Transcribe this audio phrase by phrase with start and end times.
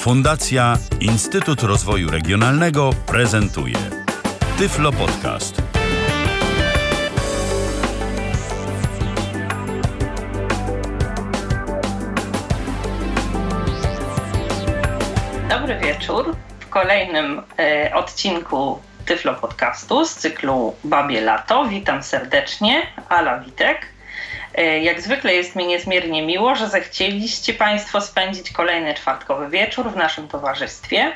[0.00, 3.76] Fundacja Instytut Rozwoju Regionalnego prezentuje
[4.58, 5.62] Tyflo Podcast.
[15.48, 16.36] Dobry wieczór.
[16.60, 21.64] W kolejnym e, odcinku Tyflo Podcastu z cyklu Babie Lato.
[21.64, 23.99] Witam serdecznie, Ala Witek.
[24.54, 29.96] E, jak zwykle jest mi niezmiernie miło, że zechcieliście Państwo spędzić kolejny czwartkowy wieczór w
[29.96, 31.12] naszym towarzystwie.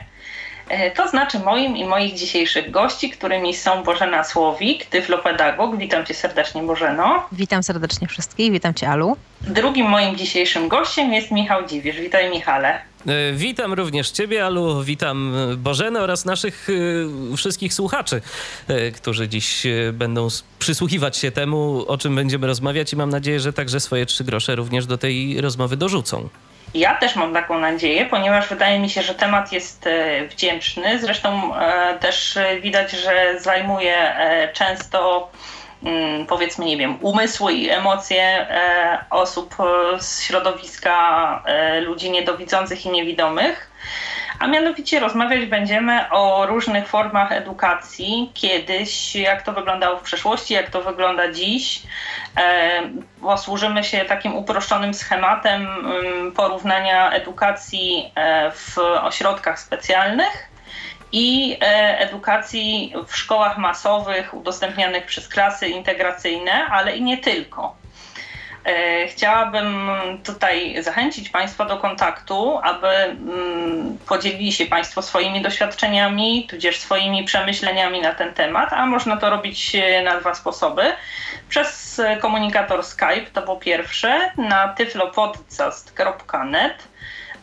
[0.68, 5.78] E, to znaczy moim i moich dzisiejszych gości, którymi są Bożena Słowik, tyflopedagog.
[5.78, 7.28] Witam Cię serdecznie, Bożeno.
[7.32, 9.16] Witam serdecznie wszystkich, witam Cię, Alu.
[9.40, 12.00] Drugim moim dzisiejszym gościem jest Michał Dziwisz.
[12.00, 12.80] Witaj, Michale.
[13.06, 16.68] E, witam również Ciebie, Alu, witam Bożenę oraz naszych
[17.36, 18.22] wszystkich słuchaczy,
[18.96, 23.80] którzy dziś będą przysłuchiwać się temu, o czym będziemy rozmawiać i mam nadzieję, że także
[23.80, 26.28] swoje trzy grosze również do tej rozmowy dorzucą.
[26.74, 29.88] Ja też mam taką nadzieję, ponieważ wydaje mi się, że temat jest
[30.30, 30.98] wdzięczny.
[31.00, 31.52] Zresztą
[32.00, 33.96] też widać, że zajmuje
[34.52, 35.28] często
[36.28, 38.46] powiedzmy, nie wiem, umysły i emocje
[39.10, 39.56] osób
[39.98, 41.42] z środowiska
[41.80, 43.70] ludzi niedowidzących i niewidomych.
[44.38, 48.30] A mianowicie rozmawiać będziemy o różnych formach edukacji.
[48.34, 51.82] Kiedyś, jak to wyglądało w przeszłości, jak to wygląda dziś.
[53.20, 55.68] Posłużymy się takim uproszczonym schematem
[56.36, 58.12] porównania edukacji
[58.52, 60.53] w ośrodkach specjalnych
[61.16, 61.56] i
[61.98, 67.76] edukacji w szkołach masowych udostępnianych przez klasy integracyjne, ale i nie tylko.
[69.08, 69.90] Chciałabym
[70.24, 73.16] tutaj zachęcić Państwa do kontaktu, aby
[74.06, 79.76] podzielili się Państwo swoimi doświadczeniami, tudzież swoimi przemyśleniami na ten temat, a można to robić
[80.04, 80.92] na dwa sposoby.
[81.48, 86.88] Przez komunikator Skype, to po pierwsze, na tyflopodcast.net,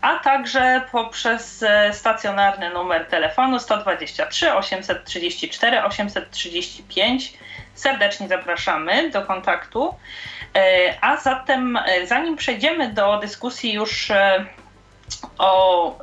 [0.01, 7.33] a także poprzez stacjonarny numer telefonu 123 834 835.
[7.73, 9.95] Serdecznie zapraszamy do kontaktu.
[11.01, 14.11] A zatem, zanim przejdziemy do dyskusji już
[15.37, 15.97] o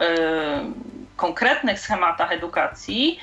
[1.16, 3.20] konkretnych schematach edukacji,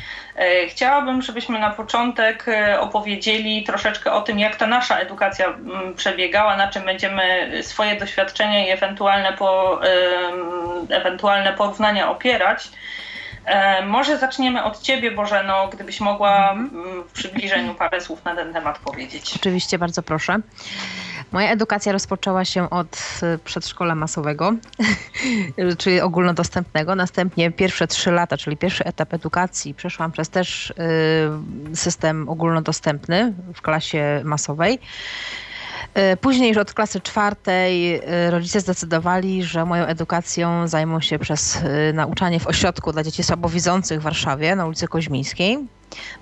[0.69, 2.45] chciałabym, żebyśmy na początek
[2.79, 5.53] opowiedzieli troszeczkę o tym, jak ta nasza edukacja
[5.95, 9.79] przebiegała, na czym będziemy swoje doświadczenia i ewentualne, po,
[10.89, 12.69] ewentualne porównania opierać.
[13.85, 16.55] Może zaczniemy od Ciebie, Bożeno, gdybyś mogła
[17.07, 19.33] w przybliżeniu parę słów na ten temat powiedzieć.
[19.35, 20.37] Oczywiście, bardzo proszę.
[21.31, 24.53] Moja edukacja rozpoczęła się od przedszkola masowego,
[25.77, 26.95] czyli ogólnodostępnego.
[26.95, 30.73] Następnie pierwsze trzy lata, czyli pierwszy etap edukacji, przeszłam przez też
[31.73, 34.79] system ogólnodostępny w klasie masowej.
[36.21, 41.59] Później już od klasy czwartej rodzice zdecydowali, że moją edukacją zajmą się przez
[41.93, 45.67] nauczanie w ośrodku dla dzieci słabowidzących w Warszawie na ulicy Koźmińskiej.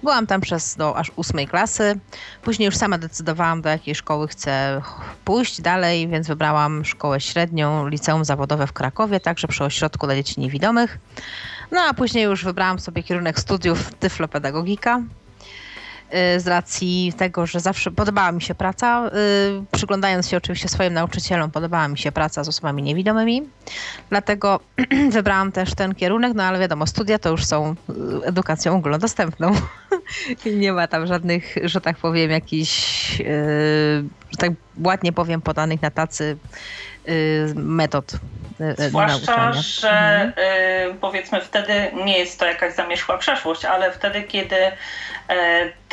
[0.03, 1.99] Byłam tam przez do aż ósmej klasy.
[2.41, 4.81] Później już sama decydowałam, do jakiej szkoły chcę
[5.25, 10.39] pójść dalej, więc wybrałam szkołę średnią, liceum zawodowe w Krakowie, także przy ośrodku dla dzieci
[10.39, 10.97] niewidomych.
[11.71, 15.01] No a później już wybrałam sobie kierunek studiów tyflopedagogika
[16.37, 19.11] z racji tego, że zawsze podobała mi się praca,
[19.71, 23.49] przyglądając się oczywiście swoim nauczycielom, podobała mi się praca z osobami niewidomymi.
[24.09, 24.59] Dlatego
[25.09, 27.75] wybrałam też ten kierunek, no ale wiadomo, studia to już są
[28.23, 29.51] edukacją ogólnodostępną.
[30.45, 33.17] Nie ma tam żadnych, że tak powiem, jakichś,
[34.31, 34.51] że tak
[34.83, 36.37] ładnie powiem, podanych na tacy
[37.55, 38.13] metod
[38.77, 40.33] Zwłaszcza, że Mhm.
[40.91, 41.73] y, powiedzmy wtedy
[42.05, 44.55] nie jest to jakaś zamierzchła przeszłość, ale wtedy, kiedy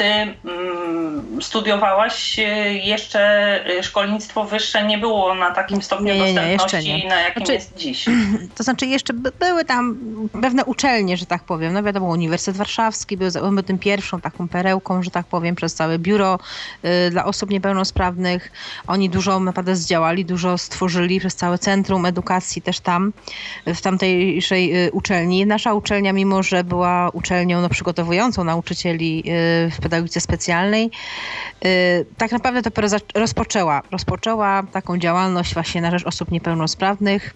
[0.00, 2.42] ty mm, studiowałaś, y,
[2.72, 7.46] jeszcze y, szkolnictwo wyższe nie było na takim stopniu Nie, nie, nie, dostępności, na jakim
[7.46, 8.04] Znaczy- jest dziś.
[8.56, 9.98] To znaczy jeszcze by, były tam
[10.42, 11.72] pewne uczelnie, że tak powiem.
[11.72, 15.98] No wiadomo, Uniwersytet Warszawski był, był tym pierwszą taką perełką, że tak powiem, przez całe
[15.98, 16.38] biuro
[16.84, 18.52] y, dla osób niepełnosprawnych.
[18.86, 23.12] Oni dużo naprawdę zdziałali, dużo stworzyli przez całe centrum edukacji też tam,
[23.66, 25.46] w tamtejszej y, uczelni.
[25.46, 30.90] Nasza uczelnia, mimo że była uczelnią no, przygotowującą nauczycieli y, w pedagogice specjalnej,
[31.64, 33.82] y, tak naprawdę dopiero rozpoczęła.
[33.90, 37.34] Rozpoczęła taką działalność właśnie na rzecz osób niepełnosprawnych.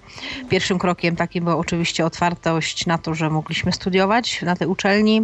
[0.49, 5.23] Pierwszym krokiem takim była oczywiście otwartość na to, że mogliśmy studiować na tej uczelni.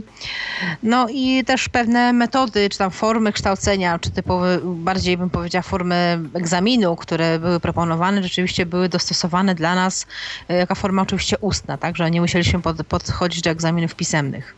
[0.82, 6.20] No i też pewne metody, czy tam formy kształcenia, czy typowe, bardziej bym powiedziała formy
[6.34, 10.06] egzaminu, które były proponowane, rzeczywiście były dostosowane dla nas
[10.48, 14.54] e, jako forma oczywiście ustna, tak, że nie musieliśmy pod, podchodzić do egzaminów pisemnych.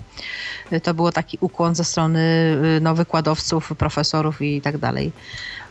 [0.72, 5.12] E, To było taki ukłon ze strony e, no, wykładowców, profesorów i tak dalej.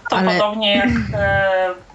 [0.10, 0.32] To Ale...
[0.32, 0.90] podobnie jak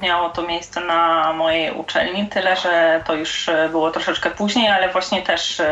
[0.03, 5.23] miało to miejsce na mojej uczelni, tyle że to już było troszeczkę później, ale właśnie
[5.23, 5.63] też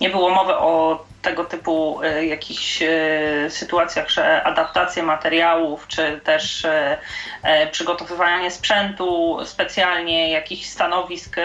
[0.00, 6.64] nie było mowy o tego typu e, jakichś e, sytuacjach, że adaptacje materiałów, czy też
[6.64, 6.98] e,
[7.72, 11.36] przygotowywanie sprzętu specjalnie, jakichś stanowisk,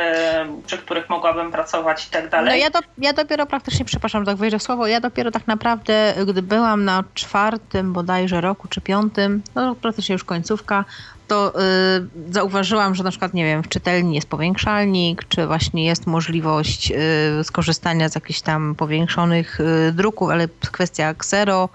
[0.66, 2.50] przy których mogłabym pracować i tak dalej.
[2.50, 6.14] No ja, do, ja dopiero praktycznie, przepraszam, tak wejdę w słowo, ja dopiero tak naprawdę,
[6.28, 10.86] gdy byłam na czwartym bodajże roku, czy piątym, no praktycznie już końcówka,
[11.28, 11.54] to
[12.28, 16.92] y, zauważyłam, że na przykład, nie wiem, w czytelni jest powiększalnik, czy właśnie jest możliwość
[16.92, 21.70] y, skorzystania z jakichś tam powiększonych y, druków, ale kwestia ksero,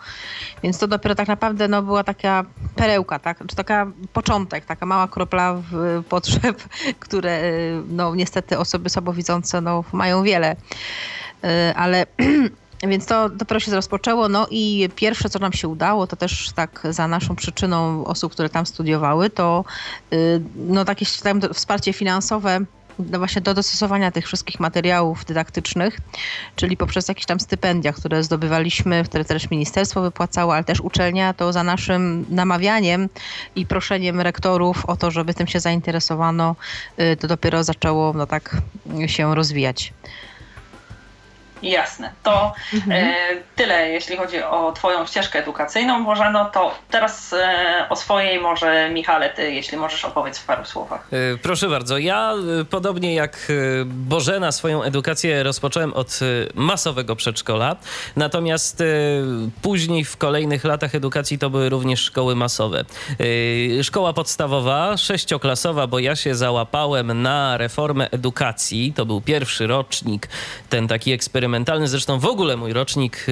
[0.63, 2.45] więc to dopiero tak naprawdę no, była taka
[2.77, 3.39] perełka, tak?
[3.47, 6.63] czy taka początek, taka mała kropla w, potrzeb,
[7.01, 10.57] które y, no, niestety osoby słabowidzące no, mają wiele.
[11.45, 12.07] Y, ale
[12.83, 14.29] Więc to dopiero się rozpoczęło.
[14.29, 18.49] No i pierwsze, co nam się udało, to też tak za naszą przyczyną osób, które
[18.49, 19.65] tam studiowały, to
[20.13, 21.07] y, no takie
[21.53, 22.61] wsparcie finansowe
[22.99, 25.99] no właśnie do dostosowania tych wszystkich materiałów dydaktycznych,
[26.57, 31.53] czyli poprzez jakieś tam stypendia, które zdobywaliśmy, które też ministerstwo wypłacało, ale też uczelnia, to
[31.53, 33.09] za naszym namawianiem
[33.57, 36.57] i proszeniem rektorów o to, żeby tym się zainteresowano,
[37.01, 38.57] y, to dopiero zaczęło no tak
[39.07, 39.93] się rozwijać.
[41.63, 42.13] Jasne.
[42.23, 42.93] To mhm.
[42.93, 43.15] e,
[43.57, 48.91] tyle, jeśli chodzi o Twoją ścieżkę edukacyjną, może no to teraz e, o swojej może
[48.91, 51.09] Michale, Ty, jeśli możesz opowiedz w paru słowach.
[51.13, 51.99] E, proszę bardzo.
[51.99, 56.25] Ja, e, podobnie jak e, Bożena, swoją edukację rozpocząłem od e,
[56.55, 57.77] masowego przedszkola,
[58.17, 58.83] natomiast
[59.63, 62.85] później w kolejnych latach edukacji to były również szkoły masowe.
[63.83, 68.93] Szkoła podstawowa, sześcioklasowa, bo ja się załapałem na reformę edukacji.
[68.97, 70.29] To był pierwszy rocznik,
[70.69, 71.89] ten taki eksperyment eksperymentalny.
[71.89, 73.27] Zresztą w ogóle mój rocznik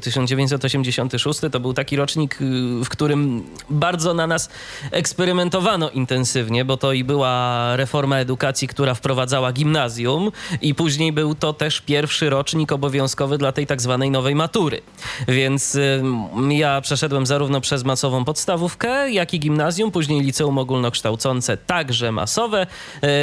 [0.00, 4.48] 1986 y, to był taki rocznik, y, w którym bardzo na nas
[4.90, 10.32] eksperymentowano intensywnie, bo to i była reforma edukacji, która wprowadzała gimnazjum
[10.62, 14.82] i później był to też pierwszy rocznik obowiązkowy dla tej tak zwanej nowej matury.
[15.28, 16.02] Więc y,
[16.48, 22.66] ja przeszedłem zarówno przez masową podstawówkę, jak i gimnazjum, później liceum ogólnokształcące, także masowe.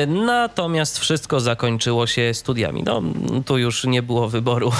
[0.08, 2.84] Natomiast wszystko zakończyło się studiami.
[2.84, 3.02] No,
[3.46, 4.72] tu już nie było wyboru,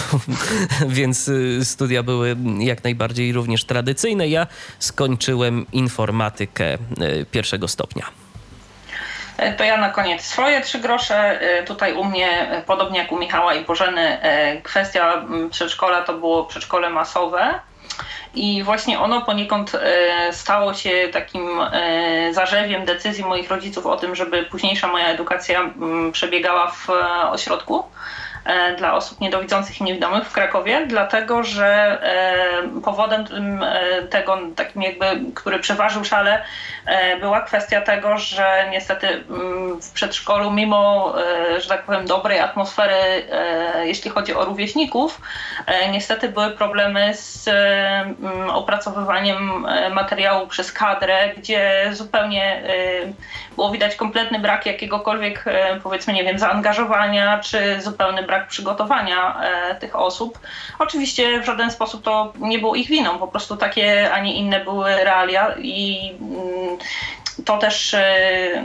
[0.88, 4.28] więc y, studia były jak najbardziej również tradycyjne.
[4.28, 4.48] Ja
[4.80, 8.24] skończyłem informatykę y, pierwszego stopnia.
[9.38, 11.42] E, to ja na koniec swoje trzy grosze.
[11.42, 14.18] E, tutaj u mnie, e, podobnie jak u Michała i Bożeny,
[14.64, 17.60] kwestia przedszkola to było przedszkole masowe.
[18.36, 19.72] I właśnie ono poniekąd
[20.32, 21.50] stało się takim
[22.32, 25.70] zarzewiem decyzji moich rodziców o tym, żeby późniejsza moja edukacja
[26.12, 26.90] przebiegała w
[27.32, 27.84] ośrodku.
[28.46, 33.26] E, dla osób niedowidzących i niewidomych w Krakowie, dlatego że e, powodem
[33.64, 35.06] e, tego, takim jakby,
[35.36, 36.44] który przeważył szale,
[37.20, 41.14] była kwestia tego, że niestety mm, w przedszkolu, mimo,
[41.60, 43.24] że tak powiem, dobrej atmosfery,
[43.84, 45.22] jeśli chodzi o rówieśników,
[45.92, 47.50] niestety były problemy z
[48.50, 52.64] opracowywaniem materiału przez kadrę, gdzie zupełnie
[53.56, 55.46] było widać kompletny brak jakiegokolwiek,
[55.84, 60.40] powiedzmy, nie wiem, zaangażowania, czy zupełny brak brak przygotowania e, tych osób.
[60.80, 64.60] Oczywiście w żaden sposób to nie było ich winą, po prostu takie, a nie inne
[64.60, 66.78] były realia i mm,
[67.46, 68.04] to też e,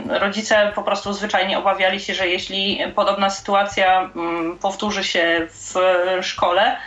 [0.07, 5.73] rodzice po prostu zwyczajnie obawiali się, że jeśli podobna sytuacja mm, powtórzy się w
[6.21, 6.77] szkole,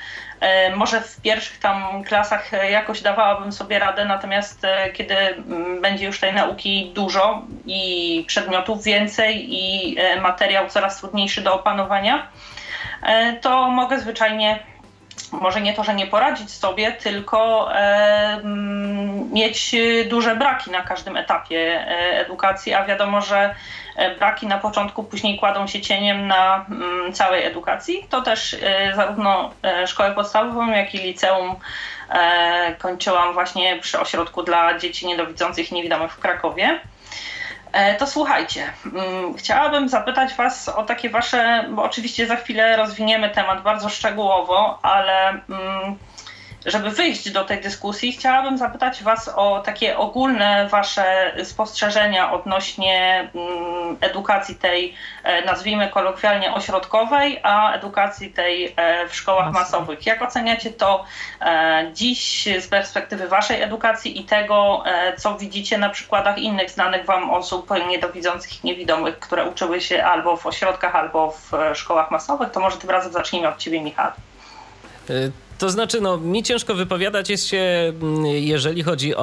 [0.41, 4.63] e, może w pierwszych tam klasach jakoś dawałabym sobie radę, natomiast
[4.93, 11.55] kiedy mm, będzie już tej nauki dużo i przedmiotów więcej i materiał coraz trudniejszy do
[11.55, 12.29] opanowania,
[13.41, 14.59] to mogę zwyczajnie
[15.33, 18.41] może nie to, że nie poradzić sobie, tylko e,
[19.33, 19.77] mieć
[20.09, 23.55] duże braki na każdym etapie e, edukacji, a wiadomo, że
[24.19, 28.07] braki na początku później kładą się cieniem na m, całej edukacji.
[28.11, 29.51] To też e, zarówno
[29.87, 31.57] szkołę podstawową, jak i liceum
[32.11, 36.81] e, kończyłam właśnie przy ośrodku dla dzieci niedowidzących i niewidomych w Krakowie.
[37.73, 43.31] E, to słuchajcie, mm, chciałabym zapytać Was o takie Wasze, bo oczywiście za chwilę rozwiniemy
[43.31, 45.97] temat bardzo szczegółowo, ale mm,
[46.67, 53.97] żeby wyjść do tej dyskusji, chciałabym zapytać Was o takie ogólne Wasze spostrzeżenia odnośnie mm,
[54.01, 60.07] edukacji tej, e, nazwijmy kolokwialnie ośrodkowej, a edukacji tej e, w szkołach masowych.
[60.07, 61.05] Jak oceniacie to
[61.41, 64.85] e, dziś z perspektywy Waszej edukacji i tego,
[65.19, 70.37] co widzicie na przykładach innych znanych Wam osób niedowidzących i niewidomych, które uczyły się albo
[70.37, 72.51] w ośrodkach, albo w szkołach masowych?
[72.51, 74.11] To może tym razem zacznijmy od Ciebie, Michał.
[75.63, 79.21] To znaczy, no, mi ciężko wypowiadać jest się, mm, jeżeli chodzi o,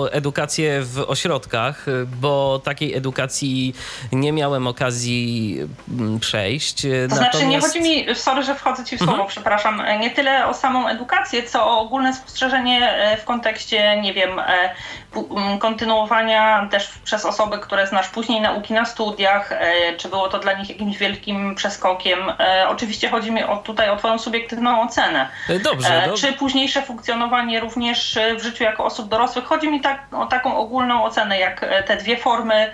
[0.00, 1.86] o edukację w ośrodkach,
[2.20, 3.74] bo takiej edukacji
[4.12, 6.82] nie miałem okazji mm, przejść.
[6.82, 7.32] To Natomiast...
[7.32, 9.28] znaczy, nie chodzi mi, sorry, że wchodzę ci w słowo, mhm.
[9.28, 14.38] przepraszam, nie tyle o samą edukację, co o ogólne spostrzeżenie e, w kontekście, nie wiem,
[14.38, 14.74] e,
[15.60, 20.52] kontynuowania też przez osoby, które znasz później nauki na studiach, e, czy było to dla
[20.52, 22.18] nich jakimś wielkim przeskokiem.
[22.68, 25.28] Oczywiście chodzi mi o, tutaj o Twoją subiektywną ocenę.
[25.48, 26.02] Dobrze.
[26.06, 26.12] dobrze.
[26.16, 29.44] Czy późniejsze funkcjonowanie również w życiu jako osób dorosłych?
[29.44, 32.72] Chodzi mi tak, o taką ogólną ocenę, jak te dwie formy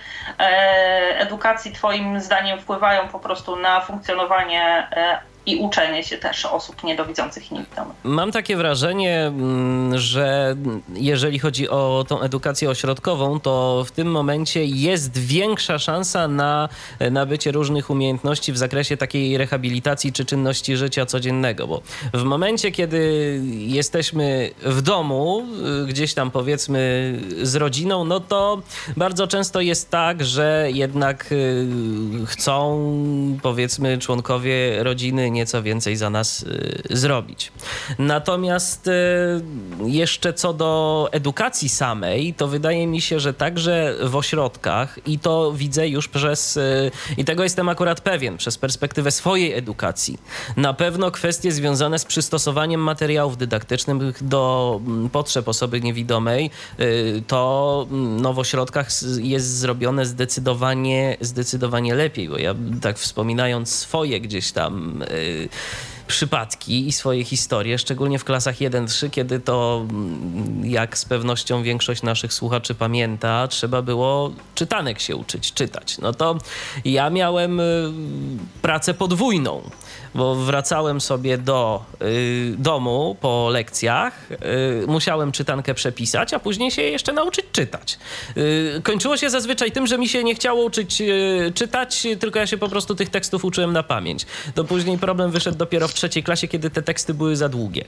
[1.19, 4.89] edukacji Twoim zdaniem wpływają po prostu na funkcjonowanie
[5.47, 7.97] i uczenie się też osób niedowidzących i niewidomych.
[8.05, 10.57] Mam takie wrażenie, mm, że
[10.95, 16.69] jeżeli chodzi o tą edukację ośrodkową, to w tym momencie jest większa szansa na
[17.11, 21.83] nabycie różnych umiejętności w zakresie takiej rehabilitacji czy czynności życia codziennego, bo
[22.15, 25.47] w momencie, kiedy jesteśmy w domu,
[25.83, 27.13] y, gdzieś tam powiedzmy
[27.43, 28.63] z rodziną, no to
[28.97, 31.67] bardzo często jest tak, że jednak y,
[32.27, 37.53] chcą powiedzmy członkowie rodziny nieco więcej za nas y, zrobić.
[37.99, 38.93] Natomiast y,
[39.87, 45.53] jeszcze co do edukacji samej, to wydaje mi się, że także w ośrodkach i to
[45.53, 50.19] widzę już przez, y, i tego jestem akurat pewien, przez perspektywę swojej edukacji,
[50.57, 56.51] na pewno kwestie związane z przystosowaniem materiałów dydaktycznych do mm, potrzeb osoby niewidomej,
[57.27, 58.89] to mm, no, w ośrodkach
[59.19, 65.96] jest zrobione zdecydowanie, zdecydowanie lepiej, bo ja tak wspominając swoje gdzieś tam ええ。
[66.07, 72.33] Przypadki i swoje historie, szczególnie w klasach 1-3, kiedy to, mm, jak z pewnością większość naszych
[72.33, 75.99] słuchaczy pamięta, trzeba było czytanek się uczyć, czytać.
[75.99, 76.39] No to
[76.85, 77.93] ja miałem y,
[78.63, 79.63] pracę podwójną
[80.17, 86.83] bo wracałem sobie do y, domu po lekcjach, y, musiałem czytankę przepisać, a później się
[86.83, 87.99] jeszcze nauczyć czytać.
[88.37, 92.47] Y, kończyło się zazwyczaj tym, że mi się nie chciało uczyć y, czytać, tylko ja
[92.47, 94.27] się po prostu tych tekstów uczyłem na pamięć.
[94.55, 97.85] To później problem wyszedł dopiero w trzeciej klasie, kiedy te teksty były za długie.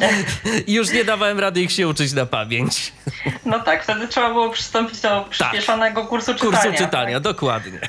[0.66, 2.92] I już nie dawałem rady ich się uczyć na pamięć.
[3.44, 5.28] No tak, wtedy trzeba było przystąpić do tak.
[5.28, 6.10] przyspieszonego tak.
[6.10, 6.50] kursu czytania.
[6.50, 7.22] Kursu czytania, tak?
[7.22, 7.80] dokładnie.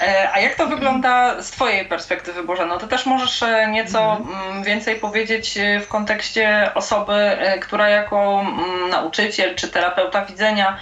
[0.00, 2.78] E, a jak to wygląda z Twojej perspektywy, Bożeno?
[2.78, 4.50] Ty też możesz e, nieco mhm.
[4.50, 10.76] mm, więcej powiedzieć e, w kontekście osoby, która jako mm, nauczyciel czy terapeuta widzenia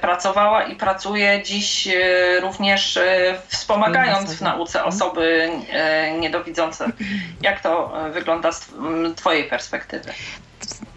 [0.00, 1.88] pracowała i pracuje dziś
[2.40, 2.98] również
[3.46, 4.94] wspomagając w nauce mhm.
[4.94, 5.50] osoby
[6.18, 6.86] niedowidzące.
[7.42, 10.12] Jak to wygląda z mm, Twojej perspektywy?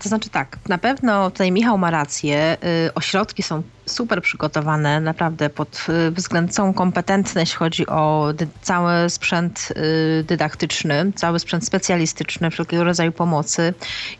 [0.04, 2.58] To znaczy tak, na pewno tutaj Michał ma rację.
[2.88, 9.10] Y, ośrodki są super przygotowane, naprawdę pod y, względem są kompetentne, jeśli chodzi o cały
[9.10, 9.74] sprzęt
[10.20, 13.74] y, dydaktyczny, cały sprzęt specjalistyczny, wszelkiego rodzaju pomocy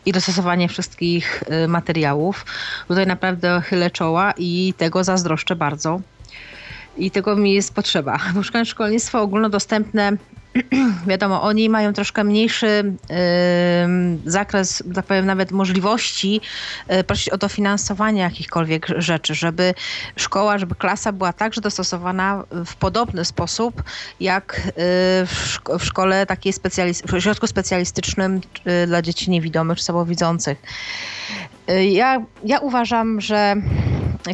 [0.06, 2.46] i dostosowanie wszystkich materiałów.
[2.88, 6.00] Tutaj naprawdę chylę czoła i tego zazdroszczę bardzo.
[6.96, 8.18] I tego mi jest potrzeba.
[8.34, 10.12] Bo szkolnictwo ogólnodostępne
[11.06, 12.92] wiadomo, oni mają troszkę mniejszy
[14.26, 16.40] zakres, tak powiem, nawet możliwości
[16.88, 19.74] yy, prosić o dofinansowanie jakichkolwiek rzeczy, żeby
[20.16, 23.82] szkoła, żeby klasa była także dostosowana w podobny sposób,
[24.20, 24.72] jak yy,
[25.26, 28.40] w, szko w, szkole takiej specjalist w ośrodku specjalistycznym
[28.84, 30.62] y, dla dzieci niewidomych czy słabowidzących.
[31.70, 33.56] Y, ja, ja uważam, że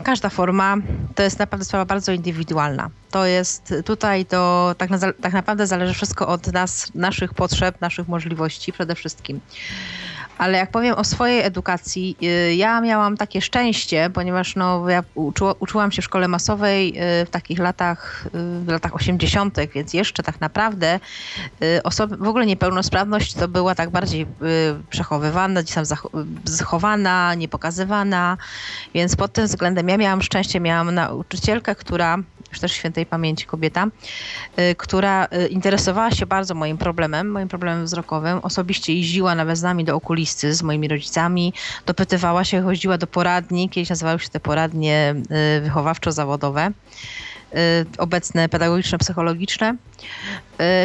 [0.05, 0.77] każda forma
[1.15, 2.91] to jest naprawdę sprawa bardzo indywidualna.
[3.11, 8.09] To jest tutaj to tak, na, tak naprawdę zależy wszystko od nas, naszych potrzeb, naszych
[8.09, 9.41] możliwości przede wszystkim.
[10.39, 15.55] Ale jak powiem o swojej edukacji, y, ja miałam takie szczęście, ponieważ no, ja uczyła,
[15.59, 16.89] uczyłam się w szkole masowej
[17.23, 18.31] y, w takich latach, y,
[18.65, 21.01] w latach 80., więc jeszcze tak naprawdę
[21.85, 24.27] osoby, w ogóle niepełnosprawność to była tak bardziej
[24.91, 25.85] przechowywana, gdzieś tam
[26.45, 28.37] zachowana, niepokazywana,
[28.95, 32.19] więc pod tym względem ja miałam szczęście, miałam nauczycielkę, która
[32.51, 33.87] już też świętej pamięci kobieta,
[34.59, 38.39] y, która y, interesowała się bardzo moim problemem, moim problemem wzrokowym.
[38.39, 41.53] Osobiście jeździła nawet z nami do okulisty z moimi rodzicami,
[41.87, 45.15] dopytywała się, chodziła do poradni, kiedyś nazywały się te poradnie
[45.59, 46.73] y, wychowawczo-zawodowe
[47.99, 49.75] obecne pedagogiczne, psychologiczne,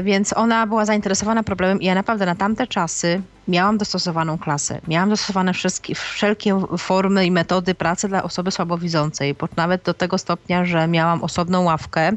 [0.04, 4.82] więc ona była zainteresowana problemem i ja naprawdę na tamte czasy miałam dostosowaną klasę.
[4.88, 10.66] Miałam dostosowane wszystkie, wszelkie formy i metody pracy dla osoby słabowidzącej, nawet do tego stopnia,
[10.66, 12.12] że miałam osobną ławkę.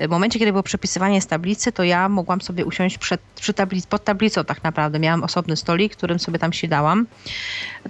[0.00, 3.86] W momencie, kiedy było przepisywanie z tablicy, to ja mogłam sobie usiąść przed, przy tablic,
[3.86, 4.98] pod tablicą tak naprawdę.
[4.98, 7.06] Miałam osobny stolik, którym sobie tam siadałam.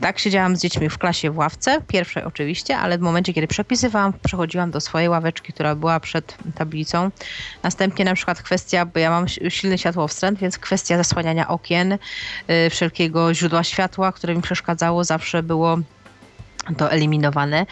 [0.00, 4.12] Tak, siedziałam z dziećmi w klasie w ławce, pierwszej oczywiście, ale w momencie, kiedy przepisywałam,
[4.24, 7.10] przechodziłam do swojej ławeczki, która była przed tablicą.
[7.62, 11.98] Następnie na przykład kwestia, bo ja mam silny światłowstręt, więc kwestia zasłaniania okien, y,
[12.70, 15.78] wszelkiego źródła światła, które mi przeszkadzało, zawsze było
[16.76, 17.66] to eliminowane.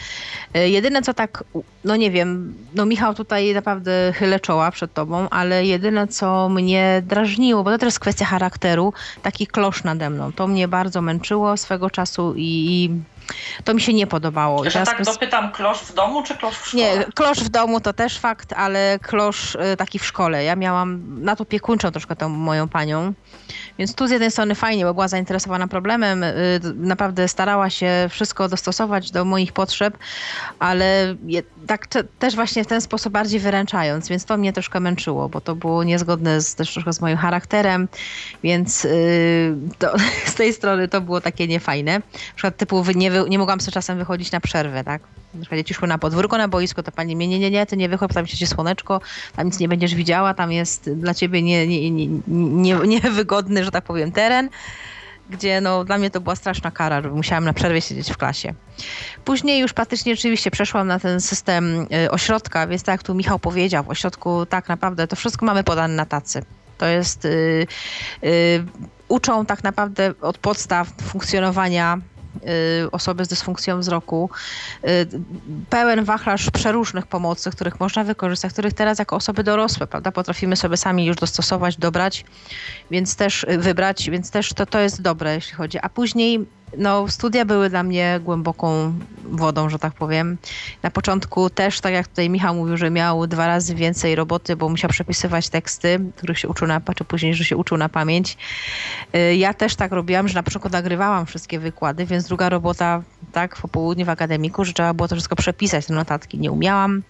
[0.56, 1.44] Y, jedyne co tak,
[1.84, 7.02] no nie wiem, no Michał tutaj naprawdę chylę czoła przed tobą, ale jedyne co mnie
[7.06, 8.92] drażniło, bo to też jest kwestia charakteru,
[9.22, 10.32] taki klosz nade mną.
[10.32, 12.90] To mnie bardzo męczyło swego czasu i
[13.64, 14.70] to mi się nie podobało.
[14.70, 16.82] Że tak dopytam, klosz w domu czy klosz w szkole?
[16.82, 20.44] Nie, klosz w domu to też fakt, ale klosz y, taki w szkole.
[20.44, 23.12] Ja miałam na to piekuńczą troszkę tą moją panią.
[23.78, 28.48] Więc tu z jednej strony fajnie, bo była zainteresowana problemem, y, naprawdę starała się wszystko
[28.48, 29.98] dostosować do moich potrzeb,
[30.58, 31.14] ale
[31.66, 31.86] tak
[32.18, 35.84] też właśnie w ten sposób bardziej wyręczając, więc to mnie troszkę męczyło, bo to było
[35.84, 37.88] niezgodne z, też troszkę z moim charakterem,
[38.42, 38.90] więc yy,
[39.78, 39.94] to,
[40.32, 41.98] z tej strony to było takie niefajne.
[41.98, 45.02] Na przykład typu nie, nie mogłam sobie czasem wychodzić na przerwę, tak?
[45.34, 47.76] Na przykład dzieci szły na podwórko, na boisko, to pani mnie, nie, nie, nie, ty
[47.76, 49.00] nie wychodź, tam się słoneczko,
[49.36, 53.84] tam nic nie będziesz widziała, tam jest dla ciebie niewygodny, nie, nie, nie, że tak
[53.84, 54.48] powiem, teren
[55.30, 58.54] gdzie no, dla mnie to była straszna kara, że musiałam na przerwie siedzieć w klasie.
[59.24, 63.38] Później już praktycznie rzeczywiście przeszłam na ten system y, ośrodka, więc tak jak tu Michał
[63.38, 66.42] powiedział, w ośrodku tak naprawdę to wszystko mamy podane na tacy.
[66.78, 67.66] To jest, yy,
[68.22, 68.30] yy,
[69.08, 72.19] uczą tak naprawdę od podstaw funkcjonowania Y,
[72.92, 74.30] osoby z dysfunkcją wzroku.
[74.88, 75.06] Y,
[75.70, 80.76] pełen wachlarz przeróżnych pomocy, których można wykorzystać, których teraz jako osoby dorosłe, prawda, potrafimy sobie
[80.76, 82.24] sami już dostosować, dobrać,
[82.90, 85.78] więc też y, wybrać, więc też to, to jest dobre, jeśli chodzi.
[85.82, 86.46] A później
[86.78, 90.38] no, studia były dla mnie głęboką wodą, że tak powiem.
[90.82, 94.68] Na początku też, tak jak tutaj Michał mówił, że miał dwa razy więcej roboty, bo
[94.68, 98.36] musiał przepisywać teksty, których się uczył na, czy później, że się uczył na pamięć.
[99.16, 103.56] Y, ja też tak robiłam, że na początku nagrywałam wszystkie wykłady, więc druga robota, tak,
[103.56, 106.38] w popołudniu w akademiku, że trzeba było to wszystko przepisać, te notatki.
[106.38, 107.02] Nie umiałam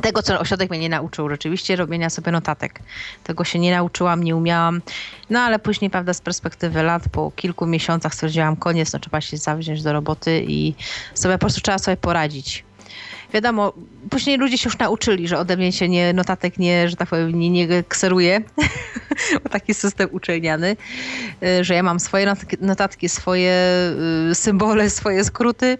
[0.00, 2.80] tego, co ośrodek mnie nie nauczył, rzeczywiście robienia sobie notatek.
[3.24, 4.82] Tego się nie nauczyłam, nie umiałam.
[5.30, 9.36] No ale później, prawda, z perspektywy lat, po kilku miesiącach stwierdziłam, koniec, no trzeba się
[9.36, 10.74] zawziąć do roboty i
[11.14, 12.64] sobie po prostu trzeba sobie poradzić.
[13.34, 13.72] Wiadomo,
[14.10, 17.38] później ludzie się już nauczyli, że ode mnie się nie, notatek nie, że tak powiem,
[17.38, 18.40] nie, nie kseruje,
[19.42, 20.76] bo taki system uczelniany,
[21.42, 23.54] y, że ja mam swoje notatki, swoje
[24.30, 25.78] y, symbole, swoje skróty,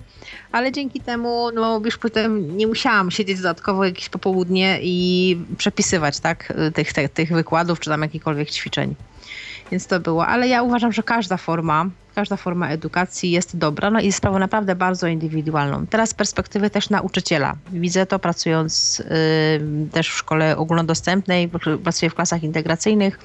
[0.53, 6.53] ale dzięki temu no, już potem nie musiałam siedzieć dodatkowo jakieś popołudnie i przepisywać tak,
[6.75, 8.95] tych, tych, tych wykładów czy tam jakichkolwiek ćwiczeń.
[9.73, 14.01] Więc to było, ale ja uważam, że każda forma, każda forma edukacji jest dobra, no
[14.01, 15.87] i sprawą naprawdę bardzo indywidualną.
[15.87, 17.57] Teraz z perspektywy też nauczyciela.
[17.71, 21.51] Widzę to pracując y, też w szkole ogólnodostępnej,
[21.85, 23.19] pracuję w klasach integracyjnych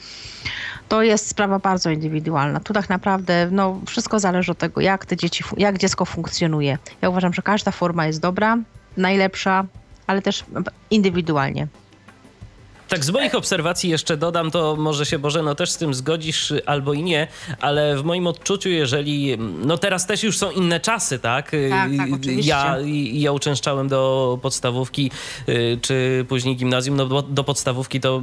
[0.89, 2.59] to jest sprawa bardzo indywidualna.
[2.59, 6.77] Tu tak naprawdę no, wszystko zależy od tego, jak te dzieci, jak dziecko funkcjonuje.
[7.01, 8.57] Ja uważam, że każda forma jest dobra,
[8.97, 9.65] najlepsza,
[10.07, 10.45] ale też
[10.91, 11.67] indywidualnie.
[12.87, 16.53] Tak, z moich obserwacji jeszcze dodam, to może się Boże, no też z tym zgodzisz
[16.65, 17.27] albo i nie,
[17.61, 21.51] ale w moim odczuciu, jeżeli, no teraz też już są inne czasy, tak?
[21.69, 22.49] Tak, tak oczywiście.
[22.49, 22.77] Ja,
[23.13, 25.11] ja uczęszczałem do podstawówki,
[25.49, 28.21] y, czy później gimnazjum, no do, podstawówki to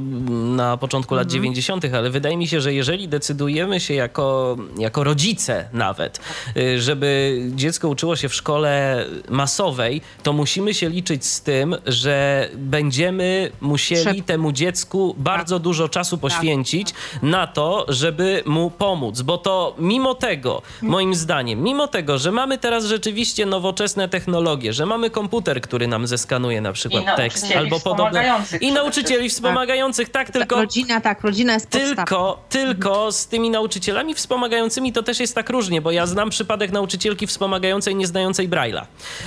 [0.55, 1.27] na początku mhm.
[1.27, 6.19] lat 90., ale wydaje mi się, że jeżeli decydujemy się jako, jako rodzice nawet,
[6.57, 12.49] y, żeby dziecko uczyło się w szkole masowej, to musimy się liczyć z tym, że
[12.55, 15.63] będziemy musieli temu dziecku bardzo tak.
[15.63, 16.21] dużo czasu tak.
[16.21, 22.31] poświęcić na to, żeby mu pomóc, bo to mimo tego, moim zdaniem, mimo tego, że
[22.31, 27.79] mamy teraz rzeczywiście nowoczesne technologie, że mamy komputer, który nam zeskanuje na przykład tekst albo
[27.79, 34.13] podobne i nauczycieli wspomagających, tak, tylko rodzina, tak, rodzina jest tylko, tylko z tymi nauczycielami
[34.13, 38.85] wspomagającymi to też jest tak różnie, bo ja znam przypadek nauczycielki wspomagającej nie znającej Braille'a,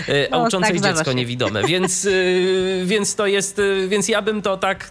[0.09, 2.11] e, a no, uczącej tak, dziecko niewidome, więc, e,
[2.85, 4.91] więc to jest, e, więc ja bym to tak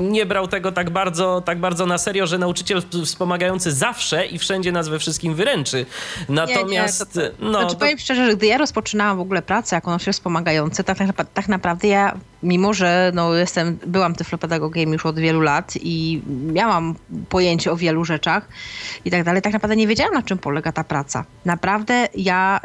[0.00, 4.72] nie brał tego tak bardzo, tak bardzo na serio, że nauczyciel wspomagający zawsze i wszędzie
[4.72, 5.86] nas we wszystkim wyręczy.
[6.28, 7.16] Natomiast...
[7.16, 7.80] Nie, nie, to, to, no, znaczy, to...
[7.80, 11.48] powiem szczerze, że gdy ja rozpoczynałam w ogóle pracę jako nauczyciel wspomagający, tak, tak, tak
[11.48, 16.94] naprawdę ja mimo że no, jestem, byłam tyflopedagogiem już od wielu lat i miałam
[17.28, 18.48] pojęcie o wielu rzeczach
[19.04, 21.24] i tak dalej, tak naprawdę nie wiedziałam, na czym polega ta praca.
[21.44, 22.60] Naprawdę ja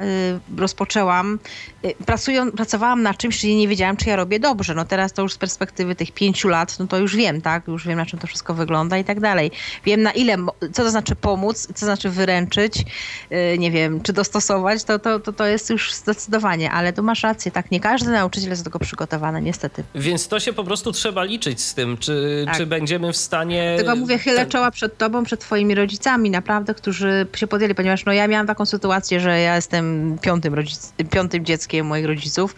[0.55, 1.39] y, rozpoczęłam,
[1.85, 4.75] y, pracują, pracowałam na czymś, czyli nie wiedziałam, czy ja robię dobrze.
[4.75, 7.67] No teraz to już z perspektywy tych pięciu lat, no to już wiem, tak?
[7.67, 9.51] Już wiem, na czym to wszystko wygląda i tak dalej.
[9.85, 10.37] Wiem, na ile,
[10.73, 12.85] co to znaczy pomóc, co to znaczy wyręczyć,
[13.31, 17.23] y, nie wiem, czy dostosować, to, to, to, to jest już zdecydowanie, ale tu masz
[17.23, 17.71] rację, tak?
[17.71, 19.99] Nie każdy nauczyciel jest do tego przygotowany, niestety niestety.
[19.99, 22.57] Więc to się po prostu trzeba liczyć z tym, czy, tak.
[22.57, 23.75] czy będziemy w stanie...
[23.77, 28.13] Tylko mówię, chylę czoła przed tobą, przed twoimi rodzicami, naprawdę, którzy się podjęli, ponieważ no
[28.13, 32.55] ja miałam taką sytuację, że ja jestem piątym, rodzic, piątym dzieckiem moich rodziców,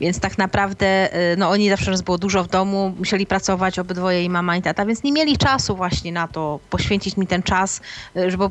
[0.00, 4.24] więc tak naprawdę y, no oni zawsze nas było dużo w domu, musieli pracować obydwoje
[4.24, 7.80] i mama i tata, więc nie mieli czasu właśnie na to, poświęcić mi ten czas,
[8.16, 8.44] y, żeby,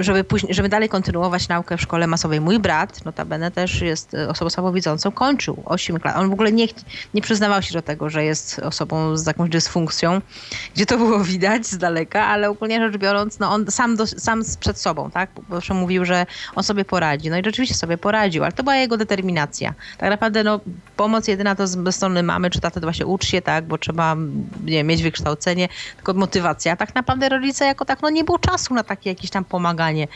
[0.00, 2.40] żeby, później, żeby dalej kontynuować naukę w szkole masowej.
[2.40, 6.16] Mój brat, notabene też jest y, osobą słabowidzącą, kończył 8 klas.
[6.16, 6.66] On w ogóle nie,
[7.14, 10.20] nie przyznawał się do tego, że jest osobą z jakąś dysfunkcją,
[10.74, 14.42] gdzie to było widać z daleka, ale ogólnie rzecz biorąc, no on sam, do, sam
[14.60, 15.30] przed sobą, tak?
[15.50, 17.30] Zawsze mówił, że on sobie poradzi.
[17.30, 19.74] No i rzeczywiście sobie poradził, ale to była jego determinacja.
[19.98, 20.60] Tak naprawdę no,
[20.96, 23.64] pomoc jedyna to z strony mamy czy taty to właśnie ucz się, tak?
[23.64, 24.16] Bo trzeba
[24.64, 26.76] nie, mieć wykształcenie, tylko motywacja.
[26.76, 30.08] Tak naprawdę rodzice jako tak, no nie było czasu na takie jakieś tam pomaganie.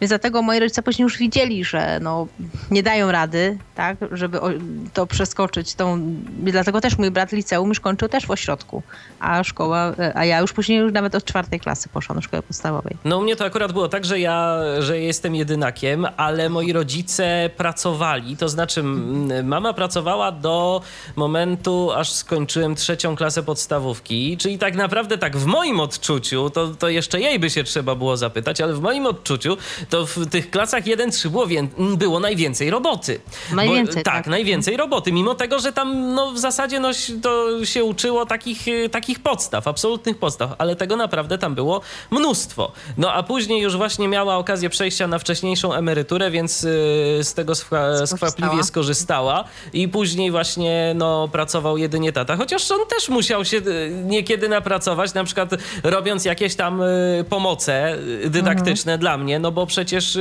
[0.00, 2.26] Więc dlatego moi rodzice później już widzieli, że no
[2.70, 3.96] nie dają rady, tak?
[4.12, 4.40] Żeby
[4.92, 5.74] to przeskoczyć.
[5.74, 6.00] Tą,
[6.58, 8.82] dlatego też mój brat liceum już kończył też w ośrodku,
[9.20, 12.96] a szkoła, a ja już później już nawet od czwartej klasy poszłam do szkoły podstawowej.
[13.04, 17.50] No u mnie to akurat było tak, że ja, że jestem jedynakiem, ale moi rodzice
[17.56, 18.82] pracowali, to znaczy
[19.42, 20.82] mama pracowała do
[21.16, 26.88] momentu, aż skończyłem trzecią klasę podstawówki, czyli tak naprawdę tak w moim odczuciu, to, to
[26.88, 29.56] jeszcze jej by się trzeba było zapytać, ale w moim odczuciu
[29.90, 31.46] to w tych klasach 1-3 było,
[31.96, 33.20] było najwięcej roboty.
[33.52, 36.90] Najwięcej, Bo, tak, tak, najwięcej roboty, mimo tego, że tam no, w zasadzie no,
[37.22, 42.72] to się uczyło takich, y, takich podstaw, absolutnych podstaw, ale tego naprawdę tam było mnóstwo.
[42.96, 47.54] No a później już właśnie miała okazję przejścia na wcześniejszą emeryturę, więc y, z tego
[47.54, 53.56] skwa, skwapliwie skorzystała i później właśnie no, pracował jedynie tata, chociaż on też musiał się
[53.56, 55.50] y, niekiedy napracować, na przykład
[55.82, 56.82] robiąc jakieś tam
[57.28, 59.00] pomoce dydaktyczne mhm.
[59.00, 60.18] dla mnie, no bo przecież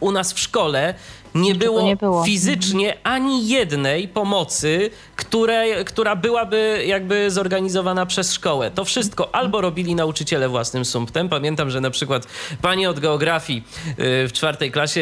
[0.00, 0.94] u nas w szkole
[1.34, 8.70] nie było, nie było, fizycznie ani jednej pomocy, które, która byłaby jakby zorganizowana przez szkołę.
[8.70, 11.28] To wszystko albo robili nauczyciele własnym sumptem.
[11.28, 12.26] Pamiętam, że na przykład
[12.62, 13.94] pani od geografii y,
[14.28, 15.00] w czwartej klasie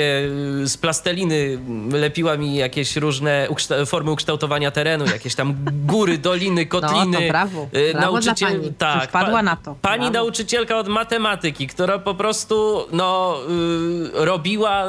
[0.63, 1.59] y, z plasteliny
[1.93, 3.49] lepiła mi jakieś różne
[3.87, 7.07] formy ukształtowania terenu, jakieś tam góry, doliny, kotliny.
[7.07, 7.69] No, to brawo.
[7.77, 8.73] Y, brawo Nauczyciel, pani.
[8.79, 9.77] Tak, wpadła na to.
[9.83, 10.13] Pani brawo.
[10.13, 13.37] nauczycielka od matematyki, która po prostu no,
[14.15, 14.85] robiła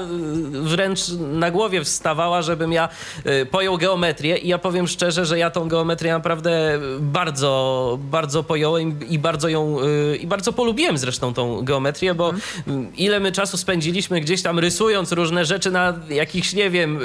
[0.52, 2.90] wręcz na głowie wstawała, żebym ja
[3.26, 9.10] y, pojął geometrię i ja powiem szczerze, że ja tą geometrię naprawdę bardzo, bardzo pojąłem
[9.10, 9.78] i bardzo ją,
[10.14, 12.96] y, i bardzo polubiłem zresztą tą geometrię, bo mhm.
[12.98, 17.00] ile my czasu spędziliśmy gdzieś tam rysując różne rzeczy na jakichś, nie wiem,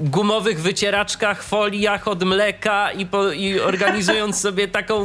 [0.00, 5.04] gumowych wycieraczkach, foliach od mleka i, po, i organizując sobie taką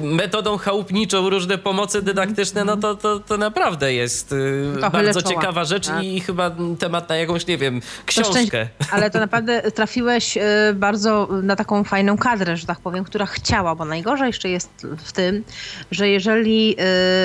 [0.00, 5.86] metodą chałupniczą różne pomocy dydaktyczne, no to, to, to naprawdę jest y, bardzo ciekawa rzecz
[5.86, 6.04] tak?
[6.04, 8.68] i chyba temat na jakąś, nie wiem, książkę.
[8.90, 10.40] ale to naprawdę trafiłeś y,
[10.74, 15.12] bardzo na taką fajną kadrę, że tak powiem, która chciała, bo najgorzej jeszcze jest w
[15.12, 15.44] tym,
[15.90, 16.76] że jeżeli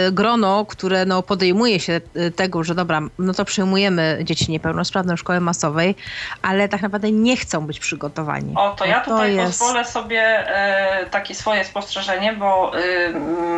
[0.07, 5.15] y, grono, które no, podejmuje się y, tego, że dobra, no to przyjmujemy dzieci niepełnosprawne
[5.15, 5.95] w szkoły masowej,
[6.41, 8.53] ale tak naprawdę nie chcą być przygotowani.
[8.55, 9.59] O, to ja tutaj to jest...
[9.59, 12.71] pozwolę sobie e, takie swoje spostrzeżenie, bo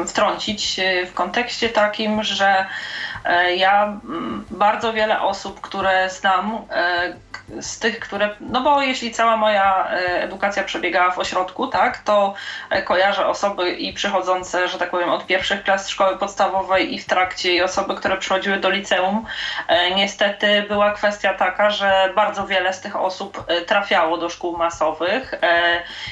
[0.07, 0.79] wtrącić
[1.11, 2.65] w kontekście takim, że
[3.25, 3.99] E, ja
[4.51, 6.88] bardzo wiele osób, które znam, e,
[7.61, 12.33] z tych, które, no bo jeśli cała moja e, edukacja przebiegała w ośrodku, tak, to
[12.85, 17.53] kojarzę osoby i przychodzące, że tak powiem, od pierwszych klas szkoły podstawowej i w trakcie
[17.53, 19.25] i osoby, które przychodziły do liceum.
[19.95, 25.33] Niestety była kwestia taka, że bardzo wiele z tych osób trafiało do szkół masowych.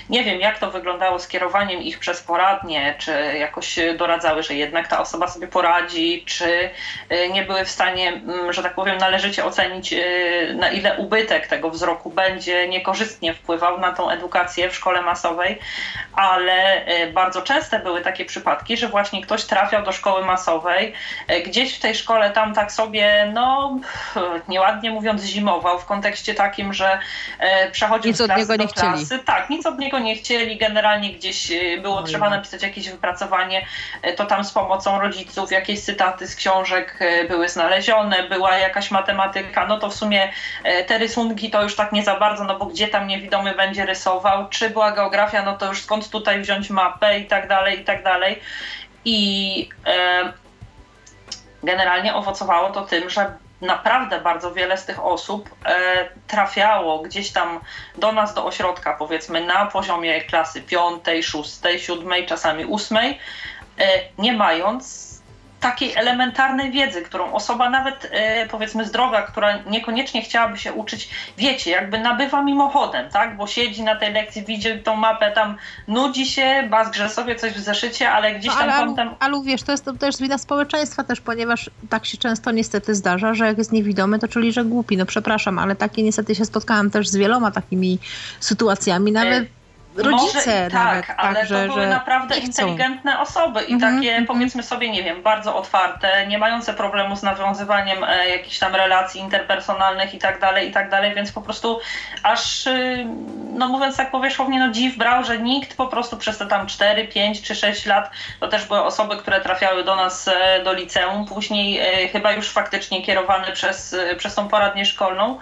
[0.09, 4.87] Nie wiem, jak to wyglądało z kierowaniem ich przez poradnie, czy jakoś doradzały, że jednak
[4.87, 6.69] ta osoba sobie poradzi, czy
[7.31, 11.69] nie były w stanie, mm, że tak powiem, należycie ocenić, y, na ile ubytek tego
[11.69, 15.59] wzroku będzie niekorzystnie wpływał na tą edukację w szkole masowej,
[16.13, 20.93] ale y, bardzo częste były takie przypadki, że właśnie ktoś trafiał do szkoły masowej,
[21.45, 23.77] gdzieś w tej szkole tam tak sobie, no
[24.47, 26.99] nieładnie mówiąc, zimował w kontekście takim, że
[27.71, 29.05] przechodził nic z klasy do klasy.
[29.05, 29.23] Chcieli.
[29.23, 31.51] Tak, nic od niego nie chcieli, generalnie gdzieś
[31.81, 33.65] było trzeba napisać jakieś wypracowanie,
[34.15, 39.67] to tam z pomocą rodziców, jakieś cytaty z książek, E, były znalezione, była jakaś matematyka,
[39.67, 40.31] no to w sumie e,
[40.87, 44.49] te rysunki to już tak nie za bardzo, no bo gdzie tam niewidomy będzie rysował,
[44.49, 48.03] czy była geografia, no to już skąd tutaj wziąć mapę i tak dalej, i tak
[48.03, 48.41] dalej.
[49.05, 50.33] I e,
[51.63, 55.75] generalnie owocowało to tym, że naprawdę bardzo wiele z tych osób e,
[56.27, 57.59] trafiało gdzieś tam
[57.97, 63.19] do nas, do ośrodka, powiedzmy na poziomie klasy piątej, szóstej, siódmej, czasami ósmej,
[63.79, 65.06] e, nie mając
[65.59, 71.71] takiej elementarnej wiedzy, którą osoba nawet e, powiedzmy zdrowa, która niekoniecznie chciałaby się uczyć, wiecie,
[71.71, 73.37] jakby nabywa mimochodem, tak?
[73.37, 77.59] Bo siedzi na tej lekcji, widzi tą mapę, tam nudzi się, bazgrze sobie coś w
[77.59, 79.09] zeszycie, ale gdzieś no, tam ale, kątem...
[79.19, 83.33] Ale wiesz, to jest to też wina społeczeństwa też, ponieważ tak się często niestety zdarza,
[83.33, 84.97] że jak jest niewidomy, to czyli, że głupi.
[84.97, 87.99] No przepraszam, ale takie niestety się spotkałam też z wieloma takimi
[88.39, 89.57] sytuacjami, nawet e,
[89.97, 94.09] rodzice i tak, ale tak, to że, były że naprawdę inteligentne osoby i mhm, takie
[94.09, 94.25] mhm.
[94.25, 99.21] powiedzmy sobie, nie wiem, bardzo otwarte, nie mające problemu z nawiązywaniem e, jakichś tam relacji
[99.21, 101.79] interpersonalnych i tak dalej, i tak dalej, więc po prostu
[102.23, 103.07] aż, y,
[103.53, 107.07] no mówiąc tak powierzchownie, no dziw brał, że nikt po prostu przez te tam 4,
[107.07, 111.25] 5 czy 6 lat, to też były osoby, które trafiały do nas e, do liceum,
[111.25, 115.39] później e, chyba już faktycznie kierowane przez, przez tą poradnię szkolną,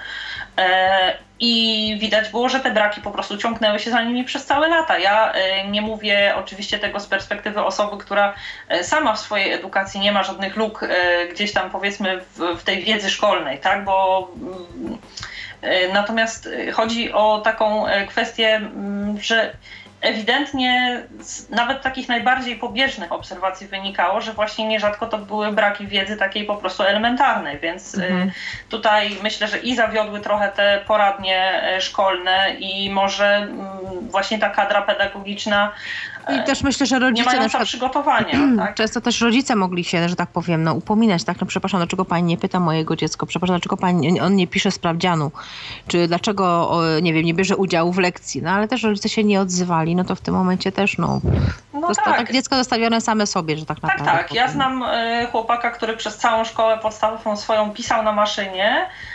[1.40, 5.00] i widać było, że te braki po prostu ciągnęły się za nimi przez całe lata.
[5.00, 8.34] Ja e, nie mówię oczywiście tego z perspektywy osoby, która
[8.70, 12.64] e, sama w swojej edukacji nie ma żadnych luk e, gdzieś tam powiedzmy w, w
[12.64, 13.86] tej wiedzy szkolnej, tak?
[13.86, 14.98] Bo mm,
[15.94, 19.54] natomiast chodzi o taką kwestię, mm, że
[20.06, 26.18] ewidentnie z nawet takich najbardziej pobieżnych obserwacji wynikało, że właśnie nierzadko to były braki wiedzy
[26.18, 28.32] takiej po prostu elementarnej, więc y, mhm.
[28.70, 34.50] tutaj myślę, że i zawiodły trochę te poradnie e, szkolne i może mm, właśnie ta
[34.50, 35.72] kadra pedagogiczna
[36.34, 37.30] i też myślę, że rodzice...
[37.30, 38.40] Nie mają przykład, przygotowania.
[38.58, 38.76] Tak?
[38.76, 42.24] Często też rodzice mogli się, że tak powiem, no, upominać, tak, no przepraszam, dlaczego pani
[42.24, 45.32] nie pyta mojego dziecka, przepraszam, dlaczego pani, on nie pisze sprawdzianu,
[45.88, 49.42] czy dlaczego, nie wiem, nie bierze udziału w lekcji, no ale też rodzice się nie
[49.42, 51.22] odzywali, no to w tym momencie też, no,
[51.74, 52.18] no tak.
[52.18, 54.12] tak dziecko zostawione same sobie, że tak, naprawdę.
[54.12, 54.34] Tak, tak.
[54.34, 58.88] Ja znam y, chłopaka, który przez całą szkołę podstawową swoją pisał na maszynie,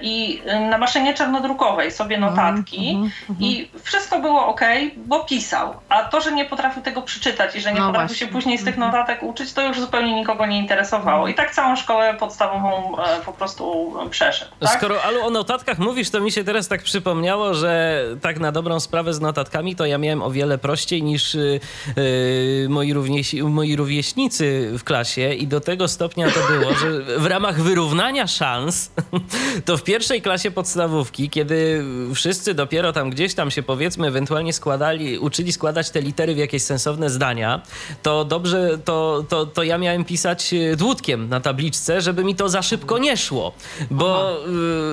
[0.00, 4.60] i na maszynie czarnodrukowej sobie mhm, notatki mm, mm, i wszystko było ok,
[4.96, 5.74] bo pisał.
[5.88, 8.26] A to, że nie potrafił tego przeczytać i że nie no potrafił właśnie.
[8.26, 8.92] się później z tych mhm.
[8.92, 11.28] notatek uczyć, to już zupełnie nikogo nie interesowało.
[11.28, 14.50] I tak całą szkołę podstawową e, po prostu przeszedł.
[14.60, 14.70] Tak?
[14.70, 18.80] Skoro Alu o notatkach mówisz, to mi się teraz tak przypomniało, że tak na dobrą
[18.80, 21.60] sprawę z notatkami to ja miałem o wiele prościej niż yy,
[22.68, 27.60] moi, równieś, moi rówieśnicy w klasie i do tego stopnia to było, że w ramach
[27.60, 28.90] wyrównania szans
[29.64, 35.18] to w pierwszej klasie podstawówki, kiedy wszyscy dopiero tam gdzieś tam się powiedzmy ewentualnie składali,
[35.18, 37.62] uczyli składać te litery w jakieś sensowne zdania,
[38.02, 42.48] to dobrze, to, to, to ja miałem pisać e, dłutkiem na tabliczce, żeby mi to
[42.48, 43.52] za szybko nie szło,
[43.90, 44.36] bo,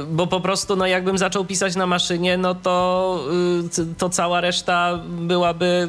[0.02, 3.26] y, bo po prostu no jakbym zaczął pisać na maszynie, no to,
[3.80, 5.88] y, to cała reszta byłaby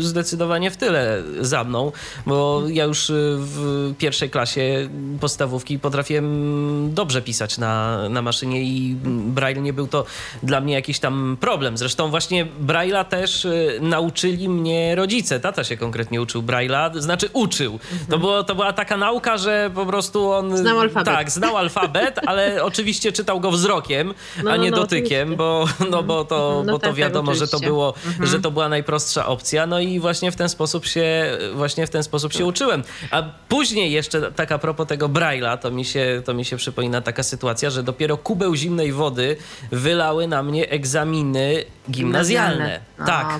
[0.00, 1.92] zdecydowanie w tyle za mną,
[2.26, 4.88] bo ja już w pierwszej klasie
[5.20, 7.79] podstawówki potrafiłem dobrze pisać na
[8.10, 10.04] na, maszynie i Braille nie był to
[10.42, 11.78] dla mnie jakiś tam problem.
[11.78, 15.40] Zresztą właśnie Braille'a też y, nauczyli mnie rodzice.
[15.40, 17.72] Tata się konkretnie uczył Braille'a, znaczy uczył.
[17.72, 18.10] Mhm.
[18.10, 20.56] To, było, to była taka nauka, że po prostu on...
[20.56, 21.14] Znał alfabet.
[21.14, 24.14] Tak, znał alfabet, ale oczywiście czytał go wzrokiem,
[24.44, 27.48] no, a nie no, dotykiem, bo, no, bo to, no, bo to tak, wiadomo, że
[27.48, 28.26] to było, mhm.
[28.26, 29.66] że to była najprostsza opcja.
[29.66, 32.82] No i właśnie w ten sposób się, właśnie w ten sposób się uczyłem.
[33.10, 37.00] A później jeszcze tak a propos tego Braille'a, to mi się, to mi się przypomina
[37.00, 39.36] taka sytuacja, że dopiero kubeł zimnej wody
[39.70, 42.80] wylały na mnie egzaminy gimnazjalne.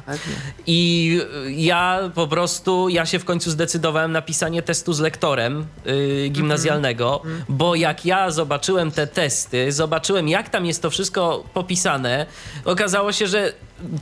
[0.03, 0.19] tak.
[0.67, 6.29] I ja po prostu, ja się w końcu zdecydowałem na pisanie testu z lektorem yy,
[6.29, 7.43] gimnazjalnego, mm -hmm.
[7.49, 12.27] bo jak ja zobaczyłem te testy, zobaczyłem jak tam jest to wszystko popisane,
[12.65, 13.53] okazało się, że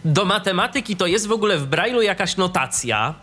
[0.04, 3.14] do matematyki to jest w ogóle w Braille'u jakaś notacja,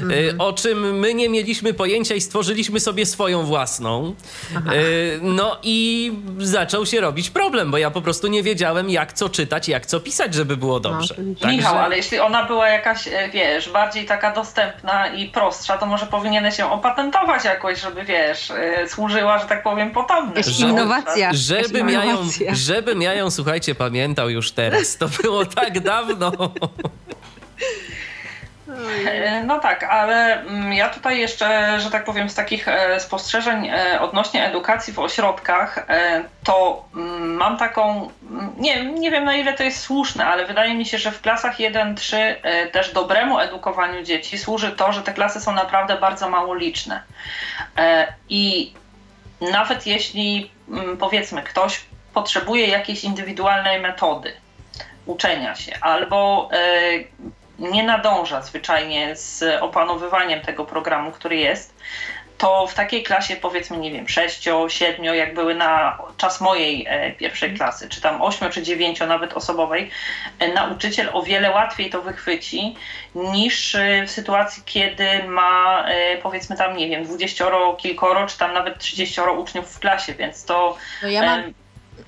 [0.00, 0.40] mhm.
[0.40, 4.14] o czym my nie mieliśmy pojęcia i stworzyliśmy sobie swoją własną.
[4.56, 4.74] Aha.
[4.74, 9.28] Y, no i zaczął się robić problem, bo ja po prostu nie wiedziałem, jak co
[9.28, 11.14] czytać, jak co pisać, żeby było no, dobrze.
[11.18, 11.56] No, Także...
[11.56, 16.06] Michał, ale jeśli ona była jakaś, e, wiesz, bardziej taka dostępna i prostsza, to może
[16.06, 20.44] powinieneś się opatentować jakoś, żeby, wiesz, e, służyła, że tak powiem, potomnym.
[20.58, 21.30] Innowacja.
[21.32, 22.18] Żebym ja, ją,
[22.52, 24.96] żebym ja ją, słuchajcie, pamiętał już teraz.
[24.96, 26.32] To było tak dawno.
[29.06, 33.68] E, no tak, ale mm, ja tutaj jeszcze, że tak powiem, z takich e, spostrzeżeń
[33.68, 35.86] e, odnośnie edukacji w ośrodkach,
[36.44, 40.74] to mm, mam taką, mm, nie, nie wiem na ile to jest słuszne, ale wydaje
[40.74, 42.16] mi się, że w klasach 1-3
[42.72, 47.02] też dobremu edukowaniu dzieci służy to, że te klasy są naprawdę bardzo mało liczne.
[48.28, 48.72] I
[49.52, 50.50] nawet jeśli
[50.98, 51.80] powiedzmy ktoś
[52.14, 54.32] potrzebuje jakiejś indywidualnej metody
[55.06, 56.48] uczenia się albo
[57.60, 61.74] nie nadąża zwyczajnie z opanowywaniem tego programu, który jest,
[62.40, 67.12] to w takiej klasie powiedzmy, nie wiem, 6, 7, jak były na czas mojej e,
[67.12, 69.90] pierwszej klasy, czy tam 8 czy 9 nawet osobowej,
[70.54, 72.76] nauczyciel o wiele łatwiej to wychwyci
[73.14, 75.84] niż w sytuacji, kiedy ma
[76.22, 77.44] powiedzmy tam, nie wiem, 20
[77.78, 80.76] kilkoro, czy tam nawet 30 uczniów w klasie, więc to...
[81.02, 81.42] No ja mam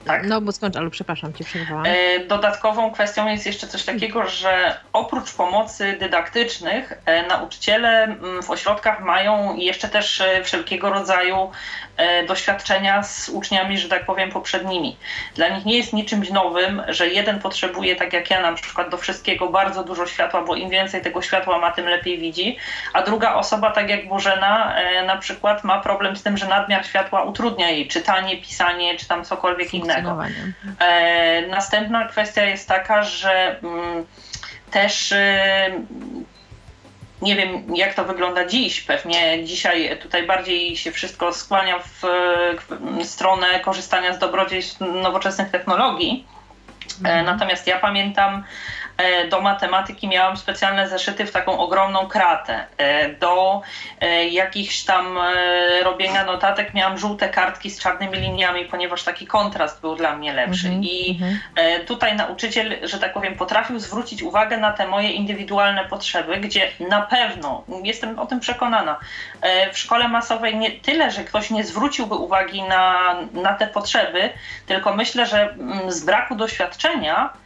[0.04, 0.26] tak.
[0.26, 1.86] No bo skończ, ale przepraszam, cię przerwałam.
[1.86, 8.50] E, dodatkową kwestią jest jeszcze coś takiego, że oprócz pomocy dydaktycznych, e, nauczyciele mm, w
[8.50, 11.50] ośrodkach mają jeszcze też e, wszelkiego rodzaju
[12.26, 14.96] doświadczenia z uczniami, że tak powiem, poprzednimi.
[15.34, 18.96] Dla nich nie jest niczymś nowym, że jeden potrzebuje, tak jak ja na przykład, do
[18.96, 22.58] wszystkiego bardzo dużo światła, bo im więcej tego światła ma, tym lepiej widzi,
[22.92, 24.74] a druga osoba, tak jak Bożena,
[25.06, 29.24] na przykład ma problem z tym, że nadmiar światła utrudnia jej czytanie, pisanie, czy tam
[29.24, 30.18] cokolwiek innego.
[30.78, 34.06] E, następna kwestia jest taka, że mm,
[34.70, 35.70] też e,
[37.22, 38.80] nie wiem, jak to wygląda dziś.
[38.80, 42.02] Pewnie dzisiaj tutaj bardziej się wszystko skłania w,
[43.04, 46.26] stronę korzystania z dobrodziejstw nowoczesnych technologii.
[47.04, 47.26] E, mhm.
[47.26, 48.44] Natomiast ja pamiętam,
[49.30, 52.66] do matematyki miałam specjalne zeszyty w taką ogromną kratę.
[52.76, 53.62] E, do
[54.00, 55.18] e, jakichś tam
[55.84, 60.68] robienia notatek miałam żółte kartki z czarnymi liniami, ponieważ taki kontrast był dla mnie lepszy.
[60.68, 60.84] Mm -hmm.
[60.84, 61.20] I
[61.86, 67.02] tutaj nauczyciel, że tak powiem, potrafił zwrócić uwagę na te moje indywidualne potrzeby, gdzie na
[67.02, 68.98] pewno, jestem o tym przekonana,
[69.72, 74.30] w szkole masowej nie tyle, że ktoś nie zwróciłby uwagi na, na te potrzeby,
[74.66, 77.41] tylko myślę, że mm, z braku doświadczenia E,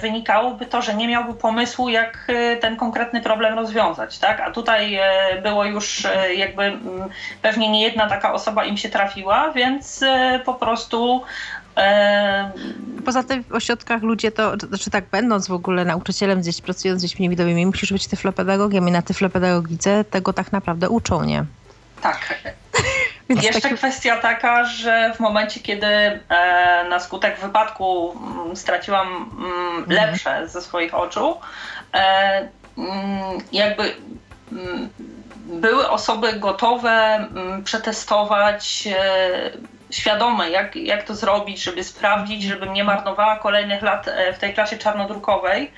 [0.00, 4.18] wynikałoby to, że nie miałby pomysłu, jak e, ten konkretny problem rozwiązać.
[4.18, 4.40] Tak?
[4.40, 7.08] A tutaj e, było już jakby mm,
[7.42, 10.04] pewnie nie jedna taka osoba im się trafiła, więc
[10.44, 11.22] po prostu
[13.04, 17.04] Poza tym w ośrodkach ludzie to, znaczy tak, będąc w ogóle nauczycielem, gdzieś pracując z
[17.04, 21.44] dziećmi niewidomymi, musisz być tyflopedagogiem i na tyflopedagogice tego tak naprawdę uczą, nie?
[22.02, 22.34] Tak.
[23.28, 23.74] Więc Jeszcze taki...
[23.74, 26.20] kwestia taka, że w momencie, kiedy e,
[26.88, 29.84] na skutek wypadku m, mm, straciłam m, mm, mhm.
[29.88, 31.40] lepsze ze swoich oczu,
[31.94, 33.94] e, m, mm, jakby
[35.46, 37.26] były osoby gotowe
[37.64, 39.50] przetestować e,
[39.90, 44.54] świadome, jak, jak to zrobić, żeby sprawdzić, żebym nie marnowała kolejnych lat e, w tej
[44.54, 45.72] klasie czarnodrukowej.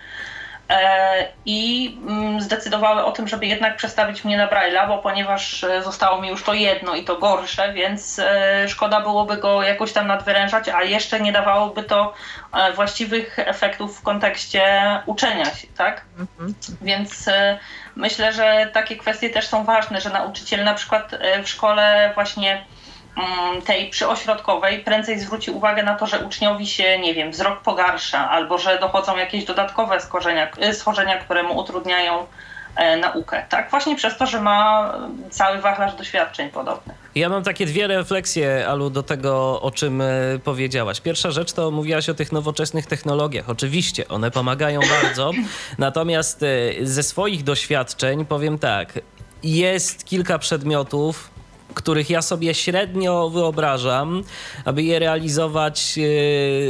[0.71, 5.83] E, i mm, zdecydowały o tym, żeby jednak przestawić mnie na Braille'a, bo ponieważ e,
[5.83, 10.07] zostało mi już to jedno i to gorsze, więc e, szkoda byłoby go jakoś tam
[10.07, 12.15] nadwyrężać, a jeszcze nie dawałoby to
[12.75, 14.63] właściwych efektów w kontekście
[15.07, 16.05] uczenia się, tak?
[16.19, 16.55] Mhm.
[16.83, 17.31] Więc
[17.97, 22.65] myślę, że takie kwestie też są ważne, że nauczyciel na przykład w szkole właśnie
[23.67, 28.59] tej przyośrodkowej prędzej zwróci uwagę na to, że uczniowi się, nie wiem, wzrok pogarsza, albo
[28.59, 32.27] że dochodzą jakieś dodatkowe schorzenia, y, schorzenia które mu utrudniają
[32.77, 33.45] e, naukę.
[33.49, 34.93] Tak, właśnie przez to, że ma
[35.31, 36.97] cały wachlarz doświadczeń podobnych.
[37.15, 40.07] Ja mam takie dwie refleksje, Alu, do tego, o czym e,
[40.45, 41.01] powiedziałaś.
[41.01, 43.51] Pierwsza rzecz to mówiłaś o tych nowoczesnych technologiach.
[43.51, 45.31] Oczywiście, one pomagają bardzo,
[45.79, 46.47] natomiast e,
[46.87, 48.93] ze swoich doświadczeń powiem tak,
[49.43, 51.31] jest kilka przedmiotów,
[51.75, 54.23] których ja sobie średnio wyobrażam,
[54.65, 55.99] aby je realizować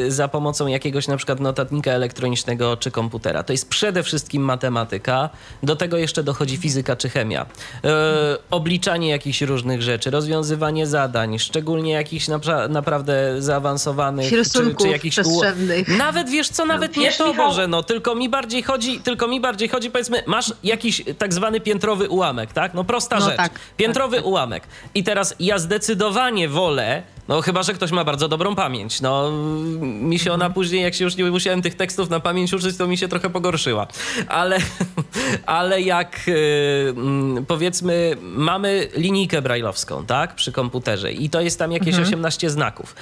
[0.07, 3.43] e, za pomocą jakiegoś na przykład notatnika elektronicznego czy komputera.
[3.43, 5.31] To jest przede wszystkim matematyka,
[5.63, 7.47] do tego jeszcze dochodzi fizyka czy chemia.
[7.85, 7.89] E,
[8.51, 12.29] obliczanie jakichś różnych rzeczy, rozwiązywanie zadań, szczególnie jakichś
[12.69, 15.89] naprawdę zaawansowanych czy, czy jakichś przestrzennych.
[15.99, 19.69] Nawet wiesz co, nawet nie to może, no tylko mi bardziej chodzi, tylko mi bardziej
[19.69, 22.75] chodzi, powiedzmy, masz jakiś tak zwany piętrowy ułamek, tak?
[22.75, 23.37] No prosta no rzecz.
[23.37, 24.31] Tak, piętrowy tak, tak.
[24.31, 24.63] ułamek.
[24.95, 29.01] I teraz ja zdecydowanie wolę no chyba, że ktoś ma bardzo dobrą pamięć.
[29.01, 29.31] No
[29.81, 32.87] mi się ona później, jak się już nie musiałem tych tekstów na pamięć uczyć, to
[32.87, 33.87] mi się trochę pogorszyła.
[34.29, 34.59] Ale,
[35.47, 41.73] ale jak y, mm, powiedzmy mamy linijkę brajlowską, tak, przy komputerze i to jest tam
[41.73, 42.09] jakieś mhm.
[42.09, 42.95] 18 znaków.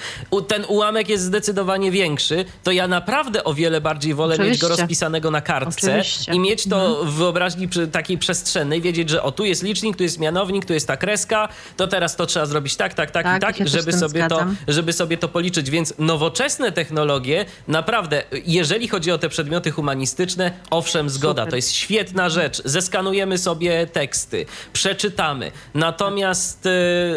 [0.47, 4.51] ten ułamek jest zdecydowanie większy, to ja naprawdę o wiele bardziej wolę Oczywiście.
[4.51, 6.33] mieć go rozpisanego na kartce Oczywiście.
[6.33, 7.07] i mieć to mhm.
[7.07, 10.87] w wyobraźni takiej przestrzennej, wiedzieć, że o tu jest licznik, tu jest mianownik, tu jest
[10.87, 11.49] ta kreska,
[11.79, 14.93] to teraz to trzeba zrobić tak, tak, tak, tak i tak, żeby sobie to, żeby
[14.93, 15.69] sobie to policzyć.
[15.69, 21.49] Więc nowoczesne technologie, naprawdę, jeżeli chodzi o te przedmioty humanistyczne, owszem, zgoda, Super.
[21.49, 22.61] to jest świetna rzecz.
[22.65, 25.51] Zeskanujemy sobie teksty, przeczytamy.
[25.73, 26.69] Natomiast y,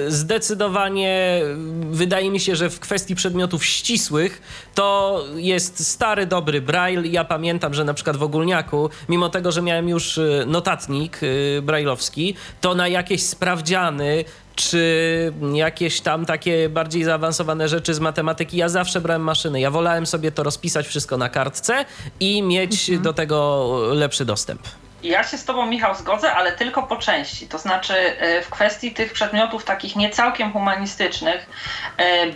[0.09, 1.43] zdecydowanie
[1.91, 4.43] wydaje mi się, że w kwestii przedmiotów ścisłych
[4.75, 7.09] to jest stary, dobry braille.
[7.09, 11.63] Ja pamiętam, że na przykład w ogólniaku, mimo tego, że miałem już y, notatnik y,
[11.63, 18.57] brailleowski, to na jakieś sprawdziany czy jakieś tam takie bardziej zaawansowane rzeczy z matematyki.
[18.57, 19.61] Ja zawsze brałem maszyny.
[19.61, 21.85] Ja wolałem sobie to rozpisać wszystko na kartce
[22.21, 23.03] i mieć mhm.
[23.03, 24.63] do tego lepszy dostęp.
[25.03, 27.49] Ja się z Tobą, Michał, zgodzę, ale tylko po części.
[27.49, 31.47] To znaczy w kwestii tych przedmiotów takich nie całkiem humanistycznych,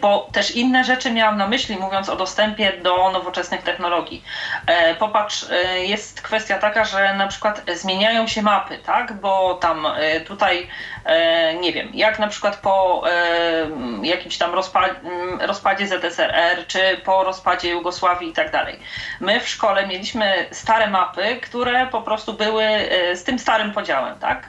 [0.01, 4.25] bo też inne rzeczy miałam na myśli, mówiąc o dostępie do nowoczesnych technologii.
[4.99, 9.13] Popatrz, jest kwestia taka, że na przykład zmieniają się mapy, tak?
[9.13, 9.87] Bo tam
[10.27, 10.69] tutaj,
[11.61, 13.03] nie wiem, jak na przykład po
[14.03, 14.55] jakimś tam
[15.41, 18.79] rozpadzie ZSRR, czy po rozpadzie Jugosławii i tak dalej.
[19.21, 24.19] My w szkole mieliśmy stare mapy, które po prostu były e, z tym starym podziałem,
[24.19, 24.49] tak?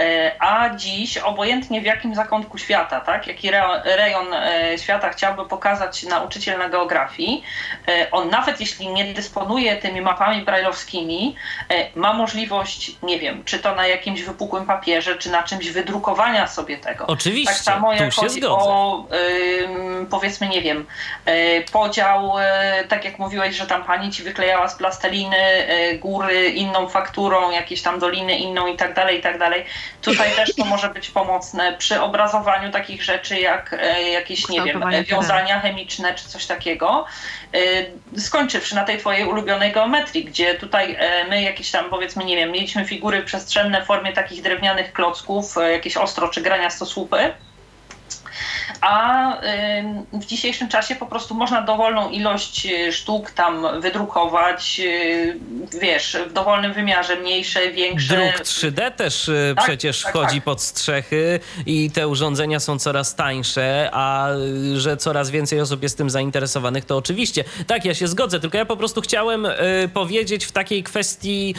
[0.00, 3.50] E, a dziś obojętnie w jakim zakątku świata, tak, jaki
[3.84, 7.44] rejon e, świata chciałby pokazać nauczyciel na geografii,
[7.88, 11.36] e, on nawet jeśli nie dysponuje tymi mapami brajlowskimi,
[11.94, 16.78] ma możliwość, nie wiem, czy to na jakimś wypukłym papierze, czy na czymś wydrukowania sobie
[16.78, 17.06] tego.
[17.06, 19.06] Oczywiście, tak samo jak chodzi o
[20.10, 20.86] powiedzmy, nie wiem,
[21.72, 22.32] podział,
[22.88, 25.36] tak jak mówiłeś, że tam pani ci wyklejała z plasteliny
[26.00, 29.64] góry inną fakturą, jakieś tam doliny inną i tak dalej, i tak dalej.
[30.02, 34.84] Tutaj też to może być pomocne przy obrazowaniu takich rzeczy jak e, jakieś, nie wiem,
[35.04, 37.04] wiązania chemiczne czy coś takiego.
[38.14, 42.36] E, skończywszy na tej twojej ulubionej geometrii, gdzie tutaj e, my jakieś tam, powiedzmy, nie
[42.36, 47.34] wiem, mieliśmy figury przestrzenne w formie takich drewnianych klocków, jakieś ostro czy grania stosłupy
[48.80, 49.36] a
[50.12, 55.38] w dzisiejszym czasie po prostu można dowolną ilość y, sztuk tam wydrukować, y,
[55.80, 58.16] wiesz, w dowolnym wymiarze, mniejsze, większe.
[58.16, 60.44] Druk 3D też y, tak, przecież tak, wchodzi tak.
[60.44, 64.28] pod strzechy i te urządzenia są coraz tańsze, a
[64.76, 67.44] że coraz więcej osób jest tym zainteresowanych, to oczywiście.
[67.66, 69.46] Tak, ja się zgodzę, tylko ja po prostu chciałem
[69.94, 71.54] powiedzieć w takiej kwestii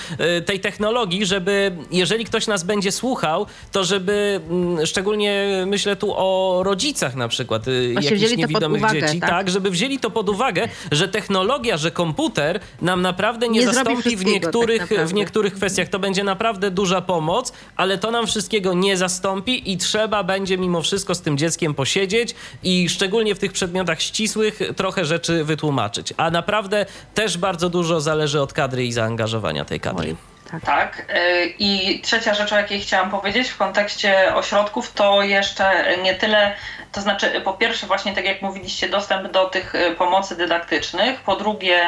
[0.46, 6.64] tej technologii, żeby jeżeli ktoś nas będzie słuchał, to żeby mm, szczególnie myślę tu o
[6.66, 9.30] rodzicach na przykład y, jakichś niewidomych uwagę, dzieci, tak?
[9.30, 9.50] tak?
[9.50, 14.26] żeby wzięli to pod uwagę, że technologia, że komputer nam naprawdę nie, nie zastąpi w
[14.26, 15.90] niektórych, tak w niektórych kwestiach.
[15.90, 20.82] To będzie naprawdę duża pomoc, ale to nam wszystkiego nie zastąpi i trzeba będzie mimo
[20.82, 26.14] wszystko z tym dzieckiem posiedzieć i szczególnie w tych przedmiotach ścisłych trochę rzeczy wytłumaczyć.
[26.18, 30.10] A naprawdę też bardzo dużo zależy od kadry i zaangażowania tej kadry.
[30.10, 30.35] Oj.
[30.52, 30.62] Tak.
[30.62, 31.00] tak.
[31.00, 36.56] Y, I trzecia rzecz, o jakiej chciałam powiedzieć w kontekście ośrodków, to jeszcze nie tyle,
[36.92, 41.36] to znaczy po pierwsze właśnie tak jak mówiliście, dostęp do tych y, pomocy dydaktycznych, po
[41.36, 41.80] drugie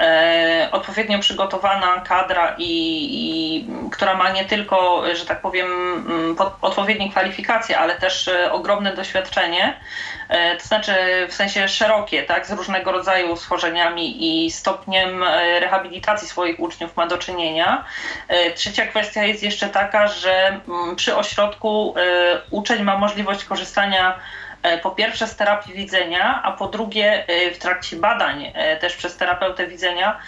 [0.00, 7.10] e, odpowiednio przygotowana kadra i, i, która ma nie tylko, że tak powiem, mm, odpowiednie
[7.10, 10.92] kwalifikacje, ale też e, ogromne doświadczenie, e, to znaczy
[11.28, 17.06] w sensie szerokie, tak, z różnego rodzaju schorzeniami i stopniem e, rehabilitacji swoich uczniów ma
[17.06, 17.84] do czynienia.
[18.28, 24.18] E, trzecia kwestia jest jeszcze taka, że mm, przy ośrodku e, uczeń ma możliwość korzystania
[24.62, 29.66] e, po pierwsze z terapii widzenia, a po drugie w trakcie badań też przez terapeutę
[29.66, 30.18] widzenia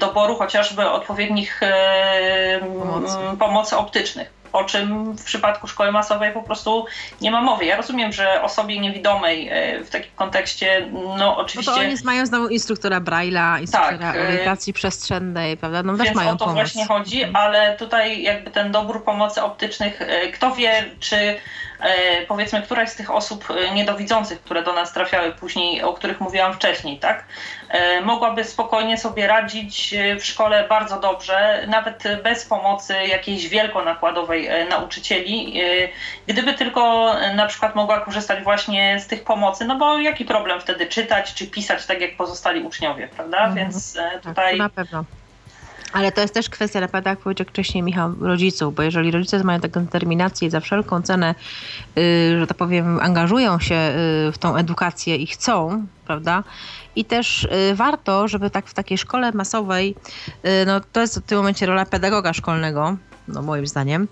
[0.00, 1.60] doboru chociażby odpowiednich
[2.60, 6.86] pomocy, pomocy optycznych o czym w przypadku szkoły masowej po prostu
[7.20, 7.64] nie ma mowy.
[7.64, 10.88] Ja rozumiem, że osobie niewidomej e, w takim kontekście,
[11.18, 11.70] no oczywiście...
[11.70, 15.82] No to oni mają znowu instruktora Braille'a, instruktora tak, e, orientacji przestrzennej, prawda?
[15.82, 16.54] No też mają o to pomoc.
[16.54, 21.36] właśnie chodzi, ale tutaj jakby ten dobór pomocy optycznych, e, kto wie, czy
[22.28, 26.54] powiedzmy któraś z tych osób e, niedowidzących, które do nas trafiały później, o których mówiłam
[26.54, 27.24] wcześniej, tak,
[27.68, 35.60] e, mogłaby spokojnie sobie radzić w szkole bardzo dobrze, nawet bez pomocy jakiejś wielkonakładowej nauczycieli,
[36.26, 40.86] gdyby tylko na przykład mogła korzystać właśnie z tych pomocy, no bo jaki problem wtedy
[40.86, 43.38] czytać czy pisać tak jak pozostali uczniowie, prawda?
[43.38, 43.54] Mhm.
[43.54, 44.58] Więc tak, tutaj.
[44.58, 45.04] Tak, na pewno.
[45.92, 49.60] Ale to jest też kwestia, naprawdę, jak powiedział wcześniej Michał, rodziców, bo jeżeli rodzice mają
[49.60, 51.34] taką determinację i za wszelką cenę,
[51.96, 52.02] yy,
[52.40, 56.44] że tak powiem, angażują się yy, w tą edukację i chcą, prawda?
[56.96, 59.94] I też yy, warto, żeby tak w takiej szkole masowej,
[60.28, 62.96] y, no to jest w tym momencie rola pedagoga szkolnego,
[63.28, 64.08] no moim zdaniem,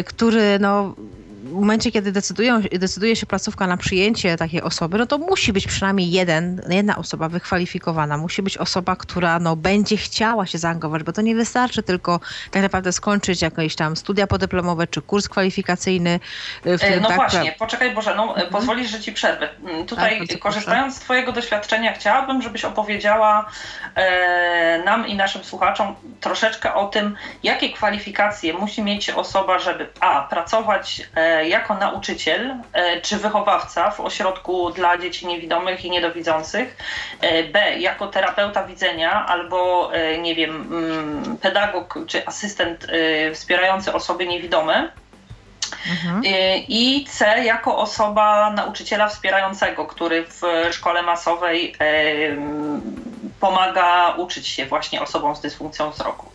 [0.00, 0.94] y, który no
[1.42, 5.66] w momencie, kiedy decydują, decyduje się placówka na przyjęcie takiej osoby, no to musi być
[5.66, 8.16] przynajmniej jeden, jedna osoba wykwalifikowana.
[8.16, 12.20] Musi być osoba, która no, będzie chciała się zaangażować, bo to nie wystarczy tylko
[12.50, 16.20] tak naprawdę skończyć jakieś tam studia podyplomowe czy kurs kwalifikacyjny.
[16.64, 17.16] W którym no tak...
[17.16, 18.50] właśnie, poczekaj Boże, no, mhm.
[18.50, 19.48] pozwolisz, że ci przerwę.
[19.64, 23.50] Mm, tutaj tak, korzystając z twojego doświadczenia chciałabym, żebyś opowiedziała
[23.94, 30.22] e, nam i naszym słuchaczom troszeczkę o tym, jakie kwalifikacje musi mieć osoba, żeby a,
[30.22, 36.76] pracować e, jako nauczyciel e, czy wychowawca w ośrodku dla dzieci niewidomych i niedowidzących,
[37.20, 42.86] e, B jako terapeuta widzenia albo e, nie wiem, mm, pedagog czy asystent
[43.34, 44.92] wspierający osoby niewidome.
[45.90, 46.22] Mhm.
[46.68, 51.76] I C jako osoba nauczyciela wspierającego, który w szkole masowej
[53.40, 56.32] pomaga uczyć się właśnie osobom z dysfunkcją wzroku.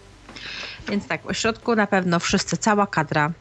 [0.88, 3.32] Więc tak, w ośrodku na pewno wszyscy, cała kadra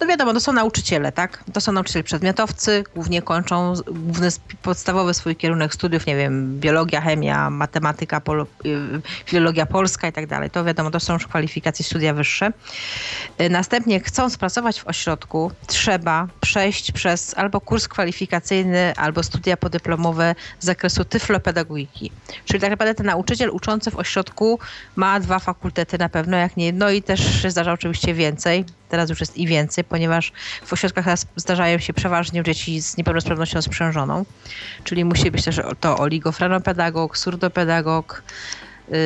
[0.00, 1.44] no wiadomo, to są nauczyciele, tak?
[1.52, 4.28] To są nauczyciele przedmiotowcy, głównie kończą główny
[4.62, 10.26] podstawowy swój kierunek studiów, nie wiem, biologia, chemia, matematyka, pol, y, filologia polska i tak
[10.26, 10.50] dalej.
[10.50, 12.52] To wiadomo, to są już kwalifikacje studia wyższe.
[13.40, 20.34] Y, następnie chcąc pracować w ośrodku, trzeba przejść przez albo kurs kwalifikacyjny, albo studia podyplomowe
[20.60, 22.12] z zakresu tyflopedagogiki.
[22.44, 24.58] Czyli tak naprawdę ten nauczyciel uczący w ośrodku
[24.96, 28.64] ma dwa fakultety na pewno, jak nie jedno i też się zdarza oczywiście więcej
[28.94, 30.32] teraz już jest i więcej, ponieważ
[30.64, 34.24] w ośrodkach zdarzają się przeważnie dzieci z niepełnosprawnością sprzężoną,
[34.84, 38.22] czyli musi być też to oligofrenopedagog, surdopedagog,
[38.88, 38.96] yy,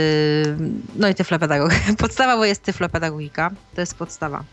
[0.96, 1.72] no i tyflopedagog.
[1.98, 4.44] Podstawowo jest tyflopedagogika, to jest podstawa.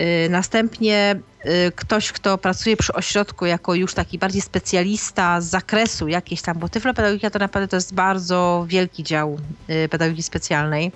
[0.00, 6.08] Y, następnie y, ktoś, kto pracuje przy ośrodku jako już taki bardziej specjalista z zakresu
[6.08, 9.38] jakiejś tam, bo tyflopedagogika to naprawdę to jest bardzo wielki dział
[9.70, 10.92] y, pedagogiki specjalnej.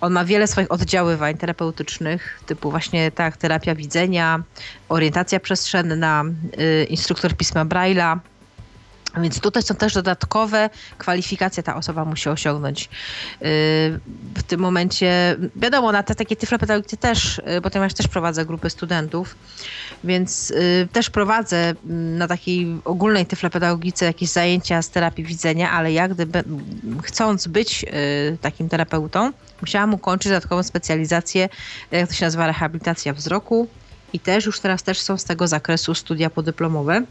[0.00, 4.42] On ma wiele swoich oddziaływań terapeutycznych, typu właśnie tak, terapia widzenia,
[4.88, 6.24] orientacja przestrzenna,
[6.88, 8.18] instruktor pisma Braille'a,
[9.16, 12.84] więc tutaj są też dodatkowe kwalifikacje ta osoba musi osiągnąć.
[12.84, 13.48] Yy,
[14.34, 19.36] w tym momencie, wiadomo, na te takie tyflopedagogiki też, yy, bo też prowadzę grupy studentów,
[20.04, 25.92] więc yy, też prowadzę mm, na takiej ogólnej tyflopedagogice jakieś zajęcia z terapii widzenia, ale
[25.92, 26.44] jak gdyby
[27.02, 27.84] chcąc być
[28.40, 31.48] takim terapeutą, musiałam ukończyć dodatkową specjalizację,
[31.90, 33.68] jak to się nazywa, rehabilitacja wzroku
[34.12, 37.02] i też już teraz też są z tego zakresu studia podyplomowe,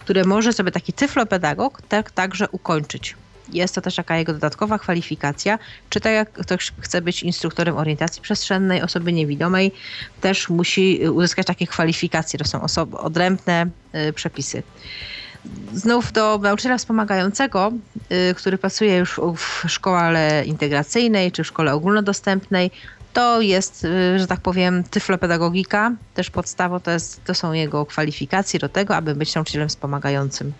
[0.00, 3.16] które może sobie taki tyflopedagog tak, także ukończyć.
[3.52, 5.58] Jest to też taka jego dodatkowa kwalifikacja,
[5.90, 9.72] czy tak jak ktoś chce być instruktorem orientacji przestrzennej, osoby niewidomej,
[10.20, 12.38] też musi uzyskać takie kwalifikacje.
[12.38, 13.66] To są osoby, odrębne
[14.08, 14.62] y, przepisy.
[15.74, 17.72] Znów do nauczyciela wspomagającego,
[18.30, 22.70] y, który pracuje już w szkole integracyjnej czy w szkole ogólnodostępnej,
[23.12, 28.60] to jest, y, że tak powiem, tyflopedagogika, też podstawą, to, jest, to są jego kwalifikacje
[28.60, 30.52] do tego, aby być nauczycielem wspomagającym.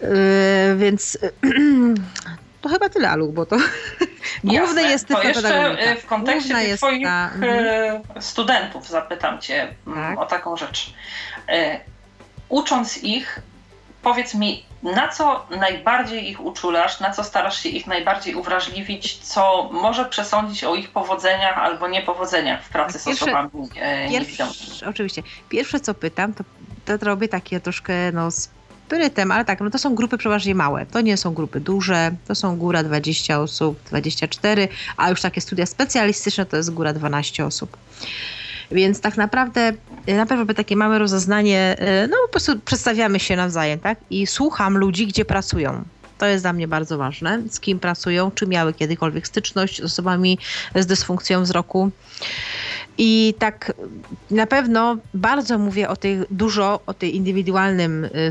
[0.00, 0.08] Yy,
[0.76, 1.18] więc
[2.60, 3.56] to chyba tyle, Alu, bo to
[4.44, 5.08] główne jest.
[5.08, 7.30] To jeszcze w kontekście tych twoich ta...
[7.34, 8.02] Mhm.
[8.20, 10.18] studentów zapytam cię mm, tak?
[10.18, 10.94] o taką rzecz.
[12.48, 13.42] Ucząc ich,
[14.02, 19.70] powiedz mi, na co najbardziej ich uczulasz, na co starasz się ich najbardziej uwrażliwić, co
[19.72, 24.56] może przesądzić o ich powodzeniach albo niepowodzeniach w pracy pierwsze, z osobami e, niewidomymi?
[24.86, 25.22] Oczywiście.
[25.48, 26.44] Pierwsze co pytam, to,
[26.86, 30.86] to robię takie troszkę no, sprytem, ale tak, no to są grupy przeważnie małe.
[30.86, 35.66] To nie są grupy duże, to są góra 20 osób, 24, a już takie studia
[35.66, 37.76] specjalistyczne to jest góra 12 osób.
[38.72, 39.72] Więc tak naprawdę
[40.08, 43.98] y, na pewno takie mamy rozeznanie, y, no po prostu przedstawiamy się nawzajem, tak?
[44.10, 45.84] I słucham ludzi, gdzie pracują.
[46.22, 50.38] To jest dla mnie bardzo ważne, z kim pracują, czy miały kiedykolwiek styczność z osobami
[50.74, 51.90] z dysfunkcją wzroku.
[52.98, 53.72] I tak
[54.30, 58.30] na pewno bardzo mówię o tej, dużo o tej indywidualnym y,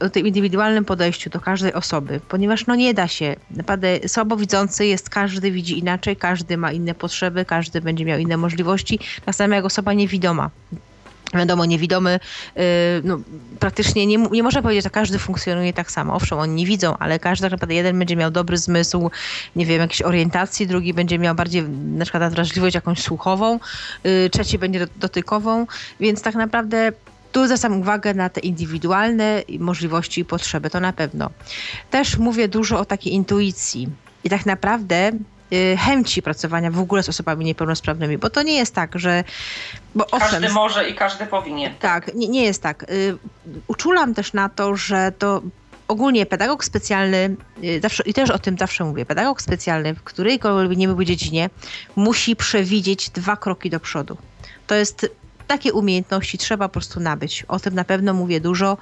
[0.00, 3.36] o tym indywidualnym podejściu do każdej osoby, ponieważ no nie da się.
[3.50, 8.98] Naprawdę słabowidzący jest, każdy widzi inaczej, każdy ma inne potrzeby, każdy będzie miał inne możliwości,
[9.24, 10.50] tak samo jak osoba niewidoma
[11.40, 12.20] wiadomo, niewidomy,
[12.56, 12.60] y,
[13.04, 13.20] no,
[13.58, 16.14] praktycznie nie, nie można powiedzieć, że każdy funkcjonuje tak samo.
[16.14, 19.10] Owszem, oni nie widzą, ale każdy tak naprawdę jeden będzie miał dobry zmysł,
[19.56, 23.60] nie wiem, jakiejś orientacji, drugi będzie miał bardziej na przykład wrażliwość jakąś słuchową,
[24.06, 25.66] y, trzeci będzie dotykową,
[26.00, 26.92] więc tak naprawdę
[27.32, 31.30] tu zwracam uwagę na te indywidualne możliwości i potrzeby, to na pewno.
[31.90, 33.88] Też mówię dużo o takiej intuicji.
[34.24, 35.12] I tak naprawdę
[35.78, 39.24] chęci pracowania w ogóle z osobami niepełnosprawnymi, bo to nie jest tak, że...
[39.94, 41.74] Bo każdy owszem, może i każdy powinien.
[41.74, 42.82] Tak, nie, nie jest tak.
[42.90, 43.16] Y,
[43.66, 45.42] uczulam też na to, że to
[45.88, 50.78] ogólnie pedagog specjalny, y, zawsze, i też o tym zawsze mówię, pedagog specjalny w którejkolwiek
[50.78, 51.50] nie były dziedzinie
[51.96, 54.16] musi przewidzieć dwa kroki do przodu.
[54.66, 55.06] To jest
[55.46, 57.44] takie umiejętności trzeba po prostu nabyć.
[57.48, 58.78] O tym na pewno mówię dużo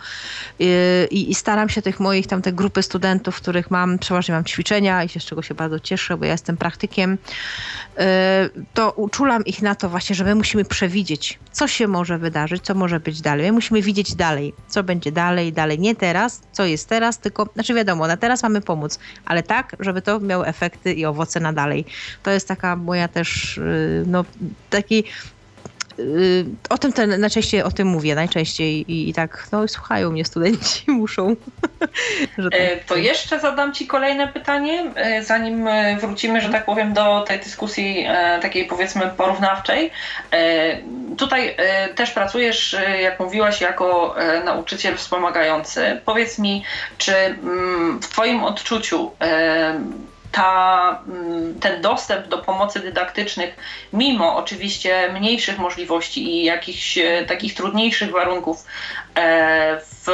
[0.60, 4.44] y, i, i staram się tych moich tam te grupy studentów, których mam, przeważnie mam
[4.44, 7.98] ćwiczenia i się z czego się bardzo cieszę, bo ja jestem praktykiem, y,
[8.74, 12.74] to uczulam ich na to właśnie, że my musimy przewidzieć, co się może wydarzyć, co
[12.74, 13.46] może być dalej.
[13.46, 15.78] My musimy widzieć dalej, co będzie dalej, dalej.
[15.78, 20.02] Nie teraz, co jest teraz, tylko, znaczy wiadomo, na teraz mamy pomóc, ale tak, żeby
[20.02, 21.84] to miało efekty i owoce na dalej.
[22.22, 24.24] To jest taka moja też, y, no,
[24.70, 25.04] taki
[26.70, 30.90] o tym ten, najczęściej o tym mówię, najczęściej i, i tak, no słuchają mnie studenci,
[30.90, 31.36] muszą.
[32.52, 32.84] E, tak.
[32.86, 37.38] To jeszcze zadam Ci kolejne pytanie, e, zanim e, wrócimy, że tak powiem, do tej
[37.38, 38.06] dyskusji
[38.42, 39.90] takiej powiedzmy porównawczej.
[41.18, 41.56] Tutaj
[41.94, 46.00] też pracujesz, jak mówiłaś, jako nauczyciel wspomagający.
[46.04, 46.64] Powiedz mi,
[46.98, 49.10] czy mm, w Twoim odczuciu
[50.32, 53.56] ta, mm, ten dostęp do pomocy dydaktycznych,
[53.92, 58.64] mimo oczywiście mniejszych możliwości i jakichś e, takich trudniejszych warunków,
[60.04, 60.06] w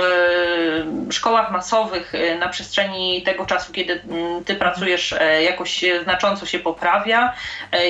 [1.10, 7.32] szkołach masowych e, na przestrzeni tego czasu, kiedy mm, ty pracujesz, jakoś znacząco się poprawia.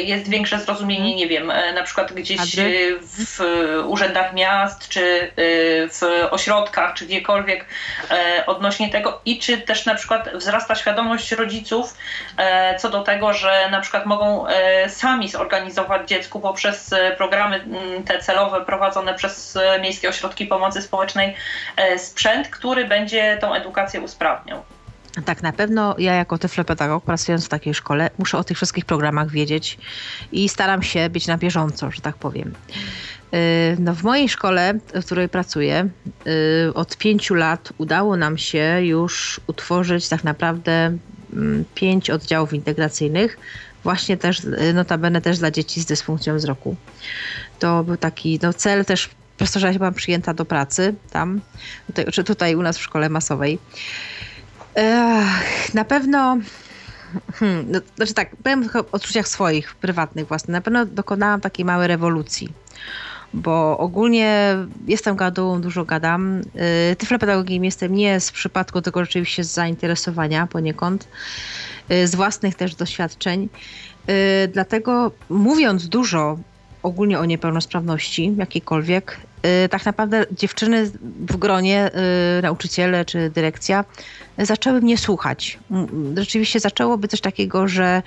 [0.04, 2.56] Jest większe zrozumienie, nie wiem, na przykład gdzieś
[3.00, 3.40] w
[3.86, 5.32] urzędach miast, czy
[5.90, 7.64] w ośrodkach, czy gdziekolwiek
[8.46, 11.94] odnośnie tego i czy też na przykład wzrasta świadomość rodziców,
[12.38, 17.64] E, co do tego, że na przykład mogą e, sami zorganizować dziecku poprzez e, programy
[18.06, 20.97] te celowe prowadzone przez Miejskie Ośrodki Pomocy Społecznej
[21.96, 24.62] sprzęt, który będzie tą edukację usprawniał.
[25.24, 29.30] Tak, na pewno ja jako tyflopedagog pracując w takiej szkole muszę o tych wszystkich programach
[29.30, 29.78] wiedzieć
[30.32, 32.54] i staram się być na bieżąco, że tak powiem.
[33.78, 35.88] No w mojej szkole, w której pracuję,
[36.74, 40.98] od pięciu lat udało nam się już utworzyć tak naprawdę
[41.32, 43.38] Mm, pięć oddziałów integracyjnych,
[43.84, 44.42] właśnie też,
[44.74, 46.76] notabene też dla dzieci z dysfunkcją wzroku.
[47.58, 49.10] To był taki no, cel też
[49.62, 51.40] ja byłam przyjęta do pracy tam,
[51.86, 53.58] tutaj, czy tutaj u nas w szkole masowej.
[54.74, 56.38] Ech, na pewno
[57.34, 60.52] Hmm, no, znaczy tak, powiem o odczuciach swoich, prywatnych własnych.
[60.52, 62.48] Na pewno dokonałam takiej małej rewolucji
[63.34, 66.40] bo ogólnie jestem gadą, dużo gadam.
[66.92, 71.08] Y, tyflopedagogiem jestem nie z przypadku, tylko rzeczywiście z zainteresowania poniekąd,
[71.90, 73.48] y, z własnych też doświadczeń.
[74.08, 76.38] Y, dlatego mówiąc dużo
[76.82, 79.20] ogólnie o niepełnosprawności jakiejkolwiek,
[79.70, 80.90] tak naprawdę dziewczyny
[81.28, 81.90] w gronie,
[82.42, 83.84] nauczyciele czy dyrekcja
[84.38, 85.58] zaczęły mnie słuchać.
[86.16, 88.02] Rzeczywiście zaczęło być coś takiego, że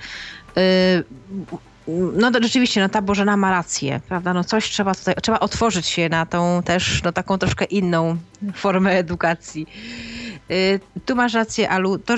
[2.16, 4.34] no to rzeczywiście, no ta Bożena ma rację, prawda?
[4.34, 8.16] No coś trzeba tutaj, trzeba otworzyć się na tą też, no taką troszkę inną
[8.54, 9.66] formę edukacji.
[10.52, 11.98] Y, tu masz rację, Alu.
[11.98, 12.14] To,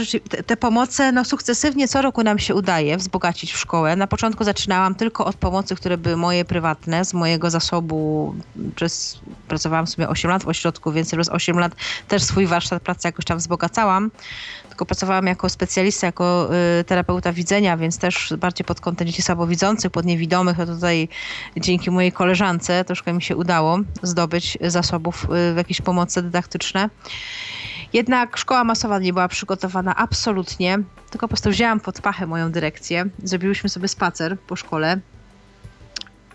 [0.47, 3.97] te, pomoce, no sukcesywnie co roku nam się udaje wzbogacić w szkołę.
[3.97, 8.35] Na początku zaczynałam tylko od pomocy, które były moje prywatne, z mojego zasobu.
[8.75, 11.73] Przez, pracowałam sobie 8 lat w ośrodku, więc przez 8 lat
[12.09, 14.11] też swój warsztat pracy jakoś tam wzbogacałam
[14.75, 19.91] tylko pracowałam jako specjalista, jako y, terapeuta widzenia, więc też bardziej pod kątem dzieci słabowidzących,
[19.91, 20.61] pod niewidomych.
[20.61, 21.09] A tutaj
[21.57, 26.91] dzięki mojej koleżance troszkę mi się udało zdobyć zasobów y, w jakieś pomocy dydaktyczne.
[27.95, 30.79] Jednak szkoła masowa nie była przygotowana absolutnie,
[31.11, 33.05] tylko po prostu wzięłam pod pachę moją dyrekcję.
[33.25, 35.01] Zrobiłyśmy sobie spacer po szkole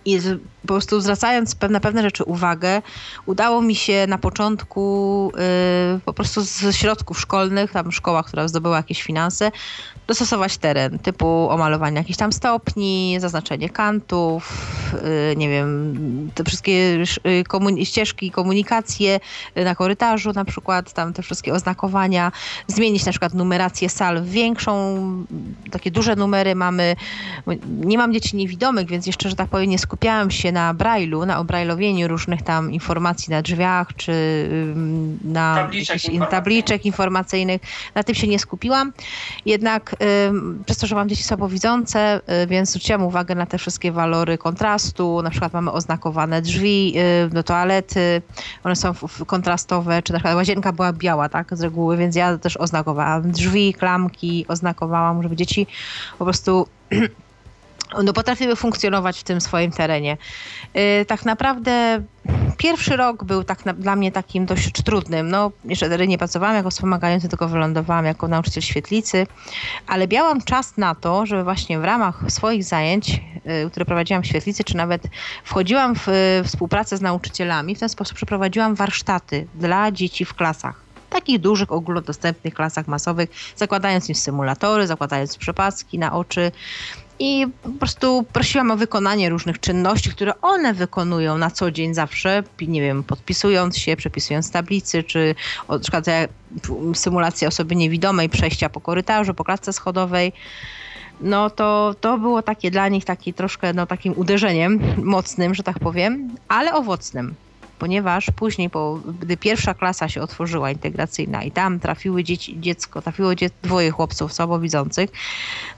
[0.05, 0.19] i
[0.61, 2.81] po prostu zwracając na pewne rzeczy uwagę,
[3.25, 5.31] udało mi się na początku
[5.97, 9.51] y, po prostu z środków szkolnych, tam szkoła, która zdobyła jakieś finanse,
[10.09, 14.43] dostosować teren, typu omalowanie jakichś tam stopni, zaznaczenie kantów,
[15.31, 19.19] y, nie wiem, te wszystkie y, komun ścieżki, komunikacje
[19.55, 22.31] na korytarzu na przykład, tam te wszystkie oznakowania,
[22.67, 24.75] zmienić na przykład numerację sal w większą,
[25.71, 26.95] takie duże numery mamy,
[27.69, 31.39] nie mam dzieci niewidomych, więc jeszcze, że tak powiem, nie skupiałam się na brailu, na
[31.39, 34.13] obrajlowieniu różnych tam informacji na drzwiach, czy
[35.23, 37.61] na tabliczek, tabliczek informacyjnych.
[37.95, 38.93] Na tym się nie skupiłam.
[39.45, 39.98] Jednak
[40.65, 45.21] przez to, że mam dzieci słabowidzące, y, więc zwróciłam uwagę na te wszystkie walory kontrastu.
[45.21, 46.93] Na przykład mamy oznakowane drzwi
[47.25, 48.21] y, do toalety,
[48.63, 48.93] one są
[49.27, 53.73] kontrastowe, czy na przykład łazienka była biała, tak, z reguły, więc ja też oznakowałam drzwi,
[53.73, 55.67] klamki, oznakowałam, żeby dzieci
[56.19, 56.67] po prostu
[58.03, 60.17] no, potrafiły funkcjonować w tym swoim terenie.
[61.01, 62.03] Y, tak naprawdę
[62.57, 65.29] pierwszy rok był tak na, dla mnie takim dość trudnym.
[65.29, 69.27] No, jeszcze nie pracowałam jako wspomagający, tylko wylądowałam jako nauczyciel świetlicy,
[69.87, 73.21] ale miałam czas na to, żeby właśnie w ramach swoich zajęć,
[73.65, 75.03] y, które prowadziłam w świetlicy, czy nawet
[75.43, 76.07] wchodziłam w
[76.45, 82.53] współpracę z nauczycielami, w ten sposób przeprowadziłam warsztaty dla dzieci w klasach takich dużych, ogólnodostępnych
[82.53, 86.51] klasach masowych, zakładając im symulatory, zakładając przepaski na oczy,
[87.19, 92.43] i po prostu prosiłam o wykonanie różnych czynności, które one wykonują na co dzień zawsze,
[92.61, 95.35] nie wiem, podpisując się, przepisując tablicy, czy
[95.69, 96.05] na przykład
[96.93, 100.33] symulacja osoby niewidomej, przejścia po korytarzu, po klatce schodowej.
[101.21, 105.79] No to, to było takie dla nich taki troszkę no, takim uderzeniem mocnym, że tak
[105.79, 107.35] powiem, ale owocnym
[107.79, 113.35] ponieważ później, po, gdy pierwsza klasa się otworzyła integracyjna i tam trafiły dzieci, dziecko, trafiło
[113.35, 115.09] dzie dwoje chłopców słabowidzących,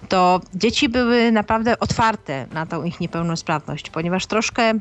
[0.10, 4.74] to dzieci były naprawdę otwarte na tą ich niepełnosprawność, ponieważ troszkę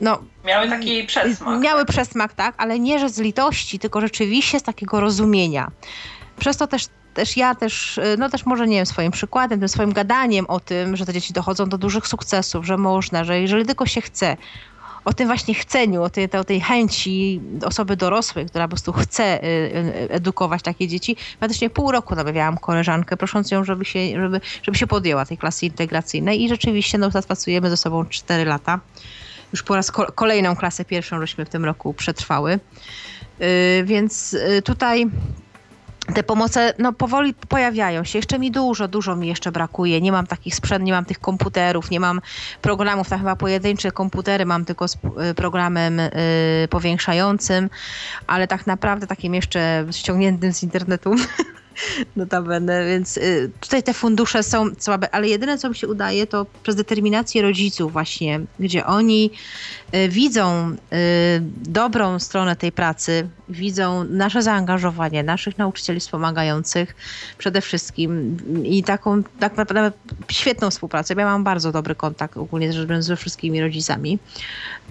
[0.00, 1.60] no, miały taki przesmak.
[1.60, 1.88] Miały tak?
[1.88, 5.70] przesmak, tak, ale nie, że z litości, tylko rzeczywiście z takiego rozumienia.
[6.38, 9.92] Przez to też też ja też, no też może nie wiem, swoim przykładem, tym swoim
[9.92, 13.86] gadaniem o tym, że te dzieci dochodzą do dużych sukcesów, że można, że jeżeli tylko
[13.86, 14.36] się chce,
[15.04, 19.40] o tym właśnie chceniu, o tej, o tej chęci osoby dorosłej, która po prostu chce
[20.10, 21.16] edukować takie dzieci.
[21.38, 25.66] Praktycznie pół roku namawiałam koleżankę, prosząc ją, żeby się, żeby, żeby się podjęła tej klasy
[25.66, 28.80] integracyjnej i rzeczywiście no, teraz pracujemy ze sobą 4 lata.
[29.52, 32.60] Już po raz kolejną klasę pierwszą żeśmy w tym roku przetrwały.
[33.84, 35.06] Więc tutaj
[36.14, 38.18] te pomoce no, powoli pojawiają się.
[38.18, 40.00] Jeszcze mi dużo, dużo mi jeszcze brakuje.
[40.00, 42.20] Nie mam takich sprzętów, nie mam tych komputerów, nie mam
[42.62, 46.10] programów, tam chyba pojedyncze komputery mam tylko z y, programem y,
[46.70, 47.70] powiększającym,
[48.26, 51.14] ale tak naprawdę takim jeszcze ściągniętym z internetu
[52.16, 56.46] Notabene, więc y, tutaj te fundusze są słabe, ale jedyne co mi się udaje to
[56.62, 59.30] przez determinację rodziców właśnie, gdzie oni
[59.94, 60.76] y, widzą y,
[61.56, 66.96] dobrą stronę tej pracy, widzą nasze zaangażowanie, naszych nauczycieli wspomagających
[67.38, 69.92] przede wszystkim i taką tak naprawdę
[70.30, 71.14] świetną współpracę.
[71.18, 74.18] Ja mam bardzo dobry kontakt ogólnie biorąc ze wszystkimi rodzicami.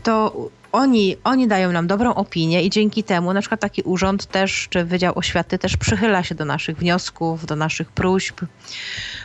[0.03, 4.67] To oni, oni dają nam dobrą opinię i dzięki temu na przykład taki urząd też,
[4.69, 8.41] czy Wydział Oświaty też przychyla się do naszych wniosków, do naszych próśb.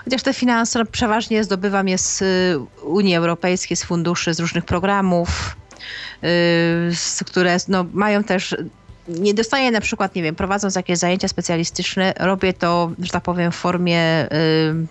[0.05, 5.57] Chociaż te finanse przeważnie zdobywam je z y, Unii Europejskiej, z funduszy, z różnych programów,
[6.25, 8.57] y, które no, mają też
[9.09, 13.53] nie dostaję na przykład, nie wiem, prowadząc jakieś zajęcia specjalistyczne, robię to, że tak powiem,
[13.53, 14.29] w formie y,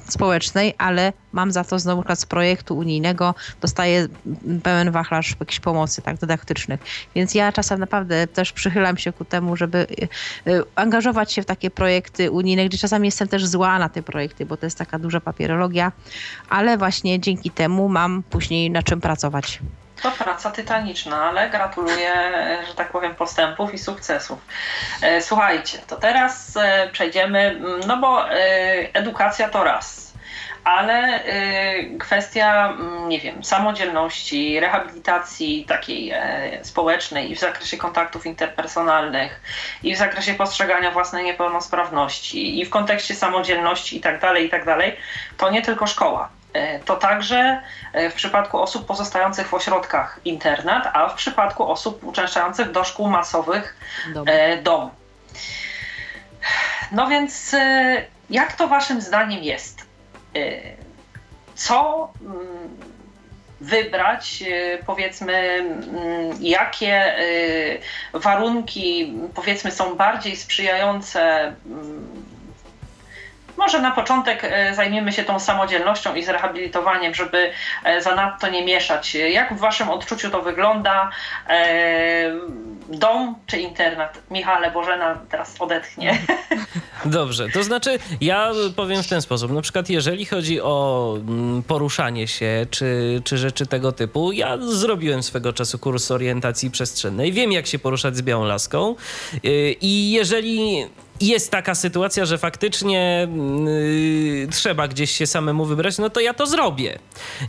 [0.09, 4.07] społecznej, ale mam za to znowu z projektu unijnego, dostaję
[4.63, 6.79] pełen wachlarz jakichś pomocy tak, dydaktycznych.
[7.15, 9.77] Więc ja czasem naprawdę też przychylam się ku temu, żeby
[10.47, 14.03] y, y, angażować się w takie projekty unijne, gdzie czasami jestem też zła na te
[14.03, 15.91] projekty, bo to jest taka duża papierologia,
[16.49, 19.59] ale właśnie dzięki temu mam później na czym pracować.
[20.01, 22.13] To praca tytaniczna, ale gratuluję,
[22.67, 24.39] że tak powiem, postępów i sukcesów.
[25.01, 28.35] E, słuchajcie, to teraz e, przejdziemy, no bo e,
[28.93, 30.13] edukacja to raz,
[30.63, 31.19] ale
[31.99, 32.77] kwestia,
[33.07, 36.13] nie wiem, samodzielności, rehabilitacji takiej
[36.63, 39.41] społecznej i w zakresie kontaktów interpersonalnych,
[39.83, 44.65] i w zakresie postrzegania własnej niepełnosprawności, i w kontekście samodzielności i tak dalej, i tak
[44.65, 44.97] dalej,
[45.37, 46.29] to nie tylko szkoła
[46.85, 47.61] to także
[47.93, 53.09] e, w przypadku osób pozostających w ośrodkach internat, a w przypadku osób uczęszczających do szkół
[53.09, 53.77] masowych
[54.13, 54.25] dom.
[54.29, 54.89] E, dom.
[56.91, 57.55] No więc
[58.29, 59.87] jak to waszym zdaniem jest?
[61.55, 62.37] Co mm,
[63.61, 64.43] wybrać,
[64.85, 67.15] powiedzmy, mm, jakie
[68.13, 72.27] warunki, powiedzmy, są bardziej sprzyjające mm,
[73.57, 77.51] może na początek e, zajmiemy się tą samodzielnością i zrehabilitowaniem, żeby
[77.83, 79.15] e, zanadto nie mieszać.
[79.15, 81.09] Jak w Waszym odczuciu to wygląda?
[81.49, 82.31] E,
[82.89, 84.21] dom czy internat?
[84.31, 86.17] Michale, Bożena teraz odetchnie.
[87.05, 89.51] Dobrze, to znaczy ja powiem w ten sposób.
[89.51, 95.23] Na przykład jeżeli chodzi o mm, poruszanie się czy, czy rzeczy tego typu, ja zrobiłem
[95.23, 97.31] swego czasu kurs orientacji przestrzennej.
[97.31, 98.95] Wiem jak się poruszać z białą laską
[99.81, 100.85] i jeżeli
[101.21, 103.27] jest taka sytuacja, że faktycznie
[103.65, 106.99] yy, trzeba gdzieś się samemu wybrać, no to ja to zrobię.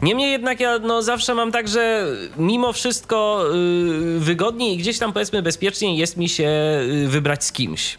[0.02, 2.06] Niemniej jednak ja no, zawsze mam tak, że
[2.36, 6.50] mimo wszystko yy, wygodniej i gdzieś tam powiedzmy bezpieczniej jest mi się
[6.88, 7.98] yy, wybrać z kimś.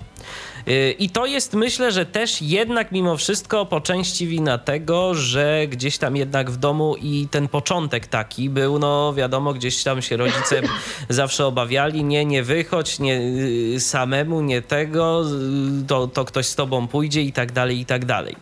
[0.99, 5.97] I to jest myślę, że też jednak mimo wszystko po części wina tego, że gdzieś
[5.97, 10.61] tam jednak w domu i ten początek taki był, no wiadomo, gdzieś tam się rodzice
[11.09, 13.21] zawsze obawiali, nie, nie wychodź, nie
[13.75, 15.23] y, samemu, nie tego,
[15.87, 18.35] to, to ktoś z tobą pójdzie i tak dalej, i tak dalej.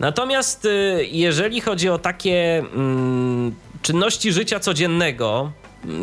[0.00, 5.52] Natomiast y, jeżeli chodzi o takie mm, czynności życia codziennego,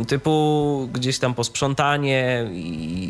[0.08, 2.58] typu gdzieś tam posprzątanie i,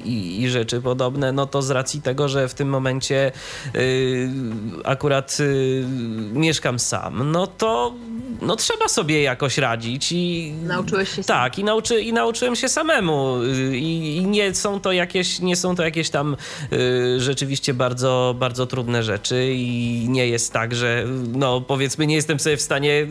[0.06, 3.32] i, i, rzeczy podobne, no to z racji tego, że w tym momencie
[3.76, 4.30] y,
[4.84, 5.86] akurat y,
[6.34, 7.94] mieszkam sam, no to
[8.42, 10.54] no trzeba sobie jakoś radzić i...
[10.64, 14.92] Nauczyłeś się Tak, i, nauczy, i nauczyłem się samemu y, I, i, nie są to
[14.92, 16.38] jakieś, nie są to jakieś tam
[16.74, 22.40] y, rzeczywiście bardzo, bardzo trudne rzeczy i nie jest tak, że no powiedzmy nie jestem
[22.40, 23.08] sobie w stanie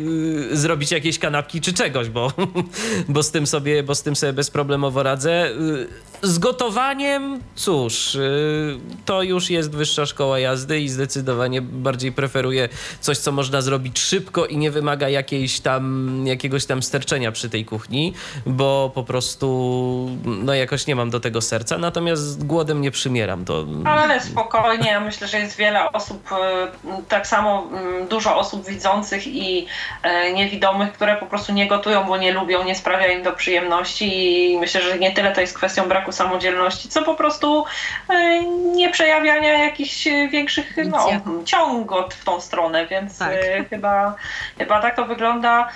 [0.53, 2.33] y, zrobić jakiejś kanapki czy czegoś, bo,
[3.09, 5.51] bo z tym sobie, bo z tym sobie bezproblemowo radzę.
[5.51, 12.69] Y, z gotowaniem, cóż, y, to już jest wyższa szkoła jazdy i zdecydowanie bardziej preferuję
[13.01, 17.65] coś, co można zrobić szybko i nie wymaga jakiejś tam, jakiegoś tam sterczenia przy tej
[17.65, 18.15] kuchni,
[18.47, 23.45] bo po prostu no jakoś nie mam do tego serca, natomiast głodem nie przymieram.
[23.45, 23.67] To...
[23.85, 29.27] Ale spokojnie, ja myślę, że jest wiele osób, y, tak samo mm, dużo osób widzących
[29.27, 29.67] i
[30.03, 34.51] e, niewidomych, które po prostu nie gotują, bo nie lubią, nie sprawia im do przyjemności
[34.53, 37.65] i myślę, że nie tyle to jest kwestią braku samodzielności, co po prostu
[38.09, 38.43] e,
[38.75, 41.09] nie przejawiania jakichś większych no,
[41.45, 43.33] ciągot w tą stronę, więc tak.
[43.33, 44.15] E, chyba,
[44.59, 45.69] chyba tak to wygląda.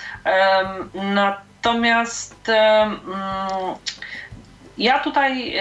[0.95, 3.01] Natomiast mm,
[4.79, 5.57] ja tutaj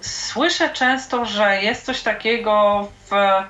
[0.00, 3.42] słyszę często, że jest coś takiego w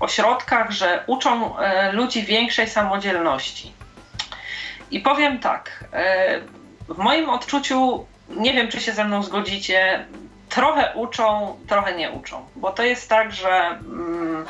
[0.00, 3.72] ośrodkach, że uczą e, ludzi większej samodzielności.
[4.90, 5.84] I powiem tak,
[6.88, 10.06] w moim odczuciu, nie wiem czy się ze mną zgodzicie,
[10.48, 13.50] trochę uczą, trochę nie uczą, bo to jest tak, że.
[13.50, 14.46] Mm,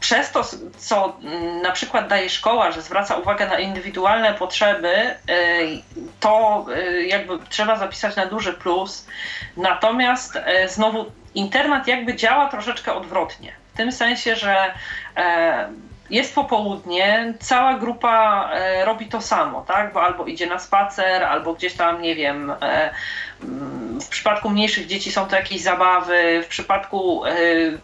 [0.00, 0.44] przez to,
[0.76, 5.82] co mm, na przykład daje szkoła, że zwraca uwagę na indywidualne potrzeby, y,
[6.20, 9.06] to y, jakby trzeba zapisać na duży plus.
[9.56, 11.04] Natomiast y, znowu
[11.34, 13.52] internat jakby działa troszeczkę odwrotnie.
[13.74, 14.74] W tym sensie, że
[15.16, 15.68] e,
[16.10, 19.92] jest popołudnie, cała grupa e, robi to samo, tak?
[19.92, 22.90] Bo albo idzie na spacer, albo gdzieś tam, nie wiem, e,
[24.00, 27.34] w przypadku mniejszych dzieci są to jakieś zabawy, w przypadku e,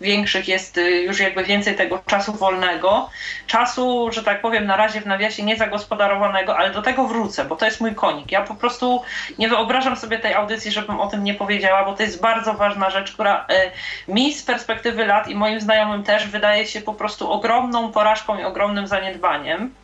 [0.00, 3.11] większych jest już jakby więcej tego czasu wolnego.
[3.46, 7.57] Czasu, że tak powiem, na razie w nawiasie nie zagospodarowanego, ale do tego wrócę, bo
[7.57, 8.32] to jest mój konik.
[8.32, 9.03] Ja po prostu
[9.38, 12.90] nie wyobrażam sobie tej audycji, żebym o tym nie powiedziała, bo to jest bardzo ważna
[12.90, 13.46] rzecz, która
[14.09, 18.44] mi z perspektywy lat i moim znajomym też wydaje się po prostu ogromną porażką i
[18.44, 19.82] ogromnym zaniedbaniem.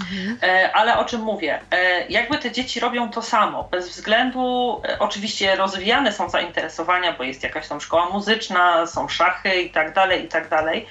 [0.00, 0.38] Mhm.
[0.42, 1.60] E, ale o czym mówię?
[1.70, 7.24] E, jakby te dzieci robią to samo, bez względu, e, oczywiście rozwijane są zainteresowania, bo
[7.24, 10.86] jest jakaś tam szkoła muzyczna, są szachy i tak dalej, i tak dalej,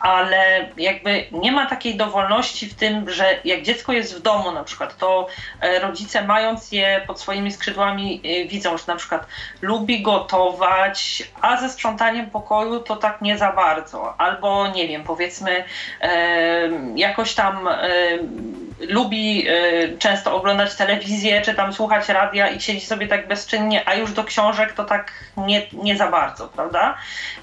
[0.00, 4.64] ale jakby nie ma takiej dowolności w tym, że jak dziecko jest w domu na
[4.64, 5.26] przykład, to
[5.82, 9.26] rodzice mając je pod swoimi skrzydłami widzą, że na przykład
[9.62, 15.64] lubi gotować, a ze sprzątaniem pokoju to tak nie za bardzo, albo nie wiem, powiedzmy
[16.96, 17.68] jakoś tam
[18.88, 23.94] lubi y, często oglądać telewizję, czy tam słuchać radia i siedzi sobie tak bezczynnie, a
[23.94, 26.96] już do książek to tak nie, nie za bardzo, prawda?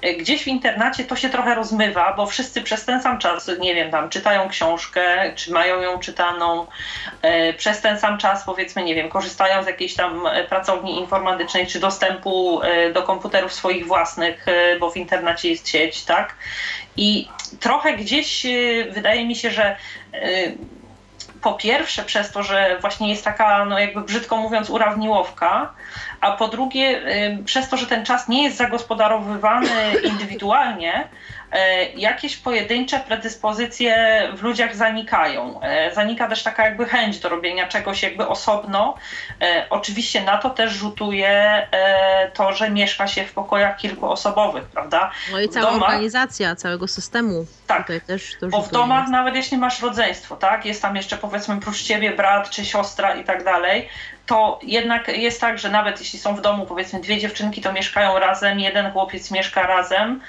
[0.04, 3.74] Y, gdzieś w internacie to się trochę rozmywa, bo wszyscy przez ten sam czas, nie
[3.74, 6.66] wiem, tam czytają książkę, czy mają ją czytaną,
[7.50, 11.80] y, przez ten sam czas powiedzmy, nie wiem, korzystają z jakiejś tam pracowni informatycznej, czy
[11.80, 12.60] dostępu
[12.94, 14.46] do komputerów swoich własnych,
[14.80, 16.34] bo w internacie jest sieć, tak?
[16.96, 17.28] I
[17.60, 18.46] trochę gdzieś
[18.90, 19.76] wydaje mi się, że
[21.42, 25.72] po pierwsze przez to, że właśnie jest taka, no jakby brzydko mówiąc, urawniłowka,
[26.20, 27.00] a po drugie
[27.44, 31.08] przez to, że ten czas nie jest zagospodarowywany indywidualnie,
[31.96, 35.60] jakieś pojedyncze predyspozycje w ludziach zanikają.
[35.60, 38.94] E, zanika też taka jakby chęć do robienia czegoś jakby osobno.
[39.40, 41.66] E, oczywiście na to też rzutuje
[42.34, 45.10] to, że mieszka się w pokojach kilkuosobowych, prawda?
[45.32, 47.46] No i cała domach, organizacja całego systemu.
[47.66, 51.82] Tak, też bo w domach nawet jeśli masz rodzeństwo, tak, jest tam jeszcze powiedzmy prócz
[51.82, 53.88] ciebie brat czy siostra i tak dalej,
[54.30, 58.18] to jednak jest tak, że nawet jeśli są w domu powiedzmy dwie dziewczynki, to mieszkają
[58.18, 60.20] razem, jeden chłopiec mieszka razem.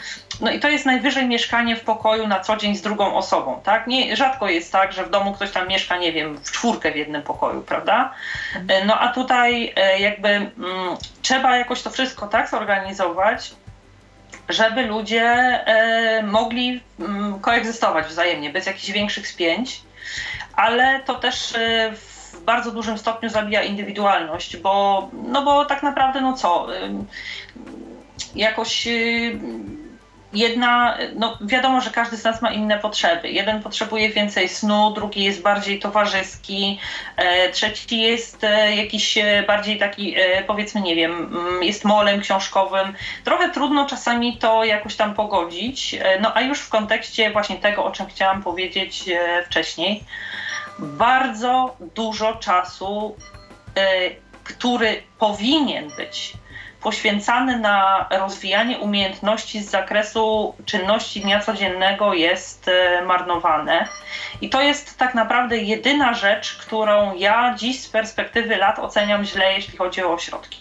[0.41, 3.87] No i to jest najwyżej mieszkanie w pokoju na co dzień z drugą osobą, tak?
[3.87, 6.95] Nie, rzadko jest tak, że w domu ktoś tam mieszka, nie wiem, w czwórkę w
[6.95, 8.13] jednym pokoju, prawda?
[8.55, 8.87] Mhm.
[8.87, 10.51] No a tutaj e, jakby mm,
[11.21, 13.51] trzeba jakoś to wszystko tak zorganizować,
[14.49, 19.81] żeby ludzie e, mogli mm, koegzystować wzajemnie, bez jakichś większych spięć,
[20.55, 26.21] ale to też e, w bardzo dużym stopniu zabija indywidualność, bo, no bo tak naprawdę,
[26.21, 26.67] no co,
[28.35, 28.87] jakoś
[30.33, 33.29] jedna, no wiadomo, że każdy z nas ma inne potrzeby.
[33.29, 36.79] Jeden potrzebuje więcej snu, drugi jest bardziej towarzyski,
[37.17, 40.15] e, trzeci jest e, jakiś e, bardziej taki,
[40.47, 42.93] powiedzmy, nie wiem, mm, jest molem książkowym.
[43.23, 45.95] Trochę trudno czasami to jakoś tam pogodzić.
[46.21, 49.03] No a już w kontekście właśnie tego, o czym chciałam powiedzieć
[49.45, 50.03] wcześniej,
[50.79, 53.15] bardzo dużo czasu,
[54.43, 56.33] który powinien być
[56.81, 63.87] poświęcany na rozwijanie umiejętności z zakresu czynności dnia codziennego jest e, marnowane.
[64.41, 69.53] I to jest tak naprawdę jedyna rzecz, którą ja dziś z perspektywy lat oceniam źle,
[69.53, 70.59] jeśli chodzi o ośrodki.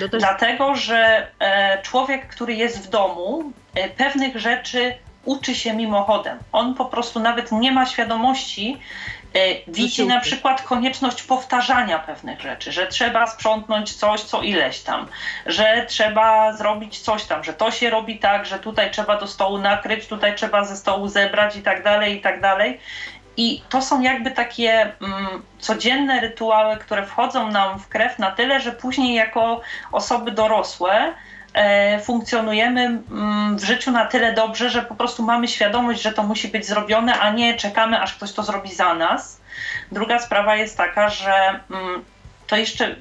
[0.00, 0.22] No też...
[0.22, 3.52] Dlatego, że e, człowiek, który jest w domu,
[3.96, 4.94] pewnych rzeczy
[5.24, 6.38] uczy się mimochodem.
[6.52, 8.78] On po prostu nawet nie ma świadomości,
[9.23, 9.23] E,
[9.68, 15.06] widzi na przykład konieczność powtarzania pewnych rzeczy, że trzeba sprzątnąć coś, co ileś tam,
[15.46, 19.58] że trzeba zrobić coś tam, że to się robi tak, że tutaj trzeba do stołu
[19.58, 22.80] nakryć, tutaj trzeba ze stołu zebrać i tak dalej, i tak dalej.
[23.36, 28.60] I to są jakby takie mm, codzienne rytuały, które wchodzą nam w krew na tyle,
[28.60, 29.60] że później jako
[29.92, 31.14] osoby dorosłe E,
[32.02, 36.48] funkcjonujemy mm, w życiu na tyle dobrze, że po prostu mamy świadomość, że to musi
[36.48, 39.40] być zrobione, a nie czekamy, aż ktoś to zrobi za nas.
[39.92, 42.04] Druga sprawa jest taka, że mm,
[42.46, 42.96] to jeszcze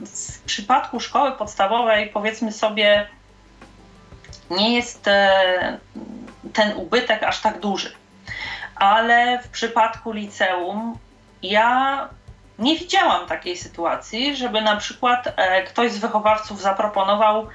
[0.00, 3.06] w przypadku szkoły podstawowej, powiedzmy sobie,
[4.50, 5.78] nie jest e,
[6.52, 7.92] ten ubytek aż tak duży.
[8.74, 10.98] Ale w przypadku liceum
[11.42, 12.08] ja
[12.58, 17.48] nie widziałam takiej sytuacji, żeby na przykład e, ktoś z wychowawców zaproponował, e,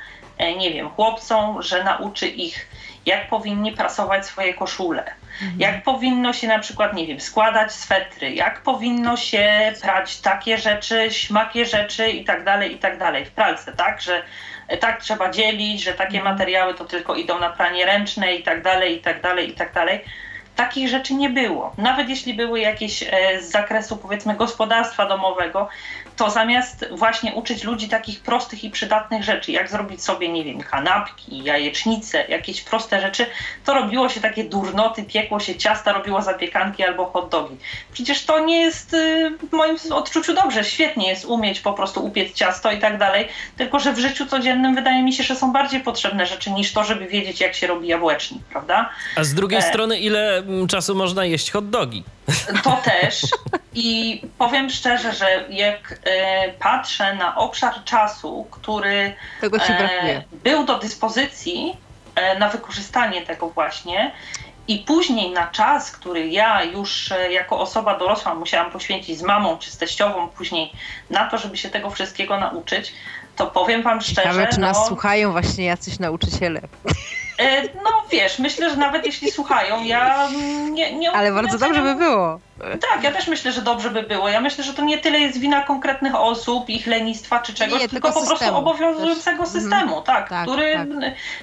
[0.51, 2.67] nie wiem, chłopcom, że nauczy ich,
[3.05, 5.03] jak powinni prasować swoje koszule,
[5.41, 5.59] mhm.
[5.59, 11.11] jak powinno się na przykład, nie wiem, składać swetry, jak powinno się prać takie rzeczy,
[11.11, 14.23] śmakie rzeczy i tak dalej, i tak dalej w pralce, tak, że
[14.79, 16.35] tak trzeba dzielić, że takie mhm.
[16.35, 19.73] materiały to tylko idą na pranie ręczne i tak dalej, i tak dalej, i tak
[19.73, 20.05] dalej
[20.55, 21.73] takich rzeczy nie było.
[21.77, 25.69] Nawet jeśli były jakieś e, z zakresu powiedzmy gospodarstwa domowego,
[26.15, 30.61] to zamiast właśnie uczyć ludzi takich prostych i przydatnych rzeczy, jak zrobić sobie, nie wiem,
[30.61, 33.25] kanapki, jajecznice, jakieś proste rzeczy,
[33.65, 37.57] to robiło się takie durnoty, piekło się ciasta, robiło zapiekanki albo hot dogi.
[37.93, 42.33] Przecież to nie jest y, w moim odczuciu dobrze, świetnie jest umieć po prostu upiec
[42.33, 45.79] ciasto i tak dalej, tylko że w życiu codziennym wydaje mi się, że są bardziej
[45.79, 48.89] potrzebne rzeczy niż to, żeby wiedzieć, jak się robi jabłecznik, prawda?
[49.15, 49.61] A z drugiej e...
[49.61, 52.03] strony, ile mm, czasu można jeść hot dogi?
[52.63, 53.21] To też.
[53.73, 55.99] I powiem szczerze, że jak
[56.59, 59.15] patrzę na obszar czasu, który
[59.69, 61.77] e, był do dyspozycji
[62.15, 64.11] e, na wykorzystanie tego właśnie,
[64.67, 69.57] i później na czas, który ja już e, jako osoba dorosła musiałam poświęcić z mamą
[69.57, 70.71] czy z teściową później
[71.09, 72.93] na to, żeby się tego wszystkiego nauczyć,
[73.35, 74.29] to powiem wam szczerze.
[74.29, 76.61] Ale czy nas no, słuchają właśnie jacyś nauczyciele?
[77.39, 80.27] E, no wiesz, myślę, że nawet jeśli słuchają, ja
[80.71, 80.93] nie.
[80.93, 82.39] nie Ale bardzo dobrze by było.
[82.59, 84.29] Tak, ja też myślę, że dobrze by było.
[84.29, 87.89] Ja myślę, że to nie tyle jest wina konkretnych osób, ich lenistwa czy czegoś, nie,
[87.89, 89.55] tylko, tylko po prostu obowiązującego też.
[89.55, 89.61] Mhm.
[89.61, 90.87] systemu, tak, tak który tak.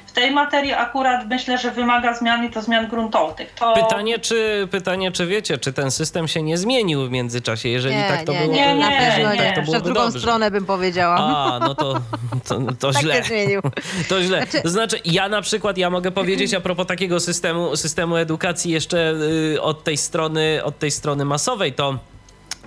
[0.07, 3.55] w tej materii akurat myślę, że wymaga zmian i to zmian gruntownych.
[3.55, 3.75] To...
[3.75, 7.69] Pytanie, czy, pytanie, czy wiecie, czy ten system się nie zmienił w międzyczasie?
[7.69, 9.53] Jeżeli nie, tak to nie, było, nie, nie, nie, nie.
[9.55, 10.19] Tak, to w drugą dobrze.
[10.21, 11.17] stronę bym powiedziała.
[11.17, 11.95] A, no to,
[12.49, 13.23] to, to tak źle.
[13.23, 13.61] zmienił.
[14.09, 14.39] To źle.
[14.39, 14.63] Znaczy...
[14.63, 19.15] To znaczy, ja na przykład, ja mogę powiedzieć a propos takiego systemu, systemu edukacji jeszcze
[19.55, 21.99] y, od tej strony, od tej strony masowej, to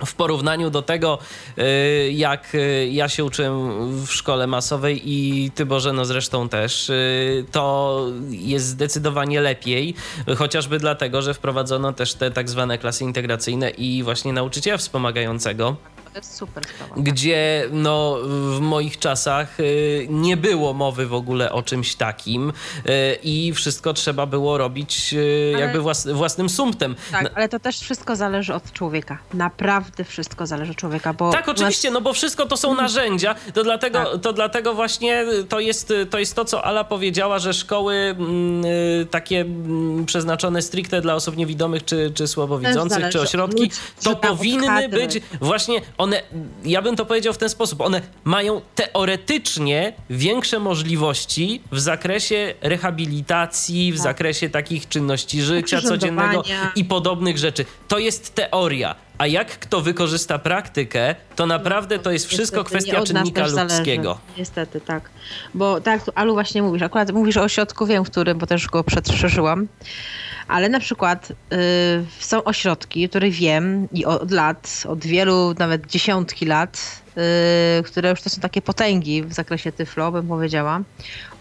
[0.06, 1.18] w porównaniu do tego,
[1.58, 6.90] y, jak y, ja się uczyłem w szkole masowej i ty Bożeno zresztą też,
[7.52, 9.94] to jest zdecydowanie lepiej,
[10.36, 15.76] chociażby dlatego, że wprowadzono też te tak zwane klasy integracyjne i właśnie nauczyciela wspomagającego
[16.14, 16.94] to jest super sprawa.
[16.96, 23.18] Gdzie no, w moich czasach y, nie było mowy w ogóle o czymś takim y,
[23.22, 25.64] i wszystko trzeba było robić y, ale...
[25.64, 26.96] jakby włas, własnym sumptem.
[27.12, 29.18] Tak, ale to też wszystko zależy od człowieka.
[29.34, 31.32] Naprawdę wszystko zależy od człowieka, bo...
[31.32, 31.94] Tak, oczywiście, nas...
[31.94, 32.86] no bo wszystko to są mhm.
[32.86, 34.20] narzędzia, to dlatego, tak.
[34.20, 38.64] to dlatego właśnie to jest, to jest to, co Ala powiedziała, że szkoły mm,
[39.10, 43.70] takie mm, przeznaczone stricte dla osób niewidomych, czy, czy słabowidzących, czy ośrodki,
[44.02, 46.22] to powinny być właśnie one,
[46.64, 53.92] ja bym to powiedział w ten sposób, one mają teoretycznie większe możliwości w zakresie rehabilitacji,
[53.92, 54.02] w tak.
[54.02, 56.42] zakresie takich czynności życia codziennego
[56.76, 57.64] i podobnych rzeczy.
[57.88, 58.94] To jest teoria.
[59.18, 64.02] A jak kto wykorzysta praktykę, to naprawdę to jest wszystko Niestety, kwestia czynnika ludzkiego.
[64.02, 64.38] Zależy.
[64.38, 65.10] Niestety, tak.
[65.54, 68.84] Bo tak, Alu właśnie mówisz, akurat mówisz o ośrodku, wiem, w którym, bo też go
[68.84, 69.68] przeszerzyłam.
[70.48, 71.34] Ale na przykład y,
[72.18, 77.02] są ośrodki, które wiem i od lat, od wielu, nawet dziesiątki lat,
[77.80, 80.80] y, które już to są takie potęgi w zakresie tyflo, bym powiedziała,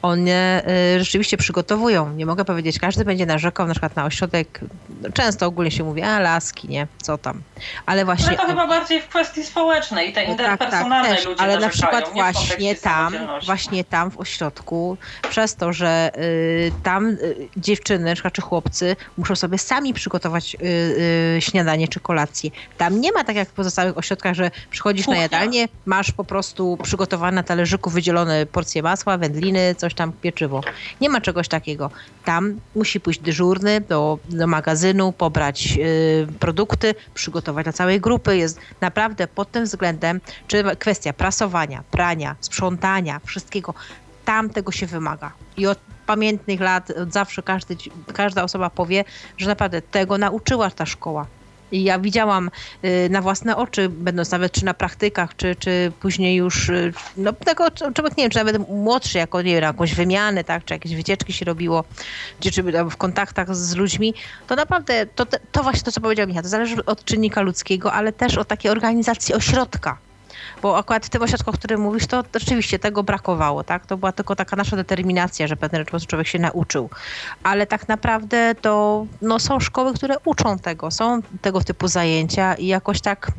[0.04, 0.64] one
[0.97, 2.14] y, rzeczywiście przygotowują.
[2.14, 4.60] Nie mogę powiedzieć, każdy będzie narzekał na przykład na ośrodek,
[5.14, 7.41] często ogólnie się mówi, a laski, nie, co tam.
[7.86, 8.28] Ale właśnie...
[8.28, 11.70] Ale to chyba bardziej w kwestii społecznej, te interpersonalne no tak, tak, ludzie Ale na
[11.70, 13.14] przykład właśnie tam,
[13.45, 14.97] właśnie tam w ośrodku,
[15.30, 20.58] przez to, że y, tam y, dziewczyny czy chłopcy muszą sobie sami przygotować y,
[21.38, 22.49] y, śniadanie czy kolację.
[22.78, 25.18] Tam nie ma tak jak w pozostałych ośrodkach, że przychodzisz Kuchnia.
[25.18, 30.62] na jadalnię, masz po prostu przygotowane na talerzyku wydzielone porcje masła, wędliny, coś tam pieczywo.
[31.02, 31.91] Nie ma czegoś takiego.
[32.26, 38.38] Tam musi pójść dyżurny do, do magazynu, pobrać y, produkty, przygotować dla całej grupy.
[38.38, 43.74] Jest naprawdę pod tym względem, czy kwestia prasowania, prania, sprzątania, wszystkiego,
[44.26, 45.32] tam tego się wymaga.
[45.58, 47.76] I od pamiętnych lat od zawsze każdy,
[48.14, 49.04] każda osoba powie,
[49.38, 51.28] że naprawdę tego nauczyła ta szkoła.
[51.74, 52.51] Ja widziałam
[52.84, 57.34] y, na własne oczy, będąc nawet czy na praktykach, czy, czy później już, y, no
[57.34, 60.95] tego człowiek nie wiem, czy nawet młodszy, jako nie wiem, jakąś wymianę, tak, czy jakieś
[60.95, 61.84] wycieczki się robiło,
[62.39, 64.13] czy, czy w kontaktach z ludźmi,
[64.47, 68.11] to naprawdę, to, to właśnie to, co powiedział Michał, to zależy od czynnika ludzkiego, ale
[68.11, 69.97] też od takiej organizacji ośrodka
[70.62, 73.86] bo akurat w tym ośrodku, o którym mówisz, to rzeczywiście tego brakowało, tak?
[73.86, 76.89] To była tylko taka nasza determinacja, że pewne rzeczy człowiek się nauczył.
[77.44, 82.68] Ale tak naprawdę to no, są szkoły, które uczą tego, są tego typu zajęcia i
[82.68, 83.32] jakoś tak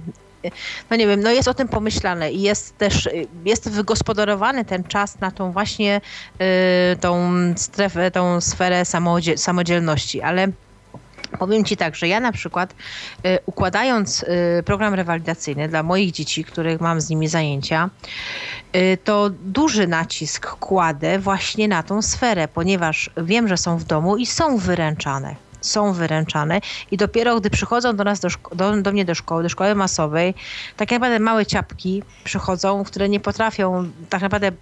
[0.91, 3.09] no nie wiem, no jest o tym pomyślane i jest też,
[3.45, 6.01] jest wygospodarowany ten czas na tą właśnie
[6.93, 8.85] y, tą strefę, tą sferę
[9.37, 10.49] samodzielności, ale
[11.39, 12.75] Powiem Ci tak, że ja na przykład
[13.27, 17.91] y, układając y, program rewalidacyjny dla moich dzieci, których mam z nimi zajęcia,
[18.77, 24.17] y, to duży nacisk kładę właśnie na tą sferę, ponieważ wiem, że są w domu
[24.17, 26.61] i są wyręczane są wyręczane
[26.91, 30.35] i dopiero gdy przychodzą do nas, do, do, do, mnie do szkoły, do szkoły masowej,
[30.77, 34.53] tak naprawdę małe ciapki przychodzą, które nie potrafią tak naprawdę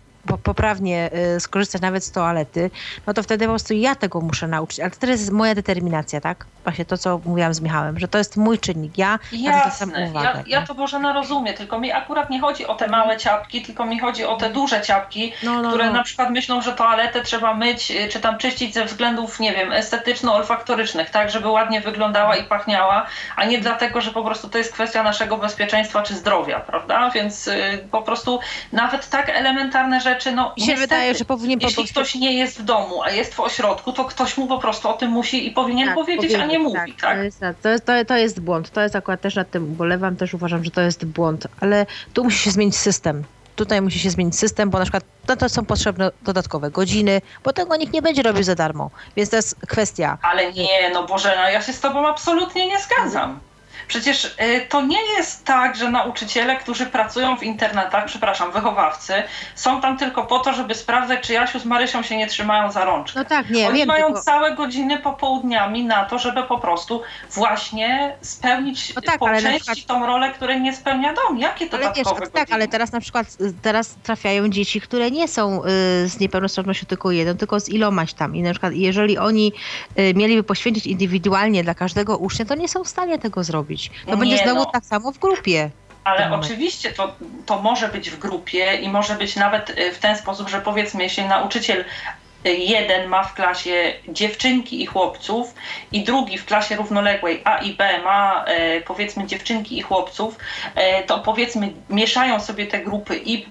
[0.42, 2.70] poprawnie y, skorzystać nawet z toalety,
[3.06, 4.80] no to wtedy po prostu ja tego muszę nauczyć.
[4.80, 6.46] Ale to jest moja determinacja, tak?
[6.64, 8.98] Właśnie to, co mówiłam z Michałem, że to jest mój czynnik.
[8.98, 12.88] Ja Jasne, uwagę, ja, ja to Bożena rozumiem, tylko mi akurat nie chodzi o te
[12.88, 15.92] małe ciapki, tylko mi chodzi o te duże ciapki, no, no, które no.
[15.92, 19.72] na przykład myślą, że toaletę trzeba myć, y, czy tam czyścić ze względów, nie wiem,
[19.72, 23.06] estetyczno-olfaktorycznych, tak, żeby ładnie wyglądała i pachniała,
[23.36, 27.10] a nie dlatego, że po prostu to jest kwestia naszego bezpieczeństwa czy zdrowia, prawda?
[27.10, 28.40] Więc y, po prostu
[28.72, 32.58] nawet tak elementarne rzeczy rzeczy, no Mi się wydaje, że powinien Jeśli ktoś nie jest
[32.58, 35.50] w domu, a jest w ośrodku, to ktoś mu po prostu o tym musi i
[35.50, 37.00] powinien tak, powiedzieć, a nie mówi, tak?
[37.00, 37.16] tak?
[37.16, 38.70] To, jest, to, jest, to, to jest błąd.
[38.70, 42.24] To jest akurat też nad tym ubolewam, też uważam, że to jest błąd, ale tu
[42.24, 43.24] musi się zmienić system
[43.56, 47.52] tutaj musi się zmienić system, bo na przykład no to są potrzebne dodatkowe godziny, bo
[47.52, 48.90] tego nikt nie będzie robił za darmo.
[49.16, 50.18] Więc to jest kwestia.
[50.22, 53.40] Ale nie, no Boże, no ja się z tobą absolutnie nie zgadzam.
[53.92, 59.12] Przecież y, to nie jest tak, że nauczyciele, którzy pracują w internetach, przepraszam, wychowawcy,
[59.54, 62.84] są tam tylko po to, żeby sprawdzać, czy Jasiu z Marysią się nie trzymają za
[62.84, 63.18] rączkę.
[63.20, 64.22] No tak, nie, Oni wiem, mają tylko...
[64.22, 69.86] całe godziny popołudniami na to, żeby po prostu właśnie spełnić no tak, po części przykład...
[69.86, 71.38] tą rolę, której nie spełnia dom.
[71.38, 75.28] Jakie to ale wiesz, Tak, ale teraz na przykład y, teraz trafiają dzieci, które nie
[75.28, 75.68] są y,
[76.08, 78.36] z niepełnosprawnością tylko jeden, tylko z ilomaś tam.
[78.36, 79.52] I na przykład jeżeli oni
[79.98, 84.06] y, mieliby poświęcić indywidualnie dla każdego ucznia, to nie są w stanie tego zrobić robić.
[84.06, 84.66] To nie, będzie znowu no.
[84.66, 85.70] tak samo w grupie.
[86.04, 87.14] Ale oczywiście to,
[87.46, 91.02] to może być w grupie i może być nawet y, w ten sposób, że powiedzmy,
[91.02, 91.84] jeśli nauczyciel
[92.46, 95.54] y, jeden ma w klasie dziewczynki i chłopców
[95.92, 100.38] i drugi w klasie równoległej A i B ma e, powiedzmy dziewczynki i chłopców,
[100.74, 103.46] e, to powiedzmy mieszają sobie te grupy i e,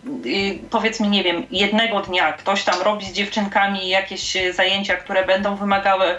[0.70, 6.16] powiedzmy nie wiem, jednego dnia ktoś tam robi z dziewczynkami jakieś zajęcia, które będą wymagały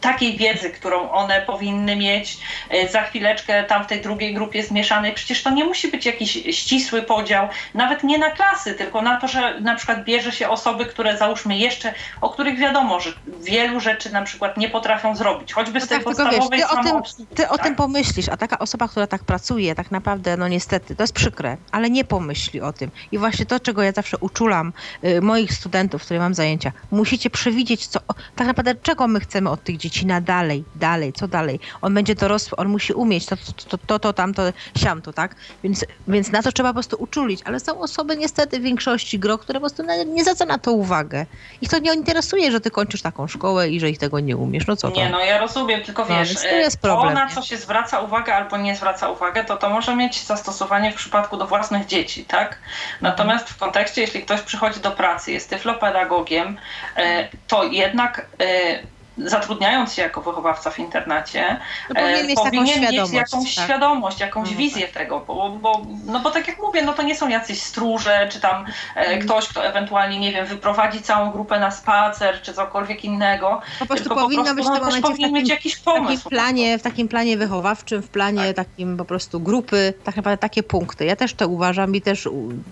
[0.00, 2.38] takiej wiedzy, którą one powinny mieć.
[2.70, 5.14] E, za chwileczkę tam w tej drugiej grupie zmieszanej.
[5.14, 9.28] Przecież to nie musi być jakiś ścisły podział, nawet nie na klasy, tylko na to,
[9.28, 14.12] że na przykład bierze się osoby, które załóżmy jeszcze, o których wiadomo, że wielu rzeczy
[14.12, 17.26] na przykład nie potrafią zrobić, choćby z no tej tak, podstawowej wiesz, ty, o tym,
[17.34, 17.52] ty tak?
[17.52, 21.12] o tym pomyślisz, a taka osoba, która tak pracuje, tak naprawdę, no niestety, to jest
[21.12, 22.90] przykre, ale nie pomyśli o tym.
[23.12, 24.72] I właśnie to, czego ja zawsze uczulam
[25.04, 28.00] y, moich studentów, które mam zajęcia, musicie przewidzieć, co,
[28.36, 31.60] tak naprawdę czego my chcemy od tych dzieci dzieci na dalej, dalej, co dalej.
[31.82, 34.42] On będzie dorosły, on musi umieć to, to, to, to, to tamto,
[34.76, 35.36] siamto, tak?
[35.64, 37.40] Więc, więc na to trzeba po prostu uczulić.
[37.44, 41.26] Ale są osoby niestety w większości gro, które po prostu nie zwraca na to uwagę.
[41.60, 44.66] Ich to nie interesuje, że ty kończysz taką szkołę i że ich tego nie umiesz.
[44.66, 44.96] No co to?
[44.96, 48.00] Nie, no ja rozumiem, tylko no, wiesz, to, jest problem, to na co się zwraca
[48.00, 52.24] uwagę albo nie zwraca uwagę, to to może mieć zastosowanie w przypadku do własnych dzieci,
[52.24, 52.58] tak?
[53.00, 56.56] Natomiast w kontekście, jeśli ktoś przychodzi do pracy, jest tyflopedagogiem,
[56.96, 63.12] e, to jednak e, zatrudniając się jako wychowawca w internacie, no powinien, mieć, powinien mieć
[63.12, 63.64] jakąś tak.
[63.64, 64.92] świadomość, jakąś no, wizję tak.
[64.92, 68.40] tego, bo, bo, no bo tak jak mówię, no to nie są jacyś stróże, czy
[68.40, 68.64] tam
[68.94, 69.20] mm.
[69.20, 73.60] ktoś, kto ewentualnie, nie wiem, wyprowadzi całą grupę na spacer, czy cokolwiek innego.
[73.78, 76.24] Po prostu powinno po prostu, być no, w tym takim, mieć jakiś pomysł.
[76.24, 78.66] Takim planie, w takim planie wychowawczym, w planie tak.
[78.66, 81.04] takim po prostu grupy, tak naprawdę takie punkty.
[81.04, 82.28] Ja też to uważam i też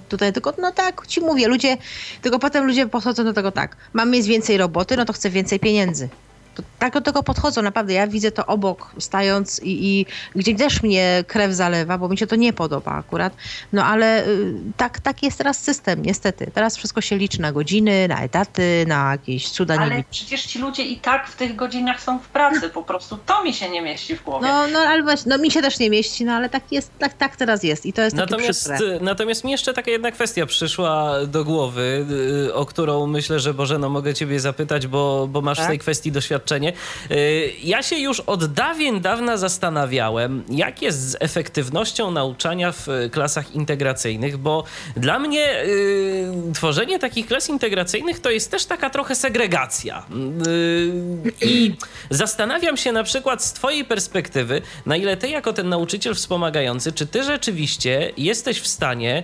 [0.08, 1.76] tutaj tylko, no tak, ci mówię, ludzie,
[2.22, 5.60] tylko potem ludzie podchodzą do tego tak, mam mieć więcej roboty, no to chcę więcej
[5.60, 6.08] pieniędzy.
[6.56, 7.92] To, tak do tego podchodzą, naprawdę.
[7.92, 12.26] Ja widzę to obok, stając i, i gdzie też mnie krew zalewa, bo mi się
[12.26, 13.32] to nie podoba akurat.
[13.72, 16.50] No ale y, tak, tak jest teraz system, niestety.
[16.54, 19.76] Teraz wszystko się liczy na godziny, na etaty, na jakieś cuda.
[19.80, 23.44] Ale przecież ci ludzie i tak w tych godzinach są w pracy, po prostu to
[23.44, 24.48] mi się nie mieści w głowie.
[24.48, 27.14] No, no ale właśnie, no mi się też nie mieści, no ale tak jest, tak,
[27.14, 31.26] tak teraz jest i to jest natomiast, takie Natomiast mi jeszcze taka jedna kwestia przyszła
[31.26, 32.06] do głowy,
[32.46, 35.66] y, o którą myślę, że Bożeno mogę ciebie zapytać, bo, bo masz tak?
[35.66, 36.72] w tej kwestii doświadczenie doświadczenie.
[37.10, 43.54] Y, ja się już od dawien dawna zastanawiałem, jak jest z efektywnością nauczania w klasach
[43.54, 44.64] integracyjnych, bo
[44.96, 50.06] dla mnie y, tworzenie takich klas integracyjnych to jest też taka trochę segregacja.
[50.46, 51.74] Y, I
[52.10, 57.06] zastanawiam się na przykład z Twojej perspektywy, na ile Ty, jako ten nauczyciel wspomagający, czy
[57.06, 59.22] Ty rzeczywiście jesteś w stanie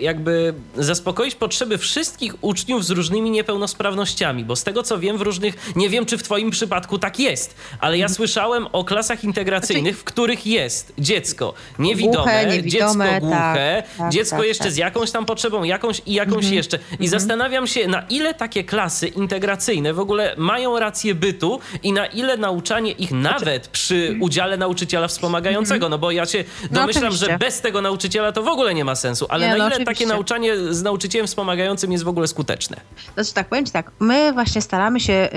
[0.00, 5.72] jakby zaspokoić potrzeby wszystkich uczniów z różnymi niepełnosprawnościami, bo z tego co wiem, w różnych,
[5.76, 10.04] nie wiem czy w twoim przypadku tak jest, ale ja słyszałem o klasach integracyjnych, w
[10.04, 14.72] których jest dziecko niewidome, Głuche, niewidome, dziecko głuche, tak, tak, dziecko tak, jeszcze tak.
[14.72, 16.78] z jakąś tam potrzebą, jakąś i jakąś jeszcze.
[17.00, 22.06] I zastanawiam się, na ile takie klasy integracyjne w ogóle mają rację bytu i na
[22.06, 27.38] ile nauczanie ich nawet przy udziale nauczyciela wspomagającego, no bo ja się domyślam, że oczywiście.
[27.38, 29.94] bez tego nauczyciela to w ogóle nie ma sensu, ale Nie, na no ile oczywiście.
[29.94, 32.76] takie nauczanie z nauczycielem wspomagającym jest w ogóle skuteczne?
[33.14, 35.28] Znaczy tak, powiem ci tak, my właśnie staramy się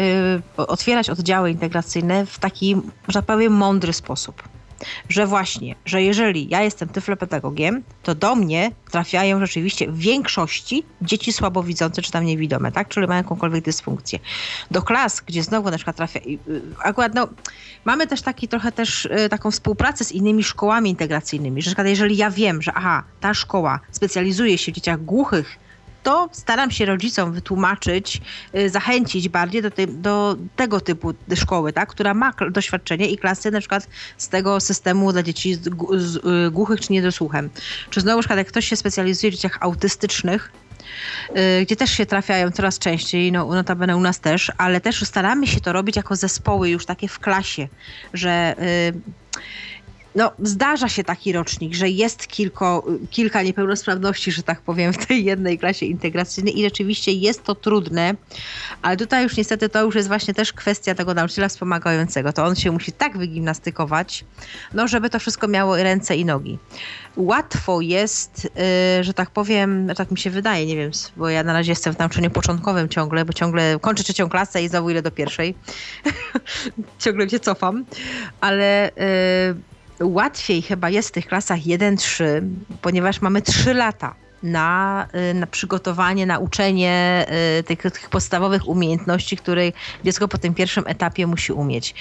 [0.57, 2.75] y, otwierać oddziały integracyjne w taki,
[3.07, 4.43] że tak powiem, mądry sposób.
[5.09, 11.33] Że właśnie, że jeżeli ja jestem tyflopedagogiem, to do mnie trafiają rzeczywiście w większości dzieci
[11.33, 12.87] słabowidzące czy tam niewidome, tak?
[12.87, 14.19] Czyli mają jakąkolwiek dysfunkcję.
[14.71, 17.27] Do klas, gdzie znowu na przykład trafia, i, y, akurat no,
[17.85, 21.87] mamy też taki trochę też y, taką współpracę z innymi szkołami integracyjnymi, że na przykład
[21.87, 25.64] jeżeli ja wiem, że aha, ta szkoła specjalizuje się w dzieciach głuchych,
[26.05, 28.21] to staram się rodzicom wytłumaczyć,
[28.55, 33.59] y, zachęcić bardziej do, do tego typu szkoły, tak, która ma doświadczenie i klasy na
[33.59, 33.87] przykład
[34.17, 35.61] z tego systemu dla dzieci z,
[35.97, 37.49] z, y, głuchych czy niedosłuchem.
[37.89, 40.51] Czy znowu na jak ktoś się specjalizuje w dzieciach autystycznych,
[41.29, 45.47] y, gdzie też się trafiają coraz częściej, no notabene u nas też, ale też staramy
[45.47, 47.67] się to robić jako zespoły już takie w klasie,
[48.13, 48.93] że y,
[50.15, 55.25] no, zdarza się taki rocznik, że jest kilko, kilka niepełnosprawności, że tak powiem, w tej
[55.25, 58.15] jednej klasie integracyjnej i rzeczywiście jest to trudne,
[58.81, 62.33] ale tutaj już niestety to już jest właśnie też kwestia tego nauczyciela wspomagającego.
[62.33, 64.25] To on się musi tak wygimnastykować,
[64.73, 66.57] no, żeby to wszystko miało ręce i nogi.
[67.15, 68.45] Łatwo jest,
[68.99, 71.93] y, że tak powiem, tak mi się wydaje, nie wiem, bo ja na razie jestem
[71.93, 75.55] w nauczaniu początkowym ciągle, bo ciągle kończę trzecią klasę i znowu idę do pierwszej.
[77.03, 77.85] ciągle się cofam,
[78.41, 82.23] ale y, łatwiej chyba jest w tych klasach 1-3,
[82.81, 87.25] ponieważ mamy 3 lata na, y, na przygotowanie, na uczenie
[87.59, 89.61] y, tych, tych podstawowych umiejętności, które
[90.03, 91.95] dziecko po tym pierwszym etapie musi umieć.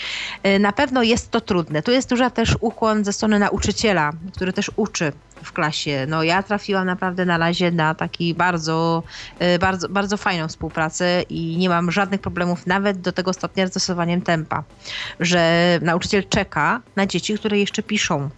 [0.46, 1.82] Y, Na pewno jest to trudne.
[1.82, 5.12] Tu jest duża też ukłon ze strony nauczyciela, który też uczy
[5.42, 6.06] w klasie.
[6.08, 9.02] No ja trafiłam naprawdę na razie na taki bardzo,
[9.60, 14.22] bardzo, bardzo fajną współpracę i nie mam żadnych problemów nawet do tego stopnia z dostosowaniem
[14.22, 14.62] tempa,
[15.20, 18.30] że nauczyciel czeka na dzieci, które jeszcze piszą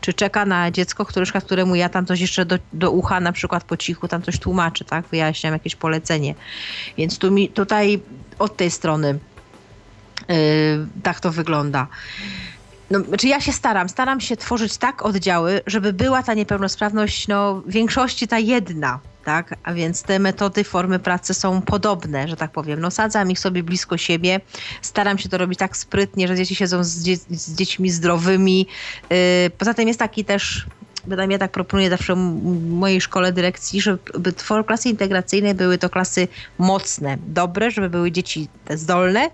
[0.00, 3.64] czy czeka na dziecko, które, któremu ja tam coś jeszcze do, do ucha, na przykład
[3.64, 5.06] po cichu, tam coś tłumaczy, tak?
[5.06, 6.34] Wyjaśniam jakieś polecenie.
[6.98, 8.00] Więc tu mi, tutaj
[8.38, 9.18] od tej strony
[10.28, 10.36] yy,
[11.02, 11.86] tak to wygląda.
[12.90, 17.54] No, znaczy ja się staram, staram się tworzyć tak oddziały, żeby była ta niepełnosprawność, no
[17.54, 19.54] w większości ta jedna, tak?
[19.62, 22.80] A więc te metody, formy pracy są podobne, że tak powiem.
[22.80, 24.40] No sadzam ich sobie blisko siebie,
[24.82, 28.66] staram się to robić tak sprytnie, że dzieci siedzą z, dzie- z dziećmi zdrowymi.
[29.10, 29.16] Yy,
[29.58, 30.66] poza tym jest taki też
[31.30, 32.16] ja tak proponuję zawsze
[32.68, 33.98] mojej szkole dyrekcji, żeby
[34.66, 36.28] klasy integracyjne były to klasy
[36.58, 39.30] mocne, dobre, żeby były dzieci zdolne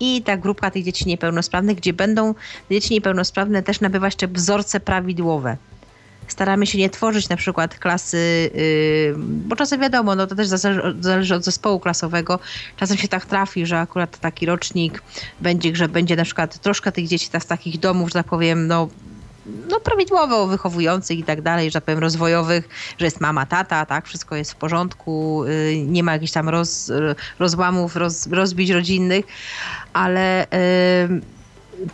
[0.00, 2.34] i ta grupka tych dzieci niepełnosprawnych, gdzie będą
[2.70, 5.56] dzieci niepełnosprawne też nabywać te wzorce prawidłowe.
[6.32, 10.48] Staramy się nie tworzyć na przykład klasy, yy, bo czasem wiadomo, no to też
[11.00, 12.38] zależy, od- zespołu klasowego.
[12.76, 15.02] Czasem się tak trafi, że akurat taki rocznik
[15.40, 18.88] będzie, że będzie na przykład troszkę tych dzieci z takich domów, że tak powiem, no
[19.70, 22.68] no, prawidłowo wychowujących i tak dalej, że tak powiem, rozwojowych,
[22.98, 26.92] że jest mama, tata, tak, wszystko jest w porządku, y, nie ma jakichś tam roz,
[27.38, 29.24] rozłamów, roz, rozbić rodzinnych,
[29.92, 30.48] ale y,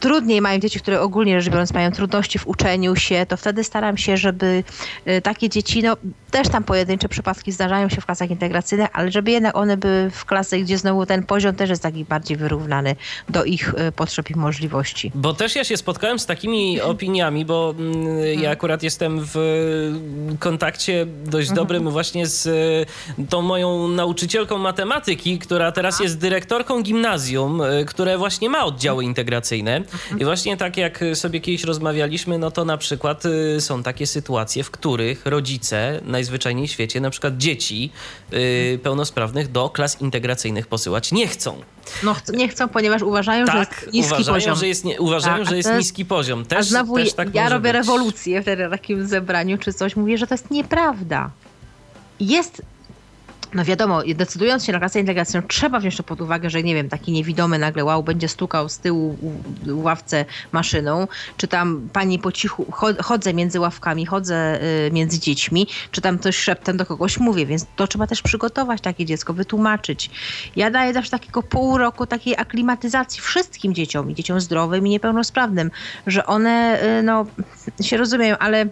[0.00, 3.96] trudniej mają dzieci, które ogólnie rzecz biorąc mają trudności w uczeniu się, to wtedy staram
[3.96, 4.64] się, żeby
[5.08, 5.96] y, takie dzieci, no
[6.30, 10.24] też tam pojedyncze przypadki zdarzają się w klasach integracyjnych, ale żeby jednak one były w
[10.24, 12.96] klasach, gdzie znowu ten poziom też jest taki bardziej wyrównany
[13.28, 15.12] do ich y, potrzeb i możliwości.
[15.14, 19.38] Bo też ja się spotkałem z takimi opiniami, bo mm, ja akurat jestem w
[20.38, 27.62] kontakcie dość dobrym właśnie z e, tą moją nauczycielką matematyki, która teraz jest dyrektorką gimnazjum,
[27.86, 29.77] które właśnie ma oddziały integracyjne.
[30.18, 34.64] I właśnie tak jak sobie kiedyś rozmawialiśmy, no to na przykład e, są takie sytuacje,
[34.64, 37.90] w których rodzice najzwyczajniej w świecie, na przykład dzieci
[38.74, 41.60] e, pełnosprawnych do klas integracyjnych posyłać nie chcą.
[42.02, 44.56] No ch- nie chcą, ponieważ uważają, że Tak, jest niski uważają, poziom.
[44.56, 46.44] że jest, nie, uważają, Tak, że jest niski poziom.
[46.44, 47.72] Też, A znowu też tak ja robię być.
[47.72, 49.96] rewolucję wtedy na takim zebraniu czy coś.
[49.96, 51.30] Mówię, że to jest nieprawda.
[52.20, 52.62] Jest,
[53.54, 56.88] no wiadomo, decydując się na klasę integracyjną, trzeba wziąć to pod uwagę, że nie wiem,
[56.88, 59.18] taki niewidomy nagle wow, będzie stukał z tyłu
[59.66, 65.18] w- ławce maszyną, czy tam pani po cichu, cho- chodzę między ławkami, chodzę y, między
[65.18, 69.34] dziećmi, czy tam coś szeptem do kogoś mówię, więc to trzeba też przygotować takie dziecko,
[69.34, 70.10] wytłumaczyć.
[70.56, 75.70] Ja daję zawsze takiego pół roku takiej aklimatyzacji wszystkim dzieciom, i dzieciom zdrowym i niepełnosprawnym,
[76.06, 77.26] że one, y, no,
[77.82, 78.66] się rozumieją, ale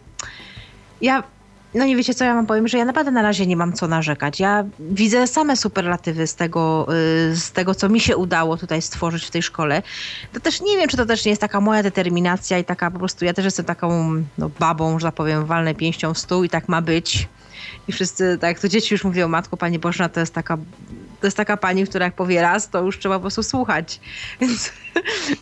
[1.00, 1.35] ja
[1.76, 3.88] no nie wiecie co ja wam powiem, że ja naprawdę na razie nie mam co
[3.88, 4.40] narzekać.
[4.40, 6.86] Ja widzę same superlatywy z tego,
[7.32, 9.82] y, z tego co mi się udało tutaj stworzyć w tej szkole.
[10.32, 12.98] To też nie wiem, czy to też nie jest taka moja determinacja i taka po
[12.98, 16.48] prostu, ja też jestem taką no, babą, że tak powiem, walnę pięścią w stół i
[16.48, 17.28] tak ma być.
[17.88, 20.58] I wszyscy, tak to dzieci już mówią, matko, pani Bożna, to jest taka
[21.20, 24.00] to jest taka pani, która jak powie raz, to już trzeba po prostu słuchać.
[24.40, 24.72] Więc,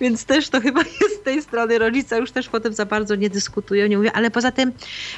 [0.01, 3.31] więc też to chyba jest z tej strony rodzica już też potem za bardzo nie
[3.31, 4.73] dyskutują, nie mówią, ale poza tym,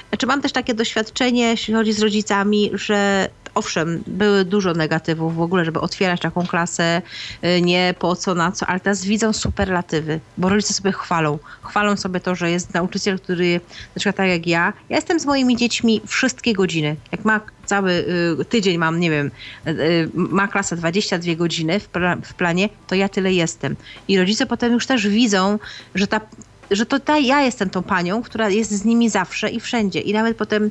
[0.08, 5.40] znaczy mam też takie doświadczenie, jeśli chodzi z rodzicami, że owszem, były dużo negatywów w
[5.40, 7.02] ogóle, żeby otwierać taką klasę,
[7.44, 11.38] y, nie po co, na co, ale teraz widzą superlatywy, bo rodzice sobie chwalą.
[11.62, 13.60] Chwalą sobie to, że jest nauczyciel, który,
[13.94, 16.96] na przykład tak jak ja, ja jestem z moimi dziećmi wszystkie godziny.
[17.12, 17.92] Jak ma cały
[18.40, 19.30] y, tydzień mam, nie wiem,
[19.66, 21.88] y, ma klasa 22 godziny w,
[22.24, 23.76] w planie, to ja tyle jestem.
[24.08, 25.58] I rodzice potem już też widzą,
[25.94, 26.20] że ta
[26.70, 30.00] że to ta, ja jestem tą panią, która jest z nimi zawsze i wszędzie.
[30.00, 30.70] I nawet potem,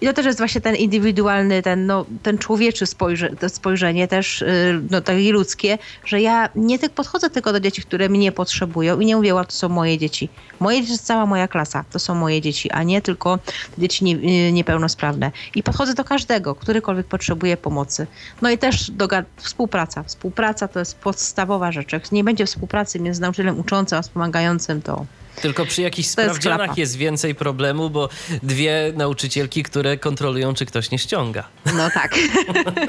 [0.00, 4.42] i to też jest właśnie ten indywidualny, ten, no, ten człowieczy spojrze, to spojrzenie też,
[4.42, 9.00] y, no takie ludzkie, że ja nie tak podchodzę tylko do dzieci, które mnie potrzebują
[9.00, 10.28] i nie mówię, to są moje dzieci.
[10.60, 13.38] Moje dzieci cała moja klasa, to są moje dzieci, a nie tylko
[13.78, 14.14] dzieci nie,
[14.48, 15.30] y, niepełnosprawne.
[15.54, 18.06] I podchodzę do każdego, którykolwiek potrzebuje pomocy.
[18.42, 20.02] No i też do, współpraca.
[20.02, 21.92] Współpraca to jest podstawowa rzecz.
[21.92, 25.06] Jak nie będzie współpracy między nauczycielem uczącym a wspomagającym, to
[25.42, 28.08] tylko przy jakichś sprawdzianach jest, jest, więcej problemu, bo
[28.42, 31.44] dwie nauczycielki, które kontrolują, czy ktoś nie ściąga.
[31.74, 32.14] No tak.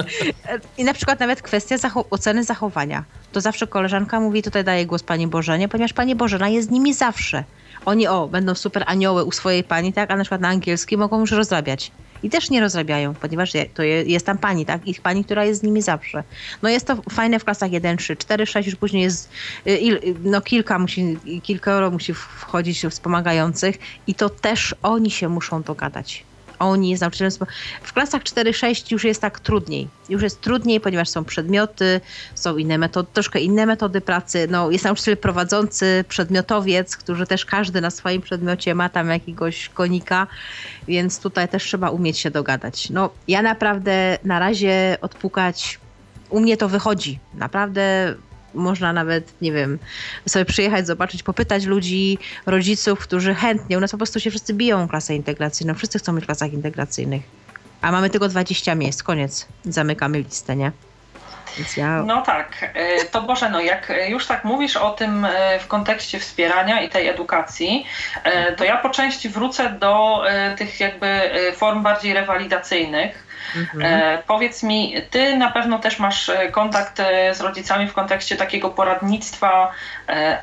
[0.78, 3.04] I na przykład nawet kwestia zacho oceny zachowania.
[3.32, 6.94] To zawsze koleżanka mówi, tutaj daje głos pani Bożenie, ponieważ pani Bożena jest z nimi
[6.94, 7.44] zawsze.
[7.86, 11.20] Oni, o, będą super anioły u swojej pani, tak, a na przykład na angielski mogą
[11.20, 11.92] już rozrabiać
[12.24, 14.88] i też nie rozrabiają, ponieważ to jest tam pani, tak?
[14.88, 16.24] Ich pani, która jest z nimi zawsze.
[16.62, 19.30] No jest to fajne w klasach 1, 3, 4, 6, już później jest,
[19.68, 23.76] y, no kilka musi, kilkoro musi wchodzić wspomagających
[24.08, 26.26] i to też oni się muszą dogadać
[26.62, 27.32] oni z nauczycielem.
[27.82, 29.88] W klasach 4-6 już jest tak trudniej.
[30.10, 32.02] Już jest trudniej, ponieważ są przedmioty,
[32.36, 34.48] są inne metody, troszkę inne metody pracy.
[34.52, 40.28] No, jest nauczyciel prowadzący, przedmiotowiec, którzy też każdy na swoim przedmiocie ma tam jakiegoś konika,
[40.88, 42.90] więc tutaj też trzeba umieć się dogadać.
[42.90, 45.80] No, ja naprawdę na razie odpukać,
[46.30, 47.20] u mnie to wychodzi.
[47.34, 48.16] Naprawdę
[48.54, 49.80] można nawet, nie wiem,
[50.28, 54.88] sobie przyjechać, zobaczyć, popytać ludzi, rodziców, którzy chętnie, u nas po prostu się wszyscy biją
[54.88, 57.22] klasę integracyjną, wszyscy chcą być w klasach integracyjnych.
[57.82, 59.48] A mamy tylko 20 miejsc, koniec.
[59.66, 60.72] Zamykamy listę, nie?
[61.78, 62.04] Ja...
[62.04, 66.20] No tak, e, to Boże, no jak już tak mówisz o tym e, w kontekście
[66.20, 67.86] wspierania i tej edukacji,
[68.24, 70.24] e, to ja po części wrócę do
[70.58, 73.86] tych jakby form bardziej rewalidacyjnych, Mhm.
[73.86, 78.36] E, powiedz mi, ty na pewno też masz e, kontakt e, z rodzicami w kontekście
[78.36, 79.72] takiego poradnictwa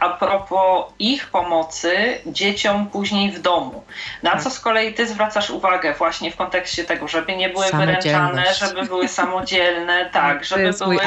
[0.01, 3.85] a propos ich pomocy dzieciom później w domu.
[4.23, 4.43] Na tak.
[4.43, 8.83] co z kolei ty zwracasz uwagę właśnie w kontekście tego, żeby nie były wyręczane, żeby
[8.83, 10.99] były samodzielne, tak, żeby były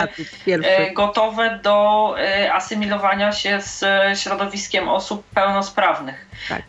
[0.94, 2.16] gotowe do
[2.52, 3.84] asymilowania się z
[4.20, 6.31] środowiskiem osób pełnosprawnych.
[6.50, 6.62] Tak.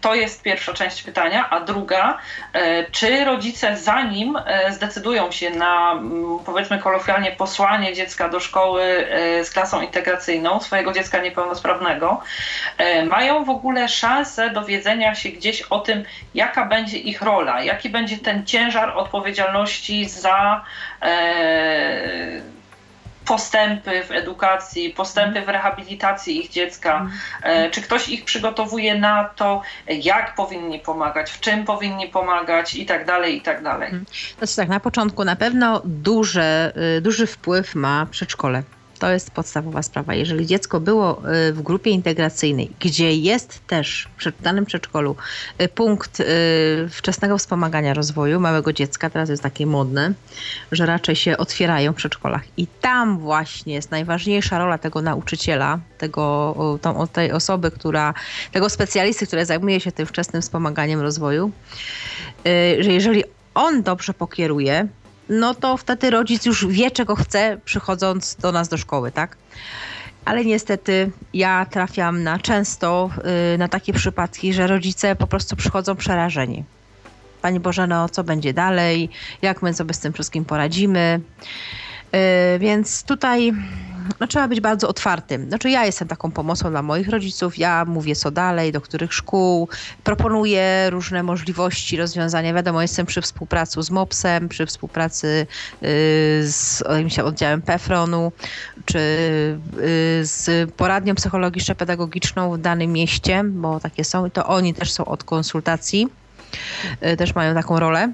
[0.00, 2.18] To jest pierwsza część pytania, a druga,
[2.90, 4.38] czy rodzice zanim
[4.70, 9.06] zdecydują się na mm, powiedzmy kolokwialnie posłanie dziecka do szkoły
[9.42, 12.22] z klasą integracyjną, swojego dziecka niepełnosprawnego,
[13.08, 16.04] mają w ogóle szansę dowiedzenia się gdzieś o tym,
[16.34, 20.64] jaka będzie ich rola, jaki będzie ten ciężar odpowiedzialności za
[23.26, 27.20] postępy w edukacji, postępy w rehabilitacji ich dziecka, mhm.
[27.42, 32.86] e, czy ktoś ich przygotowuje na to, jak powinni pomagać, w czym powinni pomagać i
[32.86, 33.90] tak dalej, i tak dalej.
[34.38, 38.62] Znaczy tak, na początku na pewno duży, y, duży wpływ ma przedszkole.
[38.98, 40.14] To jest podstawowa sprawa.
[40.14, 45.16] Jeżeli dziecko było y, w grupie integracyjnej, gdzie jest też w danym przedszkolu
[45.62, 46.24] y, punkt y,
[46.90, 50.12] wczesnego wspomagania rozwoju małego dziecka, teraz jest takie modne,
[50.72, 52.42] że raczej się otwierają w przedszkolach.
[52.56, 58.14] I tam właśnie jest najważniejsza rola tego nauczyciela, tego, tą, tej osoby, która,
[58.52, 61.50] tego specjalisty, który zajmuje się tym wczesnym wspomaganiem rozwoju,
[62.80, 64.88] że jeżeli on dobrze pokieruje,
[65.28, 69.36] no to wtedy rodzic już wie, czego chce, przychodząc do nas do szkoły, tak?
[70.24, 73.10] Ale niestety ja trafiam na często
[73.54, 76.64] y, na takie przypadki, że rodzice po prostu przychodzą przerażeni.
[77.42, 79.10] Pani Bożeno, co będzie dalej?
[79.42, 81.20] Jak my sobie z tym wszystkim poradzimy?
[82.54, 83.52] Y, więc tutaj
[84.20, 85.48] no, trzeba być bardzo otwartym.
[85.48, 89.68] Znaczy ja jestem taką pomocą dla moich rodziców, ja mówię co dalej, do których szkół,
[90.04, 92.54] proponuję różne możliwości rozwiązania.
[92.54, 95.46] Wiadomo, jestem przy współpracy z MOPS-em, przy współpracy
[95.82, 95.86] y,
[96.42, 96.82] z
[97.24, 98.32] oddziałem PEFRON-u,
[98.84, 99.60] czy y,
[100.22, 105.24] z poradnią psychologiczno-pedagogiczną w danym mieście, bo takie są i to oni też są od
[105.24, 106.08] konsultacji
[107.18, 108.12] też mają taką rolę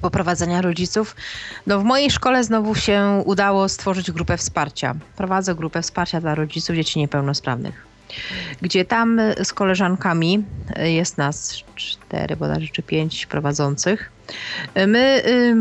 [0.00, 1.16] poprowadzenia rodziców.
[1.66, 4.94] No w mojej szkole znowu się udało stworzyć grupę wsparcia.
[5.16, 7.86] Prowadzę grupę wsparcia dla rodziców dzieci niepełnosprawnych
[8.62, 10.44] gdzie tam z koleżankami,
[10.76, 14.12] jest nas cztery bodajże czy pięć prowadzących,
[14.86, 15.54] my y,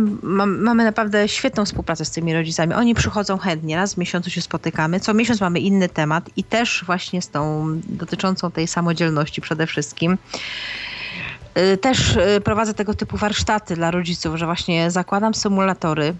[0.43, 2.73] mamy naprawdę świetną współpracę z tymi rodzicami.
[2.73, 4.99] Oni przychodzą chętnie, raz w miesiącu się spotykamy.
[4.99, 10.17] Co miesiąc mamy inny temat i też właśnie z tą dotyczącą tej samodzielności przede wszystkim.
[11.57, 16.15] Y, też y, prowadzę tego typu warsztaty dla rodziców, że właśnie zakładam symulatory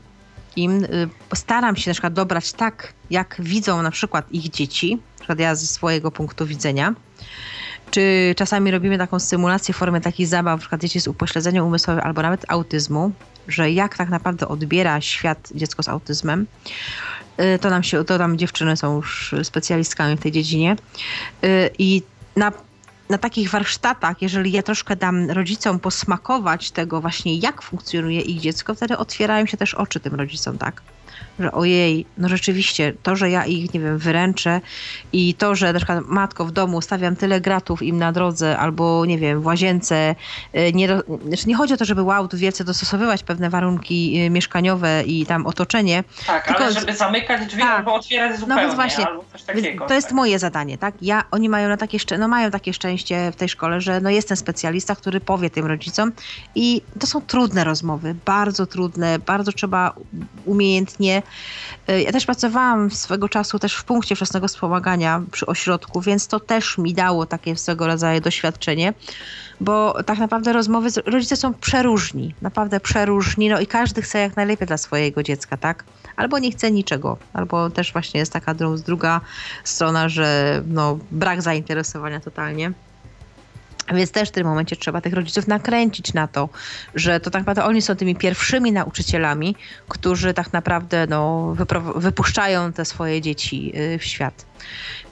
[0.56, 0.88] im,
[1.36, 5.68] staram się na przykład dobrać tak, jak widzą na przykład ich dzieci, przykład ja ze
[5.68, 6.94] swojego punktu widzenia.
[7.92, 12.04] Czy czasami robimy taką symulację w formie takich zabaw, na przykład dzieci z upośledzeniem umysłowym
[12.04, 13.12] albo nawet autyzmu,
[13.48, 16.48] że jak tak naprawdę odbiera świat dziecko z autyzmem.
[17.56, 20.76] Y, to nam się, to tam dziewczyny są już specjalistkami w tej dziedzinie.
[21.44, 22.02] Y, I
[22.36, 22.52] na
[23.10, 28.76] na takich warsztatach, jeżeli ja troszkę dam rodzicom posmakować tego właśnie, jak funkcjonuje ich dziecko,
[28.76, 30.82] wtedy otwierają się też oczy tym rodzicom, tak?
[31.40, 34.62] Że ojej, no rzeczywiście, to, że ja ich, nie wiem, wyręczę
[35.14, 39.06] i to, że na przykład matko w domu stawiam tyle gratów im na drodze albo,
[39.06, 40.16] nie wiem, w łazience,
[40.56, 40.88] y, nie,
[41.28, 45.26] znaczy nie chodzi o to, żeby wow, tu wielce dostosowywać pewne warunki y, mieszkaniowe i
[45.26, 46.04] tam otoczenie.
[46.28, 49.06] Tak, tylko, ale żeby zamykać drzwi tak, albo otwierać zupełnie, no więc właśnie,
[49.48, 49.88] takiego.
[49.88, 50.16] To jest tak.
[50.16, 50.96] moje zadanie, tak?
[51.02, 54.38] Ja, oni mają na takie, no mają takie szczęście w tej szkole, że no jestem
[54.38, 56.12] specjalista, który powie tym rodzicom
[56.56, 59.94] i to są trudne rozmowy, bardzo trudne, bardzo trzeba
[60.46, 61.05] umiejętnie
[61.88, 66.40] E, ja też pracowałam swego czasu też w punkcie wczesnego wspomagania przy ośrodku, więc to
[66.40, 68.94] też mi dało takie swego rodzaju doświadczenie,
[69.62, 74.36] bo tak naprawdę rozmowy, z, rodzice są przeróżni, naprawdę przeróżni, no i każdy chce jak
[74.36, 75.84] najlepiej dla swojego dziecka, tak?
[76.16, 78.54] Albo nie chce niczego, albo też właśnie jest taka
[78.86, 79.22] druga
[79.64, 82.72] strona, że no, brak zainteresowania totalnie.
[83.94, 86.50] Więc też w tym momencie trzeba tych rodziców nakręcić na to,
[86.96, 89.56] że to tak naprawdę oni są tymi pierwszymi nauczycielami,
[89.88, 91.54] którzy tak naprawdę no,
[91.96, 94.46] wypuszczają te swoje dzieci y, w świat.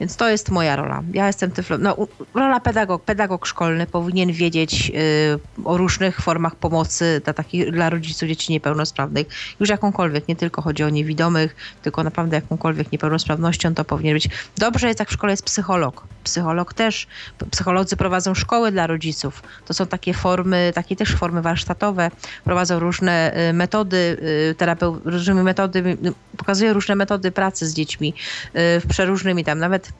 [0.00, 1.02] Więc to jest moja rola.
[1.12, 1.78] Ja jestem tyflo...
[1.78, 1.96] No,
[2.34, 8.28] rola pedagog, pedagog szkolny powinien wiedzieć y, o różnych formach pomocy dla, takich, dla rodziców
[8.28, 9.26] dzieci niepełnosprawnych.
[9.60, 14.28] Już jakąkolwiek, nie tylko chodzi o niewidomych, tylko naprawdę jakąkolwiek niepełnosprawnością to powinien być.
[14.58, 16.06] Dobrze jest, jak w szkole jest psycholog.
[16.24, 17.06] Psycholog też,
[17.50, 19.42] psycholodzy prowadzą szkoły dla rodziców.
[19.66, 22.10] To są takie formy, takie też formy warsztatowe.
[22.44, 24.16] Prowadzą różne y, metody,
[24.50, 25.96] y, terapeu, różne metody,
[26.36, 28.14] pokazują różne metody pracy z dziećmi
[28.46, 28.86] y, w
[29.34, 29.92] przeróżnymi tam nawet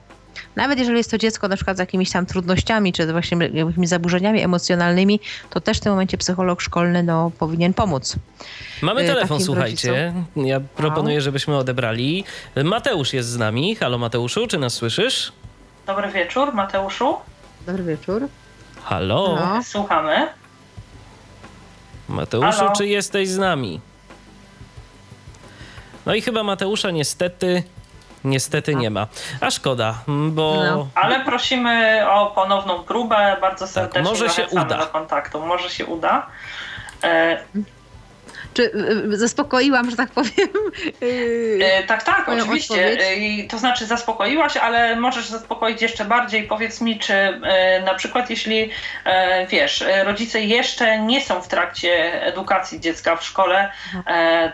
[0.57, 4.43] nawet jeżeli jest to dziecko na przykład z jakimiś tam trudnościami, czy właśnie jakimiś zaburzeniami
[4.43, 5.21] emocjonalnymi,
[5.51, 8.17] to też w tym momencie psycholog szkolny no, powinien pomóc.
[8.83, 10.13] Mamy y, telefon, słuchajcie.
[10.15, 10.47] Rodzicom.
[10.47, 12.25] Ja proponuję, żebyśmy odebrali.
[12.65, 13.77] Mateusz jest z nami.
[13.77, 15.33] Halo Mateuszu, czy nas słyszysz?
[15.87, 17.17] Dobry wieczór, Mateuszu.
[17.67, 18.29] Dobry wieczór.
[18.85, 19.37] Halo.
[19.37, 19.63] Halo.
[19.63, 20.29] Słuchamy.
[22.09, 22.73] Mateuszu, Halo.
[22.77, 23.81] czy jesteś z nami?
[26.07, 27.63] No i chyba Mateusza niestety
[28.25, 29.07] Niestety nie ma.
[29.41, 29.95] A szkoda,
[30.31, 30.55] bo...
[30.65, 30.89] No.
[30.95, 34.79] Ale prosimy o ponowną próbę, bardzo tak, serdecznie tak, może się uda.
[34.79, 35.47] do kontaktu.
[35.47, 36.27] Może się uda.
[38.55, 40.49] Czy y, y, zaspokoiłam, że tak powiem?
[41.63, 42.99] E, tak, tak, oczywiście.
[42.99, 46.43] E, to znaczy zaspokoiłaś, ale możesz zaspokoić jeszcze bardziej.
[46.43, 48.71] Powiedz mi, czy e, na przykład jeśli
[49.49, 53.73] wiesz, rodzice jeszcze nie są w trakcie edukacji dziecka w szkole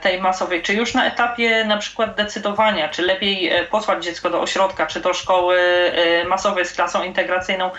[0.01, 4.87] tej masowej, czy już na etapie na przykład decydowania, czy lepiej posłać dziecko do ośrodka,
[4.87, 5.59] czy do szkoły
[6.29, 7.71] masowej z klasą integracyjną,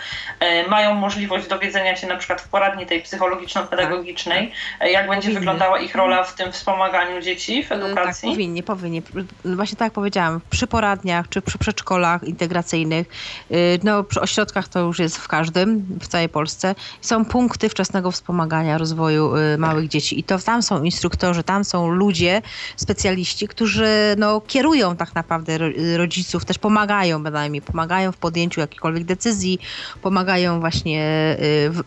[0.68, 5.94] mają możliwość dowiedzenia się na przykład w poradni tej psychologiczno-pedagogicznej, tak, jak będzie wyglądała ich
[5.94, 8.28] rola rola w tym wspomaganiu dzieci w edukacji?
[8.28, 9.02] Tak, powinni, powinni.
[9.44, 13.06] Właśnie tak jak powiedziałam, przy poradniach czy przy przedszkolach integracyjnych,
[13.50, 18.10] y, no przy ośrodkach to już jest w każdym, w całej Polsce, są punkty wczesnego
[18.10, 22.42] wspomagania rozwoju y, małych dzieci i to tam są instruktorzy, tam są ludzie,
[22.76, 25.58] specjaliści, którzy no, kierują tak naprawdę
[25.96, 29.58] rodziców, też pomagają bynajmniej, pomagają w podjęciu jakichkolwiek decyzji,
[30.02, 31.02] pomagają właśnie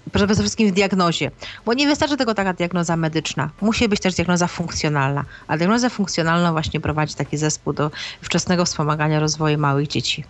[0.05, 1.31] y, przede wszystkim w diagnozie,
[1.65, 3.49] bo nie wystarczy tylko taka diagnoza medyczna.
[3.61, 9.19] Musi być też diagnoza funkcjonalna, a diagnozę funkcjonalną właśnie prowadzi taki zespół do wczesnego wspomagania
[9.19, 10.25] rozwoju małych dzieci.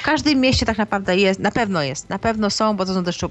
[0.00, 3.04] W każdym mieście tak naprawdę jest, na pewno jest, na pewno są, bo to są
[3.04, 3.24] też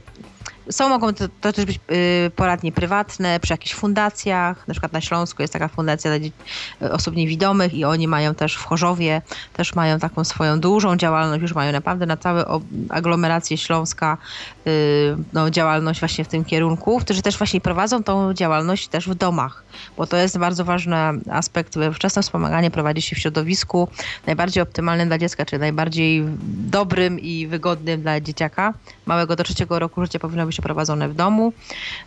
[0.69, 4.67] są, mogą to, to też być y, poradnie prywatne, przy jakichś fundacjach.
[4.67, 8.63] Na przykład na Śląsku jest taka fundacja dla osób niewidomych i oni mają też w
[8.63, 9.21] Chorzowie,
[9.53, 12.45] też mają taką swoją dużą działalność, już mają naprawdę na całe
[12.89, 14.17] aglomerację Śląska
[14.67, 19.15] y, no, działalność właśnie w tym kierunku, którzy też właśnie prowadzą tą działalność też w
[19.15, 19.63] domach,
[19.97, 20.95] bo to jest bardzo ważny
[21.31, 21.75] aspekt.
[21.93, 23.87] Wczesne wspomaganie prowadzi się w środowisku
[24.25, 28.73] najbardziej optymalnym dla dziecka, czyli najbardziej dobrym i wygodnym dla dzieciaka.
[29.05, 31.53] Małego do trzeciego roku życia powinno być przeprowadzone w domu.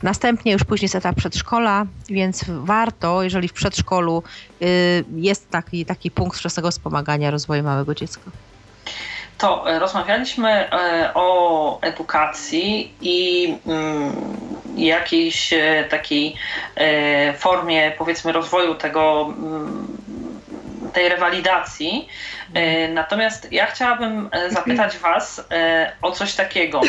[0.03, 4.23] Następnie już później jest etap przedszkola, więc warto, jeżeli w przedszkolu
[4.63, 8.31] y, jest taki, taki punkt wczesnego wspomagania rozwoju małego dziecka
[9.39, 10.69] to rozmawialiśmy
[11.15, 14.13] o edukacji i mm,
[14.77, 15.55] jakiejś
[15.91, 16.37] takiej
[17.39, 19.87] formie, powiedzmy, rozwoju tego mm,
[20.93, 22.09] tej rewalidacji.
[22.55, 26.81] E, natomiast ja chciałabym e, zapytać Was e, o coś takiego.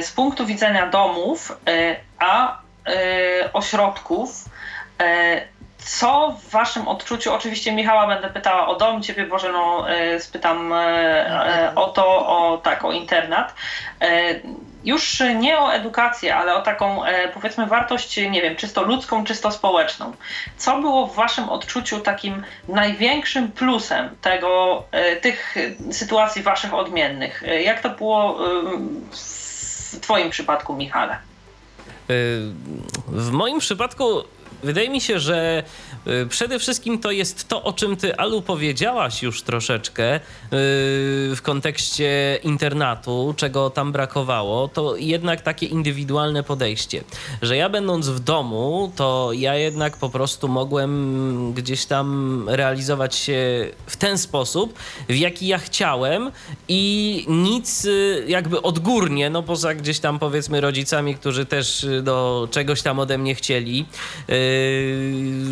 [0.00, 1.58] Z punktu widzenia domów,
[2.18, 2.58] a
[3.52, 4.44] ośrodków,
[5.78, 9.86] co w Waszym odczuciu, oczywiście Michała będę pytała o dom, Ciebie Boże, no
[10.18, 10.72] spytam
[11.74, 13.54] o to, o tak, o internat
[14.84, 19.50] już nie o edukację, ale o taką e, powiedzmy wartość, nie wiem, czysto ludzką, czysto
[19.50, 20.12] społeczną.
[20.56, 25.54] Co było w Waszym odczuciu takim największym plusem tego, e, tych
[25.90, 27.42] sytuacji Waszych odmiennych?
[27.42, 28.38] E, jak to było
[29.10, 31.18] w Twoim przypadku, Michale?
[33.08, 34.04] W moim przypadku
[34.62, 35.62] wydaje mi się, że
[36.06, 40.20] y, przede wszystkim to jest to, o czym ty, Alu, powiedziałaś już troszeczkę y,
[41.36, 47.04] w kontekście internatu, czego tam brakowało, to jednak takie indywidualne podejście,
[47.42, 53.68] że ja będąc w domu, to ja jednak po prostu mogłem gdzieś tam realizować się
[53.86, 54.78] w ten sposób,
[55.08, 56.30] w jaki ja chciałem
[56.68, 62.82] i nic y, jakby odgórnie, no poza gdzieś tam powiedzmy rodzicami, którzy też do czegoś
[62.82, 63.86] tam ode mnie chcieli,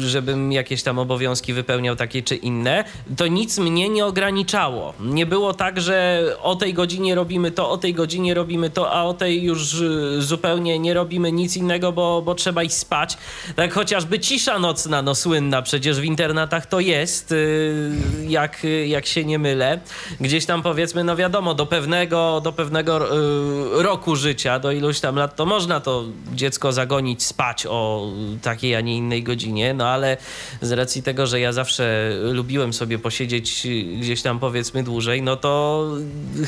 [0.01, 2.85] żebym jakieś tam obowiązki wypełniał takie czy inne,
[3.17, 4.95] to nic mnie nie ograniczało.
[5.01, 9.03] Nie było tak, że o tej godzinie robimy to, o tej godzinie robimy to, a
[9.03, 13.17] o tej już yy, zupełnie nie robimy nic innego, bo, bo trzeba iść spać.
[13.57, 19.25] Tak chociażby cisza nocna, no słynna przecież w internatach to jest, yy, jak, jak się
[19.25, 19.81] nie mylę.
[20.21, 22.99] Gdzieś tam powiedzmy, no wiadomo, do pewnego, do pewnego
[23.83, 26.05] roku życia, do iluś tam lat, to można to
[26.35, 28.11] dziecko zagonić spać o
[28.43, 30.17] takiej, a nie innej godzinie, no ale
[30.61, 33.67] z racji tego, że ja zawsze lubiłem sobie posiedzieć
[34.01, 35.87] gdzieś tam powiedzmy dłużej, no to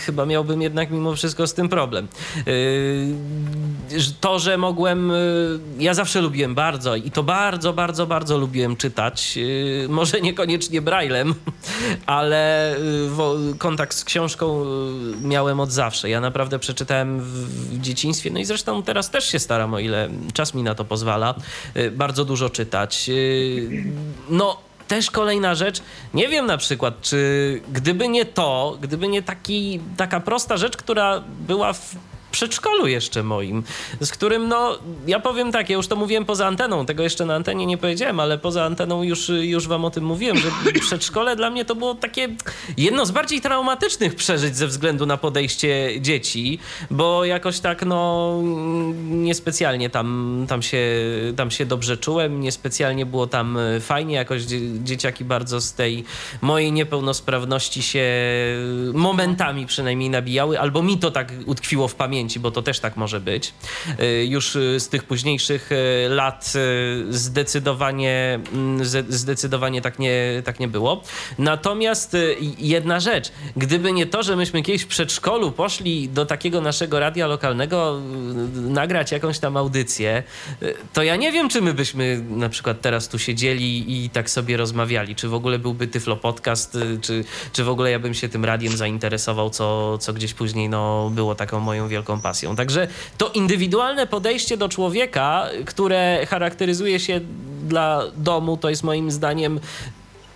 [0.06, 2.08] chyba miałbym jednak mimo wszystko z tym problem.
[2.46, 8.76] Yy, to, że mogłem, yy, ja zawsze lubiłem bardzo i to bardzo, bardzo, bardzo lubiłem
[8.76, 11.34] czytać, yy, może niekoniecznie braillem,
[12.06, 12.76] ale
[13.58, 14.64] kontakt z książką
[15.22, 16.10] miałem od zawsze.
[16.10, 20.54] Ja naprawdę przeczytałem w dzieciństwie, no i zresztą teraz też się staram, o ile czas
[20.54, 21.34] mi na to pozwala,
[21.92, 23.08] bardzo dużo dużo czytać.
[23.08, 23.84] Y,
[24.28, 25.82] no, też kolejna rzecz,
[26.14, 31.24] nie wiem na przykład, czy gdyby nie to, gdyby nie taki, taka prosta rzecz, która
[31.46, 31.96] była w
[32.32, 33.62] przedszkolu jeszcze moim,
[34.00, 37.34] z którym, no, ja powiem tak, ja już to mówiłem poza anteną, tego jeszcze na
[37.34, 40.50] antenie nie powiedziałem, ale poza anteną już, już wam o tym mówiłem, że
[40.80, 42.28] przedszkole dla mnie to było takie
[42.76, 46.58] jedno z bardziej traumatycznych przeżyć ze względu na podejście dzieci,
[46.90, 48.40] bo jakoś tak, no,
[49.04, 50.86] niespecjalnie tam, tam, się,
[51.36, 54.42] tam się dobrze czułem, niespecjalnie było tam fajnie, jakoś
[54.82, 56.04] dzieciaki bardzo z tej
[56.42, 58.04] mojej niepełnosprawności się
[58.94, 62.96] momentami przynajmniej nabijały, albo mi to tak utkwiło w pamięci, pamięci, bo to też tak
[62.96, 63.54] może być.
[64.00, 66.52] Y, już y, z tych późniejszych y, lat
[67.10, 71.02] zdecydowanie, mm, zdecydowanie tak nie, tak nie było.
[71.38, 72.16] Natomiast
[72.58, 77.26] jedna rzecz, gdyby nie to, że myśmy kiedyś w przedszkolu poszli do takiego naszego radia
[77.26, 78.00] lokalnego
[78.54, 80.22] nagrać jakąś tam audycję,
[80.92, 84.56] to ja nie wiem, czy my byśmy na przykład teraz tu siedzieli i tak sobie
[84.56, 88.44] rozmawiali, czy w ogóle byłby Tyflo Podcast, czy, czy w ogóle ja bym się tym
[88.44, 92.56] radiem zainteresował, co, co gdzieś później no, było taką moją wielką pasją.
[92.56, 97.20] Także to indywidualne podejście do człowieka, które charakteryzuje się
[97.68, 99.60] dla domu, to jest moim zdaniem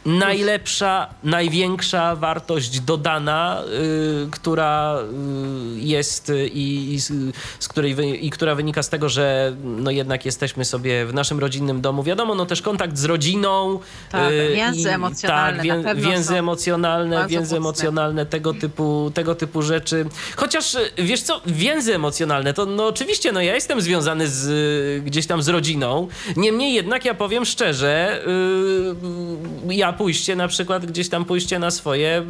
[0.07, 3.63] najlepsza, największa wartość dodana,
[4.27, 4.99] y, która
[5.77, 7.01] y, jest y, i, i,
[7.59, 11.39] z której wy, i która wynika z tego, że no jednak jesteśmy sobie w naszym
[11.39, 12.03] rodzinnym domu.
[12.03, 13.79] Wiadomo, no też kontakt z rodziną.
[14.11, 15.83] Tak, więzy emocjonalne.
[15.83, 20.07] Tak, wię, więzy emocjonalne, więzy emocjonalne, tego typu, tego typu rzeczy.
[20.37, 25.43] Chociaż wiesz co, więzy emocjonalne, to no oczywiście, no ja jestem związany z, gdzieś tam
[25.43, 26.09] z rodziną.
[26.37, 28.23] Niemniej jednak ja powiem szczerze,
[29.69, 32.25] ja pójście na przykład, gdzieś tam pójście na swoje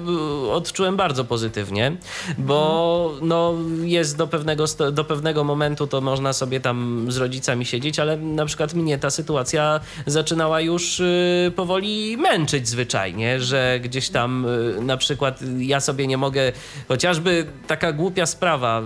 [0.53, 1.97] odczułem bardzo pozytywnie,
[2.39, 7.99] bo no, jest do pewnego, do pewnego momentu to można sobie tam z rodzicami siedzieć,
[7.99, 14.47] ale na przykład mnie ta sytuacja zaczynała już y, powoli męczyć zwyczajnie, że gdzieś tam
[14.47, 16.53] y, na przykład ja sobie nie mogę,
[16.89, 18.83] chociażby taka głupia sprawa,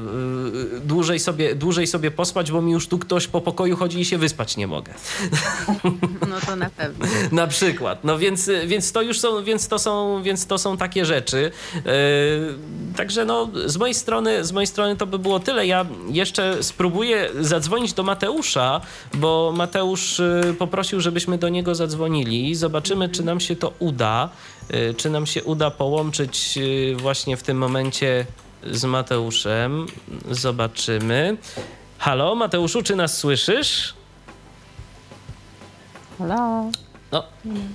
[0.77, 4.05] y, dłużej sobie, dłużej sobie pospać, bo mi już tu ktoś po pokoju chodzi i
[4.05, 4.95] się wyspać nie mogę.
[6.31, 7.07] No to na pewno.
[7.33, 8.05] na przykład.
[8.05, 11.51] No więc, więc to już są, więc to są, więc to są takie rzeczy.
[12.97, 15.67] Także no, z mojej strony, z mojej strony to by było tyle.
[15.67, 18.81] Ja jeszcze spróbuję zadzwonić do Mateusza,
[19.15, 20.21] bo Mateusz
[20.59, 22.55] poprosił, żebyśmy do niego zadzwonili.
[22.55, 24.29] Zobaczymy, czy nam się to uda.
[24.97, 26.59] Czy nam się uda połączyć
[26.97, 28.27] właśnie w tym momencie
[28.71, 29.87] z Mateuszem.
[30.31, 31.37] Zobaczymy.
[31.99, 33.95] Halo, Mateuszu, czy nas słyszysz?
[36.19, 36.71] Halo.
[37.13, 37.25] No,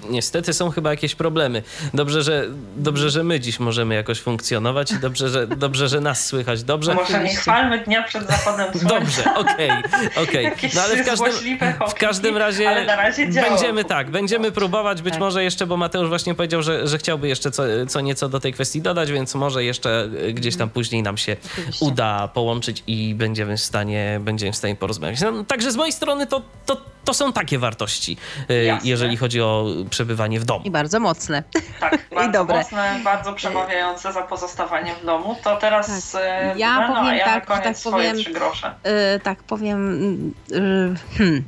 [0.09, 1.63] niestety są chyba jakieś problemy.
[1.93, 2.45] Dobrze, że,
[2.77, 6.63] dobrze, że my dziś możemy jakoś funkcjonować i dobrze, że, dobrze, że nas słychać.
[6.63, 6.93] Dobrze?
[6.93, 8.99] Może nie chwalmy dnia przed zachodem słońca.
[8.99, 10.45] Dobrze, okej, okay, okej.
[10.55, 10.69] Okay.
[10.75, 11.57] No ale w każdym,
[11.89, 15.19] w każdym razie, razie będziemy tak, będziemy próbować być tak.
[15.19, 18.53] może jeszcze, bo Mateusz właśnie powiedział, że, że chciałby jeszcze co, co nieco do tej
[18.53, 21.85] kwestii dodać, więc może jeszcze gdzieś tam później nam się Oczywiście.
[21.85, 25.21] uda połączyć i będziemy w stanie, będziemy w stanie porozmawiać.
[25.21, 28.17] No, także z mojej strony to, to, to są takie wartości,
[28.49, 28.89] e, Jasne.
[28.89, 29.54] jeżeli chodzi o
[29.89, 30.61] przebywanie w domu.
[30.65, 31.43] I bardzo mocne.
[31.79, 32.57] Tak, bardzo I dobre.
[32.57, 35.35] mocne, bardzo przemawiające za pozostawanie w domu.
[35.43, 36.21] To teraz tak.
[36.23, 38.73] E, ja no, powiem ja tak, na koniec tak powiem, trzy grosze.
[38.83, 40.33] Yy, tak powiem.
[40.49, 41.43] Yy, hmm.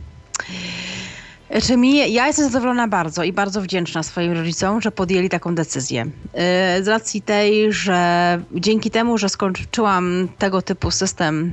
[1.64, 6.06] Czy mi, ja jestem zadowolona bardzo i bardzo wdzięczna swoim rodzicom, że podjęli taką decyzję.
[6.06, 11.52] Y, z racji tej, że dzięki temu, że skończyłam tego typu system,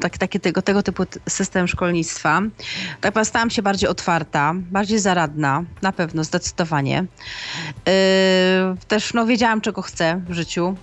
[0.00, 2.42] tak, taki, tego, tego typu system szkolnictwa,
[3.00, 7.04] tak stałam się bardziej otwarta, bardziej zaradna, na pewno, zdecydowanie.
[7.88, 10.76] Y, też no, wiedziałam, czego chcę w życiu.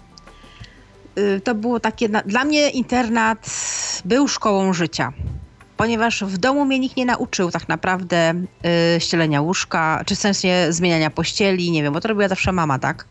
[1.44, 3.49] To było takie, dla mnie internat
[4.06, 5.14] był szkołą życia
[5.77, 8.34] ponieważ w domu mnie nikt nie nauczył tak naprawdę
[8.93, 12.80] yy, ścielenia łóżka, czy w sensie zmieniania pościeli, nie wiem, bo to robiła zawsze mama,
[12.80, 13.06] tak?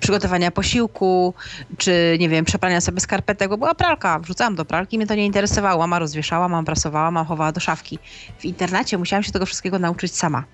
[0.00, 1.34] Przygotowania posiłku,
[1.78, 5.26] czy nie wiem, przeprania sobie skarpetek, bo była pralka, wrzucałam do pralki, mnie to nie
[5.26, 5.80] interesowało.
[5.80, 7.98] Mama rozwieszała, mama prasowała, mama chowała do szafki.
[8.38, 10.44] W internacie musiałam się tego wszystkiego nauczyć sama.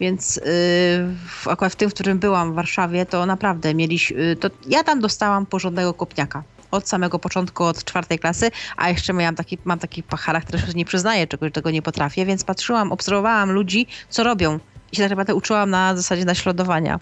[0.00, 4.84] Więc yy, akurat w tym, w którym byłam w Warszawie, to naprawdę mieliśmy, to ja
[4.84, 9.78] tam dostałam porządnego kopniaka od samego początku, od czwartej klasy, a jeszcze miałam taki, mam
[9.78, 14.60] taki charakter, że nie przyznaję czegoś, czego nie potrafię, więc patrzyłam, obserwowałam ludzi, co robią
[14.92, 17.00] i się tak naprawdę uczyłam na zasadzie naśladowania.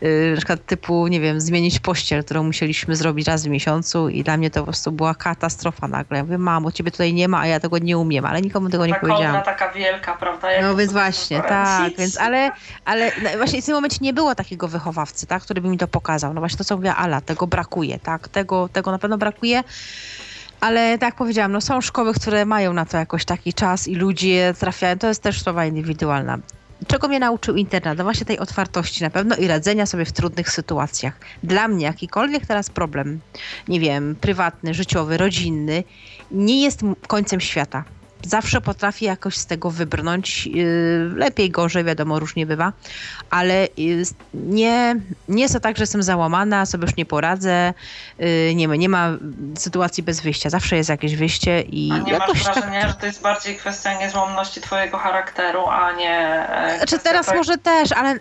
[0.00, 4.24] Yy, na przykład typu, nie wiem, zmienić pościel, którą musieliśmy zrobić raz w miesiącu i
[4.24, 6.18] dla mnie to po prostu była katastrofa nagle.
[6.18, 8.86] Ja mówię, mamo, ciebie tutaj nie ma, a ja tego nie umiem, ale nikomu tego
[8.86, 9.42] nie powiedziałam.
[9.42, 10.52] taka wielka, prawda?
[10.52, 12.50] Jak no więc właśnie, tak, więc ale,
[12.84, 15.88] ale no, właśnie w tym momencie nie było takiego wychowawcy, tak, który by mi to
[15.88, 16.34] pokazał.
[16.34, 19.62] No właśnie to, co mówiła Ala, tego brakuje, tak, tego, tego na pewno brakuje.
[20.60, 23.94] Ale tak jak powiedziałam, no są szkoły, które mają na to jakoś taki czas i
[23.94, 24.98] ludzie trafiają.
[24.98, 26.38] To jest też sprawa indywidualna.
[26.86, 27.98] Czego mnie nauczył internet?
[27.98, 31.20] No właśnie tej otwartości na pewno i radzenia sobie w trudnych sytuacjach.
[31.42, 33.20] Dla mnie jakikolwiek teraz problem,
[33.68, 35.84] nie wiem, prywatny, życiowy, rodzinny,
[36.30, 37.84] nie jest końcem świata
[38.26, 40.48] zawsze potrafię jakoś z tego wybrnąć.
[40.56, 42.72] Y, lepiej, gorzej, wiadomo, różnie bywa,
[43.30, 44.02] ale y,
[44.34, 44.96] nie,
[45.28, 47.74] nie jest to tak, że jestem załamana, sobie już nie poradzę.
[48.20, 49.10] Y, nie ma, nie ma
[49.58, 50.50] sytuacji bez wyjścia.
[50.50, 52.90] Zawsze jest jakieś wyjście i a nie jakoś masz wrażenia, tak...
[52.90, 56.46] że to jest bardziej kwestia niezłomności twojego charakteru, a nie...
[56.76, 58.18] Znaczy teraz może też, ale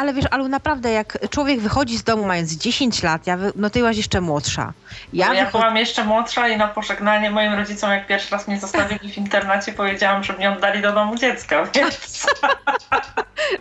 [0.00, 3.78] ale wiesz, Alu, naprawdę jak człowiek wychodzi z domu mając 10 lat, ja, no ty
[3.78, 4.72] byłaś jeszcze młodsza.
[5.12, 5.60] Ja, no, ja wychod...
[5.60, 9.72] byłam jeszcze młodsza i na pożegnanie moim rodzicom, jak pierwszy raz mnie zostawili w internacie,
[9.72, 12.26] powiedziałam, że mnie oddali do domu dziecka, więc...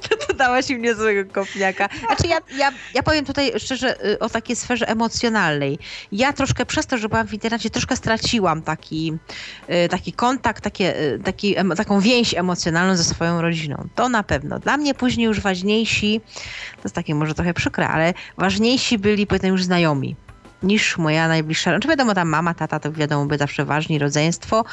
[0.10, 1.90] to, to dałaś im niezłego kopniaka.
[2.08, 5.80] Znaczy ja, ja, ja powiem tutaj szczerze y, o takiej sferze emocjonalnej.
[6.12, 9.14] Ja troszkę przez to, że byłam w internacie, troszkę straciłam taki,
[9.86, 13.88] y, taki kontakt, takie, y, taki, taką więź emocjonalną ze swoją rodziną.
[13.96, 14.60] To na pewno.
[14.60, 16.22] Dla mnie później już ważniejsi
[16.76, 20.16] to jest takie może trochę przykre, ale ważniejsi byli powiedzmy już znajomi
[20.64, 21.72] niż moja najbliższa.
[21.72, 24.66] Znaczy wiadomo, tam mama, tata to wiadomo by zawsze ważni, rodzeństwo,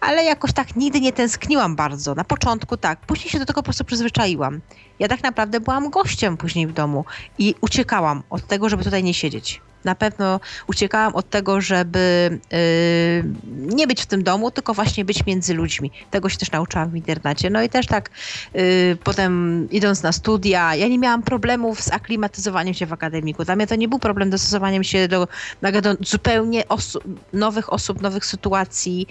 [0.00, 2.14] ale jakoś tak nigdy nie tęskniłam bardzo.
[2.14, 4.60] Na początku tak, później się do tego po prostu przyzwyczaiłam.
[4.98, 7.04] Ja tak naprawdę byłam gościem później w domu
[7.38, 12.58] i uciekałam od tego, żeby tutaj nie siedzieć na pewno uciekałam od tego, żeby yy,
[13.76, 15.90] nie być w tym domu, tylko właśnie być między ludźmi.
[16.10, 17.50] Tego się też nauczyłam w internacie.
[17.50, 18.10] No i też tak
[18.54, 23.44] yy, potem idąc na studia, ja nie miałam problemów z aklimatyzowaniem się w akademiku.
[23.44, 25.28] Dla mnie to nie był problem dostosowaniem się do,
[25.82, 27.00] do zupełnie osu
[27.32, 29.06] nowych osób, nowych sytuacji.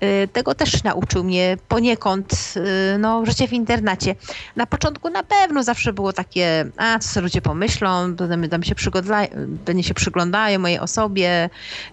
[0.00, 4.14] Yy, tego też nauczył mnie poniekąd y, no, życie w internacie.
[4.56, 9.30] Na początku na pewno zawsze było takie, a co ludzie pomyślą, będę się przygotować,
[9.66, 11.50] będę się przygotować przyglądają mojej osobie.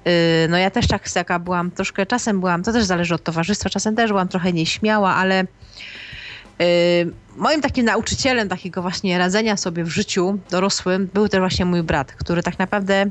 [0.08, 3.70] Y, no ja też tak taka byłam, troszkę czasem byłam, to też zależy od towarzystwa,
[3.70, 5.44] czasem też byłam trochę nieśmiała, ale
[6.62, 11.84] y, moim takim nauczycielem takiego właśnie radzenia sobie w życiu dorosłym był też właśnie mój
[11.84, 13.06] brat, który tak naprawdę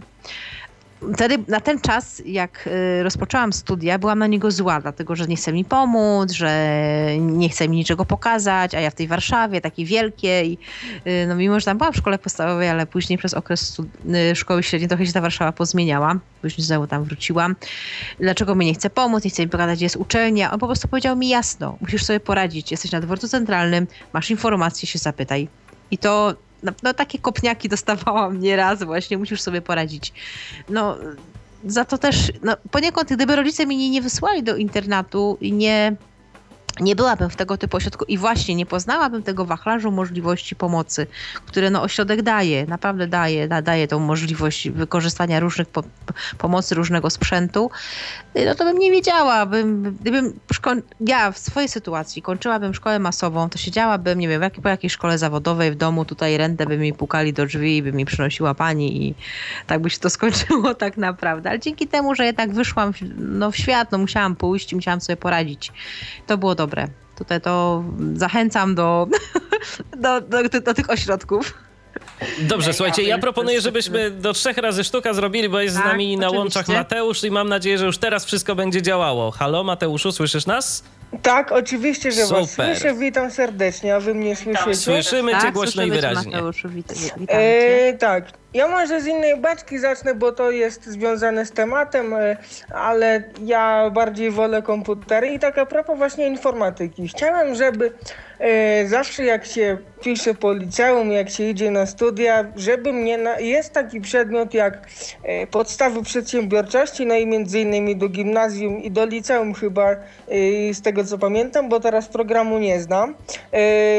[1.14, 5.36] wtedy na ten czas, jak y, rozpoczęłam studia, byłam na niego zła, dlatego że nie
[5.36, 6.78] chce mi pomóc, że
[7.18, 10.59] nie chce mi niczego pokazać, a ja w tej Warszawie, takiej wielkiej,
[11.06, 13.77] y, no mimo, że tam byłam w szkole podstawowej, ale później przez okres
[14.32, 17.56] y, szkoły średniej trochę się ta Warszawa pozmieniała, później znowu tam wróciłam.
[18.20, 20.52] Dlaczego mi nie chce pomóc, nie chce mi pokazać, gdzie jest uczelnia?
[20.52, 24.89] On po prostu powiedział mi jasno, musisz sobie poradzić, jesteś na dworcu centralnym, masz informacje,
[24.89, 25.48] się zapytaj.
[25.90, 30.12] I to no, no, takie kopniaki dostawałam nieraz właśnie, musisz sobie poradzić.
[30.69, 30.97] No,
[31.65, 35.97] za to też, no, poniekąd gdyby rodzice mnie nie wysłali do internatu i nie
[36.81, 41.07] nie byłabym w tego typu ośrodku i właśnie nie poznałabym tego wachlarzu możliwości pomocy,
[41.47, 45.82] które no ośrodek daje, naprawdę daje, da, daje tą możliwość wykorzystania różnych po,
[46.39, 47.70] pomocy, różnego sprzętu,
[48.47, 50.40] no to bym nie wiedziała, bym, gdybym
[51.01, 55.70] ja w swojej sytuacji kończyłabym szkołę masową, to siedziałabym, nie wiem, po jakiej szkole zawodowej
[55.70, 59.15] w domu, tutaj rentę by mi pukali do drzwi i by mi przynosiła pani i
[59.66, 63.57] tak by się to skończyło tak naprawdę, ale dzięki temu, że jednak wyszłam no, w
[63.57, 65.73] świat, no musiałam pójść musiałam sobie poradzić.
[66.27, 66.70] To było dobre.
[67.19, 67.85] Tutaj to
[68.15, 69.07] zachęcam do,
[69.97, 71.55] do, do, do, do tych ośrodków.
[72.41, 76.17] Dobrze, słuchajcie, ja proponuję, żebyśmy do trzech razy sztuka zrobili, bo jest tak, z nami
[76.17, 79.31] na łączach Mateusz i mam nadzieję, że już teraz wszystko będzie działało.
[79.31, 80.85] Halo, Mateuszu, słyszysz nas?
[81.23, 82.41] Tak, oczywiście, że Super.
[82.41, 82.95] was słyszę.
[82.95, 84.74] Witam serdecznie, a wy mnie słyszycie?
[84.74, 86.32] Słyszymy tak, cię głośno i wyraźnie.
[86.32, 86.93] Mateuszu, wit
[87.28, 88.24] e, tak,
[88.55, 92.37] ja może z innej baczki zacznę, bo to jest związane z tematem, e,
[92.74, 97.09] ale ja bardziej wolę komputery i tak a propos właśnie informatyki.
[97.09, 97.93] Chciałem, żeby
[98.87, 103.73] zawsze jak się pisze po liceum, jak się idzie na studia, żeby mnie, na, jest
[103.73, 104.89] taki przedmiot jak
[105.23, 109.97] e, podstawy przedsiębiorczości, no i między innymi do gimnazjum i do liceum chyba,
[110.73, 113.15] z tego co pamiętam, bo teraz programu nie znam.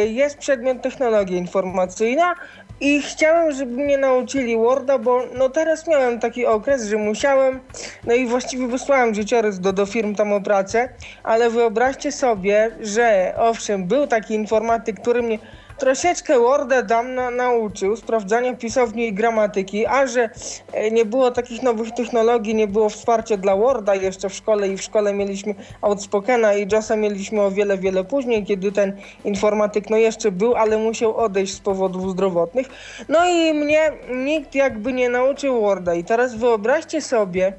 [0.05, 2.35] Jest przedmiot technologia informacyjna,
[2.81, 7.59] i chciałem, żeby mnie nauczyli Worda, bo no teraz miałem taki okres, że musiałem,
[8.05, 10.89] no i właściwie wysłałem życiorys do, do firm tam o pracę,
[11.23, 15.39] ale wyobraźcie sobie, że owszem, był taki informatyk, który mnie
[15.81, 20.29] troszeczkę Worda dam na, nauczył, sprawdzania pisowni i gramatyki, a że
[20.73, 24.77] e, nie było takich nowych technologii, nie było wsparcia dla Worda jeszcze w szkole i
[24.77, 29.97] w szkole mieliśmy Outspokena i JOSa mieliśmy o wiele, wiele później, kiedy ten informatyk no
[29.97, 32.67] jeszcze był, ale musiał odejść z powodów zdrowotnych.
[33.09, 37.53] No i mnie nikt jakby nie nauczył Worda i teraz wyobraźcie sobie,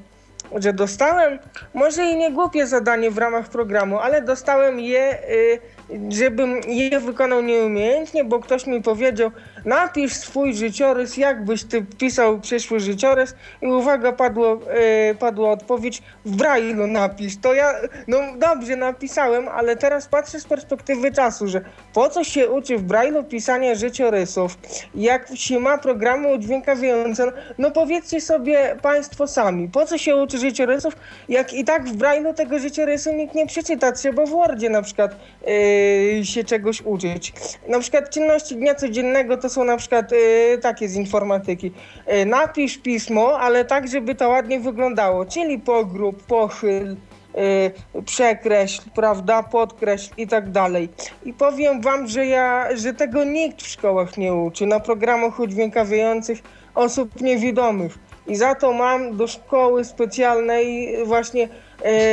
[0.55, 1.39] że dostałem,
[1.73, 5.17] może i nie głupie zadanie w ramach programu, ale dostałem je...
[5.29, 5.72] Y,
[6.09, 9.31] żebym je wykonał nieumiejętnie, bo ktoś mi powiedział,
[9.65, 14.59] napisz swój życiorys, jakbyś ty pisał przyszły życiorys i uwaga, padło,
[15.07, 17.37] yy, padła odpowiedź, w brailu napisz.
[17.41, 17.73] To ja,
[18.07, 21.61] no dobrze napisałem, ale teraz patrzę z perspektywy czasu, że
[21.93, 24.57] po co się uczy w brailu pisania życiorysów,
[24.95, 30.93] jak się ma programy udźwiękawiające, no powiedzcie sobie państwo sami, po co się uczy życiorysów,
[31.29, 35.15] jak i tak w brailu tego życiorysu nikt nie przeczyta, trzeba w Wordzie na przykład
[35.47, 37.33] yy, się czegoś uczyć.
[37.67, 41.71] Na przykład czynności dnia codziennego to są na przykład y, takie z informatyki.
[42.13, 49.43] Y, napisz pismo, ale tak, żeby to ładnie wyglądało, czyli pogrób, pochyl, y, przekreśl, prawda,
[49.43, 50.89] podkreśl i tak dalej.
[51.25, 56.39] I powiem wam, że ja, że tego nikt w szkołach nie uczy, na programach udźwiękawiających
[56.75, 57.97] osób niewidomych.
[58.27, 61.49] I za to mam do szkoły specjalnej właśnie,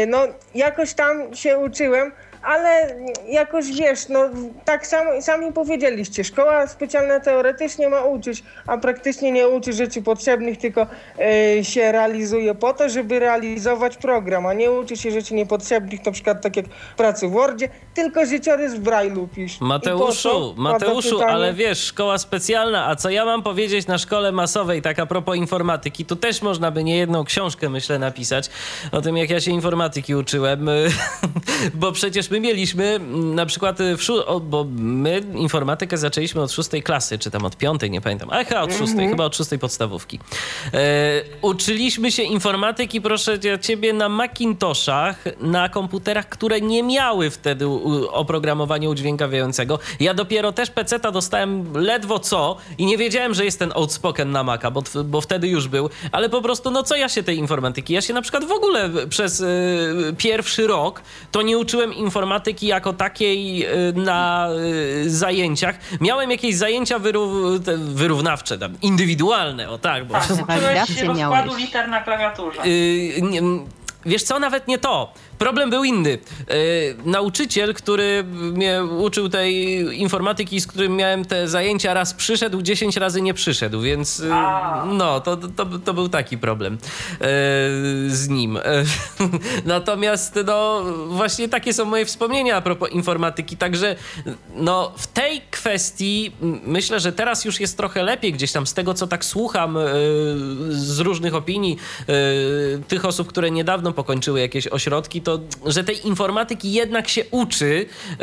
[0.08, 0.18] no
[0.54, 2.12] jakoś tam się uczyłem,
[2.42, 2.96] ale
[3.28, 4.28] jakoś wiesz, no
[4.64, 10.58] tak samo, sami powiedzieliście, szkoła specjalna teoretycznie ma uczyć, a praktycznie nie uczy rzeczy potrzebnych,
[10.58, 10.86] tylko
[11.58, 16.12] y, się realizuje po to, żeby realizować program, a nie uczy się rzeczy niepotrzebnych, na
[16.12, 19.60] przykład tak jak pracy w Wordzie, tylko życiorys w Braille'u pisz.
[19.60, 24.98] Mateuszu, Mateuszu, ale wiesz, szkoła specjalna, a co ja mam powiedzieć na szkole masowej, tak
[24.98, 28.50] a propos informatyki, tu też można by nie jedną książkę, myślę, napisać
[28.92, 30.66] o tym, jak ja się informatyki uczyłem,
[31.74, 34.00] bo przecież my mieliśmy mm, na przykład, y, w
[34.42, 38.60] bo my informatykę zaczęliśmy od szóstej klasy, czy tam od piątej, nie pamiętam, ale chyba
[38.60, 39.10] od szóstej, mhm.
[39.10, 40.18] chyba od szóstej podstawówki.
[40.74, 47.66] E, uczyliśmy się informatyki, proszę ciebie, na Macintoshach, na komputerach, które nie miały wtedy
[48.10, 49.78] oprogramowania udźwiękawiającego.
[50.00, 54.42] Ja dopiero też PC-ta dostałem ledwo co i nie wiedziałem, że jest ten Outspoken na
[54.42, 57.94] Maca, bo, bo wtedy już był, ale po prostu, no co ja się tej informatyki?
[57.94, 61.02] Ja się na przykład w ogóle przez y, pierwszy rok
[61.32, 64.48] to nie uczyłem informatyki informatyki jako takiej y, na
[65.04, 65.76] y, zajęciach.
[66.00, 70.04] Miałem jakieś zajęcia wyrów, wyrównawcze, tam, indywidualne, o tak.
[70.04, 70.14] Bo...
[70.14, 72.68] Tak, się rozkładu liter na klawiaturze.
[72.68, 73.60] Yy,
[74.06, 76.18] wiesz co, nawet nie to problem był inny.
[76.48, 76.54] E,
[77.04, 83.22] nauczyciel, który mnie uczył tej informatyki, z którym miałem te zajęcia, raz przyszedł, 10 razy
[83.22, 84.28] nie przyszedł, więc e,
[84.86, 86.78] no, to, to, to był taki problem e,
[88.08, 88.58] z nim.
[89.64, 93.96] Natomiast no, właśnie takie są moje wspomnienia a propos informatyki, także
[94.54, 96.32] no, w tej kwestii
[96.66, 99.78] myślę, że teraz już jest trochę lepiej gdzieś tam z tego, co tak słucham
[100.68, 101.76] z różnych opinii
[102.88, 105.29] tych osób, które niedawno pokończyły jakieś ośrodki, to
[105.66, 107.86] że tej informatyki jednak się uczy.
[108.12, 108.16] E,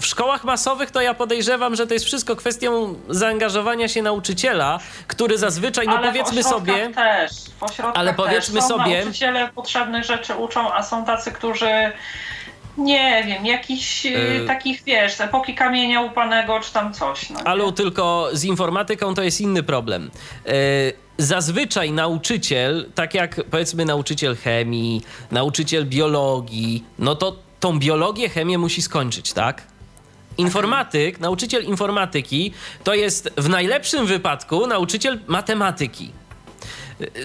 [0.00, 5.38] w szkołach masowych to ja podejrzewam, że to jest wszystko kwestią zaangażowania się nauczyciela, który
[5.38, 6.90] zazwyczaj, no ale powiedzmy sobie...
[6.94, 7.30] też.
[7.94, 8.68] Ale powiedzmy też.
[8.68, 11.92] Są sobie- Nauczyciele potrzebnych rzeczy uczą, a są tacy, którzy
[12.78, 14.08] nie wiem, jakichś Y-
[14.42, 17.30] y, takich, wiesz, epoki kamienia upanego, czy tam coś.
[17.30, 17.40] No?
[17.44, 20.10] Alu, tylko z informatyką to jest inny problem.
[20.46, 20.50] E,
[21.18, 28.82] Zazwyczaj nauczyciel, tak jak powiedzmy nauczyciel chemii, nauczyciel biologii, no to tą biologię, chemię musi
[28.82, 29.62] skończyć, tak?
[30.36, 32.52] Informatyk, nauczyciel informatyki
[32.84, 36.10] to jest w najlepszym wypadku nauczyciel matematyki.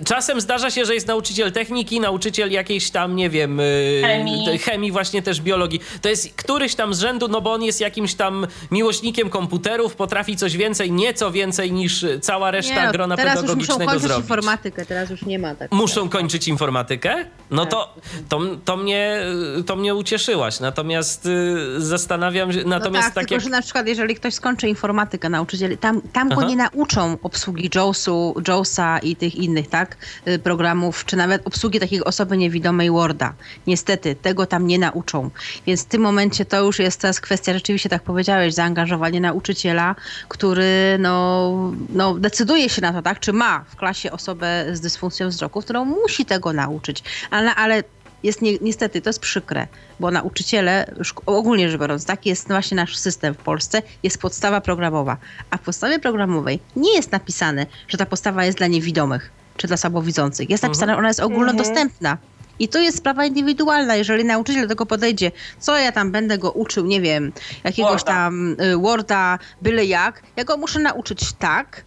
[0.06, 4.58] Czasem zdarza się, że jest nauczyciel techniki, nauczyciel jakiejś tam, nie wiem, y, Chemii.
[4.60, 5.80] chemii, właśnie też biologii.
[6.02, 10.36] To jest któryś tam z rzędu, no bo on jest jakimś tam miłośnikiem komputerów, potrafi
[10.36, 14.08] coś więcej, nieco więcej niż cała reszta Nie, no, grona teraz już muszą pedagogicznego kończyć
[14.08, 14.24] zrobić.
[14.24, 15.72] informatykę, teraz już nie ma tak.
[15.72, 17.26] Muszą kończyć informatykę?
[17.52, 17.72] No Tak.
[17.72, 17.96] to,
[18.30, 19.22] to, to, mnie,
[19.66, 20.60] to mnie ucieszyłaś.
[20.60, 23.44] Natomiast y, zastanawiam się, No natomiast tak, tak, tylko jak...
[23.44, 28.36] że na przykład jeżeli ktoś skończy informatykę, nauczyciel, tam, tam go nie nauczą obsługi JAWSu,
[28.48, 33.34] JAWSa i tych innych, tak, y, programów, czy nawet obsługi takiej osoby niewidomej Worda.
[33.68, 35.30] Niestety, tego tam nie nauczą.
[35.68, 39.96] Więc w tym momencie to już jest teraz kwestia, rzeczywiście tak powiedziałeś, zaangażowanie nauczyciela,
[40.28, 45.30] który no, no decyduje się na to, tak, czy ma w klasie osobę z dysfunkcją
[45.30, 47.04] wzroku, którą musi tego nauczyć.
[47.32, 47.84] Ale, ale
[48.24, 49.68] jest nie, niestety, to jest przykre,
[50.00, 50.94] bo nauczyciele,
[51.26, 55.18] ogólnie rzecz biorąc, taki jest właśnie nasz system w Polsce, jest podstawa programowa.
[55.50, 59.78] A w podstawie programowej nie jest napisane, że ta podstawa jest dla niewidomych czy dla
[59.78, 60.50] słabowidzących.
[60.50, 62.18] Jest napisane, że ona jest ogólnodostępna.
[62.60, 63.96] I to jest sprawa indywidualna.
[63.96, 67.32] Jeżeli nauczyciel do tego podejdzie, co ja tam będę go uczył, nie wiem,
[67.64, 68.06] jakiegoś Worda.
[68.06, 71.86] tam y, Worda, byle jak, ja go muszę nauczyć tak,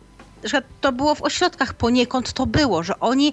[0.80, 3.32] to było w ośrodkach poniekąd to było, że oni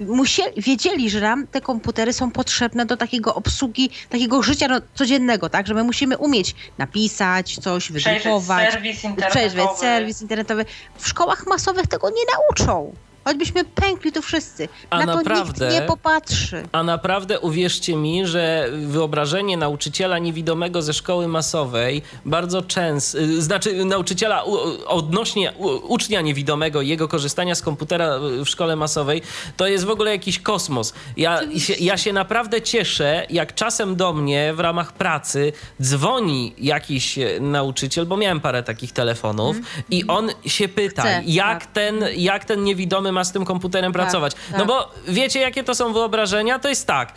[0.00, 5.48] musieli, wiedzieli, że nam te komputery są potrzebne do takiego obsługi, takiego życia no, codziennego,
[5.48, 5.66] tak?
[5.66, 9.80] Że my musimy umieć napisać coś, Przejrzeć wydrukować, serwis przejrzeć internetowy.
[9.80, 10.64] serwis internetowy.
[10.98, 12.94] W szkołach masowych tego nie nauczą.
[13.26, 14.68] Choćbyśmy pękli tu wszyscy.
[14.90, 15.66] A Na to naprawdę?
[15.68, 16.62] nikt nie popatrzy.
[16.72, 23.84] A naprawdę uwierzcie mi, że wyobrażenie nauczyciela niewidomego ze szkoły masowej bardzo często, y, znaczy
[23.84, 24.44] nauczyciela
[24.86, 29.22] odnośnie ucznia niewidomego i jego korzystania z komputera w szkole masowej,
[29.56, 30.94] to jest w ogóle jakiś kosmos.
[31.16, 37.18] Ja się, ja się naprawdę cieszę, jak czasem do mnie w ramach pracy dzwoni jakiś
[37.18, 39.56] e, nauczyciel, bo miałem parę takich telefonów
[39.90, 41.72] i on się pyta, Chce, jak, tak.
[41.72, 44.32] ten, jak ten niewidomy ma z tym komputerem pracować.
[44.52, 44.66] No tak.
[44.66, 46.58] bo wiecie, jakie to są wyobrażenia?
[46.58, 47.12] To jest tak.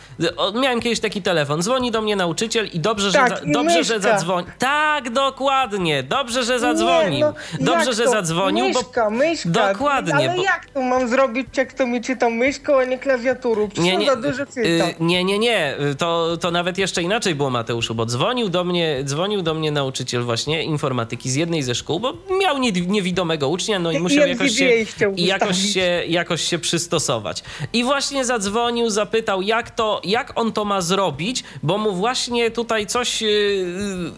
[0.62, 1.62] Miałem kiedyś taki telefon.
[1.62, 4.46] Dzwoni do mnie nauczyciel i dobrze, że, Tak, za, i dobrze, że zadzwoni.
[4.58, 6.02] Tak, dokładnie.
[6.02, 7.26] Dobrze, że zadzwonił.
[7.26, 8.10] Nie, no, dobrze, że to?
[8.10, 9.10] zadzwonił, myszka, bo.
[9.10, 9.48] myszka.
[9.48, 13.68] Dokładnie, Ale bo- jak to mam zrobić, jak to mi czyta myszką, a nie klawiaturą?
[13.68, 14.60] Przecież nie, za dużo czyta.
[14.60, 15.74] y, nie, nie, nie.
[15.98, 20.22] To, to nawet jeszcze inaczej było, Mateuszu, bo dzwonił do mnie, dzwonił do mnie nauczyciel
[20.22, 24.28] właśnie informatyki z jednej ze szkół, bo miał nie, niewidomego ucznia, no i I musiał
[24.28, 24.70] jakoś się,
[25.16, 25.72] i jakoś ustawić.
[26.08, 27.42] Jakoś się przystosować.
[27.72, 32.86] I właśnie zadzwonił, zapytał, jak to, jak on to ma zrobić, bo mu właśnie tutaj
[32.86, 33.64] coś, y,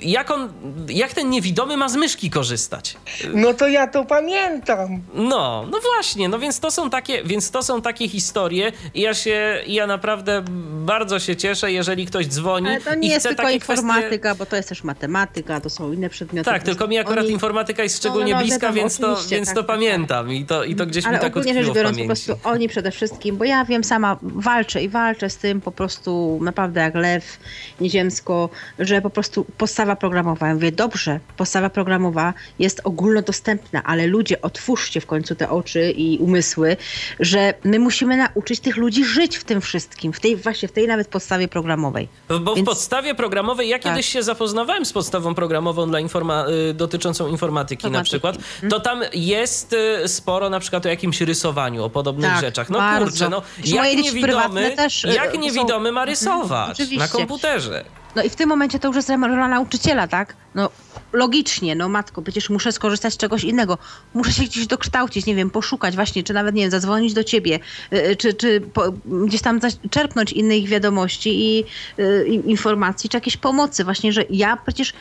[0.00, 0.52] jak on,
[0.88, 2.96] jak ten niewidomy ma z myszki korzystać.
[3.34, 5.02] No to ja to pamiętam.
[5.14, 9.14] No, no właśnie, no więc to są takie, więc to są takie historie i ja
[9.14, 10.44] się, ja naprawdę
[10.84, 14.18] bardzo się cieszę, jeżeli ktoś dzwoni Ale to i nie jest chce tylko takie informatyka,
[14.18, 14.38] kwestie...
[14.38, 16.50] bo to jest też matematyka, to są inne przedmioty.
[16.50, 19.54] Tak, tylko mi akurat oni- informatyka jest szczególnie No, no, bliska, więc to, więc tak,
[19.54, 19.76] to tak, tak.
[19.76, 22.68] pamiętam i to, i to gdzieś Ale mi tak rzecz w biorąc, po prostu oni
[22.68, 26.94] przede wszystkim, bo ja wiem, sama walczę i walczę z tym po prostu naprawdę jak
[26.94, 27.38] lew
[27.80, 28.48] nieziemsko,
[28.78, 30.48] że po prostu podstawa programowa.
[30.48, 36.18] Ja mówię, dobrze, podstawa programowa jest ogólnodostępna, ale ludzie, otwórzcie w końcu te oczy i
[36.18, 36.76] umysły,
[37.20, 40.86] że my musimy nauczyć tych ludzi żyć w tym wszystkim, w tej właśnie, w tej
[40.86, 42.08] nawet podstawie programowej.
[42.40, 43.92] Bo w Więc- podstawie programowej, ja Tak.
[43.92, 48.10] kiedyś się zapoznawałem z podstawą programową dla informa- y, dotyczącą informatyki na Informatyki.
[48.10, 49.72] przykład, to tam jest
[50.04, 52.70] y, sporo na przykład o jakimś rysowaniu, o podobnych Tak, rzeczach.
[52.70, 53.06] No bardzo.
[53.06, 57.84] kurczę, no jak niewidomy, też, y, jak są- niewidomy ma rysować na komputerze?
[58.16, 60.36] No i w tym momencie to już jest rola nauczyciela, tak?
[60.54, 60.70] No
[61.12, 63.78] logicznie, no matko, przecież muszę skorzystać z czegoś innego.
[64.14, 67.58] Muszę się gdzieś dokształcić, nie wiem, poszukać właśnie, czy nawet, nie wiem, zadzwonić do ciebie,
[67.92, 69.60] y, czy, czy po, gdzieś tam
[69.90, 71.64] czerpnąć innych wiadomości i,
[72.02, 73.84] y, informacji, czy jakieś pomocy.
[73.84, 74.92] Właśnie, że ja przecież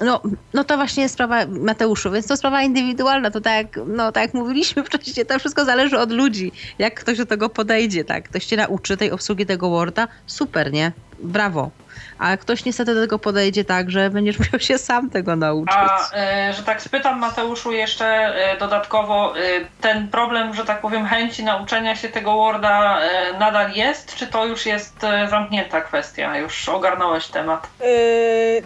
[0.00, 0.20] no,
[0.54, 4.34] no to właśnie jest sprawa Mateuszu, więc to sprawa indywidualna, to tak, no, tak jak
[4.34, 8.56] mówiliśmy wcześniej, to wszystko zależy od ludzi, jak ktoś do tego podejdzie, tak, ktoś cię
[8.56, 10.92] nauczy tej obsługi tego Worda, super, nie?
[11.18, 11.70] Brawo
[12.18, 15.76] a ktoś niestety do tego podejdzie tak, że będziesz musiał się sam tego nauczyć.
[15.76, 19.40] A, e, że tak spytam Mateuszu jeszcze e, dodatkowo, e,
[19.80, 23.00] ten problem, że tak powiem, chęci nauczenia się tego Worda
[23.38, 24.96] nadal jest, czy to już jest
[25.30, 26.38] zamknięta kwestia?
[26.38, 27.68] Już ogarnąłeś temat?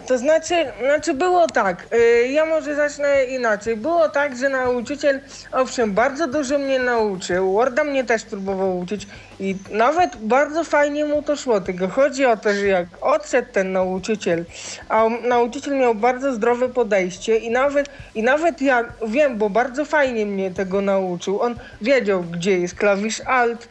[0.07, 1.87] to znaczy, znaczy było tak,
[2.29, 3.77] ja może zacznę inaczej.
[3.77, 5.21] Było tak, że nauczyciel,
[5.51, 9.07] owszem, bardzo dużo mnie nauczył, Worda mnie też próbował uczyć
[9.41, 13.71] i nawet bardzo fajnie mu to szło, tylko chodzi o to, że jak odszedł ten
[13.71, 14.45] nauczyciel,
[14.89, 20.25] a nauczyciel miał bardzo zdrowe podejście i nawet, i nawet ja wiem, bo bardzo fajnie
[20.25, 21.41] mnie tego nauczył.
[21.41, 23.67] On wiedział, gdzie jest klawisz Alt,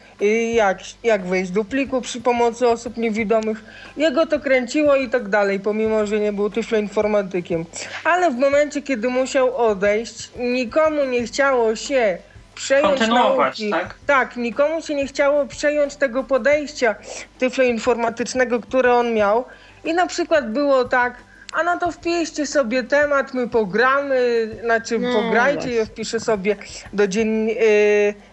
[0.53, 3.63] jak, jak wejść do pliku przy pomocy osób niewidomych.
[3.97, 7.65] Jego to kręciło i tak dalej, pomimo, że nie był informatykiem.
[8.03, 12.17] Ale w momencie, kiedy musiał odejść, nikomu nie chciało się
[12.61, 13.69] przejąć nauki.
[13.69, 13.95] Tak?
[14.07, 16.95] tak, nikomu się nie chciało przejąć tego podejścia
[17.39, 19.45] tyfloinformatycznego, które on miał.
[19.83, 21.13] I na przykład było tak,
[21.53, 26.55] a no to wpiszcie sobie temat, my pogramy, znaczy no, pograjcie, ja wpiszę sobie
[26.93, 27.55] do, dzien, yy,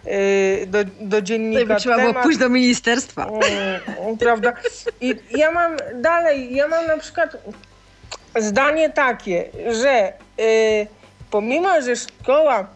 [0.05, 2.11] yy, do, do dziennika to trzeba temat.
[2.11, 3.27] było pójść do ministerstwa.
[4.07, 4.53] Yy, prawda?
[5.01, 7.37] I ja mam dalej, ja mam na przykład
[8.35, 9.49] zdanie takie,
[9.81, 10.87] że y,
[11.31, 12.67] pomimo, że szkoła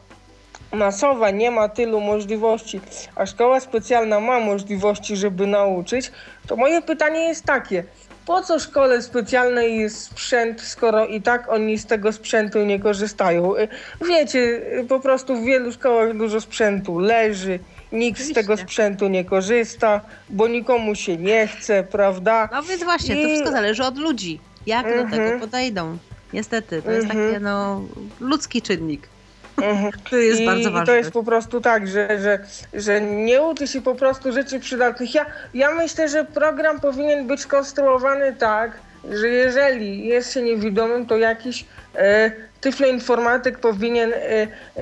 [0.74, 2.82] masowa nie ma tylu możliwości,
[3.16, 6.12] a szkoła specjalna ma możliwości, żeby nauczyć,
[6.48, 7.84] to moje pytanie jest takie–
[8.26, 13.54] po co szkole specjalnej jest sprzęt, skoro i tak oni z tego sprzętu nie korzystają?
[14.08, 17.60] Wiecie, po prostu w wielu szkołach dużo sprzętu leży,
[17.92, 22.50] nikt z tego sprzętu nie korzysta, bo nikomu się nie chce, prawda?
[22.52, 23.24] No więc właśnie, I...
[23.24, 24.40] to wszystko zależy od ludzi.
[24.66, 25.40] Jak do tego mhm.
[25.40, 25.98] podejdą?
[26.34, 27.32] Niestety, to jest mhm.
[27.32, 27.82] taki no,
[28.20, 29.13] ludzki czynnik.
[29.58, 29.92] Mhm.
[30.10, 30.84] To jest I, bardzo ważne.
[30.84, 32.40] I to jest po prostu tak, że, że,
[32.74, 35.16] że nie uczy się po prostu rzeczy przydatnych.
[35.16, 38.72] Ja, ja myślę, że program powinien być konstruowany tak,
[39.12, 41.66] że jeżeli jest się niewidomym, to jakiś
[41.96, 42.32] e,
[42.64, 44.14] tyfloinformatyk powinien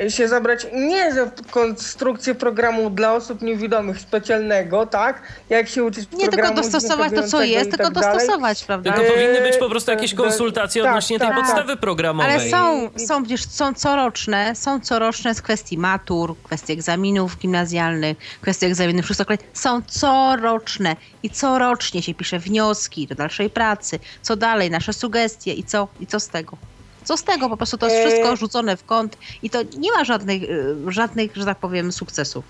[0.04, 5.22] y, się zabrać nie za konstrukcję programu dla osób niewidomych specjalnego, tak?
[5.50, 8.94] Jak się uczyć Nie tylko dostosować to, co jest, tylko tak dostosować, prawda?
[8.94, 12.32] Tylko powinny być po prostu jakieś konsultacje tak, odnośnie tak, tej tak, podstawy programowej.
[12.32, 18.66] Ale są, są, przecież są coroczne, są coroczne z kwestii matur, kwestii egzaminów gimnazjalnych, kwestii
[18.66, 19.42] egzaminów szóstokleć.
[19.54, 25.64] Są coroczne i corocznie się pisze wnioski do dalszej pracy, co dalej, nasze sugestie i
[25.64, 26.58] co, i co z tego.
[27.04, 27.50] Co z tego?
[27.50, 30.48] Po prostu to jest wszystko e, rzucone w kąt i to nie ma żadnych, e,
[30.88, 32.46] żadnych że tak powiem, sukcesów.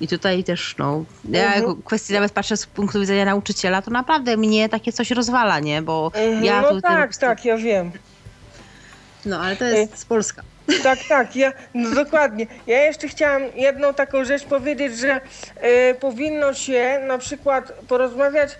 [0.00, 1.82] I tutaj też, no, ja mhm.
[1.82, 5.82] kwestii nawet patrzę z punktu widzenia nauczyciela, to naprawdę mnie takie coś rozwala, nie?
[5.82, 7.20] Bo mhm, ja no tu tak, prostu...
[7.20, 7.92] tak, ja wiem.
[9.26, 10.42] No, ale to jest e, z Polska.
[10.82, 12.46] Tak, tak, ja, no dokładnie.
[12.66, 15.20] Ja jeszcze chciałam jedną taką rzecz powiedzieć, że
[15.90, 18.58] y, powinno się na przykład porozmawiać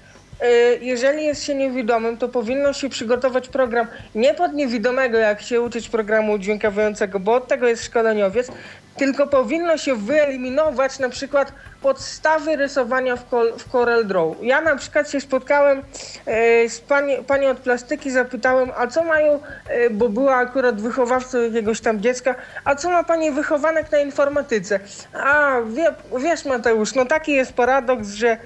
[0.81, 5.89] jeżeli jest się niewidomym, to powinno się przygotować program nie pod niewidomego, jak się uczyć
[5.89, 8.51] programu dźwiękawiającego, bo od tego jest szkoleniowiec,
[8.97, 11.52] tylko powinno się wyeliminować na przykład
[11.82, 13.24] podstawy rysowania w,
[13.59, 14.24] w Corel Draw.
[14.43, 15.82] Ja na przykład się spotkałem
[16.27, 21.43] e, z pani, panią od plastyki, zapytałem, a co mają, e, bo była akurat wychowawcą
[21.43, 22.35] jakiegoś tam dziecka,
[22.65, 24.81] a co ma pani wychowanek na informatyce?
[25.12, 28.36] A wie, wiesz Mateusz, no taki jest paradoks, że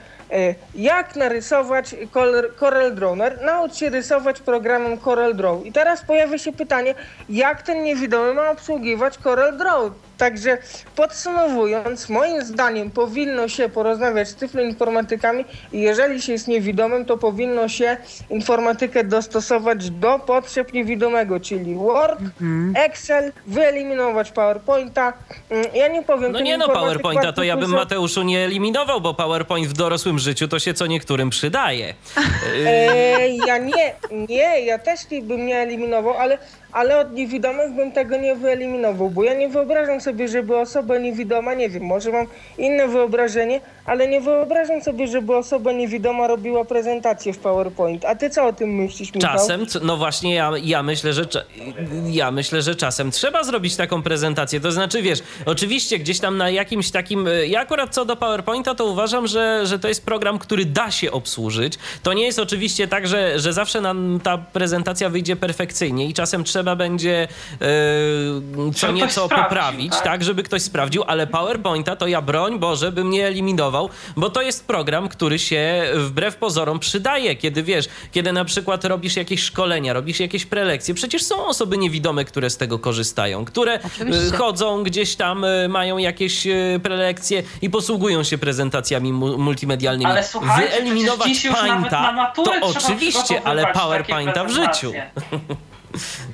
[0.74, 1.94] jak narysować
[2.58, 3.18] Corel Draw?
[3.44, 5.66] Naucz się rysować programem Corel Draw.
[5.66, 6.94] I teraz pojawia się pytanie,
[7.28, 9.92] jak ten niewidomy ma obsługiwać Corel Draw?
[10.18, 10.58] Także
[10.96, 17.68] podsumowując, moim zdaniem powinno się porozmawiać z tyfloinformatykami i jeżeli się jest niewidomym, to powinno
[17.68, 17.96] się
[18.30, 22.74] informatykę dostosować do potrzeb niewidomego, czyli Word, mhm.
[22.76, 25.12] Excel, wyeliminować PowerPointa.
[25.50, 26.32] Mm, ja nie powiem...
[26.32, 30.48] No nie no, PowerPointa to ja bym Mateuszu nie eliminował, bo PowerPoint w dorosłym życiu
[30.48, 31.94] to się co niektórym przydaje.
[32.66, 33.94] E, ja nie,
[34.28, 36.38] nie, ja też bym nie eliminował, ale
[36.78, 41.54] ale od niewidomych bym tego nie wyeliminował, bo ja nie wyobrażam sobie, żeby osoba niewidoma,
[41.54, 42.26] nie wiem, może mam
[42.58, 48.04] inne wyobrażenie, ale nie wyobrażam sobie, żeby osoba niewidoma robiła prezentację w PowerPoint.
[48.04, 49.32] A ty co o tym myślisz, Michał?
[49.32, 51.24] Czasem, no właśnie ja, ja myślę, że
[52.06, 54.60] ja myślę, że czasem trzeba zrobić taką prezentację.
[54.60, 58.74] To znaczy, wiesz, oczywiście gdzieś tam na jakimś takim, e, ja akurat co do PowerPointa,
[58.74, 61.78] to uważam, że, że to jest program, który da się obsłużyć.
[62.02, 66.44] To nie jest oczywiście tak, że, że zawsze nam ta prezentacja wyjdzie perfekcyjnie i czasem
[66.44, 67.28] trzeba trzeba będzie
[67.60, 70.02] e, co nieco poprawić, tak?
[70.04, 70.24] tak?
[70.24, 74.66] żeby ktoś sprawdził, ale PowerPointa to ja broń Boże bym nie eliminował, bo to jest
[74.66, 80.20] program, który się wbrew pozorom przydaje, kiedy wiesz, kiedy na przykład robisz jakieś szkolenia, robisz
[80.20, 84.34] jakieś prelekcje, przecież są osoby niewidome, które z tego korzystają, które Oczywiście.
[84.34, 86.46] e, chodzą gdzieś tam, e, mają jakieś
[86.82, 90.10] prelekcje i posługują się prezentacjami mu- multimedialnymi.
[90.10, 94.92] Ale słuchajcie, Wyeliminować na Painta, maturę to oczywiście, ale PowerPointa w życiu.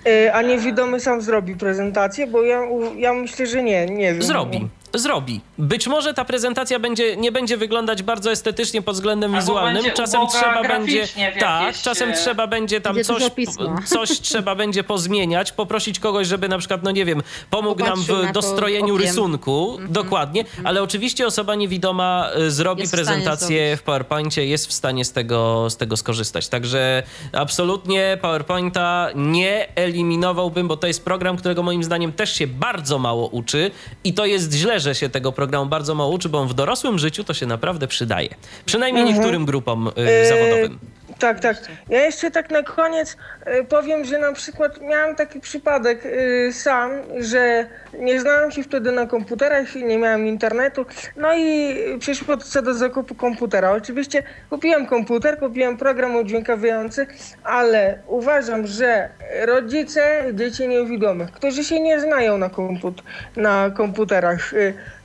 [0.06, 2.60] E, A niewidomy sam zrobi prezentację, bo ja,
[2.96, 4.22] ja myślę, że nie, nie wiem.
[4.22, 4.68] Zrobi.
[4.94, 5.40] Zrobi.
[5.58, 9.84] Być może ta prezentacja będzie, nie będzie wyglądać bardzo estetycznie pod względem Albo wizualnym.
[9.94, 11.06] Czasem trzeba będzie.
[11.06, 13.30] w Tak, jakieś, czasem e, trzeba będzie tam Będzie coś,
[13.94, 18.22] coś trzeba będzie pozmieniać, poprosić kogoś, żeby na przykład, no nie wiem, pomógł nam Popatrzył
[18.22, 19.78] na w dostrojeniu rysunku.
[19.88, 23.80] Dokładnie, ale oczywiście osoba niewidoma e, zrobi Jest w prezentację zrobić.
[23.80, 26.48] w PowerPoincie, jest w stanie z tego, z tego skorzystać.
[26.48, 27.02] Także
[27.32, 33.26] absolutnie PowerPointa nie eliminowałbym, bo to jest program, którego moim zdaniem też się bardzo mało
[33.28, 33.70] uczy
[34.04, 36.98] i to jest źle, że się tego programu bardzo mało uczy, bo on w dorosłym
[36.98, 38.28] życiu to się naprawdę przydaje.
[38.66, 40.78] Przynajmniej niektórym grupom y, E, zawodowym.
[41.24, 41.56] Tak, tak.
[41.88, 46.90] Ja jeszcze tak na koniec e, powiem, że na przykład miałem taki przypadek e, sam,
[47.18, 47.66] że
[47.98, 50.86] nie znałem się wtedy na komputerach i nie miałem internetu.
[51.16, 53.70] No i przyszło co do zakupu komputera.
[53.72, 57.06] Oczywiście kupiłem komputer, kupiłem program udźwiękawiający,
[57.44, 59.08] ale uważam, że
[59.46, 63.02] rodzice dzieci niewidomych, którzy się nie znają na, komput
[63.36, 64.54] na komputerach,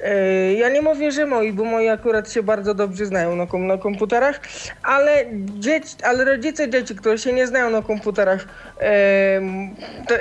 [0.04, 3.68] e, ja nie mówię, że moi, bo moi akurat się bardzo dobrze znają na, kom
[3.68, 4.40] na komputerach,
[4.84, 5.26] ale,
[5.60, 8.46] dzieci, ale rodzice dzieci, które się nie znają na komputerach,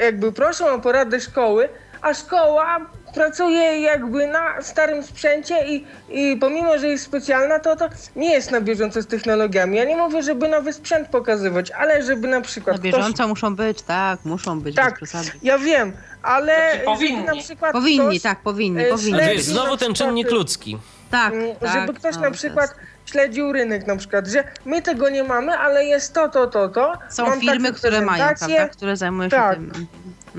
[0.03, 1.69] jakby proszą o poradę szkoły,
[2.03, 2.81] a szkoła
[3.15, 8.51] pracuje jakby na starym sprzęcie i, i pomimo, że jest specjalna, to to nie jest
[8.51, 9.77] na bieżąco z technologiami.
[9.77, 13.83] Ja nie mówię, żeby nowy sprzęt pokazywać, ale żeby na przykład Na bieżąco muszą być,
[13.83, 15.01] tak, muszą być, Tak.
[15.43, 15.93] Ja wiem,
[16.23, 17.25] ale Znaczy, żeby powinni.
[17.25, 19.19] na przykład Powinni, ktoś, tak, powinni, e, powinni.
[19.37, 20.79] Na znowu ten czynnik ludzki.
[21.11, 21.73] Tak, Mm, tak.
[21.73, 25.53] żeby ktoś no, na przykład jest- śledził rynek na przykład, że my tego nie mamy,
[25.53, 26.93] ale jest to, to, to, to.
[27.11, 29.55] Są Mam firmy, które mają, prawda, które zajmują się Tak.
[29.55, 29.87] tym.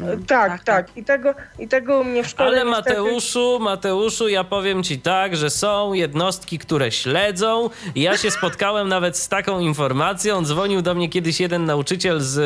[0.03, 2.89] E, Mm, Tak, tak, I, tego, I tego u mnie w szkole Ale niestety...
[2.89, 7.69] Mateuszu, Mateuszu, ja powiem ci tak, że są jednostki, które śledzą.
[7.95, 10.45] Ja się spotkałem nawet z taką informacją.
[10.45, 12.37] Dzwonił do mnie kiedyś jeden nauczyciel z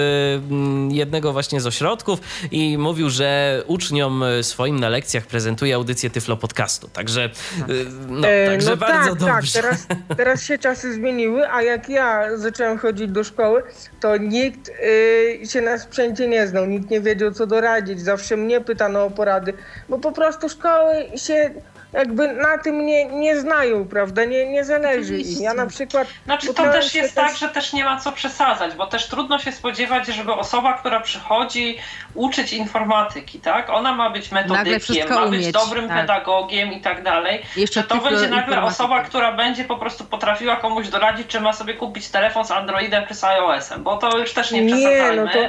[0.51, 2.19] mm, jednego właśnie z ośrodków
[2.51, 6.87] i mówił, że uczniom y, swoim na lekcjach prezentuje audycję Tyflo Podcastu.
[6.93, 7.25] Także,
[7.69, 9.61] y, no, E, także no bardzo tak, dobrze.
[9.61, 13.63] tak, teraz, teraz się czasy zmieniły, a jak ja zacząłem chodzić do szkoły,
[13.99, 18.61] to nikt y, się na sprzęcie nie znał, nikt nie wiedział co doradzić, zawsze mnie
[18.61, 19.53] pytano o porady,
[19.89, 21.51] bo po prostu szkoły się
[21.93, 25.41] jakby na tym nie, nie znają, prawda, nie, nie zależy im.
[25.41, 26.07] Ja na przykład...
[26.25, 29.51] Znaczy to też jest tak, że też nie ma co przesadzać, bo też trudno się
[29.51, 31.77] spodziewać, żeby osoba, która przychodzi
[32.13, 33.69] uczyć informatyki, tak?
[33.69, 35.97] Ona ma być metodykiem, ma być umieć, dobrym tak.
[35.97, 37.41] pedagogiem i tak dalej.
[37.55, 41.53] Jeszcze Że to będzie nagle osoba, która będzie po prostu potrafiła komuś doradzić, czy ma
[41.53, 45.25] sobie kupić telefon z Androidem czy z iOS-em, bo to już też nie Nie, przesadzajmy.
[45.25, 45.39] no to...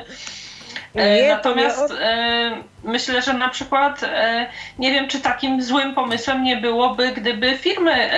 [0.94, 4.46] E, Nie, Natomiast nie e, myślę, że na przykład e,
[4.78, 8.10] nie wiem, czy takim złym pomysłem nie byłoby, gdyby firmy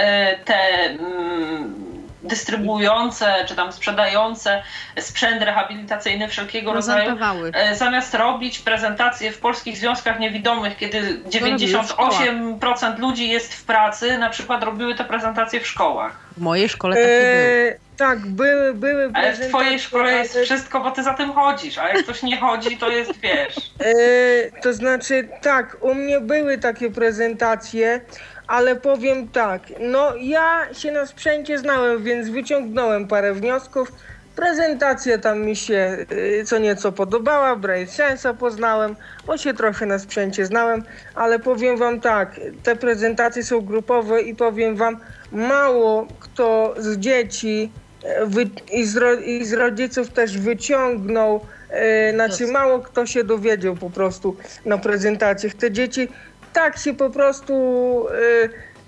[0.45, 4.63] te mm, dystrybuujące czy tam sprzedające
[4.99, 7.17] sprzęt rehabilitacyjny wszelkiego rodzaju
[7.53, 13.65] e, zamiast robić prezentacje w polskich związkach niewidomych, kiedy robiły w 98% ludzi jest w
[13.65, 16.13] pracy, na przykład robiły te prezentacje w szkołach.
[16.37, 17.73] W mojej szkole takie były.
[17.73, 21.33] E, tak, były, były Ale w twojej szkole jest ale- wszystko, bo ty za tym
[21.33, 23.57] chodzisz, a jak ktoś nie chodzi, to jest, wiesz...
[23.81, 28.01] E, to znaczy, tak, u mnie były takie prezentacje,
[28.47, 33.93] ale powiem tak, no ja się na sprzęcie znałem, więc wyciągnąłem parę wniosków.
[34.37, 38.97] Prezentacja tam mi się y, co nieco podobała, Braille Sensa poznałem,
[39.27, 40.83] bo się trochę na sprzęcie znałem,
[41.15, 45.01] ale powiem wam tak, te prezentacje są grupowe i powiem wam,
[45.33, 47.73] mało kto z dzieci
[48.05, 51.41] e, wy, i, z, ro, i z rodziców też wyciągnął,
[51.71, 55.55] e, znaczy mało kto się dowiedział po prostu na prezentacjach.
[55.55, 56.09] Te dzieci
[56.57, 57.55] tak się po prostu,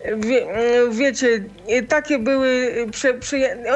[0.05, 1.45] e, wie, e, wiecie,
[1.89, 3.19] takie były, prze,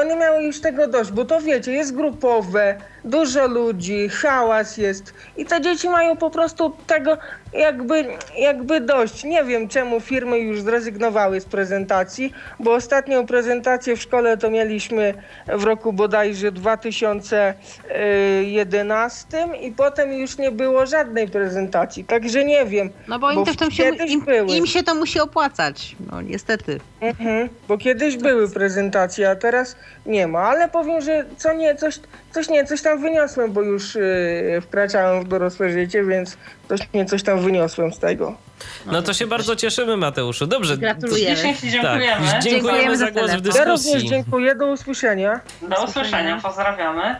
[0.01, 2.75] one miały już tego dość, bo to wiecie, jest grupowe,
[3.05, 7.17] dużo ludzi, hałas jest i te dzieci mają po prostu tego
[7.53, 8.05] jakby,
[8.37, 9.23] jakby dość.
[9.23, 15.13] Nie wiem czemu firmy już zrezygnowały z prezentacji, bo ostatnią prezentację w szkole to mieliśmy
[15.47, 22.89] w roku bodajże 2011 i potem już nie było żadnej prezentacji, także nie wiem.
[23.07, 25.95] No bo im, bo to się, im, im się to musi opłacać.
[26.11, 26.79] No niestety.
[27.01, 29.75] Mhm, bo kiedyś były prezentacje, a teraz
[30.05, 31.99] nie ma, ale powiem, że co nie, coś,
[32.31, 36.37] coś nie, coś tam tam wyniosłem, bo już yy, wkraczałem w dorosłe życie, więc
[36.69, 38.35] coś, nie coś tam wyniosłem z tego.
[38.85, 40.47] No to się bardzo cieszymy, Mateuszu.
[40.47, 40.77] Dobrze.
[40.77, 41.37] Gratulujemy.
[41.37, 42.27] Ślicznie Ci Tak, dziękujemy.
[42.27, 43.55] dziękujemy Dziękujemy za za głos w telefon.
[43.55, 44.09] Ja również dyskusji.
[44.09, 45.39] dziękuję, do usłyszenia.
[45.61, 47.15] Do usłyszenia, pozdrawiamy.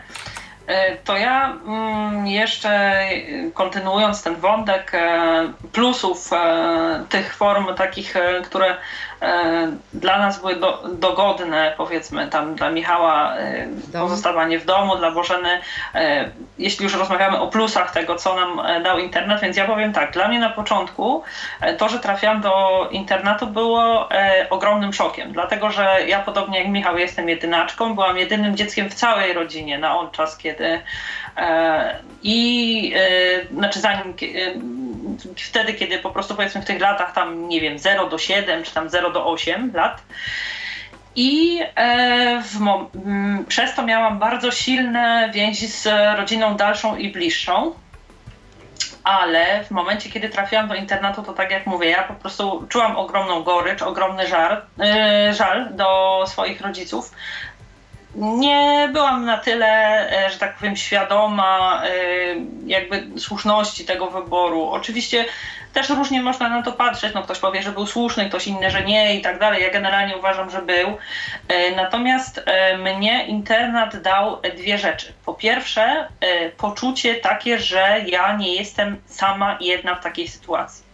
[0.68, 3.00] E, To ja mm, jeszcze
[3.54, 8.14] kontynuując ten wątek e, plusów e, tych form takich,
[8.46, 8.76] które
[9.94, 14.08] dla nas były do, dogodne, powiedzmy tam dla Michała e, domu.
[14.08, 15.60] pozostawanie w domu, dla Bożeny,
[15.96, 19.94] e, jeśli już rozmawiamy o plusach tego, co nam e, dał internet, więc ja powiem
[19.94, 21.24] tak, dla mnie na początku
[21.62, 26.68] e, to, że trafiłam do internatu było e, ogromnym szokiem, dlatego że ja podobnie jak
[26.68, 30.82] Michał jestem jedynaczką, byłam jedynym dzieckiem w całej rodzinie na on czas, kiedy
[31.38, 34.14] e, i e, znaczy zanim e,
[35.38, 38.74] wtedy, kiedy po prostu powiedzmy w tych latach tam nie wiem 0 do 7 czy
[38.74, 40.02] tam 0 do 8 lat
[41.16, 45.88] i e, w mom- m, przez to miałam bardzo silne więzi z
[46.18, 47.74] rodziną dalszą i bliższą.
[49.04, 52.98] Ale w momencie, kiedy trafiłam do internatu, to tak jak mówię, ja po prostu czułam
[52.98, 57.12] ogromną gorycz, ogromny żal, e, żal do swoich rodziców.
[58.16, 59.68] Nie byłam na tyle,
[60.26, 61.90] e, że tak powiem, świadoma e,
[62.66, 64.70] jakby słuszności tego wyboru.
[64.70, 65.26] Oczywiście
[65.74, 67.14] też różnie można na to patrzeć.
[67.14, 69.64] No, ktoś powie, że był słuszny, ktoś inny, że nie i tak dalej.
[69.64, 70.98] Ja generalnie uważam, że był.
[71.48, 72.46] E, Natomiast
[72.84, 75.14] mnie internat dał dwie rzeczy.
[75.26, 76.08] Po pierwsze,
[76.58, 80.93] poczucie takie, że ja nie jestem sama jedna w takiej sytuacji.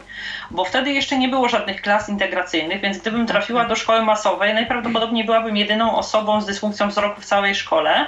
[0.50, 5.24] Bo wtedy jeszcze nie było żadnych klas integracyjnych, więc gdybym trafiła do szkoły masowej, najprawdopodobniej
[5.24, 8.06] byłabym jedyną osobą z dysfunkcją wzroku w całej szkole.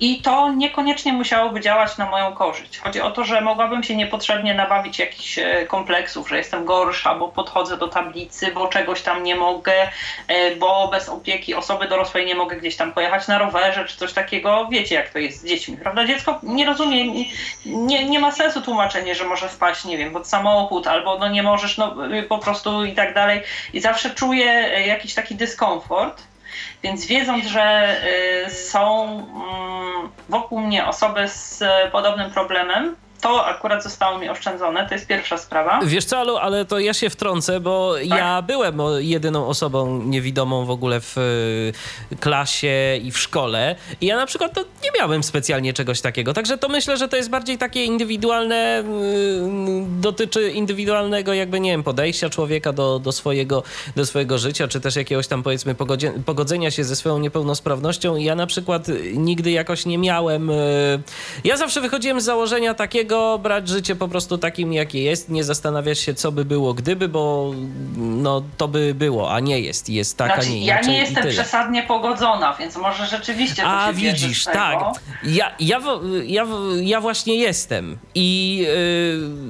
[0.00, 2.78] E, I to niekoniecznie musiałoby działać na moją korzyść.
[2.78, 7.28] Chodzi o to, że mogłabym się niepotrzebnie nabawić jakichś e, kompleksów, że jestem gorsza, bo
[7.28, 9.88] podchodzę do tablicy, bo czegoś tam nie mogę,
[10.28, 14.12] e, bo bez opieki osoby dorosłej nie mogę gdzieś tam pojechać na rowerze czy coś
[14.12, 14.68] takiego.
[14.70, 16.04] Wiecie, jak to jest z dziećmi, prawda?
[16.04, 17.24] Dziecko nie rozumie,
[17.66, 21.42] nie, nie, ma sensu tłumaczenie, że może wpaść, nie wiem, pod samochód albo no nie
[21.42, 21.96] możesz, no
[22.28, 23.42] po prostu i tak dalej.
[23.72, 26.22] I zawsze czuję y, jakiś taki dyskomfort.
[26.82, 27.96] Więc wiedząc, że
[28.46, 34.88] y, są mm, wokół mnie osoby z y, podobnym problemem, to akurat zostało mi oszczędzone.
[34.88, 35.80] To jest pierwsza sprawa.
[35.84, 40.70] Wiesz co, Alu, ale to ja się wtrącę, bo ja byłem jedyną osobą niewidomą w
[40.70, 41.18] ogóle w
[42.12, 43.76] y, klasie i w szkole.
[44.00, 46.32] I ja na przykład to nie miałem specjalnie czegoś takiego.
[46.34, 48.84] Także to myślę, że to jest bardziej takie indywidualne, y,
[50.00, 53.62] dotyczy indywidualnego jakby, nie wiem, podejścia człowieka do, do, swojego,
[53.96, 58.16] do swojego życia, czy też jakiegoś tam powiedzmy pogodzie, pogodzenia się ze swoją niepełnosprawnością.
[58.16, 60.50] I ja na przykład nigdy jakoś nie miałem...
[60.50, 61.00] y,
[61.44, 63.07] Ja zawsze wychodziłem z założenia takiego,
[63.42, 67.54] brać życie po prostu takim, jakie jest, nie zastanawiać się, co by było gdyby, bo
[67.96, 69.88] no to by było, a nie jest.
[69.88, 73.62] Jest tak, Znaczy, a nie ja inaczej nie i jestem przesadnie pogodzona, więc może rzeczywiście
[73.62, 74.78] to A widzisz, tak.
[75.24, 75.80] Ja, ja,
[76.24, 76.46] ja,
[76.80, 78.56] ja właśnie jestem i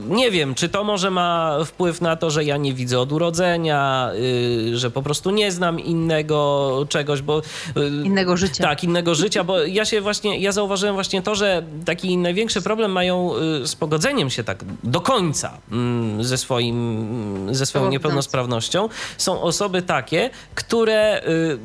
[0.08, 3.12] yy, nie wiem, czy to może ma wpływ na to, że ja nie widzę od
[3.12, 7.42] urodzenia, yy, że po prostu nie znam innego czegoś, bo...
[7.76, 8.64] yy, Innego życia.
[8.64, 12.92] Tak, innego życia, bo ja się właśnie, ja zauważyłem właśnie to, że taki największy problem
[12.92, 18.88] mają y, z pogodzeniem się tak do końca mm, ze swoim, ze swoją niepełnosprawnością
[19.18, 21.58] są osoby takie, które y,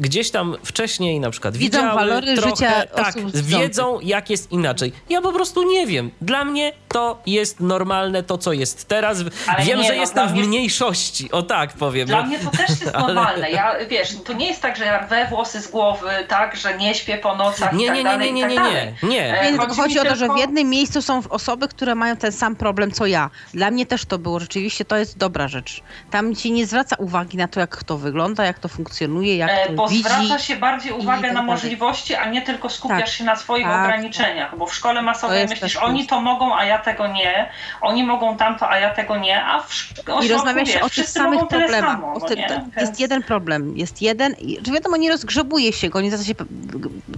[0.00, 4.52] gdzieś tam wcześniej na przykład Widzą widziały walory trochę, życia tak, osób wiedzą jak jest
[4.52, 4.92] inaczej.
[5.08, 6.10] Ja po prostu nie wiem.
[6.20, 9.18] Dla mnie to jest normalne, to co jest teraz.
[9.46, 11.30] Ale wiem, nie, że no, jestem w mnie- mniejszości.
[11.32, 12.06] O tak powiem.
[12.08, 12.26] Dla no.
[12.26, 13.50] mnie to też jest normalne.
[13.50, 16.94] Ja, wiesz, to nie jest tak, że ja rwę włosy z głowy, tak, że nie
[16.94, 18.94] śpię po nocach i Nie, tak nie, nie, dalej, nie, i nie, tak nie, dalej.
[19.02, 19.08] nie.
[19.08, 19.40] nie.
[19.40, 22.16] E, Nie, Chodzi chodzi o to, że tylko- w jednym miejscu są osoby, które mają
[22.16, 23.30] ten sam problem co ja.
[23.54, 25.82] Dla mnie też to było rzeczywiście, to jest dobra rzecz.
[26.10, 29.66] Tam ci nie zwraca uwagi na to, jak to wygląda, jak to funkcjonuje, jak E,
[29.66, 30.02] to Bo widzi.
[30.02, 33.08] zwraca się bardziej uwagę na możliwości, a nie tylko skupiasz Tak.
[33.08, 34.58] się na swoich Tak, ograniczeniach.
[34.58, 37.50] Bo w szkole masowej jest myślisz, oni to mogą, a ja tego nie.
[37.80, 39.44] Oni mogą tamto, a ja tego nie.
[39.44, 41.90] A w szk- I rozmawia się o tych samych problemach.
[41.90, 44.32] samo, no tym- to Więc- jest jeden problem, jest jeden.
[44.32, 46.34] I, czy wiadomo, nie rozgrzebuje się go, nie zaczyna się.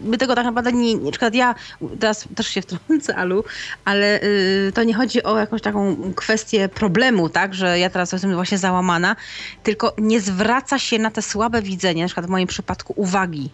[0.04, 0.96] My tego tak naprawdę nie.
[0.96, 1.54] Na przykład ja
[2.00, 3.44] teraz też się wtrącę, Alu,
[3.84, 8.34] ale y, to nie chodzi o jakąś taką kwestię problemu, tak, że ja teraz jestem
[8.34, 9.16] właśnie załamana,
[9.62, 13.50] tylko nie zwraca się na te słabe widzenie, na przykład w moim przypadku uwagi.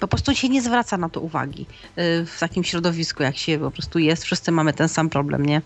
[0.00, 1.66] Po prostu się nie zwraca na to uwagi
[1.98, 4.24] y, w takim środowisku, jak się po prostu jest.
[4.24, 5.62] Wszyscy mamy ten sam problem, nie?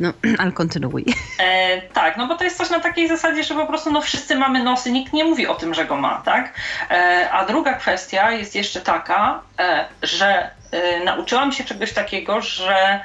[0.00, 1.04] No, ale kontynuuj.
[1.40, 4.36] E, tak, no bo to jest coś na takiej zasadzie, że po prostu no, wszyscy
[4.36, 6.54] mamy nosy, nikt nie mówi o tym, że go ma, tak?
[6.90, 13.00] E, a druga kwestia jest jeszcze taka, e, że e, nauczyłam się czegoś takiego, że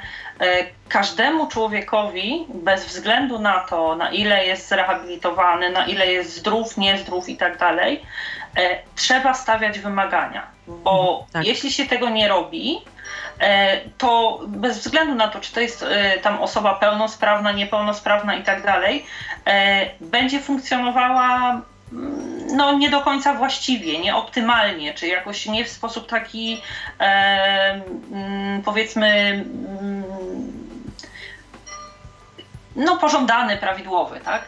[0.88, 7.28] każdemu człowiekowi, bez względu na to, na ile jest zrehabilitowany, na ile jest zdrów, niezdrów
[7.28, 8.02] i tak dalej,
[8.96, 11.46] trzeba stawiać wymagania, bo mhm, tak.
[11.46, 12.80] jeśli się tego nie robi,
[13.42, 18.42] E, to bez względu na to, czy to jest e, tam osoba pełnosprawna, niepełnosprawna i
[18.42, 19.06] tak dalej,
[19.46, 21.60] e, będzie funkcjonowała
[21.92, 26.62] mm, no, nie do końca właściwie, nie optymalnie, czy jakoś nie w sposób taki
[26.98, 29.06] mm, powiedzmy
[29.80, 30.51] mm,
[32.76, 34.42] no, pożądany, prawidłowy, tak?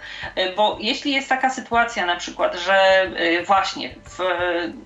[0.56, 4.18] Bo jeśli jest taka sytuacja na przykład, że y, właśnie w,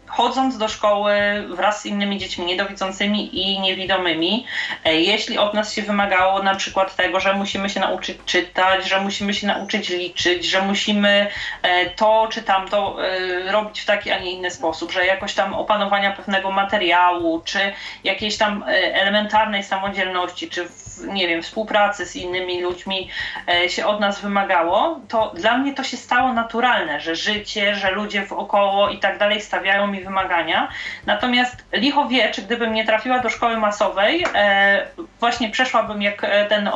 [0.07, 1.13] chodząc do szkoły
[1.49, 4.47] wraz z innymi dziećmi niedowidzącymi i niewidomymi,
[4.85, 9.01] e, jeśli od nas się wymagało na przykład tego, że musimy się nauczyć czytać, że
[9.01, 11.27] musimy się nauczyć liczyć, że musimy
[11.63, 15.55] e, to czy tamto e, robić w taki, a nie inny sposób, że jakoś tam
[15.55, 17.73] opanowania pewnego materiału, czy
[18.05, 20.69] jakiejś tam elementarnej samodzielności, czy
[21.05, 23.11] nie wiem, współpracy z innymi ludźmi,
[23.49, 27.91] E, się od nas wymagało, to dla mnie to się stało naturalne, że życie, że
[27.91, 30.69] ludzie wokoło i tak dalej stawiają mi wymagania.
[31.07, 34.87] Natomiast licho wie, czy gdybym nie trafiła do szkoły masowej, e,
[35.21, 36.71] właśnie przeszłabym jak e, ten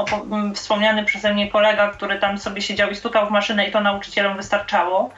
[0.54, 4.36] wspomniany przeze mnie kolega, który tam sobie siedział i stukał w maszynę i to nauczycielom
[4.36, 5.10] wystarczało.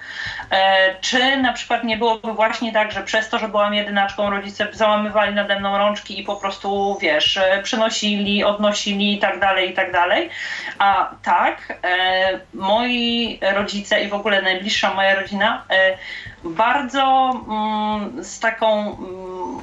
[1.01, 5.35] Czy na przykład nie byłoby właśnie tak, że przez to, że byłam jedynaczką, rodzice załamywali
[5.35, 10.31] nade mną rączki i po prostu, wiesz, przynosili, odnosili i tak dalej, i tak dalej.
[10.79, 15.99] A tak, e, moi rodzice i w ogóle najbliższa moja rodzina e,
[16.45, 19.63] bardzo mm, z taką, mm,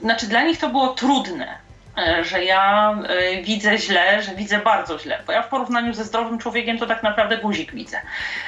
[0.00, 1.67] znaczy dla nich to było trudne
[2.22, 6.38] że ja e, widzę źle, że widzę bardzo źle, bo ja w porównaniu ze zdrowym
[6.38, 8.00] człowiekiem to tak naprawdę guzik widzę.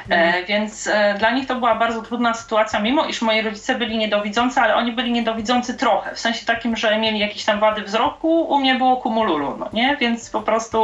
[0.09, 0.45] Mm.
[0.45, 4.75] Więc dla nich to była bardzo trudna sytuacja, mimo iż moi rodzice byli niedowidzący, ale
[4.75, 8.75] oni byli niedowidzący trochę, w sensie takim, że mieli jakieś tam wady wzroku, u mnie
[8.75, 9.97] było kumululu, no nie?
[10.01, 10.79] Więc po prostu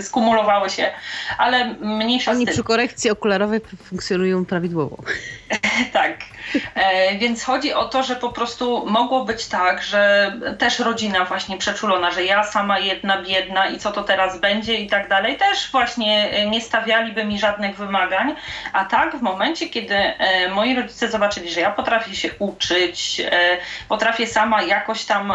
[0.00, 0.90] skumulowały się,
[1.38, 4.96] ale mniejsza Oni przy korekcji okularowej funkcjonują prawidłowo.
[5.92, 6.18] tak.
[7.18, 12.10] Więc chodzi o to, że po prostu mogło być tak, że też rodzina właśnie przeczulona,
[12.10, 16.30] że ja sama jedna, biedna i co to teraz będzie i tak dalej, też właśnie
[16.30, 18.34] e, nie stawialiby mi żadnych wymagań.
[18.72, 23.56] A tak w momencie, kiedy e, moi rodzice zobaczyli, że ja potrafię się uczyć, e,
[23.88, 25.32] potrafię sama jakoś tam,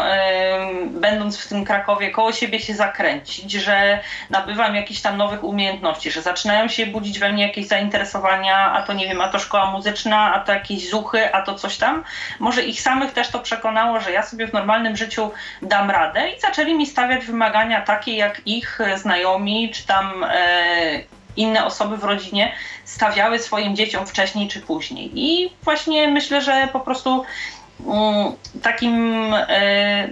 [0.85, 3.99] będąc w tym Krakowie, koło siebie się zakręcić, że
[4.29, 8.93] nabywam jakichś tam nowych umiejętności, że zaczynają się budzić we mnie jakieś zainteresowania, a to
[8.93, 12.03] nie wiem, a to szkoła muzyczna, a to jakieś zuchy, a to coś tam.
[12.39, 15.31] Może ich samych też to przekonało, że ja sobie w normalnym życiu
[15.61, 20.37] dam radę i zaczęli mi stawiać wymagania takie, jak ich znajomi, czy tam e,
[21.37, 22.51] inne osoby w rodzinie
[22.85, 25.11] stawiały swoim dzieciom wcześniej czy później.
[25.13, 27.25] I właśnie myślę, że po prostu
[27.85, 30.07] mm, takim e,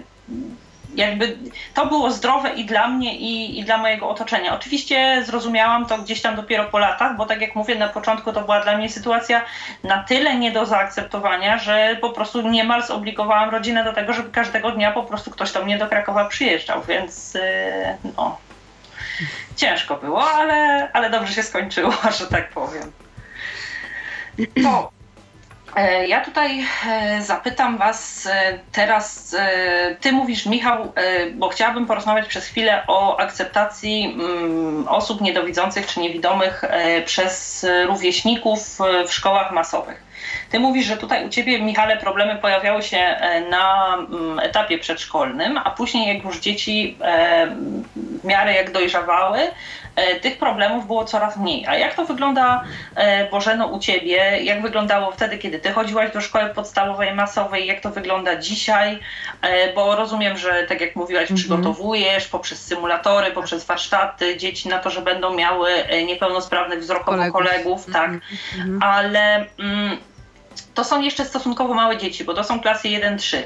[0.95, 1.37] jakby
[1.73, 4.55] to było zdrowe i dla mnie, i, i dla mojego otoczenia.
[4.55, 8.41] Oczywiście zrozumiałam to gdzieś tam dopiero po latach, bo tak jak mówię, na początku to
[8.41, 9.41] była dla mnie sytuacja
[9.83, 14.71] na tyle nie do zaakceptowania, że po prostu niemal zobligowałam rodzinę do tego, żeby każdego
[14.71, 17.41] dnia po prostu ktoś do mnie do Krakowa przyjeżdżał, więc yy,
[18.17, 18.37] no.
[19.55, 22.91] Ciężko było, ale, ale dobrze się skończyło, że tak powiem.
[26.07, 29.35] Ja tutaj e, zapytam Was e, teraz,
[30.01, 30.93] Ty mówisz Michał,
[31.35, 36.63] bo chciałabym porozmawiać przez chwilę o akceptacji mm, osób niedowidzących czy niewidomych
[37.05, 40.03] przez rówieśników w szkołach masowych.
[40.49, 43.15] Ty mówisz, że tutaj u Ciebie, Michale, problemy pojawiały się
[43.49, 46.97] na mm, etapie przedszkolnym, a później jak już dzieci
[47.95, 49.84] w miarę jak dojrzawały, E,
[50.21, 51.65] tych problemów było coraz mniej.
[51.67, 52.63] A jak to wygląda,
[52.95, 54.17] e, Bożeno, u Ciebie?
[54.43, 57.67] Jak wyglądało wtedy, kiedy Ty chodziłaś do szkoły podstawowej, masowej?
[57.67, 58.99] Jak to wygląda dzisiaj?
[59.41, 61.35] E, bo rozumiem, że tak jak mówiłaś, -hmm.
[61.35, 65.69] przygotowujesz poprzez symulatory, poprzez warsztaty dzieci na to, że będą miały
[66.07, 68.09] niepełnosprawnych wzrokowo kolegów, kolegów tak.
[68.09, 68.77] Mm -hmm.
[68.81, 69.45] Ale...
[69.59, 69.97] Mm,
[70.75, 73.37] to są jeszcze stosunkowo małe dzieci, bo to są klasy 1-3.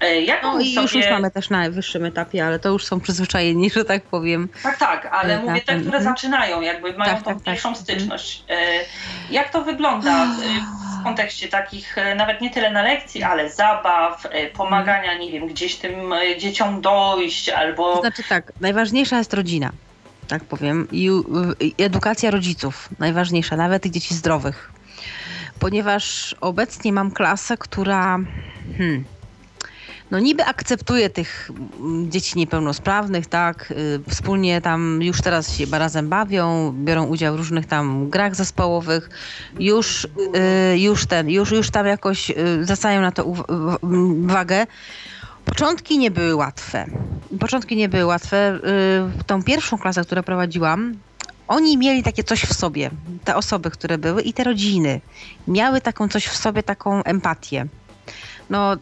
[0.00, 0.82] E, jak no i sobie...
[0.82, 4.48] już, już mamy też na wyższym etapie, ale to już są przyzwyczajeni, że tak powiem.
[4.62, 5.48] Tak, tak, ale etapem.
[5.48, 6.04] mówię te, które mhm.
[6.04, 7.44] zaczynają, jakby mają tak, tą tak, tak.
[7.44, 7.82] pierwszą tak.
[7.82, 8.44] styczność.
[8.48, 8.56] E,
[9.30, 10.26] jak to wygląda
[11.00, 16.14] w kontekście takich, nawet nie tyle na lekcji, ale zabaw, pomagania, nie wiem, gdzieś tym
[16.38, 17.94] dzieciom dojść albo...
[17.94, 19.70] To znaczy tak, najważniejsza jest rodzina
[20.28, 21.10] tak powiem, i
[21.78, 24.70] edukacja rodziców, najważniejsza, nawet tych dzieci zdrowych
[25.60, 28.18] ponieważ obecnie mam klasę, która
[28.78, 29.04] hmm,
[30.10, 31.50] no niby akceptuje tych
[31.80, 37.36] mm, dzieci niepełnosprawnych, tak, y, wspólnie tam już teraz się razem bawią, biorą udział w
[37.36, 39.10] różnych tam grach zespołowych,
[39.58, 43.24] już, y, już ten, już, już tam jakoś y, zwracają na to
[44.24, 44.66] uwagę,
[45.44, 46.86] po Początki nie były łatwe.
[47.40, 48.58] Początki nie były łatwe.
[49.26, 50.94] Tą pierwszą klasę, którą prowadziłam,
[51.50, 52.90] oni mieli takie coś w sobie.
[53.24, 55.00] Te osoby, które były i te rodziny
[55.48, 57.68] miały taką coś w sobie, taką empatię
[58.50, 58.76] no,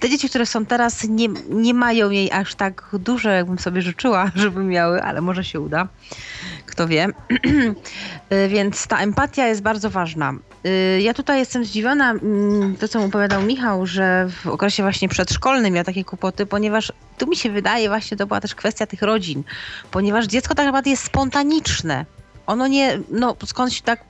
[0.00, 4.30] te dzieci, które są teraz, nie, nie mają jej aż tak dużo, jakbym sobie życzyła,
[4.34, 5.88] żeby miały, ale może się uda.
[6.72, 7.08] Kto wie.
[8.48, 10.34] Więc ta empatia jest bardzo ważna.
[11.00, 15.84] Ja tutaj jestem zdziwiona, mm, to co opowiadał Michał, że w okresie właśnie przedszkolnym miał
[15.84, 19.42] takie kłopoty, ponieważ tu mi się wydaje właśnie to była też kwestia tych rodzin,
[19.90, 22.04] ponieważ dziecko tak naprawdę jest spontaniczne
[22.52, 24.04] ono nie, no skądś tak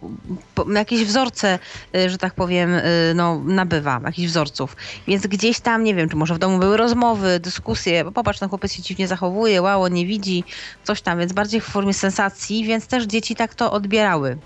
[0.75, 1.59] jakieś wzorce,
[1.97, 4.77] y, że tak powiem, y, no nabywa, jakichś wzorców.
[5.07, 8.49] Więc gdzieś tam, nie wiem, czy może w domu były rozmowy, dyskusje, bo popatrz, ten
[8.49, 10.45] chłopiec się dziwnie zachowuje, łało, nie widzi,
[10.85, 14.39] coś tam, więc bardziej w formie sensacji, więc też dzieci tak to odbierały.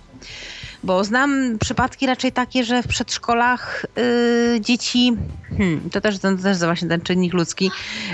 [0.85, 5.17] Bo znam przypadki raczej takie, że w przedszkolach yy, dzieci,
[5.49, 7.71] hmm, to też, to też właśnie ten czynnik ludzki,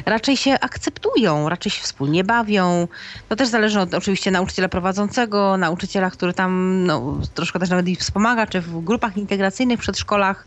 [0.06, 2.88] raczej się akceptują, raczej się wspólnie bawią.
[3.28, 7.98] To też zależy od oczywiście nauczyciela prowadzącego, nauczyciela, który tam no, troszkę też nawet ich
[7.98, 10.46] wspomaga, czy w grupach integracyjnych w przedszkolach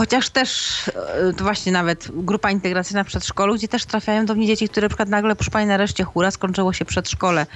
[0.00, 4.46] Chociaż też e, to właśnie nawet grupa integracyjna w przedszkolu, gdzie też trafiają do mnie
[4.46, 7.46] dzieci, które na przykład nagle, proszę pani, nareszcie hura, skończyło się przedszkole.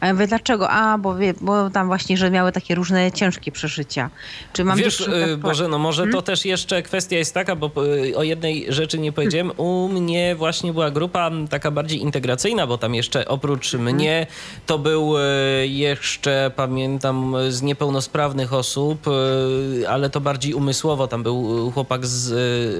[0.00, 0.70] A ja mówię, dlaczego?
[0.70, 4.10] A, bo, wie, bo tam właśnie, że miały takie różne ciężkie przeżycia.
[4.52, 5.36] Czy mam Wiesz, dziewczynkę...
[5.36, 6.12] Boże, no może hmm?
[6.12, 7.70] to też jeszcze kwestia jest taka, bo
[8.16, 9.52] o jednej rzeczy nie powiedziałem.
[9.56, 13.94] U mnie właśnie była grupa taka bardziej integracyjna, bo tam jeszcze oprócz hmm.
[13.94, 14.26] mnie
[14.66, 15.22] to był e,
[15.66, 21.08] jeszcze, pamiętam, z niepełnosprawnych osób, e, ale to bardziej umysłowo.
[21.08, 22.32] Tam był chłopak chłopak z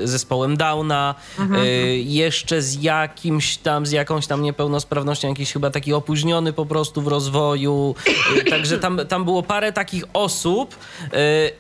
[0.05, 1.62] y, zespołem Downa, mhm.
[1.65, 7.03] Y, jeszcze z jakimś tam, z jakąś tam niepełnosprawnością, jakiś chyba taki opóźniony po prostu
[7.03, 7.95] w rozwoju.
[8.36, 10.77] Y, także tam, tam było parę takich osób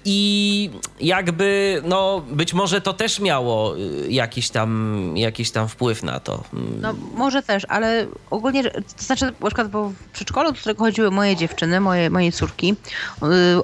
[0.04, 0.70] i
[1.00, 3.74] jakby, no być może to też miało
[4.08, 6.44] jakiś tam, jakiś tam wpływ na to.
[6.80, 11.10] No może też, ale ogólnie, to znaczy na przykład bo w przedszkolu, do którego chodziły
[11.10, 12.74] moje dziewczyny, moje, moje córki,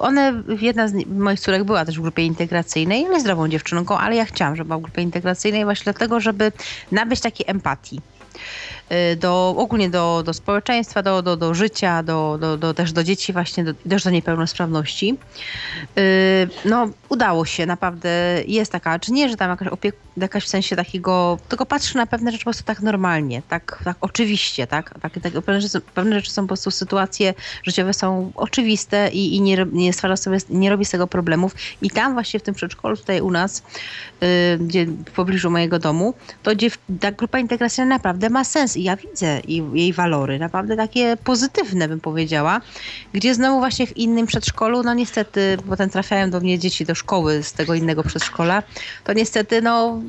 [0.01, 4.15] one, jedna z moich córek była też w grupie integracyjnej, ale zdrową dziewczyną dziewczynką, ale
[4.15, 6.51] ja chciałam, żeby była w grupie integracyjnej właśnie dlatego, żeby
[6.91, 8.01] nabyć takiej empatii.
[8.91, 13.03] Y, do, ogólnie do, do społeczeństwa, do, do, do życia, do, do, do, też do
[13.03, 15.17] dzieci właśnie, do, też do niepełnosprawności.
[15.97, 18.09] Y, no, udało się, naprawdę
[18.47, 22.05] jest taka, czy nie, że tam jakaś opieka, jakaś w sensie takiego, tylko patrzy na
[22.05, 26.15] pewne rzeczy po prostu tak normalnie, tak, tak oczywiście, tak, tak, tak pewne, rzeczy, pewne
[26.15, 30.69] rzeczy są po prostu, sytuacje życiowe są oczywiste i, i nie, nie stwarza sobie, nie
[30.69, 31.55] robi z tego problemów.
[31.81, 33.63] I tam właśnie w tym przedszkolu tutaj u nas,
[34.21, 34.27] yy,
[34.59, 36.13] gdzie w pobliżu mojego domu,
[36.43, 36.69] to gdzie
[36.99, 39.41] ta grupa integracyjna naprawdę ma sens ja widzę
[39.73, 42.61] jej walory, naprawdę takie pozytywne bym powiedziała,
[43.13, 47.43] gdzie znowu właśnie w innym przedszkolu, no niestety potem trafiają do mnie dzieci do szkoły
[47.43, 48.63] z tego innego przedszkola,
[49.03, 50.01] to niestety no,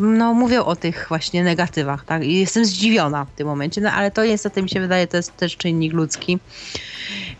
[0.00, 2.24] no mówią o tych właśnie negatywach, tak?
[2.24, 5.36] I jestem zdziwiona w tym momencie, no ale to niestety mi się wydaje, to jest
[5.36, 6.38] też czynnik ludzki.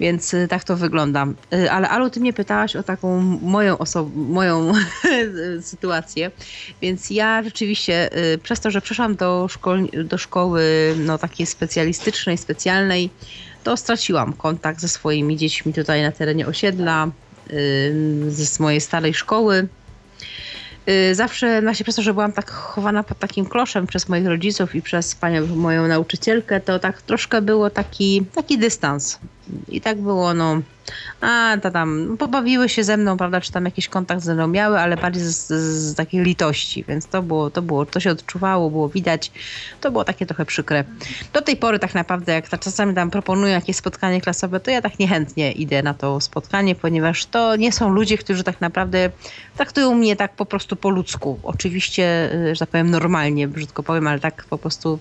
[0.01, 1.27] Więc y, tak to wygląda.
[1.55, 4.73] Y, ale Alu, ty mnie pytałaś o taką moją osobę, moją
[5.61, 6.31] sytuację.
[6.83, 10.28] Więc ja rzeczywiście y, przez to, że przeszłam do, szkol, do szkoły
[10.97, 13.11] no, takiej specjalistycznej, specjalnej,
[13.65, 17.11] to straciłam kontakt ze swoimi dziećmi tutaj na terenie osiedla,
[18.29, 19.69] z mojej starej szkoły.
[21.13, 24.83] Zawsze, właśnie przez to, że byłam tak chowana pod takim kloszem przez moich rodziców i
[24.83, 29.19] przez panią, moją nauczycielkę, to tak troszkę było taki, taki dystans.
[29.69, 30.61] I tak było, no,
[31.20, 34.81] a to tam pobawiły się ze mną, prawda, czy tam jakiś kontakt ze mną miały,
[34.81, 38.70] ale bardziej z, z, z, takiej litości, więc to było, to było, to się odczuwało,
[38.70, 39.33] było widać,
[39.81, 40.85] to było takie trochę przykre.
[41.33, 44.99] Do tej pory tak naprawdę, jak czasami tam proponują jakieś spotkanie klasowe, to ja tak
[44.99, 49.11] niechętnie idę na to spotkanie, ponieważ to nie są ludzie, którzy tak naprawdę
[49.57, 51.39] traktują mnie tak po prostu po ludzku.
[51.43, 54.99] Oczywiście, y, że tak powiem normalnie, brzydko powiem, ale tak po prostu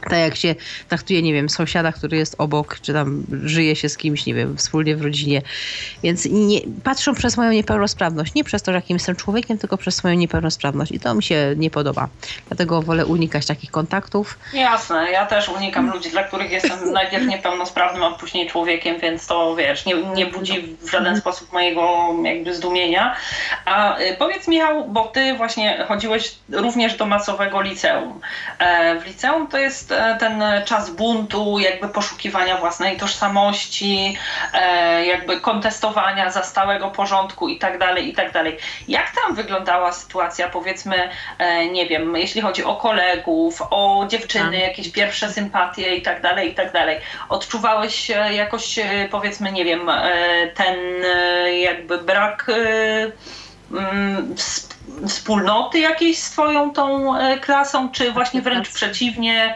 [0.00, 0.54] tak jak się
[0.88, 4.56] traktuje, nie wiem, sąsiada, który jest obok, czy tam żyje się z kimś, nie wiem,
[4.56, 5.42] wspólnie w rodzinie.
[6.02, 8.34] Więc nie, patrzą przez moją niepełnosprawność.
[8.34, 10.92] Nie przez to, że jakim jestem człowiekiem, tylko przez moją niepełnosprawność.
[10.92, 12.08] I to mi się nie podoba.
[12.48, 14.38] Dlatego wolę unikać takich kontaktów.
[14.54, 19.56] Jasne, ja też unikam ludzi, dla których jestem najpierw niepełnosprawnym, a później człowiekiem, więc to
[19.56, 23.16] wiesz, nie, nie budzi w żaden sposób mojego jakby zdumienia.
[23.64, 28.20] A y, powiedz Michał, bo ty właśnie chodziłeś również do masowego liceum.
[28.58, 34.16] E, w liceum to jest E, ten czas buntu, jakby poszukiwania własnej tożsamości,
[34.54, 38.58] e, jakby kontestowania zastałego porządku i tak dalej, i tak dalej.
[38.88, 44.68] Jak tam wyglądała sytuacja, powiedzmy, e, nie wiem, jeśli chodzi o kolegów, o dziewczyny, tak.
[44.68, 47.00] jakieś pierwsze sympatie i tak dalej, i tak dalej.
[47.28, 48.78] Odczuwałeś jakoś,
[49.10, 49.90] powiedzmy, nie wiem,
[50.54, 50.76] ten
[51.60, 52.46] jakby brak
[53.70, 54.34] mm,
[55.08, 59.54] wspólnoty jakiejś swoją tą klasą, czy właśnie wręcz przeciwnie,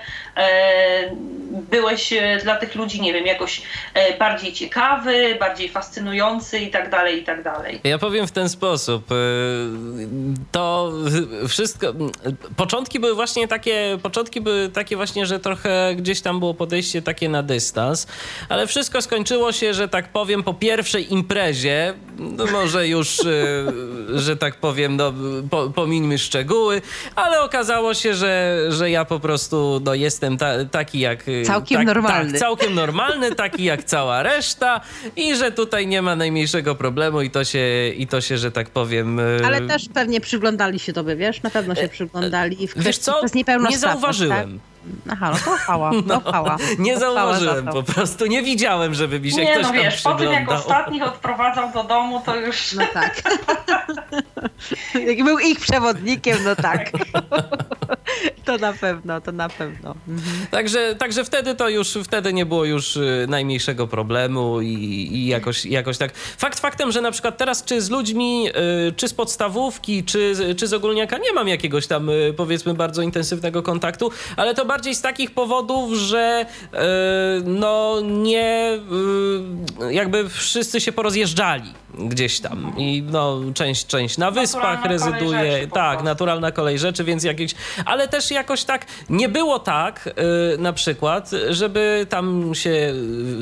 [1.70, 3.62] byłeś e, dla tych ludzi, nie wiem, jakoś
[3.94, 7.80] e, bardziej ciekawy, bardziej fascynujący i tak dalej, i tak dalej.
[7.84, 9.04] Ja powiem w ten sposób.
[10.52, 10.92] To
[11.48, 11.86] wszystko.
[12.56, 17.28] Początki były właśnie takie, początki były takie właśnie, że trochę gdzieś tam było podejście takie
[17.28, 18.06] na dystans,
[18.48, 23.20] ale wszystko skończyło się, że tak powiem, po pierwszej imprezie, no może już,
[24.14, 25.12] że tak powiem, no,
[25.50, 26.82] po, pomińmy szczegóły,
[27.14, 31.28] ale okazało się, że, że ja po prostu no, jestem jestem ta, taki jak...
[31.28, 32.30] Y, całkiem tak, normalny.
[32.30, 34.80] Tak, całkiem normalny, taki jak cała reszta
[35.16, 38.70] i że tutaj nie ma najmniejszego problemu i to się, i to się że tak
[38.70, 39.18] powiem...
[39.18, 41.42] Y, Ale też pewnie przyglądali się tobie, wiesz?
[41.42, 42.68] Na pewno się e, przyglądali.
[42.68, 43.20] W wiesz co?
[43.70, 44.60] Nie zauważyłem.
[44.60, 44.74] Tak?
[45.12, 46.22] Aha, no to chwała, no.
[46.78, 50.32] Nie zauważyłem po prostu, nie widziałem, żeby mi się nie, ktoś no wiesz, po tym
[50.32, 52.72] jak ostatnich odprowadzał do domu, to już...
[52.72, 53.22] No tak.
[55.08, 56.90] jak był ich przewodnikiem, no tak.
[58.44, 59.94] To na pewno, to na pewno.
[60.08, 60.46] Mhm.
[60.50, 64.68] Także, także wtedy to już, wtedy nie było już y, najmniejszego problemu i,
[65.12, 66.14] i jakoś, jakoś tak.
[66.16, 68.48] Fakt faktem, że na przykład teraz czy z ludźmi,
[68.88, 73.02] y, czy z podstawówki, czy, czy z ogólniaka nie mam jakiegoś tam y, powiedzmy bardzo
[73.02, 76.46] intensywnego kontaktu, ale to bardziej z takich powodów, że
[77.44, 78.78] no nie
[79.90, 86.52] jakby wszyscy się porozjeżdżali gdzieś tam i no część, część na wyspach rezyduje, tak, naturalna
[86.52, 87.54] kolej rzeczy, więc jakieś,
[87.84, 90.14] ale też jakoś tak nie było tak
[90.50, 92.94] yy, na przykład, żeby tam się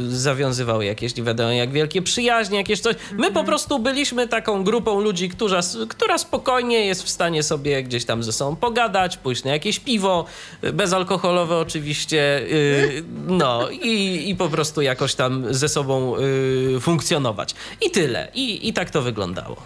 [0.08, 2.96] zawiązywały jakieś, nie wiadomo jak wielkie przyjaźnie, jakieś coś.
[3.12, 3.46] My po mhm.
[3.46, 8.32] prostu byliśmy taką grupą ludzi, która, która spokojnie jest w stanie sobie gdzieś tam ze
[8.32, 10.24] sobą pogadać, pójść na jakieś piwo,
[10.72, 17.54] bezalkoholowe oczywiście, yy, no i, i po prostu jakoś tam ze sobą yy, funkcjonować.
[17.80, 18.28] I tyle.
[18.34, 19.56] I, I tak to wyglądało.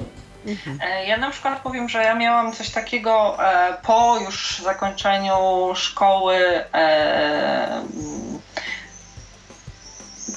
[0.46, 0.78] Mhm.
[1.06, 5.36] Ja na przykład powiem, że ja miałam coś takiego e, po już zakończeniu
[5.74, 7.82] szkoły e,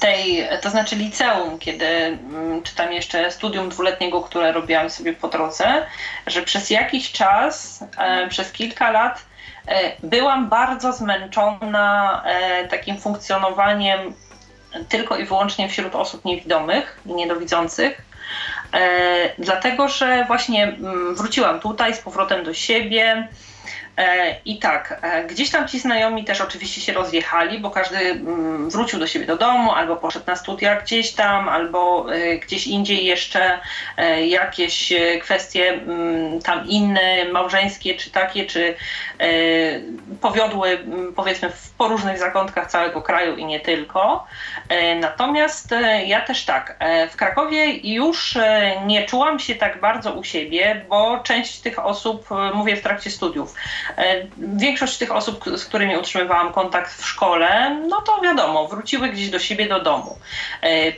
[0.00, 5.86] tej, to znaczy liceum, kiedy mm, czytam jeszcze studium dwuletniego, które robiłam sobie po drodze,
[6.26, 7.84] że przez jakiś czas,
[8.28, 9.24] przez kilka lat
[10.02, 12.24] byłam bardzo zmęczona
[12.70, 14.14] takim funkcjonowaniem
[14.88, 18.09] tylko i wyłącznie wśród osób niewidomych i niedowidzących E,
[19.38, 23.28] dlatego, że właśnie mm, wróciłam tutaj z powrotem do siebie.
[23.96, 28.70] E, I tak, e, gdzieś tam ci znajomi też oczywiście się rozjechali, bo każdy mm,
[28.70, 32.06] wrócił do siebie do domu, albo poszedł na studia gdzieś tam, albo
[32.42, 33.58] gdzieś indziej jeszcze
[34.26, 34.92] jakieś
[35.22, 38.74] kwestie mm, tam inne, małżeńskie, czy takie, czy
[40.20, 40.84] powiodły
[41.16, 44.26] powiedzmy w poróżnych zakątkach całego kraju i nie tylko.
[44.68, 48.38] E, natomiast e, ja też tak, e, w Krakowie już
[48.86, 53.54] nie czułam się tak bardzo u siebie, bo część tych osób, mówię w trakcie studiów,
[54.38, 59.38] większość tych osób, z którymi utrzymywałam kontakt w szkole, no to wiadomo, wróciły gdzieś do
[59.38, 60.18] siebie do domu.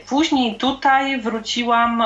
[0.09, 2.03] Później tutaj wróciłam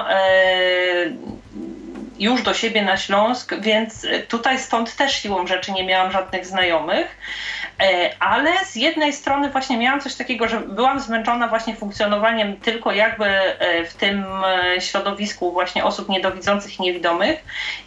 [2.19, 7.17] już do siebie na Śląsk, więc tutaj stąd też siłą rzeczy nie miałam żadnych znajomych.
[7.79, 12.91] E, ale z jednej strony właśnie miałam coś takiego, że byłam zmęczona właśnie funkcjonowaniem tylko
[12.91, 17.43] jakby e, w tym e, środowisku właśnie osób niedowidzących i niewidomych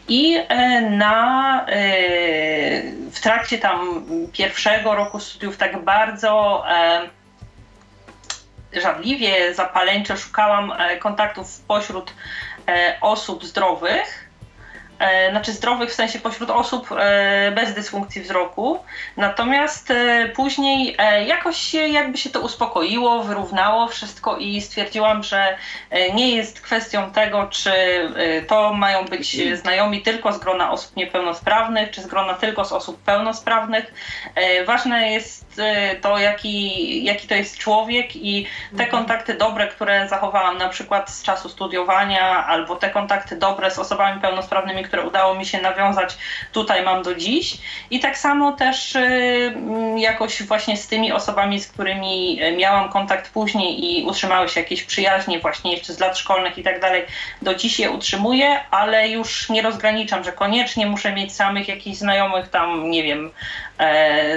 [0.09, 0.39] i
[0.91, 1.67] na,
[3.13, 6.65] w trakcie tam pierwszego roku studiów tak bardzo
[8.73, 12.13] żadliwie, zapaleńczo szukałam kontaktów pośród
[13.01, 14.20] osób zdrowych E,
[15.31, 18.79] znaczy zdrowych w sensie pośród osób e, bez dysfunkcji wzroku.
[19.17, 20.97] Natomiast e, później
[21.27, 25.57] jakoś się, jakby się to uspokoiło, wyrównało wszystko i stwierdziłam, że
[26.15, 27.73] nie jest kwestią tego, czy
[28.47, 33.03] to mają być znajomi tylko z grona osób niepełnosprawnych, czy z grona tylko z osób
[33.03, 33.95] pełnosprawnych.
[34.67, 35.61] Ważne jest
[36.01, 38.47] to, jaki, jaki to jest człowiek i
[38.77, 38.91] te mhm.
[38.91, 44.21] kontakty dobre, które zachowałam na przykład z czasu studiowania, albo te kontakty dobre z osobami
[44.21, 46.19] pełnosprawnymi, które udało mi się nawiązać,
[46.53, 47.59] tutaj mam do dziś.
[47.91, 49.55] I tak samo też y,
[49.97, 55.39] jakoś właśnie z tymi osobami, z którymi miałam kontakt później i utrzymały się jakieś przyjaźnie
[55.39, 57.03] właśnie jeszcze z lat szkolnych i tak dalej,
[57.43, 62.49] do dziś je utrzymuję, ale już nie rozgraniczam, że koniecznie muszę mieć samych jakichś znajomych
[62.49, 63.31] tam, nie wiem,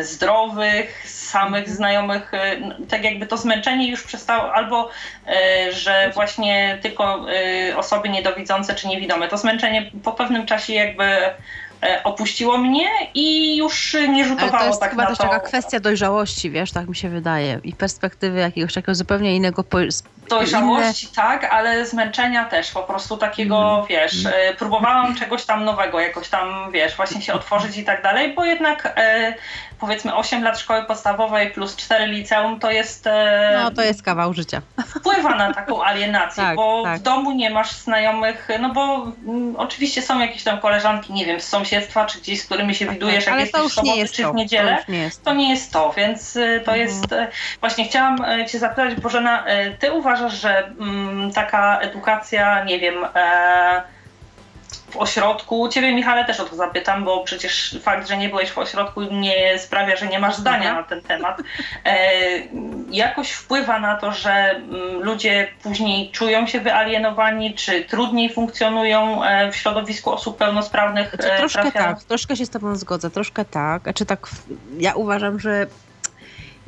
[0.03, 2.57] zdrowych, samych znajomych, e,
[2.89, 4.89] tak jakby to zmęczenie już przestało, albo
[5.27, 9.27] e, że właśnie tylko e, osoby niedowidzące czy niewidome.
[9.27, 11.33] To zmęczenie po pewnym czasie jakby e,
[12.03, 15.23] opuściło mnie i już nie rzutowało Ale to jest tak chyba na też to.
[15.23, 17.59] taka kwestia dojrzałości, wiesz, tak mi się wydaje.
[17.63, 19.77] I perspektywy jakiegoś takiego zupełnie innego po-
[20.29, 23.85] Dojrzałości tak, ale zmęczenia też, po prostu takiego, Mhm.
[23.87, 28.33] wiesz, e, próbowałam czegoś tam nowego, jakoś tam, wiesz, właśnie się otworzyć i tak dalej,
[28.35, 29.33] bo jednak e,
[29.79, 34.33] powiedzmy 8 lat szkoły podstawowej plus 4 liceum to jest, e, No to jest kawał
[34.33, 34.61] życia.
[34.87, 36.99] wpływa na taką alienację, Tak, bo tak.
[36.99, 41.39] w domu nie masz znajomych, no bo mm, oczywiście są jakieś tam koleżanki, nie wiem,
[41.39, 44.13] z sąsiedztwa, czy gdzieś, z którymi się widujesz, jak Tak, Ale jesteś w soboty jest
[44.13, 45.33] czy w niedzielę To nie jest to.
[45.33, 46.79] nie jest to, więc y, to Mhm.
[46.79, 47.11] jest.
[47.11, 47.27] y,
[47.59, 48.17] Właśnie chciałam
[48.47, 49.43] Cię zapytać, Bożena,
[49.79, 53.83] Ty uważasz, że mm, taka edukacja, nie wiem, e,
[54.89, 58.57] w ośrodku, Ciebie Michale też o to zapytam, bo przecież fakt, że nie byłeś w
[58.57, 60.75] ośrodku nie sprawia, że nie masz zdania Mhm.
[60.75, 61.41] na ten temat.
[61.85, 62.09] E,
[62.91, 69.51] jakoś wpływa na to, że mm, ludzie później czują się wyalienowani, czy trudniej funkcjonują e,
[69.51, 71.09] w środowisku osób pełnosprawnych?
[71.15, 73.83] Znaczy, e, troszkę trafiają- tak, troszkę się z tobą zgodzę, troszkę tak.
[73.83, 74.27] Znaczy tak,
[74.77, 75.67] ja uważam, że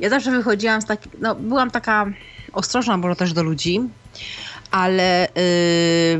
[0.00, 2.06] ja zawsze wychodziłam z takiej, no byłam taka
[2.52, 3.80] ostrożna może też do ludzi,
[4.70, 5.28] ale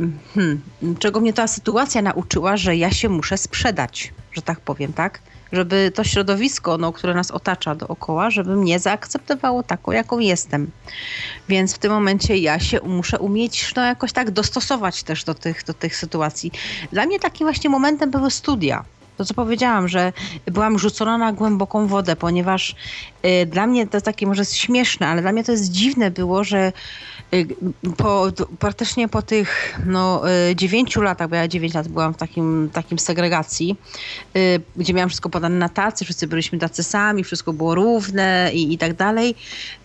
[0.01, 0.63] yy, hmm,
[0.99, 5.21] czego mnie ta sytuacja nauczyła, że ja się muszę sprzedać, że tak powiem, tak?
[5.53, 10.71] Żeby to środowisko, no, które nas otacza dookoła, żeby mnie zaakceptowało taką, jaką jestem.
[11.49, 15.65] Więc w tym momencie ja się muszę umieć no, jakoś tak dostosować też do tych,
[15.65, 16.53] do tych sytuacji.
[16.93, 18.85] Dla mnie takim właśnie momentem były studia.
[19.17, 20.13] To, co powiedziałam, że
[20.47, 22.75] byłam rzucona na głęboką wodę, ponieważ
[23.43, 26.45] y, dla mnie to takie może jest śmieszne, ale dla mnie to jest dziwne było,
[26.45, 26.73] że
[27.97, 32.17] po, d- praktycznie po tych no, y, dziewięciu latach, bo ja dziewięć lat byłam w
[32.17, 33.77] takim, takim segregacji,
[34.37, 38.73] y, gdzie miałam wszystko podane na tacy, wszyscy byliśmy tacy sami, wszystko było równe i,
[38.73, 39.35] i tak dalej,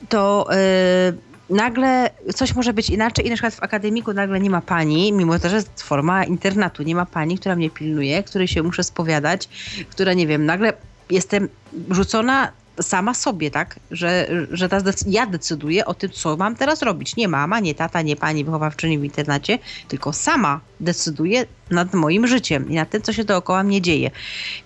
[0.10, 4.62] to y, nagle coś może być inaczej i na przykład w akademiku nagle nie ma
[4.62, 8.64] pani, mimo to, że jest forma internatu, nie ma pani, która mnie pilnuje, której się
[8.64, 9.50] muszę spowiadać,
[9.90, 10.74] która nie wiem, nagle
[11.10, 11.50] jestem
[11.90, 12.52] rzucona
[12.82, 13.80] sama sobie, tak?
[13.92, 17.16] Że, że ta zdec- ja decyduję o tym, co mam teraz robić.
[17.16, 22.70] Nie mama, nie tata, nie pani wychowawczyni w internacie, tylko sama decyduję nad moim życiem
[22.70, 24.12] i nad tym, co się dookoła mnie dzieje.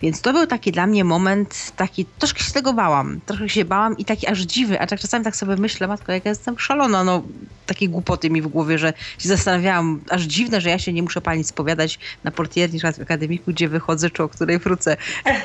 [0.01, 3.97] Więc to był taki dla mnie moment, taki, troszkę się tego bałam, troszkę się bałam
[3.97, 7.03] i taki aż dziwny, a tak czasami tak sobie myślę, matko, jak ja jestem szalona,
[7.03, 7.23] no
[7.65, 11.21] takie głupoty mi w głowie, że się zastanawiałam, aż dziwne, że ja się nie muszę
[11.21, 14.97] pani spowiadać na portierni, przykład w akademiku, gdzie wychodzę, czy o której wrócę.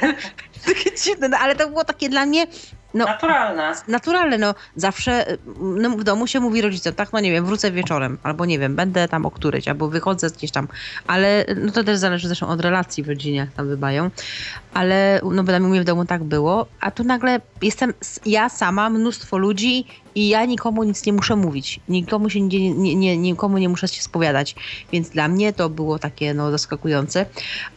[0.67, 2.47] takie dziwne, no ale to było takie dla mnie,
[2.95, 3.75] no Naturalne.
[3.89, 8.19] naturalne, no zawsze no, w domu się mówi rodzicom, tak, no nie wiem, wrócę wieczorem,
[8.23, 10.69] albo nie wiem, będę tam o którejś, albo wychodzę gdzieś tam,
[11.07, 14.11] ale no to też zależy zresztą od relacji w rodzinie, jak tam bywają,
[14.75, 17.95] ale no bo u mnie w domu tak było, a tu nagle jestem
[18.27, 22.95] ja sama, mnóstwo ludzi i ja nikomu nic nie muszę mówić, nikomu się nie, nie,
[22.95, 24.55] nie, nikomu nie muszę się spowiadać,
[24.93, 27.27] więc dla mnie to było takie no zaskakujące,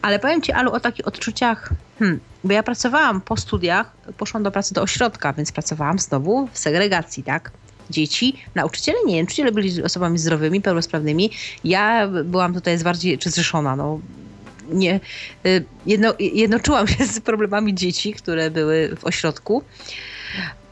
[0.02, 4.50] ale powiem Ci Alu o takich odczuciach, hmm, bo ja pracowałam po studiach, poszłam do
[4.50, 7.50] pracy do ośrodka, więc pracowałam znowu w segregacji, tak?
[7.90, 11.30] Dzieci, nauczyciele nie, nauczyciele byli osobami zdrowymi, pełnosprawnymi.
[11.64, 14.00] Ja byłam tutaj bardziej czy zrzeszona, no.
[14.70, 15.00] Nie,
[15.46, 19.62] y, jedno, jednoczyłam się z problemami dzieci, które były w ośrodku.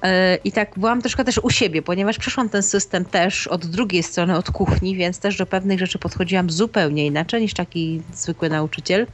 [0.05, 0.09] Y,
[0.45, 4.37] I tak byłam troszkę też u siebie, ponieważ przeszłam ten system też od drugiej strony,
[4.37, 9.07] od kuchni, więc też do pewnych rzeczy podchodziłam zupełnie inaczej niż taki zwykły nauczyciel,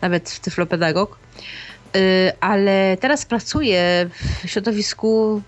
[0.00, 1.18] nawet tyflopedagog.
[1.96, 4.10] Y, ale teraz pracuję
[4.44, 5.42] w środowisku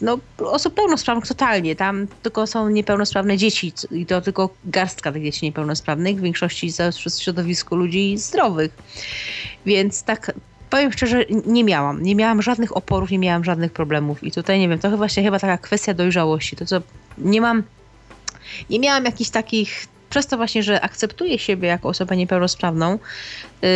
[0.00, 1.76] no, osób pełnosprawnych totalnie.
[1.76, 7.22] Tam tylko są niepełnosprawne dzieci i to tylko garstka tych dzieci niepełnosprawnych, w większości w
[7.22, 8.70] środowisku ludzi zdrowych.
[9.66, 10.32] Więc tak
[10.70, 12.02] powiem szczerze, nie miałam.
[12.02, 14.24] Nie miałam żadnych oporów, nie miałam żadnych problemów.
[14.24, 16.56] I tutaj nie wiem, to właśnie chyba taka kwestia dojrzałości.
[16.56, 16.82] To co
[17.18, 17.62] nie mam,
[18.70, 22.98] nie miałam jakichś takich przez to właśnie, że akceptuję siebie jako osobę niepełnosprawną,
[23.62, 23.68] yy,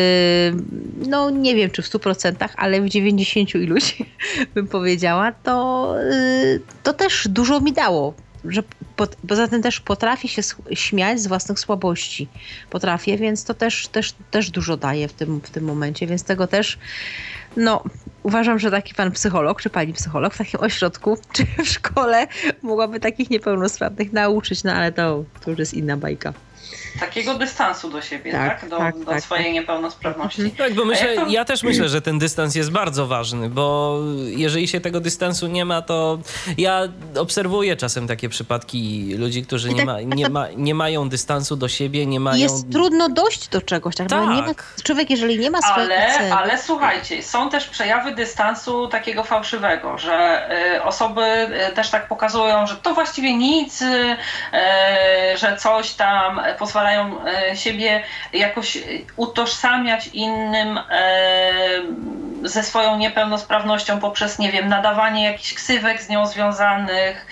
[1.07, 3.97] no nie wiem czy w 100%, ale w 90 iluś
[4.55, 8.15] bym powiedziała, to, yy, to też dużo mi dało.
[8.45, 8.63] Że
[8.97, 10.43] pot, poza tym też potrafię się
[10.73, 12.29] śmiać z własnych słabości.
[12.71, 16.47] Potrafię, więc to też, też, też dużo daje w tym, w tym momencie, więc tego
[16.47, 16.79] też
[17.57, 17.85] no,
[18.23, 22.27] uważam, że taki pan psycholog, czy pani psycholog w takim ośrodku, czy w szkole
[22.63, 26.33] mogłaby takich niepełnosprawnych nauczyć, no ale to, to już jest inna bajka.
[27.01, 28.71] Takiego dystansu do siebie, Tak, tak?
[28.71, 30.51] Do, tak, do tak, swojej niepełnosprawności.
[30.51, 33.51] Tak, bo myślę, A jak to- ja też myślę, że ten dystans jest bardzo ważny,
[33.51, 36.19] bo jeżeli się tego dystansu nie ma, to
[36.59, 36.81] ja
[37.19, 41.57] obserwuję czasem takie przypadki ludzi, którzy nie, tak- ma, tak nie, ma, nie mają dystansu
[41.57, 42.39] do siebie, nie mają...
[42.43, 44.09] Jest trudno dojść do czegoś, tak?
[44.09, 44.75] Bo nie ma, Tak.
[44.83, 49.99] człowiek, jeżeli nie ma swojego Ale, celu, ale słuchajcie, są też przejawy dystansu takiego fałszywego,
[49.99, 51.23] że y, osoby
[51.71, 57.17] y, też tak pokazują, że to właściwie nic, y, y, że coś tam, pozwalają
[57.55, 58.79] siebie jakoś
[59.17, 60.81] utożsamiać innym
[62.43, 67.27] ze swoją niepełnosprawnością poprzez, nie wiem, nadawanie jakichś ksywek z nią związanych,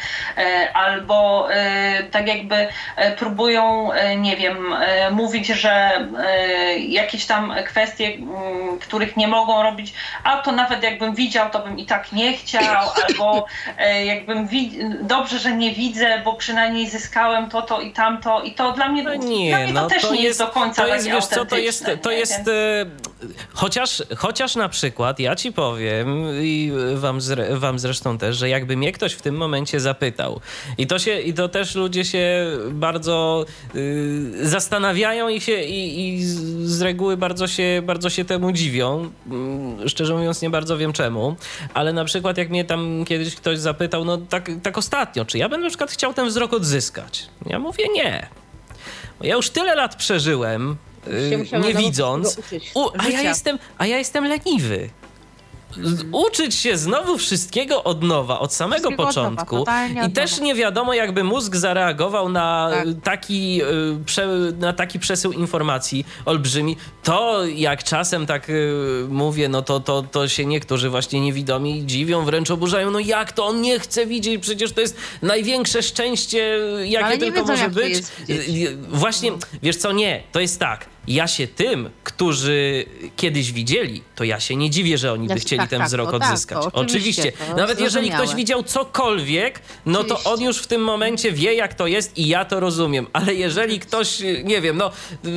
[0.75, 1.49] albo
[2.11, 2.69] tak jakby
[3.19, 4.75] próbują, nie wiem,
[5.11, 5.91] mówić, że
[6.79, 8.13] jakieś tam kwestie,
[8.81, 9.95] których nie mogą robić,
[10.25, 13.47] a to nawet jakbym widział, to bym i tak nie chciał, albo
[14.05, 14.49] jakbym
[15.01, 18.43] dobrze, że nie widzę, bo przynajmniej zyskałem to, to i tamto.
[18.43, 20.83] I to dla mnie, nie, dla mnie to no, też to nie jest, do końca
[20.83, 22.87] to jest, wiesz co, to jest, to jest e,
[23.53, 28.77] chociaż, chociaż na przykład ja ci powiem i wam, zre, wam zresztą też, że jakby
[28.77, 30.41] mnie ktoś w tym momencie zapytał
[30.79, 36.25] i to się, i to też ludzie się bardzo y, zastanawiają i się i, i
[36.67, 39.11] z reguły bardzo się, bardzo się temu dziwią.
[39.31, 41.37] Mm, szczerze mówiąc nie bardzo wiem czemu,
[41.75, 45.49] ale na przykład jak mnie tam kiedyś ktoś zapytał, no tak, tak ostatnio, czy ja
[45.49, 47.27] bym na przykład chciał ten wzrok odzyskać?
[47.47, 48.29] Ja mówię nie.
[49.21, 50.77] Ja już tyle lat przeżyłem,
[51.07, 52.41] yy, nie widząc,
[52.75, 54.91] u, a, ja jestem, a ja jestem leniwy
[56.13, 59.57] uczyć się znowu wszystkiego od nowa, od samego wszystkiego początku.
[59.57, 62.87] Od nowa, I też nie wiadomo, jakby mózg zareagował na, tak.
[63.05, 66.77] taki, y, na taki przesył informacji olbrzymi.
[67.03, 72.25] To jak czasem tak y, mówię, no to, to, to się niektórzy właśnie niewidomi dziwią,
[72.25, 72.91] wręcz oburzają.
[72.91, 74.43] No jak to on nie chce widzieć?
[74.43, 77.99] Przecież to jest największe szczęście, jakie tylko wiedzą, może być.
[78.31, 79.33] Y, właśnie,
[79.63, 82.85] wiesz co, nie, to jest tak ja się tym, którzy
[83.17, 86.11] kiedyś widzieli, to ja się nie dziwię, że oni by chcieli tak, ten tak, wzrok
[86.11, 86.65] tak, odzyskać.
[86.73, 87.23] oczywiście.
[87.23, 87.55] oczywiście.
[87.57, 90.25] Nawet jeżeli ktoś widział cokolwiek, no oczywiście.
[90.25, 93.07] to on już w tym momencie wie, jak to jest i ja to rozumiem.
[93.13, 94.91] Ale jeżeli ktoś, nie wiem, no,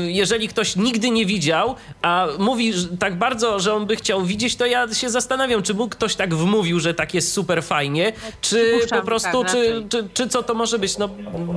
[0.08, 4.66] jeżeli ktoś nigdy nie widział, a mówi tak bardzo, że on by chciał widzieć, to
[4.66, 9.02] ja się zastanawiam, czy mógł ktoś tak wmówił, że tak jest super fajnie, czy po
[9.02, 11.10] prostu, tak, czy, czy, czy, co to może być, no,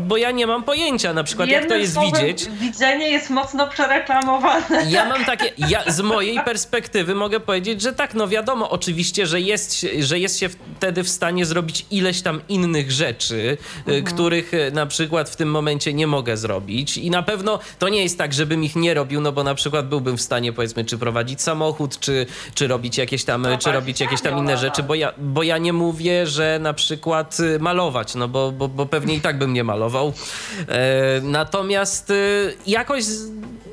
[0.06, 2.48] bo ja nie mam pojęcia na przykład, Jednym jak to jest widzieć.
[2.60, 4.86] Widzenie jest mocno przereklamowane reklamowane.
[4.90, 9.40] Ja mam takie, ja z mojej perspektywy mogę powiedzieć, że tak, no wiadomo oczywiście, że
[9.40, 14.04] jest, że jest się wtedy w stanie zrobić ileś tam innych rzeczy, y, mhm.
[14.04, 18.02] których y, na przykład w tym momencie nie mogę zrobić i na pewno to nie
[18.02, 20.98] jest tak, żebym ich nie robił, no bo na przykład byłbym w stanie powiedzmy, czy
[20.98, 24.94] prowadzić samochód, czy, czy robić jakieś tam, no czy robić jakieś tam inne rzeczy, bo
[24.94, 29.14] ja, bo ja nie mówię, że na przykład y, malować, no bo, bo, bo pewnie
[29.14, 30.12] i tak bym nie malował.
[30.68, 32.12] E, natomiast
[32.66, 33.04] jakoś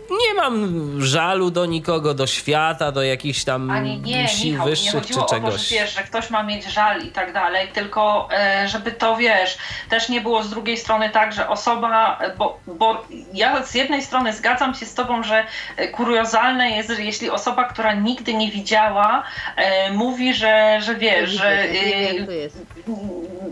[0.09, 4.93] nie mam żalu do nikogo, do świata, do jakichś tam Ani nie, sił Michał, wyższych
[4.93, 5.49] nie czy czegoś.
[5.49, 8.91] O to, że, wiesz, że ktoś ma mieć żal i tak dalej, tylko e, żeby
[8.91, 9.57] to, wiesz,
[9.89, 14.33] też nie było z drugiej strony tak, że osoba, bo, bo ja z jednej strony
[14.33, 15.43] zgadzam się z tobą, że
[15.91, 19.23] kuriozalne jest, że jeśli osoba, która nigdy nie widziała,
[19.55, 21.69] e, mówi, że, że wiesz, że e,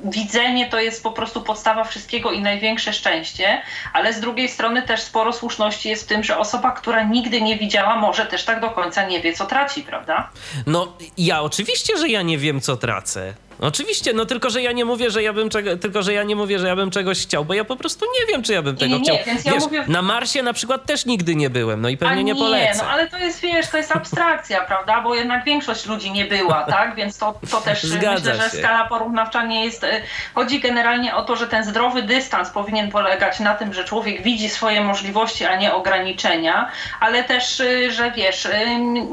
[0.03, 3.61] widzenie to jest po prostu podstawa wszystkiego i największe szczęście,
[3.93, 7.57] ale z drugiej strony też sporo słuszności jest w tym, że osoba, która nigdy nie
[7.57, 10.29] widziała, może też tak do końca nie wie, co traci, prawda?
[10.65, 13.33] No, ja oczywiście, że ja nie wiem, co tracę.
[13.61, 16.35] Oczywiście, no tylko, że ja nie mówię, że ja bym czego, tylko, że ja nie
[16.35, 18.77] mówię, że ja bym czegoś chciał, bo ja po prostu nie wiem, czy ja bym
[18.77, 19.15] tego nie, chciał.
[19.15, 19.83] Nie, więc ja wiesz, mówię...
[19.87, 22.83] Na Marsie na przykład też nigdy nie byłem, no i pewnie nie, nie polecę.
[22.83, 26.63] no ale to jest, wiesz, to jest abstrakcja, prawda, bo jednak większość ludzi nie była,
[26.77, 28.51] tak, więc to, to też Zgadza myślę, się.
[28.51, 29.87] że skala porównawcza nie jest, y,
[30.35, 34.49] chodzi generalnie o to, że ten zdrowy dystans powinien polegać na tym, że człowiek widzi
[34.49, 38.51] swoje możliwości, a nie ograniczenia, ale też, y, że wiesz, y,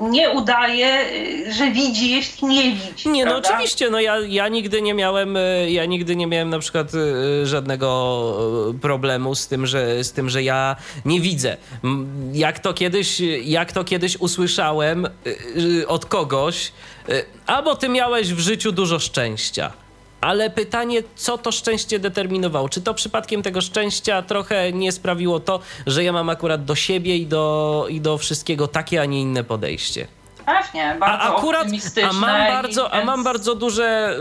[0.01, 0.99] nie udaje,
[1.51, 3.09] że widzi, jeśli nie widzi.
[3.09, 3.49] Nie, no prawda?
[3.49, 6.92] no oczywiście, no ja, ja nigdy nie miałem, e, ja nigdy nie miałem na przykład
[6.94, 11.57] e, żadnego e, problemu z tym, że, z tym, że ja nie widzę.
[12.33, 15.08] Jak to kiedyś, jak to kiedyś usłyszałem
[15.86, 16.73] od kogoś,
[17.47, 19.73] albo ty miałeś w życiu dużo szczęścia.
[20.20, 22.68] Ale pytanie, co to szczęście determinowało?
[22.68, 27.17] Czy to przypadkiem tego szczęścia trochę nie sprawiło to, że ja mam akurat do siebie
[27.17, 30.07] i do, i do wszystkiego takie, a nie inne podejście?
[30.49, 31.67] Pewnie, bardzo a akurat,
[32.10, 32.94] a mam bardzo, więc...
[32.94, 34.18] a mam bardzo duże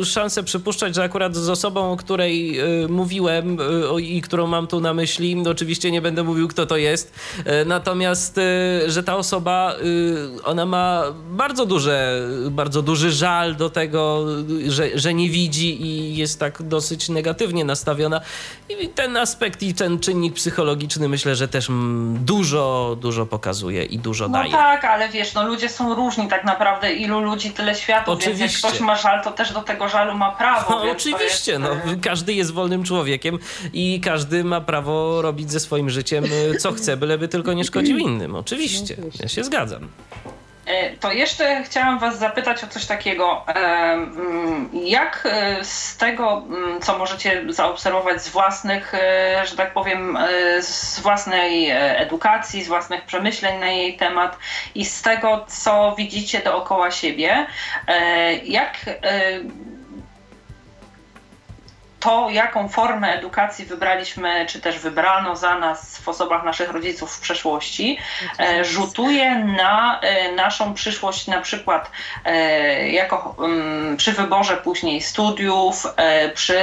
[0.00, 3.58] y, szanse przypuszczać, że akurat z osobą, o której y, mówiłem
[3.96, 7.64] y, i którą mam tu na myśli, oczywiście nie będę mówił, kto to jest, y,
[7.64, 14.24] natomiast, y, że ta osoba, y, ona ma bardzo duże, bardzo duży żal do tego,
[14.68, 18.20] że, że nie widzi i jest tak dosyć negatywnie nastawiona.
[18.68, 21.68] I ten aspekt i ten czynnik psychologiczny myślę, że też
[22.14, 24.50] dużo, dużo pokazuje i dużo no daje.
[24.50, 28.38] No tak, ale wiesz, no ludzie są różni tak naprawdę, ilu ludzi, tyle światów, oczywiście.
[28.38, 30.68] więc jak ktoś ma żal, to też do tego żalu ma prawo.
[30.84, 31.62] No, oczywiście, jest...
[31.62, 33.38] no, e, każdy jest wolnym człowiekiem
[33.72, 37.98] i każdy ma prawo robić ze swoim życiem e, co chce, byleby tylko nie szkodził
[38.08, 39.88] innym, oczywiście, ja się zgadzam.
[40.68, 43.44] E, to jeszcze chciałam Was zapytać o coś takiego.
[43.46, 50.18] Mm, jak e, z tego, mm, co możecie zaobserwować z własnych, e, że tak powiem,
[50.60, 54.38] z własnej edukacji, z własnych przemyśleń na jej temat
[54.74, 57.46] i z tego, co widzicie dookoła siebie,
[58.44, 58.76] jak
[62.00, 67.20] to, jaką formę edukacji wybraliśmy, czy też wybrano za nas w osobach naszych rodziców w
[67.20, 67.98] przeszłości,
[68.38, 71.90] e, rzutuje na e, naszą przyszłość, na przykład
[72.24, 75.86] e, jako mm, przy wyborze później studiów,
[76.34, 76.58] przy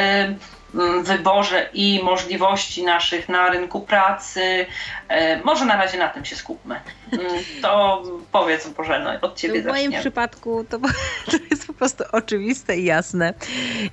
[1.04, 4.66] wyborze i możliwości naszych na rynku pracy.
[5.08, 6.76] E, może na razie na tym się skupmy.
[7.12, 7.28] Mm,
[7.62, 10.80] to powiedz Boże, no, od Ciebie W moim przypadku to,
[11.32, 13.34] to jest po prostu oczywiste i jasne.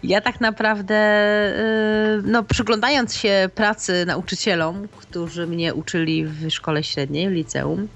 [0.03, 0.95] Ja tak naprawdę,
[2.19, 7.89] y, no, przyglądając się pracy nauczycielom, którzy mnie uczyli w szkole średniej, w liceum,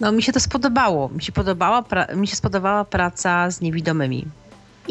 [0.00, 1.08] no mi się to spodobało.
[1.08, 4.26] Mi się, podobała, mi się spodobała praca z niewidomymi.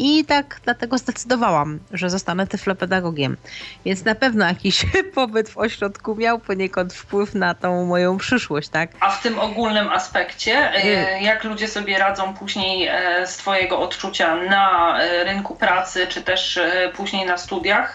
[0.02, 3.36] I tak dlatego zdecydowałam, że zostanę tyflopedagogiem.
[3.84, 8.90] Więc na pewno jakiś pobyt w ośrodku miał poniekąd wpływ na tą moją przyszłość, tak?
[9.00, 14.36] A w tym ogólnym aspekcie, e, jak ludzie sobie radzą później e, z Twojego odczucia
[14.36, 16.58] na e, rynku pracy, czy też
[16.96, 17.94] później na studiach?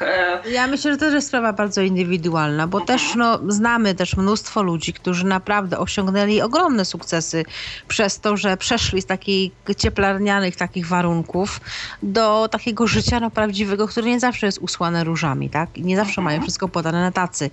[0.52, 3.00] Ja myślę, że to jest sprawa bardzo indywidualna, bo mhm.
[3.00, 7.46] też no, znamy też mnóstwo ludzi, którzy naprawdę osiągnęli ogromne sukcesy
[7.88, 11.60] przez to, że przeszli z takich cieplarnianych takich warunków
[12.04, 15.78] do takiego życia no, prawdziwego, które nie zawsze jest usłane różami, tak?
[15.78, 16.44] I nie zawsze mają mhm.
[16.44, 17.50] wszystko podane na tacy.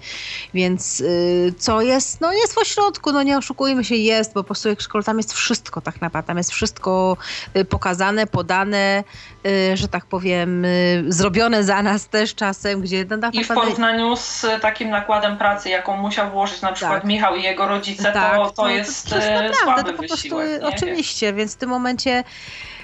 [0.55, 2.21] Więc y, co jest?
[2.21, 5.17] No jest w ośrodku, no nie oszukujmy się, jest, bo po prostu jak szkole tam
[5.17, 7.17] jest wszystko tak naprawdę, tam jest wszystko
[7.57, 9.05] y, pokazane, podane,
[9.47, 10.67] y, że tak powiem,
[11.09, 13.07] zrobione za nas też czasem, gdzie...
[13.23, 17.05] No, I w porównaniu z takim nakładem pracy, jaką musiał włożyć na przykład tak.
[17.05, 20.17] Michał i jego rodzice, tak, to, to, jest, to, to jest naprawdę, to po prostu,
[20.17, 20.63] wysiłek.
[20.63, 22.25] Oczywiście, więc w tym momencie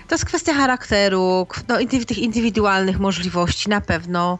[0.09, 4.39] to jest kwestia charakteru, no, tych indywidualnych możliwości na pewno.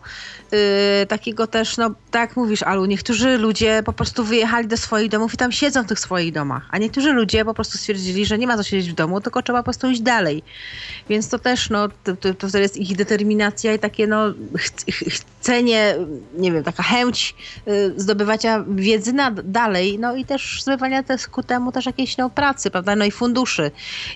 [0.53, 5.35] Yy, takiego też, no tak mówisz, Alu, niektórzy ludzie po prostu wyjechali do swoich domów
[5.35, 8.47] i tam siedzą w tych swoich domach, a niektórzy ludzie po prostu stwierdzili, że nie
[8.47, 10.43] ma co siedzieć w domu, tylko trzeba po prostu iść dalej.
[11.09, 14.71] Więc to też, no, to, to, to jest ich determinacja i takie, no, ch
[15.41, 15.95] chcenie,
[16.35, 17.35] nie wiem, taka chęć
[17.67, 22.31] yy, zdobywania wiedzy na, dalej, no i też zdobywania też ku temu też jakiejś, no,
[22.31, 23.71] pracy, prawda, no i funduszy.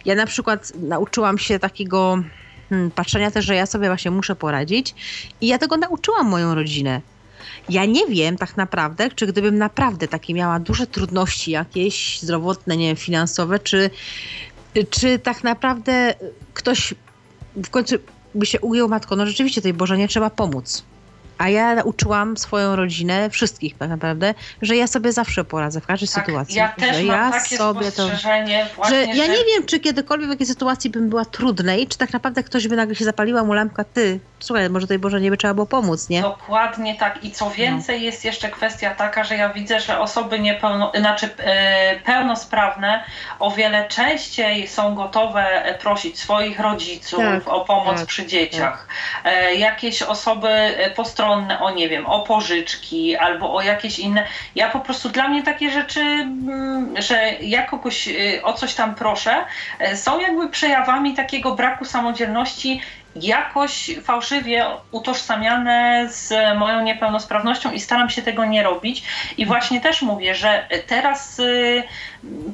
[0.04, 2.22] Ja na przykład nauczyłam się takiego
[2.68, 4.94] hmm, patrzenia też, że ja sobie właśnie muszę poradzić
[5.40, 7.00] i ja tego nauczyłam moją rodzinę.
[7.68, 12.86] Ja nie wiem tak naprawdę, czy gdybym naprawdę takie miała duże trudności jakieś zdrowotne, nie
[12.86, 13.90] wiem, finansowe, czy,
[14.90, 16.14] czy tak naprawdę
[16.54, 16.94] ktoś
[17.56, 17.96] w końcu
[18.34, 20.84] by się ujął matko, no rzeczywiście tej Boże nie trzeba pomóc.
[21.42, 26.08] A ja nauczyłam swoją rodzinę, wszystkich tak naprawdę, że ja sobie zawsze poradzę w każdej
[26.08, 26.56] tak, sytuacji.
[26.56, 28.08] Ja też że mam ja takie sobie to,
[28.76, 32.12] właśnie, że ja nie wiem, czy kiedykolwiek w jakiej sytuacji bym była trudnej, czy tak
[32.12, 35.36] naprawdę ktoś by nagle się zapaliła mu lampka, ty, słuchaj, może tej Boże nie by
[35.36, 36.22] trzeba było pomóc, nie?
[36.22, 37.24] Dokładnie tak.
[37.24, 38.04] I co więcej, no.
[38.04, 43.04] jest jeszcze kwestia taka, że ja widzę, że osoby niepełno, znaczy e, pełnosprawne
[43.38, 48.86] o wiele częściej są gotowe prosić swoich rodziców tak, o pomoc tak, przy dzieciach.
[49.22, 49.32] Tak.
[49.32, 50.48] E, jakieś osoby
[50.96, 54.24] postronne, o nie wiem, o pożyczki albo o jakieś inne.
[54.54, 58.94] Ja po prostu dla mnie takie rzeczy, mm, że ja kogoś e, o coś tam
[58.94, 59.44] proszę,
[59.94, 62.80] są jakby przejawami takiego braku samodzielności
[63.16, 69.02] jakoś fałszywie utożsamiane z moją niepełnosprawnością i staram się tego nie robić.
[69.38, 71.82] I właśnie też mówię, że teraz y,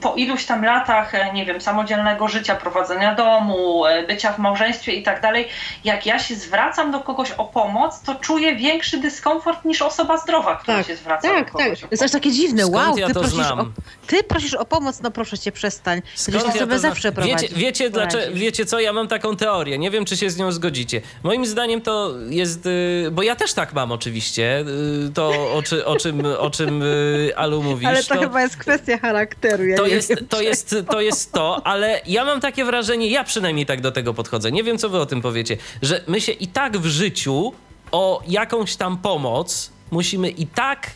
[0.01, 4.93] po iluś tam latach, e, nie wiem, samodzielnego życia, prowadzenia domu, e, bycia w małżeństwie
[4.93, 5.49] i tak dalej,
[5.85, 10.57] jak ja się zwracam do kogoś o pomoc, to czuję większy dyskomfort niż osoba zdrowa,
[10.57, 11.81] która tak, się zwraca tak, do kogoś.
[11.81, 12.63] Tak, to jest takie dziwne.
[12.63, 13.67] Skąd wow, ja ty, prosisz o,
[14.07, 16.03] ty prosisz o pomoc, no proszę cię, przestań.
[16.15, 20.05] Skąd ja sobie zawsze Wiecie, wiecie, dlaczego, wiecie co, ja mam taką teorię, nie wiem,
[20.05, 21.01] czy się z nią zgodzicie.
[21.23, 24.65] Moim zdaniem to jest, y, bo ja też tak mam oczywiście,
[25.09, 27.89] y, to o, czy, o czym, o czym y, Alu mówisz.
[27.89, 31.67] Ale to, to chyba jest kwestia charakteru to, jest, wiem, to, jest, to jest to,
[31.67, 34.99] ale ja mam takie wrażenie, ja przynajmniej tak do tego podchodzę, nie wiem co wy
[34.99, 37.53] o tym powiecie, że my się i tak w życiu
[37.93, 40.91] o jakąś tam pomoc musimy i tak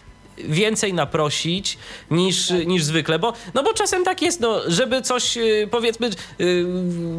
[0.48, 1.78] więcej naprosić
[2.10, 2.66] niż, tak.
[2.66, 6.10] niż zwykle, bo, no bo czasem tak jest, no, żeby coś y, powiedzmy y,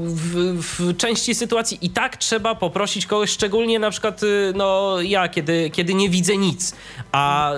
[0.06, 5.28] w, w, części sytuacji i tak trzeba poprosić kogoś, szczególnie na przykład y, no ja,
[5.28, 6.76] kiedy, kiedy nie widzę nic,
[7.12, 7.54] a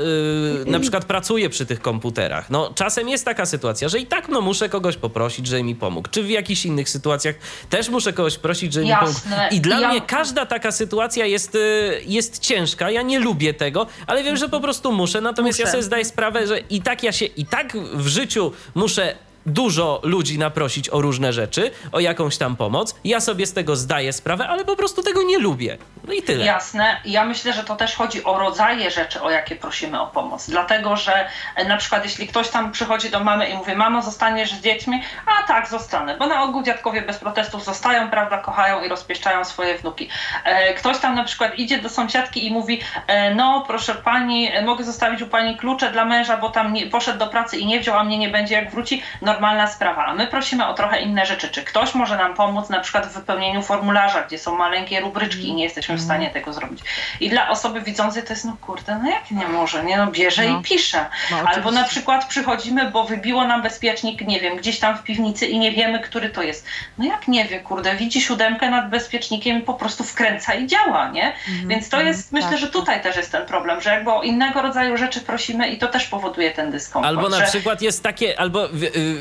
[0.66, 2.50] na przykład pracuję przy tych komputerach.
[2.50, 6.10] No czasem jest taka sytuacja, że i tak no muszę kogoś poprosić, żeby mi pomógł.
[6.12, 7.36] Czy w jakichś innych sytuacjach
[7.70, 9.08] też muszę kogoś prosić, żeby Jasne.
[9.08, 9.56] mi pomógł.
[9.56, 9.90] I dla ja...
[9.90, 11.58] mnie każda taka sytuacja jest,
[12.06, 12.92] jest ciężka.
[12.92, 15.22] Ja nie lubię tego, ale wiem, że po prostu muszę.
[15.22, 18.52] Natomiast Natomiast ja sobie zdaję sprawę, że i tak ja się, i tak w życiu
[18.76, 22.96] muszę dużo ludzi naprosić o różne rzeczy, o jakąś tam pomoc.
[23.04, 25.78] Ja sobie z tego zdaję sprawę, ale po prostu tego nie lubię.
[26.08, 26.46] No i tyle.
[26.46, 27.02] Jasne.
[27.06, 30.50] Ja myślę, że to też chodzi o rodzaje rzeczy, o jakie prosimy o pomoc.
[30.50, 34.52] Dlatego, że e, na przykład jeśli ktoś tam przychodzi do mamy i mówi, mamo zostaniesz
[34.52, 36.18] z dziećmi, a tak, zostanę.
[36.18, 40.10] Bo na ogół dziadkowie bez protestów zostają, prawda, kochają i rozpieszczają swoje wnuki.
[40.44, 44.84] E, ktoś tam na przykład idzie do sąsiadki i mówi, e, no proszę pani, mogę
[44.84, 47.98] zostawić u pani klucze dla męża, bo tam nie, poszedł do pracy i nie wziął,
[47.98, 49.04] a mnie nie będzie jak wróci.
[49.36, 50.06] Normalna sprawa.
[50.06, 51.50] A my prosimy o trochę inne rzeczy.
[51.50, 55.54] Czy ktoś może nam pomóc na przykład w wypełnieniu formularza, gdzie są maleńkie rubryczki i
[55.54, 56.80] nie jesteśmy w stanie tego zrobić.
[57.20, 60.46] I dla osoby widzącej to jest, no kurde, no jak nie może, nie no bierze
[60.46, 60.60] No.
[60.60, 61.06] i pisze.
[61.32, 65.46] No, Albo na przykład przychodzimy, bo wybiło nam bezpiecznik, nie wiem, gdzieś tam w piwnicy
[65.46, 66.66] i nie wiemy, który to jest.
[66.98, 71.10] No jak nie wie, kurde, widzi siódemkę nad bezpiecznikiem i po prostu wkręca i działa,
[71.10, 71.34] nie?
[71.68, 72.60] Więc to jest, myślę, tak.
[72.60, 75.88] że tutaj też jest ten problem, że jakby o innego rodzaju rzeczy prosimy i to
[75.88, 77.08] też powoduje ten dyskomfort.
[77.08, 77.46] Albo na że...
[77.46, 78.70] przykład jest takie, albo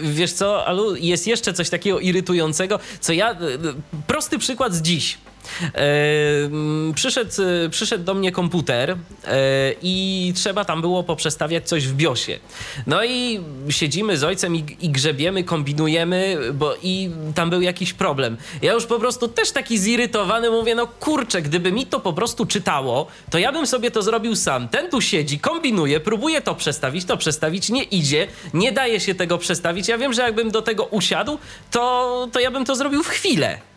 [0.05, 3.59] wiesz co, Alu, jest jeszcze coś takiego irytującego, co ja, y, y,
[4.07, 5.19] prosty przykład z dziś.
[6.95, 7.31] Przyszedł,
[7.71, 8.97] przyszedł do mnie komputer e,
[9.83, 12.39] i trzeba tam było poprzestawiać coś w BIOSie.
[12.87, 18.37] No i siedzimy z ojcem i, i grzebiemy, kombinujemy, bo i tam był jakiś problem.
[18.63, 22.47] Ja już po prostu też taki zirytowany mówię, no kurczę, gdyby mi to po prostu
[22.47, 24.69] czytało, to ja bym sobie to zrobił sam.
[24.69, 29.39] Ten tu siedzi, kombinuje, próbuje to przestawić, to przestawić, nie idzie, nie daje się tego
[29.39, 29.89] przestawić.
[29.89, 31.39] Ja wiem, że jakbym do tego usiadł,
[31.71, 33.74] to, to ja bym to zrobił w chwilę.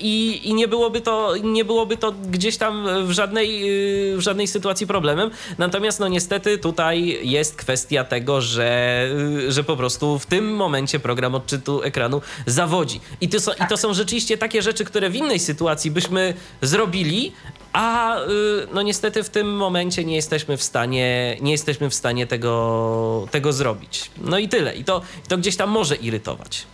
[0.00, 4.46] I, I nie byłoby to, nie byłoby to gdzieś tam w żadnej, yy, w żadnej
[4.46, 5.30] sytuacji problemem.
[5.58, 11.00] Natomiast no niestety tutaj jest kwestia tego, że, yy, że po prostu w tym momencie
[11.00, 13.00] program odczytu ekranu zawodzi.
[13.20, 17.32] I to, są, I to są rzeczywiście takie rzeczy, które w innej sytuacji byśmy zrobili,
[17.72, 22.26] a yy, no niestety w tym momencie nie jesteśmy w stanie, nie jesteśmy w stanie
[22.26, 24.10] tego, tego zrobić.
[24.20, 24.74] No i tyle.
[24.74, 26.66] I to, to gdzieś tam może irytować.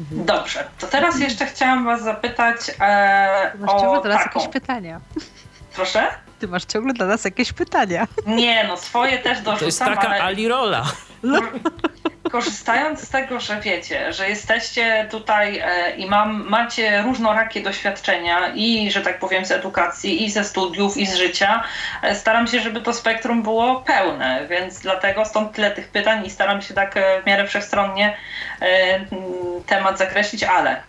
[0.00, 4.40] Dobrze, to teraz jeszcze chciałam was zapytać e, Ty masz ciągle dla nas taką.
[4.40, 5.00] jakieś pytania.
[5.74, 6.06] Proszę?
[6.38, 8.06] Ty masz ciągle dla nas jakieś pytania.
[8.26, 10.22] Nie, no swoje też dorzucam, To jest taka ale...
[11.22, 11.50] alirola.
[12.30, 18.90] Korzystając z tego, że wiecie, że jesteście tutaj e, i mam, macie różnorakie doświadczenia i,
[18.90, 21.62] że tak powiem, z edukacji, i ze studiów, i z życia,
[22.02, 26.30] e, staram się, żeby to spektrum było pełne, więc dlatego stąd tyle tych pytań i
[26.30, 28.16] staram się tak e, w miarę wszechstronnie
[29.66, 30.82] temat zakreślić, ale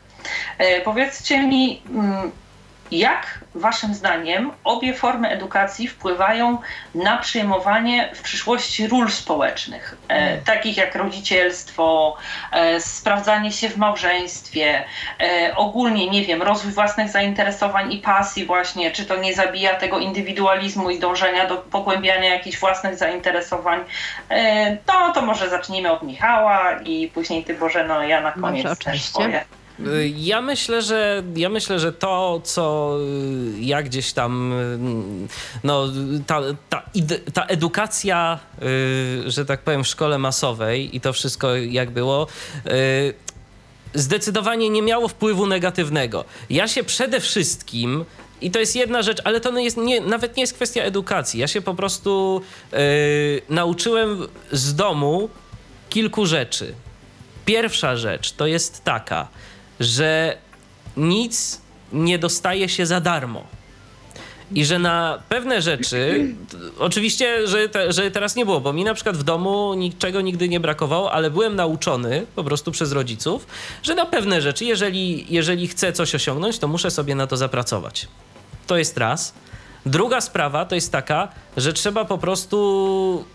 [0.83, 2.31] powiedzcie mi, mm,
[2.91, 6.57] jak Waszym zdaniem obie formy edukacji wpływają
[6.95, 12.17] na przyjmowanie w przyszłości ról społecznych, e, takich jak rodzicielstwo,
[12.51, 14.83] e, sprawdzanie się w małżeństwie,
[15.19, 19.99] e, ogólnie, nie wiem, rozwój własnych zainteresowań i pasji właśnie, czy to nie zabija tego
[19.99, 23.79] indywidualizmu i dążenia do pogłębiania jakichś własnych zainteresowań.
[24.29, 28.71] E, no to może zacznijmy od Michała i później Ty Bożeno, ja na koniec też
[28.71, 29.09] oczywiście.
[29.09, 29.45] swoje.
[29.87, 32.95] Y, Ja myślę, że ja myślę, że to, co
[33.57, 34.79] y, ja gdzieś tam, y,
[35.63, 35.87] no,
[36.27, 36.83] ta, ta,
[37.33, 38.39] ta edukacja,
[39.25, 42.27] że tak powiem, w szkole masowej i to wszystko jak było,
[43.93, 46.25] zdecydowanie nie miało wpływu negatywnego.
[46.49, 48.05] Ja się przede wszystkim
[48.41, 51.39] i to jest jedna rzecz, ale to jest, nie, nawet nie jest kwestia edukacji.
[51.39, 52.41] Ja się po prostu
[52.73, 55.29] y, nauczyłem z domu
[55.89, 56.73] kilku rzeczy.
[57.45, 59.27] Pierwsza rzecz to jest taka,
[59.81, 60.37] że
[60.97, 61.61] nic
[61.93, 63.43] nie dostaje się za darmo.
[64.55, 66.27] I że na pewne rzeczy,
[66.79, 70.49] oczywiście, że, te, że teraz nie było, bo mi na przykład w domu niczego nigdy
[70.49, 73.47] nie brakowało, ale byłem nauczony po prostu przez rodziców,
[73.83, 78.07] że na pewne rzeczy, jeżeli, jeżeli chcę coś osiągnąć, to muszę sobie na to zapracować.
[78.67, 79.33] To jest raz.
[79.85, 81.27] Druga sprawa to jest taka,
[81.57, 83.25] że trzeba po prostu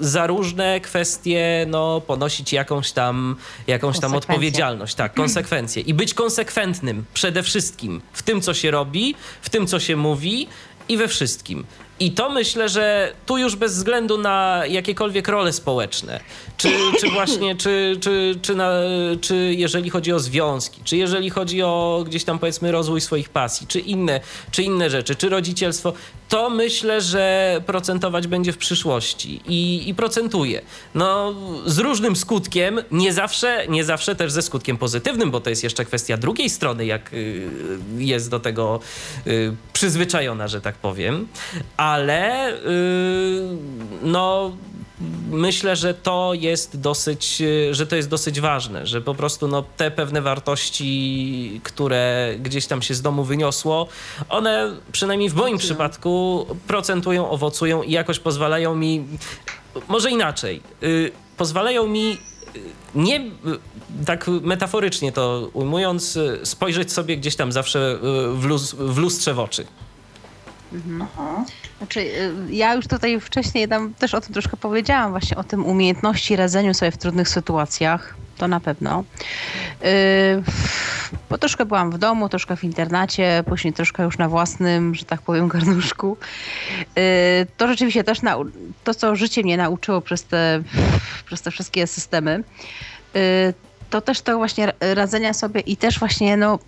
[0.00, 5.82] yy, za różne kwestie no, ponosić jakąś tam, jakąś tam odpowiedzialność, tak, konsekwencje.
[5.82, 10.48] I być konsekwentnym przede wszystkim w tym, co się robi, w tym, co się mówi
[10.88, 11.64] i we wszystkim.
[12.02, 16.20] I to myślę, że tu już bez względu na jakiekolwiek role społeczne,
[16.56, 16.68] czy,
[17.00, 18.70] czy właśnie, czy, czy, czy, na,
[19.20, 23.66] czy jeżeli chodzi o związki, czy jeżeli chodzi o gdzieś tam powiedzmy rozwój swoich pasji,
[23.66, 25.92] czy inne, czy inne rzeczy, czy rodzicielstwo,
[26.32, 30.62] to myślę, że procentować będzie w przyszłości i, i procentuje.
[30.94, 31.34] No,
[31.66, 35.84] z różnym skutkiem, nie zawsze, nie zawsze też ze skutkiem pozytywnym, bo to jest jeszcze
[35.84, 37.48] kwestia drugiej strony, jak y,
[37.98, 38.80] jest do tego
[39.26, 41.28] y, przyzwyczajona, że tak powiem,
[41.76, 42.58] ale y,
[44.02, 44.52] no
[45.30, 49.64] myślę, że to jest dosyć, y, że to jest dosyć ważne, że po prostu no,
[49.76, 53.88] te pewne wartości, które gdzieś tam się z domu wyniosło,
[54.28, 59.04] one przynajmniej w moim przypadku procentują, owocują i jakoś pozwalają mi,
[59.88, 62.16] może inaczej, y, pozwalają mi
[62.94, 63.30] nie
[64.06, 67.98] tak metaforycznie to ujmując, spojrzeć sobie gdzieś tam zawsze
[68.34, 69.66] w, luz, w lustrze w oczy.
[70.72, 71.06] Mhm.
[71.78, 75.66] Znaczy, y, ja już tutaj wcześniej tam też o tym troszkę powiedziałam, właśnie o tym
[75.66, 78.14] umiejętności radzeniu sobie w trudnych sytuacjach.
[78.36, 79.04] To na pewno.
[79.82, 79.88] Yy,
[81.30, 85.22] bo troszkę byłam w domu, troszkę w internacie, później troszkę już na własnym, że tak
[85.22, 86.16] powiem, garnuszku.
[86.96, 87.02] Yy,
[87.56, 88.50] to rzeczywiście też nau-
[88.84, 90.62] to, co życie mnie nauczyło przez te,
[91.26, 92.44] przez te wszystkie systemy,
[93.14, 93.20] yy,
[93.90, 96.58] to też to właśnie radzenia sobie i też właśnie no,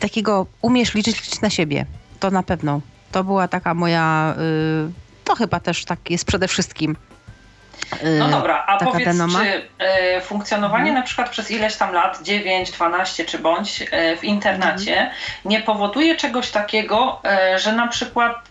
[0.00, 1.86] takiego umiesz liczyć na siebie.
[2.20, 2.80] To na pewno.
[3.12, 4.34] To była taka moja,
[4.88, 6.96] y, to chyba też tak jest przede wszystkim.
[8.04, 9.38] Y, no dobra, a powiedz, denoma?
[9.38, 9.68] czy
[10.16, 10.94] y, funkcjonowanie mhm.
[10.94, 13.84] na przykład przez ileś tam lat, 9, 12 czy bądź
[14.20, 15.16] w internacie mhm.
[15.44, 17.22] nie powoduje czegoś takiego,
[17.56, 18.48] że na przykład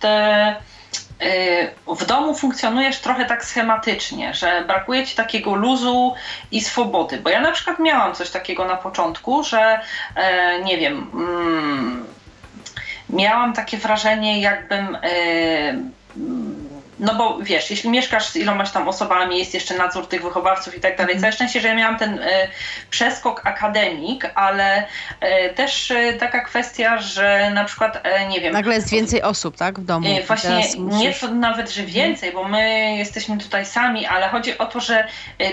[1.88, 6.14] w domu funkcjonujesz trochę tak schematycznie, że brakuje ci takiego luzu
[6.52, 7.18] i swobody.
[7.18, 9.80] Bo ja na przykład miałam coś takiego na początku, że
[10.64, 12.06] nie wiem, mm,
[13.12, 14.98] miałam takie wrażenie, jakbym.
[17.02, 20.80] No bo wiesz, jeśli mieszkasz z ilomaś tam osobami, jest jeszcze nadzór tych wychowawców i
[20.80, 21.16] tak dalej.
[21.16, 21.22] Mhm.
[21.22, 22.28] Całe szczęście, że ja miałam ten y,
[22.90, 28.54] przeskok akademik, ale y, też y, taka kwestia, że na przykład, nie wiem.
[28.54, 30.10] Nagle jest więcej osób, tak, w domu.
[30.28, 31.02] właśnie musisz...
[31.02, 31.96] nie to nawet, że mhm.
[31.96, 35.08] więcej, bo my jesteśmy tutaj sami, ale chodzi o to, że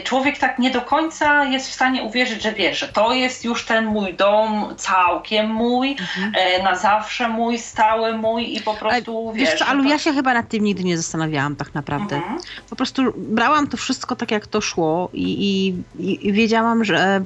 [0.05, 3.65] człowiek tak nie do końca jest w stanie uwierzyć, że wie, że to jest już
[3.65, 6.65] ten mój dom całkiem mój, mhm.
[6.65, 9.59] na zawsze mój, stały mój i po prostu ale, wiesz.
[9.59, 9.89] Co, Alu, to...
[9.89, 12.17] ja się chyba nad tym nigdy nie zastanawiałam zastanawiałam tak naprawdę.
[12.17, 12.39] Mhm.
[12.70, 17.25] Po prostu brałam to wszystko tak, jak to szło i, i, i wiedziałam, że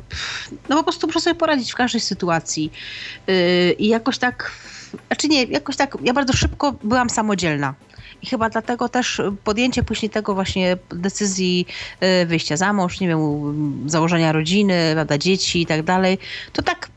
[0.68, 2.72] no po prostu muszę sobie poradzić w każdej sytuacji.
[3.26, 4.50] Yy, I jakoś tak,
[5.06, 7.74] znaczy nie, jakoś tak, ja bardzo szybko byłam samodzielna.
[8.22, 11.66] I chyba dlatego też podjęcie później tego właśnie decyzji
[12.22, 13.20] y, wyjścia za mąż, nie wiem,
[13.86, 16.18] założenia rodziny, prawda, dzieci i tak dalej,
[16.52, 16.88] to tak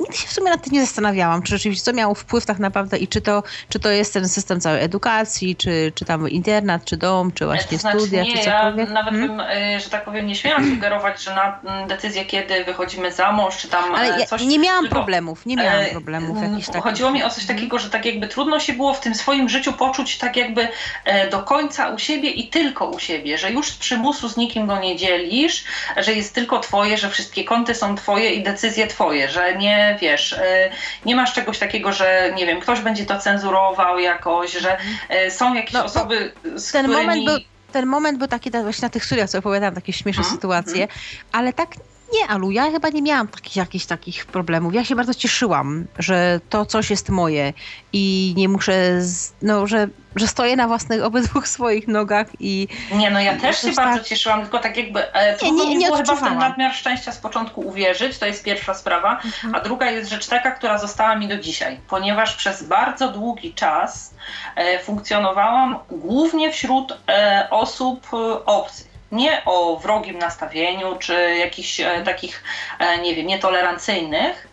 [0.00, 2.98] nigdy się w sumie nad tym nie zastanawiałam, czy rzeczywiście co miało wpływ tak naprawdę
[2.98, 6.96] i czy to, czy to jest ten system całej edukacji, czy, czy tam internat, czy
[6.96, 8.88] dom, czy właśnie to znaczy, studia, nie, czy cokolwiek.
[8.88, 9.36] Ja nawet hmm?
[9.36, 13.32] bym, y, że tak powiem, nie śmiałam sugerować, że na mm, decyzję, kiedy wychodzimy za
[13.32, 14.42] mąż, czy tam Ale ja coś...
[14.42, 16.82] nie miałam tylko, problemów, nie miałam e, problemów mm, jakichś takich.
[16.82, 19.72] Chodziło mi o coś takiego, że tak jakby trudno się było w tym swoim życiu
[19.72, 20.68] poczuć tak jakby
[21.04, 24.66] e, do końca u siebie i tylko u siebie, że już z przymusu z nikim
[24.66, 25.64] go nie dzielisz,
[25.96, 30.32] że jest tylko twoje, że wszystkie kąty są twoje i decyzje twoje, że nie, wiesz
[30.32, 30.70] e,
[31.04, 34.76] nie masz czegoś takiego, że nie wiem, ktoś będzie to cenzurował jakoś, że
[35.08, 37.06] e, są jakieś no, osoby, z ten którymi...
[37.06, 37.38] Moment był,
[37.72, 40.96] ten moment był taki właśnie na tych studiach, co opowiadałam, takie śmieszne hmm, sytuacje, hmm.
[41.32, 41.68] ale tak
[42.12, 44.74] nie, Alu, ja chyba nie miałam takich, jakichś takich problemów.
[44.74, 47.52] Ja się bardzo cieszyłam, że to coś jest moje
[47.92, 52.68] i nie muszę, z, no, że, że stoję na własnych obydwu swoich nogach i...
[52.92, 53.74] Nie, no ja też się tak...
[53.76, 57.12] bardzo cieszyłam, tylko tak jakby e, nie, nie, nie było chyba w ten nadmiar szczęścia
[57.12, 59.54] z początku uwierzyć, to jest pierwsza sprawa, mhm.
[59.54, 64.14] a druga jest rzecz taka, która została mi do dzisiaj, ponieważ przez bardzo długi czas
[64.56, 68.06] e, funkcjonowałam głównie wśród e, osób
[68.46, 72.42] obcych nie o wrogim nastawieniu czy jakichś e, takich,
[72.78, 74.48] e, nie wiem, nietolerancyjnych,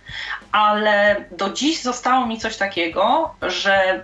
[0.52, 4.04] ale do dziś zostało mi coś takiego, że e,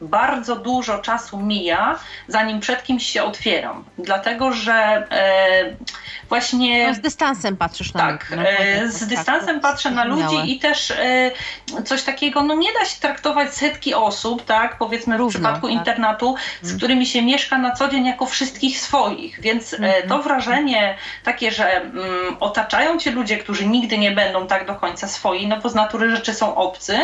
[0.00, 3.84] bardzo dużo czasu mija, zanim przed kimś się otwieram.
[3.98, 5.06] Dlatego, że
[6.28, 6.88] właśnie.
[6.88, 10.92] No z dystansem patrzysz na Tak, na e, z dystansem patrzę na ludzi i też
[11.84, 15.76] coś takiego, no nie da się traktować setki osób, tak, powiedzmy Równo, w przypadku tak.
[15.76, 16.78] internatu, z mhm.
[16.78, 19.40] którymi się mieszka na co dzień jako wszystkich swoich.
[19.40, 20.08] Więc mhm.
[20.08, 25.08] to wrażenie takie, że mm, otaczają cię ludzie, którzy nigdy nie będą tak do końca
[25.08, 26.98] swoi, no bo z natury rzeczy są obcy.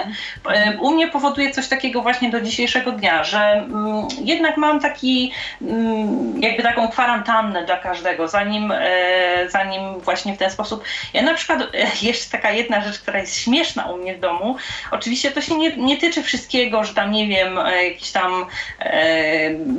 [0.50, 5.32] E, u mnie powoduje coś takiego właśnie do dzisiejszego dnia, że mm, jednak mam taki,
[5.62, 9.13] mm, jakby taką kwarantannę dla każdego, zanim, e,
[9.48, 10.84] zanim właśnie w ten sposób.
[11.12, 11.66] Ja na przykład, e,
[12.08, 14.56] jeszcze taka jedna rzecz, która jest śmieszna u mnie w domu,
[14.90, 18.46] oczywiście to się nie, nie tyczy wszystkiego, że tam nie wiem, jakiś tam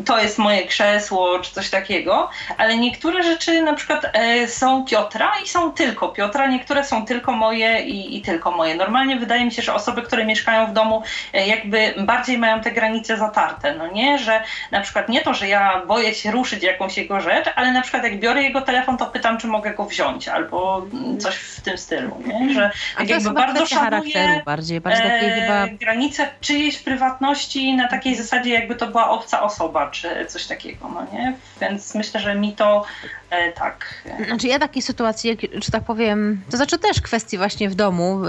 [0.05, 4.05] to jest moje krzesło, czy coś takiego, ale niektóre rzeczy na przykład
[4.47, 8.75] są Piotra i są tylko Piotra, niektóre są tylko moje i, i tylko moje.
[8.75, 12.72] Normalnie wydaje mi się, że osoby, które mieszkają w domu, e, jakby bardziej mają te
[12.72, 16.97] granice zatarte, no nie, że na przykład nie to, że ja boję się ruszyć jakąś
[16.97, 20.28] jego rzecz, ale na przykład jak biorę jego telefon, to pytam, czy mogę go wziąć,
[20.28, 20.86] albo
[21.20, 25.78] coś w tym stylu, nie, że tak jakby bardzo szanuję bardziej, bardziej e, chyba...
[25.80, 31.06] granice czyjejś prywatności na takiej zasadzie, jakby to była obca osoba, czy coś takiego, no
[31.14, 32.86] nie, więc myślę, że mi to
[33.30, 34.04] e, tak.
[34.28, 38.22] Znaczy ja takiej sytuacji, czy tak powiem, to znaczy też kwestii właśnie w domu,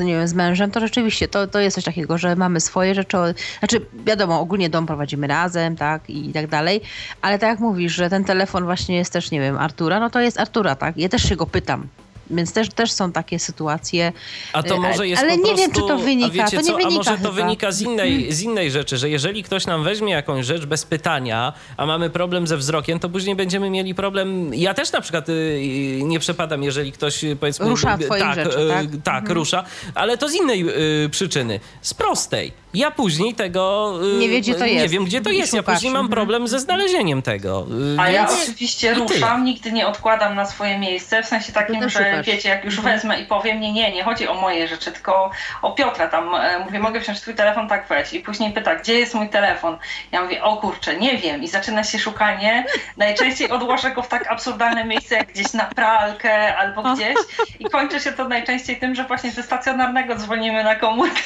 [0.00, 2.94] y, nie wiem, z mężem, to rzeczywiście to, to jest coś takiego, że mamy swoje
[2.94, 3.16] rzeczy.
[3.58, 6.80] Znaczy, wiadomo, ogólnie dom prowadzimy razem, tak, i tak dalej,
[7.22, 10.20] ale tak jak mówisz, że ten telefon właśnie jest też, nie wiem, Artura, no to
[10.20, 10.96] jest Artura, tak?
[10.96, 11.88] Ja też się go pytam.
[12.30, 14.12] Więc też, też są takie sytuacje.
[14.52, 16.50] A to E, może jest ale po nie prostu, wiem, czy to wynika.
[16.50, 16.72] To nie co?
[16.72, 17.30] a wynika może to chyba.
[17.30, 21.52] wynika z innej, z innej rzeczy, że jeżeli ktoś nam weźmie jakąś rzecz bez pytania,
[21.76, 24.54] a mamy problem ze wzrokiem, to później będziemy mieli problem.
[24.54, 27.68] Ja też na przykład y, nie przepadam, jeżeli ktoś y, powiedzmy.
[27.68, 28.86] Rusza y, tak, rzeczy, y, tak?
[29.04, 30.64] tak rusza, ale to z innej
[31.04, 31.60] y, przyczyny.
[31.82, 32.52] Z prostej.
[32.74, 33.94] Ja później tego.
[34.16, 34.92] y, Nie wie, gdzie to Nie jest.
[34.92, 35.54] wiem, gdzie to I jest.
[35.54, 36.12] Ja później mam Mhm.
[36.12, 37.66] problem ze znalezieniem tego.
[37.96, 41.88] y, A ja więc- oczywiście ruszam, nigdy nie odkładam na swoje miejsce, w sensie takim,
[41.88, 42.34] że szukasz.
[42.36, 42.94] wiecie, jak już Mhm.
[42.96, 45.30] wezmę i powiem, nie, nie, nie chodzi o moje rzeczy, tylko
[45.62, 48.12] o Piotra tam, e, mówię, mogę wziąć twój telefon, tak weź.
[48.12, 49.78] I później pyta, gdzie jest mój telefon?
[50.12, 51.42] Ja mówię, o kurczę, nie wiem.
[51.42, 52.64] I zaczyna się szukanie.
[52.96, 57.14] Najczęściej odłożę go w tak absurdalne miejsce, jak gdzieś na pralkę albo gdzieś.
[57.58, 61.22] I kończy się to najczęściej tym, że właśnie ze stacjonarnego dzwonimy na komórkę,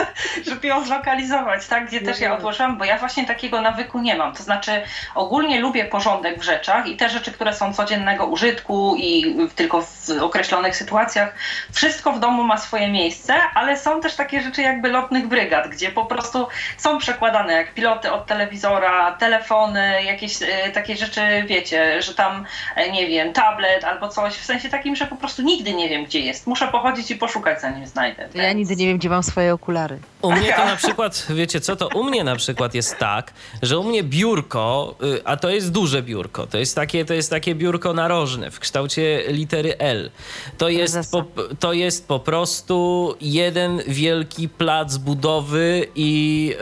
[0.46, 4.34] żeby ją zlokalizować, tak, gdzie też ja odłożyłam, bo ja właśnie takiego nawyku nie mam.
[4.34, 4.82] To znaczy
[5.14, 10.22] ogólnie lubię porządek w rzeczach i te rzeczy, które są codziennego użytku i tylko w
[10.30, 11.34] określonych sytuacjach,
[11.72, 15.90] wszystko w domu ma swoje miejsce, ale są też takie rzeczy jakby lotnych brygad, gdzie
[15.90, 16.46] po prostu
[16.78, 22.44] są przekładane jak piloty od telewizora, telefony, jakieś e, takie rzeczy, wiecie, że tam,
[22.76, 26.04] e, nie wiem, tablet albo coś, w sensie takim, że po prostu nigdy nie wiem,
[26.04, 26.46] gdzie jest.
[26.46, 28.28] Muszę pochodzić i poszukać, zanim znajdę.
[28.32, 29.98] To ja nigdy nie wiem, gdzie mam swoje okulary.
[30.22, 33.78] U mnie to na przykład, wiecie co, to u mnie na przykład jest tak, że
[33.78, 37.54] u mnie biurko, y, a to jest duże biurko, to jest takie, to jest takie
[37.54, 40.09] biurko narożne w kształcie litery L.
[40.58, 41.24] To jest, po,
[41.60, 46.54] to jest po prostu jeden wielki plac budowy i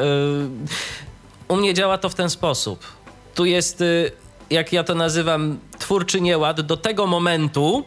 [1.48, 2.84] y, u mnie działa to w ten sposób.
[3.34, 4.12] Tu jest, y,
[4.50, 7.84] jak ja to nazywam, twórczy nieład do tego momentu,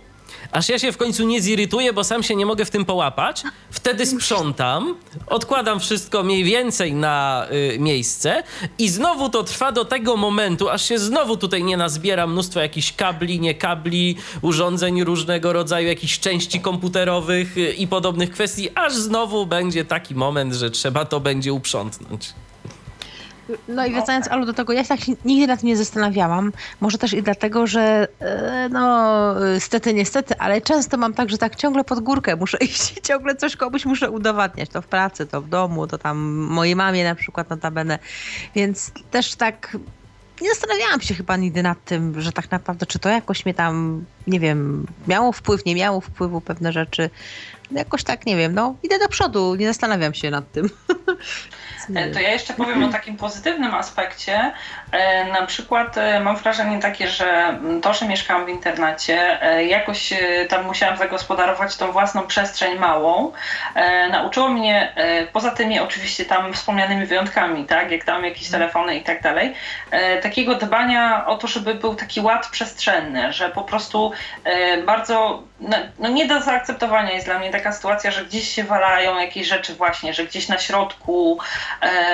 [0.51, 3.43] aż ja się w końcu nie zirytuję, bo sam się nie mogę w tym połapać.
[3.71, 4.95] Wtedy sprzątam,
[5.27, 8.43] odkładam wszystko mniej więcej na y, miejsce
[8.77, 12.93] i znowu to trwa do tego momentu, aż się znowu tutaj nie nazbiera mnóstwo jakichś
[12.93, 19.45] kabli, nie kabli, urządzeń różnego rodzaju, jakichś części komputerowych y, i podobnych kwestii, aż znowu
[19.45, 22.33] będzie taki moment, że trzeba to będzie uprzątnąć.
[23.67, 26.51] No i wracając, Alu, do tego, ja się tak nigdy nad tym nie zastanawiałam.
[26.81, 31.55] Może też i dlatego, że e, no, niestety, niestety, ale często mam tak, że tak
[31.55, 34.69] ciągle pod górkę muszę iść i ciągle coś komuś muszę udowadniać.
[34.69, 37.99] To w pracy, to w domu, to tam mojej mamie na przykład notabene.
[38.55, 39.77] Więc też tak
[40.41, 44.05] nie zastanawiałam się chyba nigdy nad tym, że tak naprawdę, czy to jakoś mnie tam,
[44.27, 47.09] nie wiem, miało wpływ, nie miało wpływu pewne rzeczy.
[47.71, 50.69] Jakoś tak, nie wiem, no idę do przodu, nie zastanawiam się nad tym.
[51.95, 52.11] E.
[52.11, 54.51] To ja jeszcze powiem o takim pozytywnym aspekcie.
[54.91, 60.13] E, Na przykład e, mam wrażenie takie, że to, że mieszkałam w internacie, e, jakoś
[60.49, 63.31] tam musiałam zagospodarować tą własną przestrzeń małą.
[64.11, 64.93] Nauczyło mnie,
[65.33, 69.53] poza tymi oczywiście tam wspomnianymi wyjątkami, tak, jak tam jakieś telefony i tak dalej,
[70.21, 74.11] takiego dbania o to, żeby był taki ład przestrzenny, że po prostu
[74.85, 79.19] bardzo, no, no nie do zaakceptowania jest dla mnie taka sytuacja, że gdzieś się walają
[79.19, 81.39] jakieś rzeczy właśnie, że gdzieś na środku,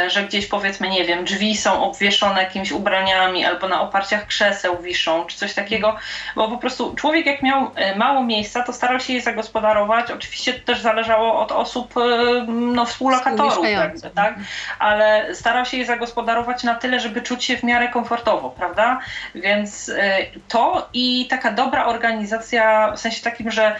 [0.07, 5.25] że gdzieś powiedzmy, nie wiem, drzwi są obwieszone jakimiś ubraniami albo na oparciach krzeseł wiszą,
[5.25, 5.95] czy coś takiego,
[6.35, 10.11] bo po prostu człowiek jak miał e, mało miejsca, to starał się je zagospodarować.
[10.11, 12.01] Oczywiście to też zależało od osób, e,
[12.47, 14.35] no, współlokatorów, jakby, tak?
[14.79, 18.99] ale starał się je zagospodarować na tyle, żeby czuć się w miarę komfortowo, prawda?
[19.35, 23.75] Więc e, to i taka dobra organizacja, w sensie takim, że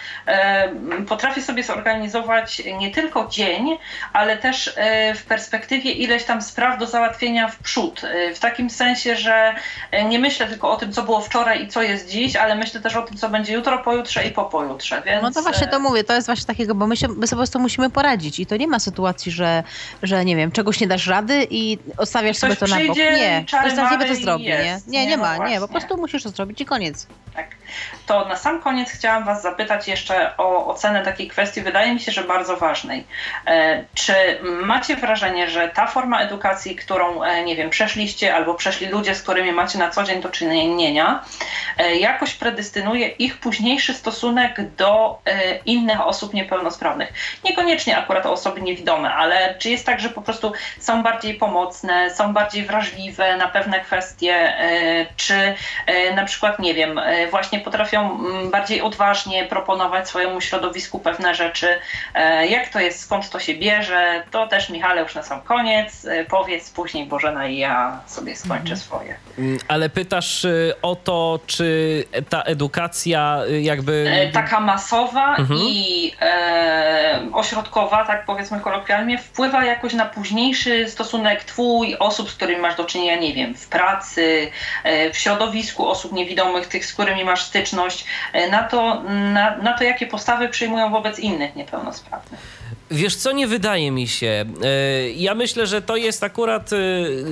[1.08, 3.78] potrafię sobie zorganizować nie tylko dzień,
[4.14, 4.76] ale też
[5.16, 8.02] w perspektywie ileś tam spraw do załatwienia w przód.
[8.36, 9.56] W takim sensie, że
[9.92, 12.82] e, nie myślę tylko o tym, co było wczoraj i co jest dziś, ale myślę
[12.82, 15.02] też o tym, co będzie jutro, pojutrze i po pojutrze.
[15.06, 17.28] Więc, No to właśnie e, to mówię, to jest właśnie takiego, bo my, się, my
[17.28, 19.64] sobie po prostu musimy poradzić i to nie ma sytuacji, że,
[20.04, 22.98] że nie wiem, czegoś nie dasz rady i odstawiasz Ktoś sobie to na bok.
[22.98, 24.50] Nie, ktoś za ciebie to zrobi, nie?
[24.50, 24.88] jest.
[24.88, 25.60] Nie, nie, Nie, no ma, nie, właśnie.
[25.60, 27.08] po prostu musisz to zrobić i koniec.
[27.36, 27.48] Tak.
[28.06, 32.12] To na sam koniec chciałam Was zapytać jeszcze o ocenę takiej kwestii, wydaje mi się,
[32.12, 33.08] że bardzo ważnej.
[33.48, 39.16] E, Czy macie wrażenie, że ta forma edukacji, którą, nie wiem, przeszliście albo przeszli ludzie,
[39.16, 41.24] z którymi macie na co dzień do czynienia,
[41.78, 47.14] e, jakoś predystynuje ich późniejszy stosunek do e, innych osób niepełnosprawnych?
[47.44, 52.34] Niekoniecznie akurat osoby niewidome, ale czy jest tak, że po prostu są bardziej pomocne, są
[52.34, 55.56] bardziej wrażliwe na pewne kwestie, e, czy
[56.16, 61.80] na przykład, nie wiem, właśnie potrafią mm, bardziej odważnie proponować swojemu środowisku pewne rzeczy.
[62.50, 64.24] Jak to jest, skąd to się bierze?
[64.32, 66.08] To też Michale już na sam koniec.
[66.30, 69.16] Powiedz później Bożena i ja sobie skończę swoje.
[69.38, 74.06] Mm, Ale pytasz y, o to, czy ta edukacja y, jakby...
[74.12, 75.60] E, Taka masowa Mhm.
[75.64, 82.62] i e, ośrodkowa, tak powiedzmy kolokwialnie, wpływa jakoś na późniejszy stosunek twój, osób, z którymi
[82.62, 84.52] masz do czynienia, nie wiem, w pracy,
[84.84, 88.06] e, w środowisku osób niewidomych, tych, z którymi masz styczność,
[88.52, 89.04] na to,
[89.34, 92.57] na, na to jakie postawy przyjmują wobec innych niepełnosprawnych.
[92.92, 94.46] Wiesz co, nie wydaje mi się.
[94.64, 96.78] E, ja myślę, że to jest akurat e,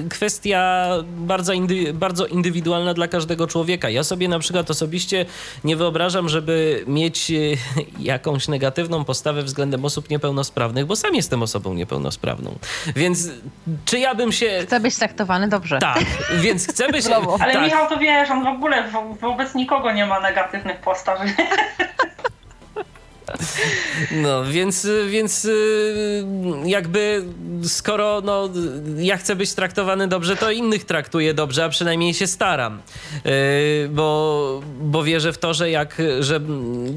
[0.09, 3.89] kwestia bardzo, indy, bardzo indywidualna dla każdego człowieka.
[3.89, 5.25] Ja sobie na przykład osobiście
[5.63, 7.33] nie wyobrażam, żeby mieć e,
[7.99, 12.55] jakąś negatywną postawę względem osób niepełnosprawnych, bo sam jestem osobą niepełnosprawną.
[12.95, 13.29] Więc
[13.85, 14.59] czy ja bym się...
[14.63, 15.79] Chcę być traktowany dobrze.
[15.79, 16.05] Tak,
[16.37, 17.05] więc chcę być...
[17.39, 17.63] Ale tak.
[17.63, 18.83] Michał, to wiesz, on w ogóle
[19.21, 21.19] wobec nikogo nie ma negatywnych postaw.
[24.11, 26.25] No, więc, więc y,
[26.65, 27.23] jakby
[27.63, 28.49] skoro no,
[28.97, 32.81] ja chcę być traktowany dobrze, to innych traktuję dobrze, a przynajmniej się staram.
[33.25, 33.31] Yy,
[33.89, 36.39] bo, bo wierzę w to, że jak że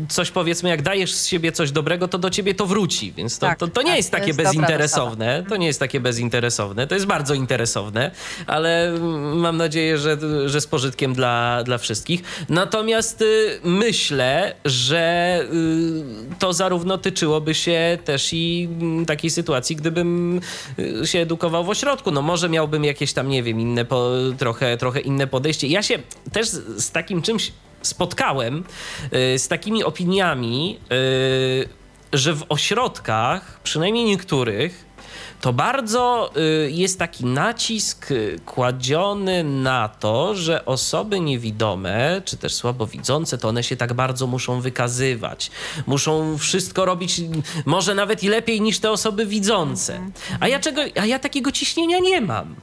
[0.09, 3.13] coś powiedzmy, jak dajesz z siebie coś dobrego, to do ciebie to wróci.
[3.13, 5.45] Więc to, tak, to, to nie tak, jest takie jest bezinteresowne.
[5.49, 6.87] To nie jest takie bezinteresowne.
[6.87, 8.11] To jest bardzo interesowne,
[8.47, 8.93] ale
[9.35, 10.17] mam nadzieję, że,
[10.47, 12.23] że z pożytkiem dla, dla wszystkich.
[12.49, 20.41] Natomiast y, myślę, że y, to zarówno tyczyłoby się też i mm, takiej sytuacji, gdybym
[20.79, 22.11] y, się edukował w ośrodku.
[22.11, 25.67] No może miałbym jakieś tam, nie wiem, inne, po, trochę, trochę inne podejście.
[25.67, 25.99] Ja się
[26.33, 28.65] też z, takim czymś spotkałem,
[29.35, 31.69] y, z takimi opiniami, y,
[32.13, 34.88] że w ośrodkach, przynajmniej niektórych,
[35.41, 36.31] to bardzo
[36.67, 43.49] y, jest taki nacisk y, kładziony na to, że osoby niewidome, czy też słabowidzące, to
[43.49, 45.51] one się tak bardzo muszą wykazywać.
[45.87, 47.21] Muszą wszystko robić,
[47.67, 50.01] może nawet i lepiej niż te osoby widzące.
[50.41, 52.55] A ja, czego, a ja takiego ciśnienia nie mam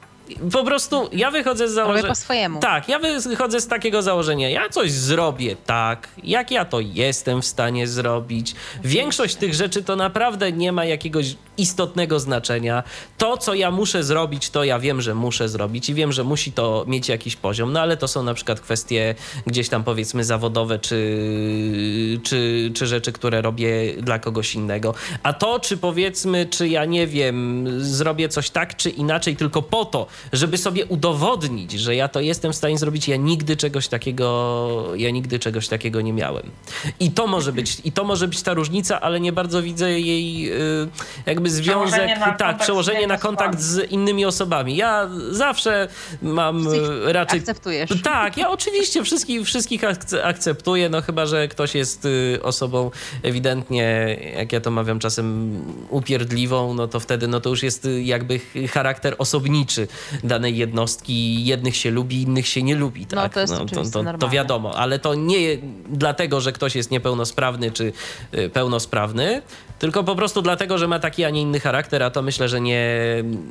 [0.51, 2.07] po prostu ja wychodzę z założenia.
[2.07, 2.59] po swojemu.
[2.59, 4.49] Tak, ja wychodzę z takiego założenia.
[4.49, 8.55] Ja coś zrobię tak, jak ja to jestem w stanie zrobić.
[8.83, 12.83] Większość tych rzeczy to naprawdę nie ma jakiegoś istotnego znaczenia.
[13.17, 16.51] To, co ja muszę zrobić, to ja wiem, że muszę zrobić i wiem, że musi
[16.51, 19.15] to mieć jakiś poziom, no ale to są na przykład kwestie
[19.47, 24.93] gdzieś tam powiedzmy zawodowe, czy, czy, czy rzeczy, które robię dla kogoś innego.
[25.23, 29.85] A to, czy powiedzmy, czy ja nie wiem, zrobię coś tak, czy inaczej, tylko po
[29.85, 34.91] to, żeby sobie udowodnić, że ja to jestem w stanie zrobić, ja nigdy czegoś takiego,
[34.95, 36.51] ja nigdy czegoś takiego nie miałem.
[36.99, 40.51] I to może być, i to może być ta różnica, ale nie bardzo widzę jej
[40.51, 40.87] y,
[41.25, 44.75] jakby związek, tak, przełożenie na kontakt z innymi osobami.
[44.75, 45.87] Ja zawsze
[46.21, 47.39] mam y, raczej...
[47.39, 47.89] Akceptujesz.
[48.03, 49.81] Tak, ja oczywiście wszystkich, wszystkich
[50.23, 52.91] akceptuję, no chyba, że ktoś jest y, osobą
[53.23, 55.55] ewidentnie, jak ja to mawiam czasem,
[55.89, 58.39] upierdliwą, no to wtedy no to już jest jakby
[58.73, 59.87] charakter osobniczy
[60.23, 61.45] danej jednostki.
[61.45, 63.05] Jednych się lubi, innych się nie lubi.
[63.05, 63.15] Tak?
[63.15, 65.57] No to jest no, to, to, to wiadomo, ale to nie
[65.89, 67.93] dlatego, że ktoś jest niepełnosprawny czy
[68.33, 69.41] y, pełnosprawny,
[69.79, 72.61] tylko po prostu dlatego, że ma taki, a nie inny charakter, a to myślę, że
[72.61, 72.85] nie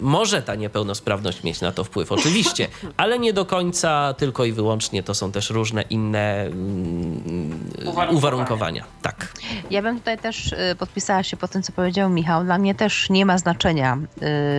[0.01, 5.03] może ta niepełnosprawność mieć na to wpływ, oczywiście, ale nie do końca, tylko i wyłącznie
[5.03, 8.13] to są też różne inne mm, uwarunkowania.
[8.13, 8.85] uwarunkowania.
[9.03, 9.33] Tak.
[9.71, 12.45] Ja bym tutaj też y, podpisała się po tym, co powiedział Michał.
[12.45, 13.99] Dla mnie też nie ma znaczenia,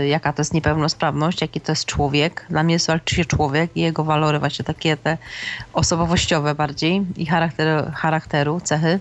[0.04, 2.46] y, jaka to jest niepełnosprawność, jaki to jest człowiek.
[2.50, 5.18] Dla mnie walczy się człowiek i jego walory właśnie takie te
[5.74, 9.00] osobowościowe bardziej i charakteru, charakteru cechy.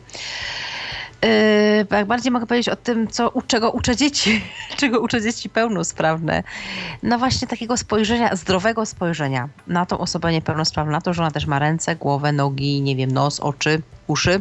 [1.25, 4.45] Yy, bardziej mogę powiedzieć o tym, co, czego uczę dzieci,
[4.81, 6.43] czego uczę dzieci pełnosprawne.
[7.03, 11.47] No właśnie takiego spojrzenia, zdrowego spojrzenia na tą osobę niepełnosprawną, na to, że ona też
[11.47, 14.41] ma ręce, głowę, nogi, nie wiem, nos, oczy, uszy.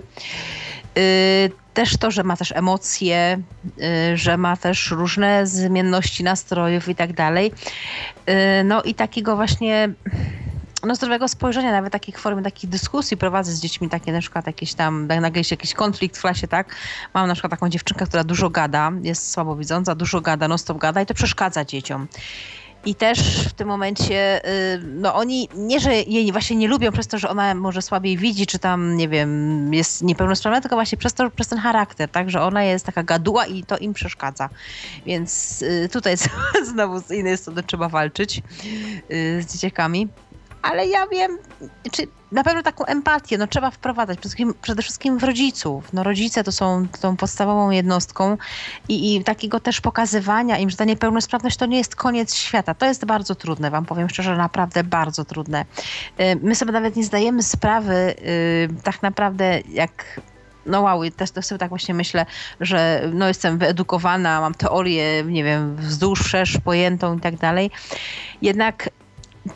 [0.96, 1.02] Yy,
[1.74, 3.42] też to, że ma też emocje,
[3.78, 7.52] yy, że ma też różne zmienności nastrojów i tak dalej.
[8.28, 9.90] Yy, no i takiego właśnie
[10.84, 14.74] no, zdrowego spojrzenia, nawet takich form, takich dyskusji prowadzę z dziećmi, takie na przykład jakieś
[14.74, 16.76] tam, nagle jest jakiś konflikt w klasie, tak?
[17.14, 21.02] Mam na przykład taką dziewczynkę, która dużo gada, jest słabowidząca, dużo gada, non stop gada
[21.02, 22.08] i to przeszkadza dzieciom.
[22.86, 27.08] I też w tym momencie, y, no oni nie, że jej właśnie nie lubią przez
[27.08, 31.14] to, że ona może słabiej widzi, czy tam, nie wiem, jest niepełnosprawna, tylko właśnie przez,
[31.14, 34.50] to, przez ten charakter, tak, że ona jest taka gaduła i to im przeszkadza.
[35.06, 36.16] Więc y, tutaj
[36.74, 38.42] znowu z innej strony trzeba walczyć
[39.12, 40.08] y, z dzieciakami
[40.64, 41.38] ale ja wiem,
[41.92, 45.94] czy na pewno taką empatię no, trzeba wprowadzać przede wszystkim, przede wszystkim w rodziców.
[45.94, 48.38] No, rodzice to są tą podstawową jednostką
[48.90, 52.74] i, i takiego też pokazywania im, że ta niepełnosprawność to nie jest koniec świata.
[52.74, 55.66] To jest bardzo trudne, wam powiem szczerze, naprawdę bardzo trudne.
[56.20, 60.22] Y, my sobie nawet nie zdajemy sprawy y, tak naprawdę jak
[60.66, 62.26] no wow, też, też sobie tak właśnie myślę,
[62.60, 67.72] że no jestem wyedukowana, mam teorię, nie wiem, wzdłuż, wszerz, pojętą i tak dalej.
[68.42, 68.90] Jednak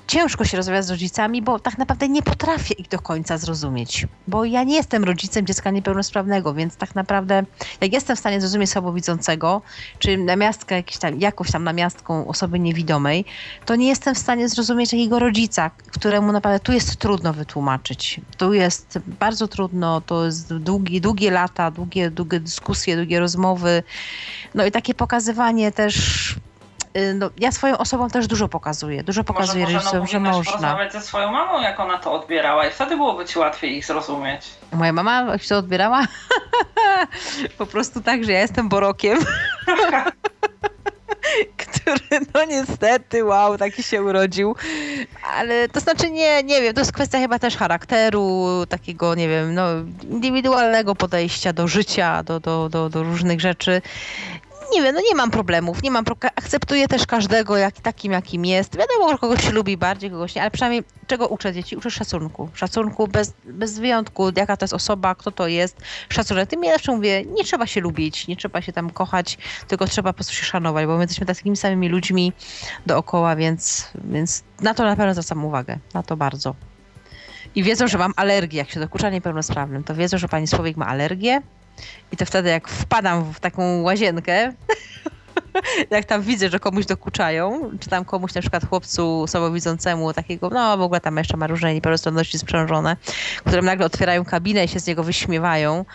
[0.07, 4.07] ciężko się rozmawiać z rodzicami, bo tak naprawdę nie potrafię ich do końca zrozumieć.
[4.27, 7.43] Bo ja nie jestem rodzicem dziecka niepełnosprawnego, więc tak naprawdę
[7.81, 9.61] jak jestem w stanie zrozumieć słabowidzącego,
[9.99, 13.25] czy namiastkę, jakiś tam, jakąś tam namiastką osoby niewidomej,
[13.65, 18.21] to nie jestem w stanie zrozumieć takiego rodzica, któremu naprawdę tu jest trudno wytłumaczyć.
[18.37, 23.83] Tu jest bardzo trudno, to jest długie, długie lata, długie, długie dyskusje, długie rozmowy.
[24.55, 26.35] No i takie pokazywanie też
[27.15, 29.03] no, ja swoją osobą też dużo pokazuję.
[29.03, 30.43] Dużo pokazuję może, rodzicom, może, że można.
[30.43, 34.45] porozmawiać ze swoją mamą, jak ona to odbierała i wtedy byłoby ci łatwiej ich zrozumieć.
[34.73, 36.03] Moja mama jak się to odbierała?
[37.57, 39.19] po prostu tak, że ja jestem borokiem.
[41.57, 44.55] który no niestety, wow, taki się urodził.
[45.35, 49.53] Ale to znaczy nie, nie wiem, to jest kwestia chyba też charakteru, takiego, nie wiem,
[49.53, 49.67] no
[50.03, 53.81] indywidualnego podejścia do życia, do, do, do, do różnych rzeczy
[54.73, 56.15] nie wiem, no nie mam problemów, nie mam pro...
[56.35, 58.77] akceptuję też każdego jak, takim, jakim jest.
[58.77, 61.75] Wiadomo, że kogoś się lubi bardziej, kogoś nie, ale przynajmniej czego uczę dzieci?
[61.75, 62.49] Uczę szacunku.
[62.53, 65.77] Szacunku bez, bez wyjątku, jaka to jest osoba, kto to jest.
[66.09, 66.49] Szacunek.
[66.49, 69.37] Tym ja zawsze mówię, nie trzeba się lubić, nie trzeba się tam kochać,
[69.67, 72.33] tylko trzeba po prostu się szanować, bo my jesteśmy takimi samymi ludźmi
[72.85, 76.55] dookoła, więc, więc na to na pewno zwracam uwagę, na to bardzo.
[77.55, 80.87] I wiedzą, że mam alergię, jak się dokucza niepełnosprawnym, to wiedzą, że pani Słowik ma
[80.87, 81.41] alergię,
[82.11, 84.53] i to wtedy, jak wpadam w taką łazienkę,
[85.89, 90.77] jak tam widzę, że komuś dokuczają, czy tam komuś na przykład chłopcu słabowidzącemu takiego, no
[90.77, 92.97] w ogóle tam jeszcze ma różne niepełnosprawności sprzężone,
[93.45, 95.85] które nagle otwierają kabinę i się z niego wyśmiewają,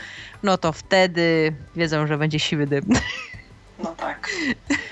[0.42, 2.84] no to wtedy wiedzą, że będzie siwy dym.
[3.84, 4.28] No tak.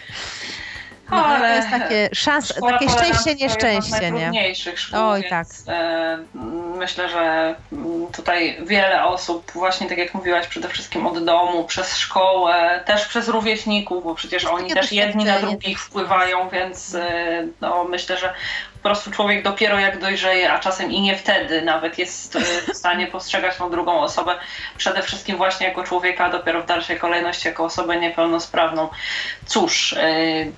[1.11, 4.55] No, ale to jest takie szans, takie szczęście, nieszczęście, nie?
[4.77, 5.47] szkół, Oj, tak.
[5.69, 6.19] E,
[6.77, 7.55] myślę, że
[8.13, 13.29] tutaj wiele osób, właśnie tak jak mówiłaś, przede wszystkim od domu, przez szkołę, też przez
[13.29, 18.35] rówieśników, bo przecież oni też jedni na drugich wpływają, więc e, no, myślę, że
[18.83, 22.77] po prostu człowiek dopiero jak dojrzeje, a czasem i nie wtedy nawet jest e, w
[22.77, 24.35] stanie postrzegać tą drugą osobę
[24.77, 28.89] przede wszystkim właśnie jako człowieka, dopiero w dalszej kolejności jako osobę niepełnosprawną.
[29.47, 30.03] Cóż, e,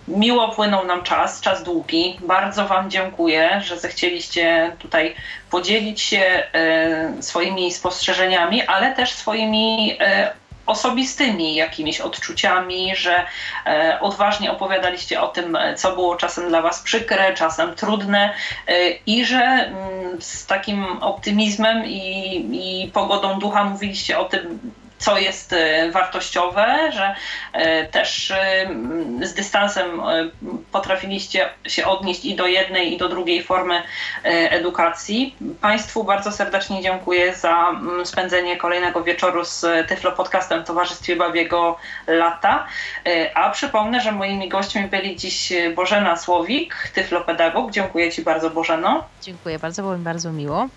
[0.08, 2.18] miło płynął nam czas, czas długi.
[2.20, 5.14] Bardzo Wam dziękuję, że zechcieliście tutaj
[5.50, 6.18] podzielić się
[6.52, 9.98] e, swoimi spostrzeżeniami, ale też swoimi
[10.66, 13.26] osobistymi jakimiś odczuciami, że
[13.66, 18.34] e, odważnie opowiadaliście o tym, co było czasem dla Was przykre, czasem trudne
[18.66, 24.60] e, i że mm, z takim optymizmem i, i pogodą ducha mówiliście o tym,
[25.02, 27.14] co jest e, wartościowe, że
[27.52, 28.68] e, też e,
[29.22, 30.02] z dystansem
[30.72, 33.82] potrafiliście się odnieść i do jednej, i do drugiej formy
[34.24, 35.36] edukacji.
[35.60, 42.66] Państwu bardzo serdecznie dziękuję za spędzenie kolejnego wieczoru z Tyflo Podcastem w Towarzystwie Babiego Lata.
[43.34, 47.70] A przypomnę, że moimi gośćmi byli dziś Bożena Słowik, Tyflopedagog.
[47.70, 49.04] Dziękuję Ci bardzo, Bożeno.
[49.22, 50.68] Dziękuję bardzo, było mi bardzo miło.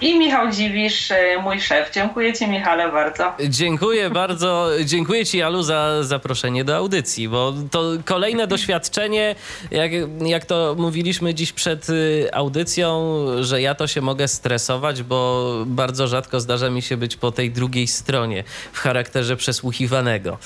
[0.00, 1.90] I Michał Dziwisz, y, mój szef.
[1.92, 3.32] Dziękuję Ci, Michale, bardzo.
[3.48, 4.68] Dziękuję bardzo.
[4.84, 9.34] Dziękuję Ci, Alu, za zaproszenie do audycji, bo to kolejne doświadczenie,
[9.70, 9.90] jak,
[10.20, 16.06] jak to mówiliśmy dziś przed y, audycją, że ja to się mogę stresować, bo bardzo
[16.06, 20.38] rzadko zdarza mi się być po tej drugiej stronie w charakterze przesłuchiwanego.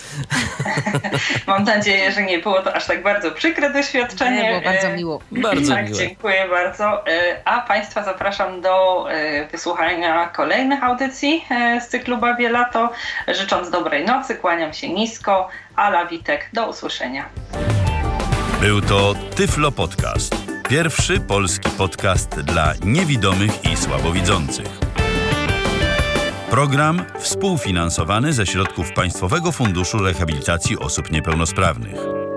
[1.46, 4.42] Mam nadzieję, że nie było to aż tak bardzo przykre doświadczenie.
[4.42, 5.20] Nie, było bardzo miło.
[5.30, 5.98] Bardzo tak, miłe.
[5.98, 7.08] Dziękuję bardzo.
[7.08, 7.12] Y,
[7.44, 9.06] a Państwa zapraszam do
[9.46, 12.92] wysłuchania kolejnych audycji e, z cyklu Bawie Lato.
[13.28, 15.48] Życząc dobrej nocy, kłaniam się nisko.
[15.76, 17.24] Ala Witek, do usłyszenia.
[18.60, 20.36] Był to Tyflo Podcast.
[20.68, 24.66] Pierwszy polski podcast dla niewidomych i słabowidzących.
[26.50, 32.27] Program współfinansowany ze środków Państwowego Funduszu Rehabilitacji Osób Niepełnosprawnych.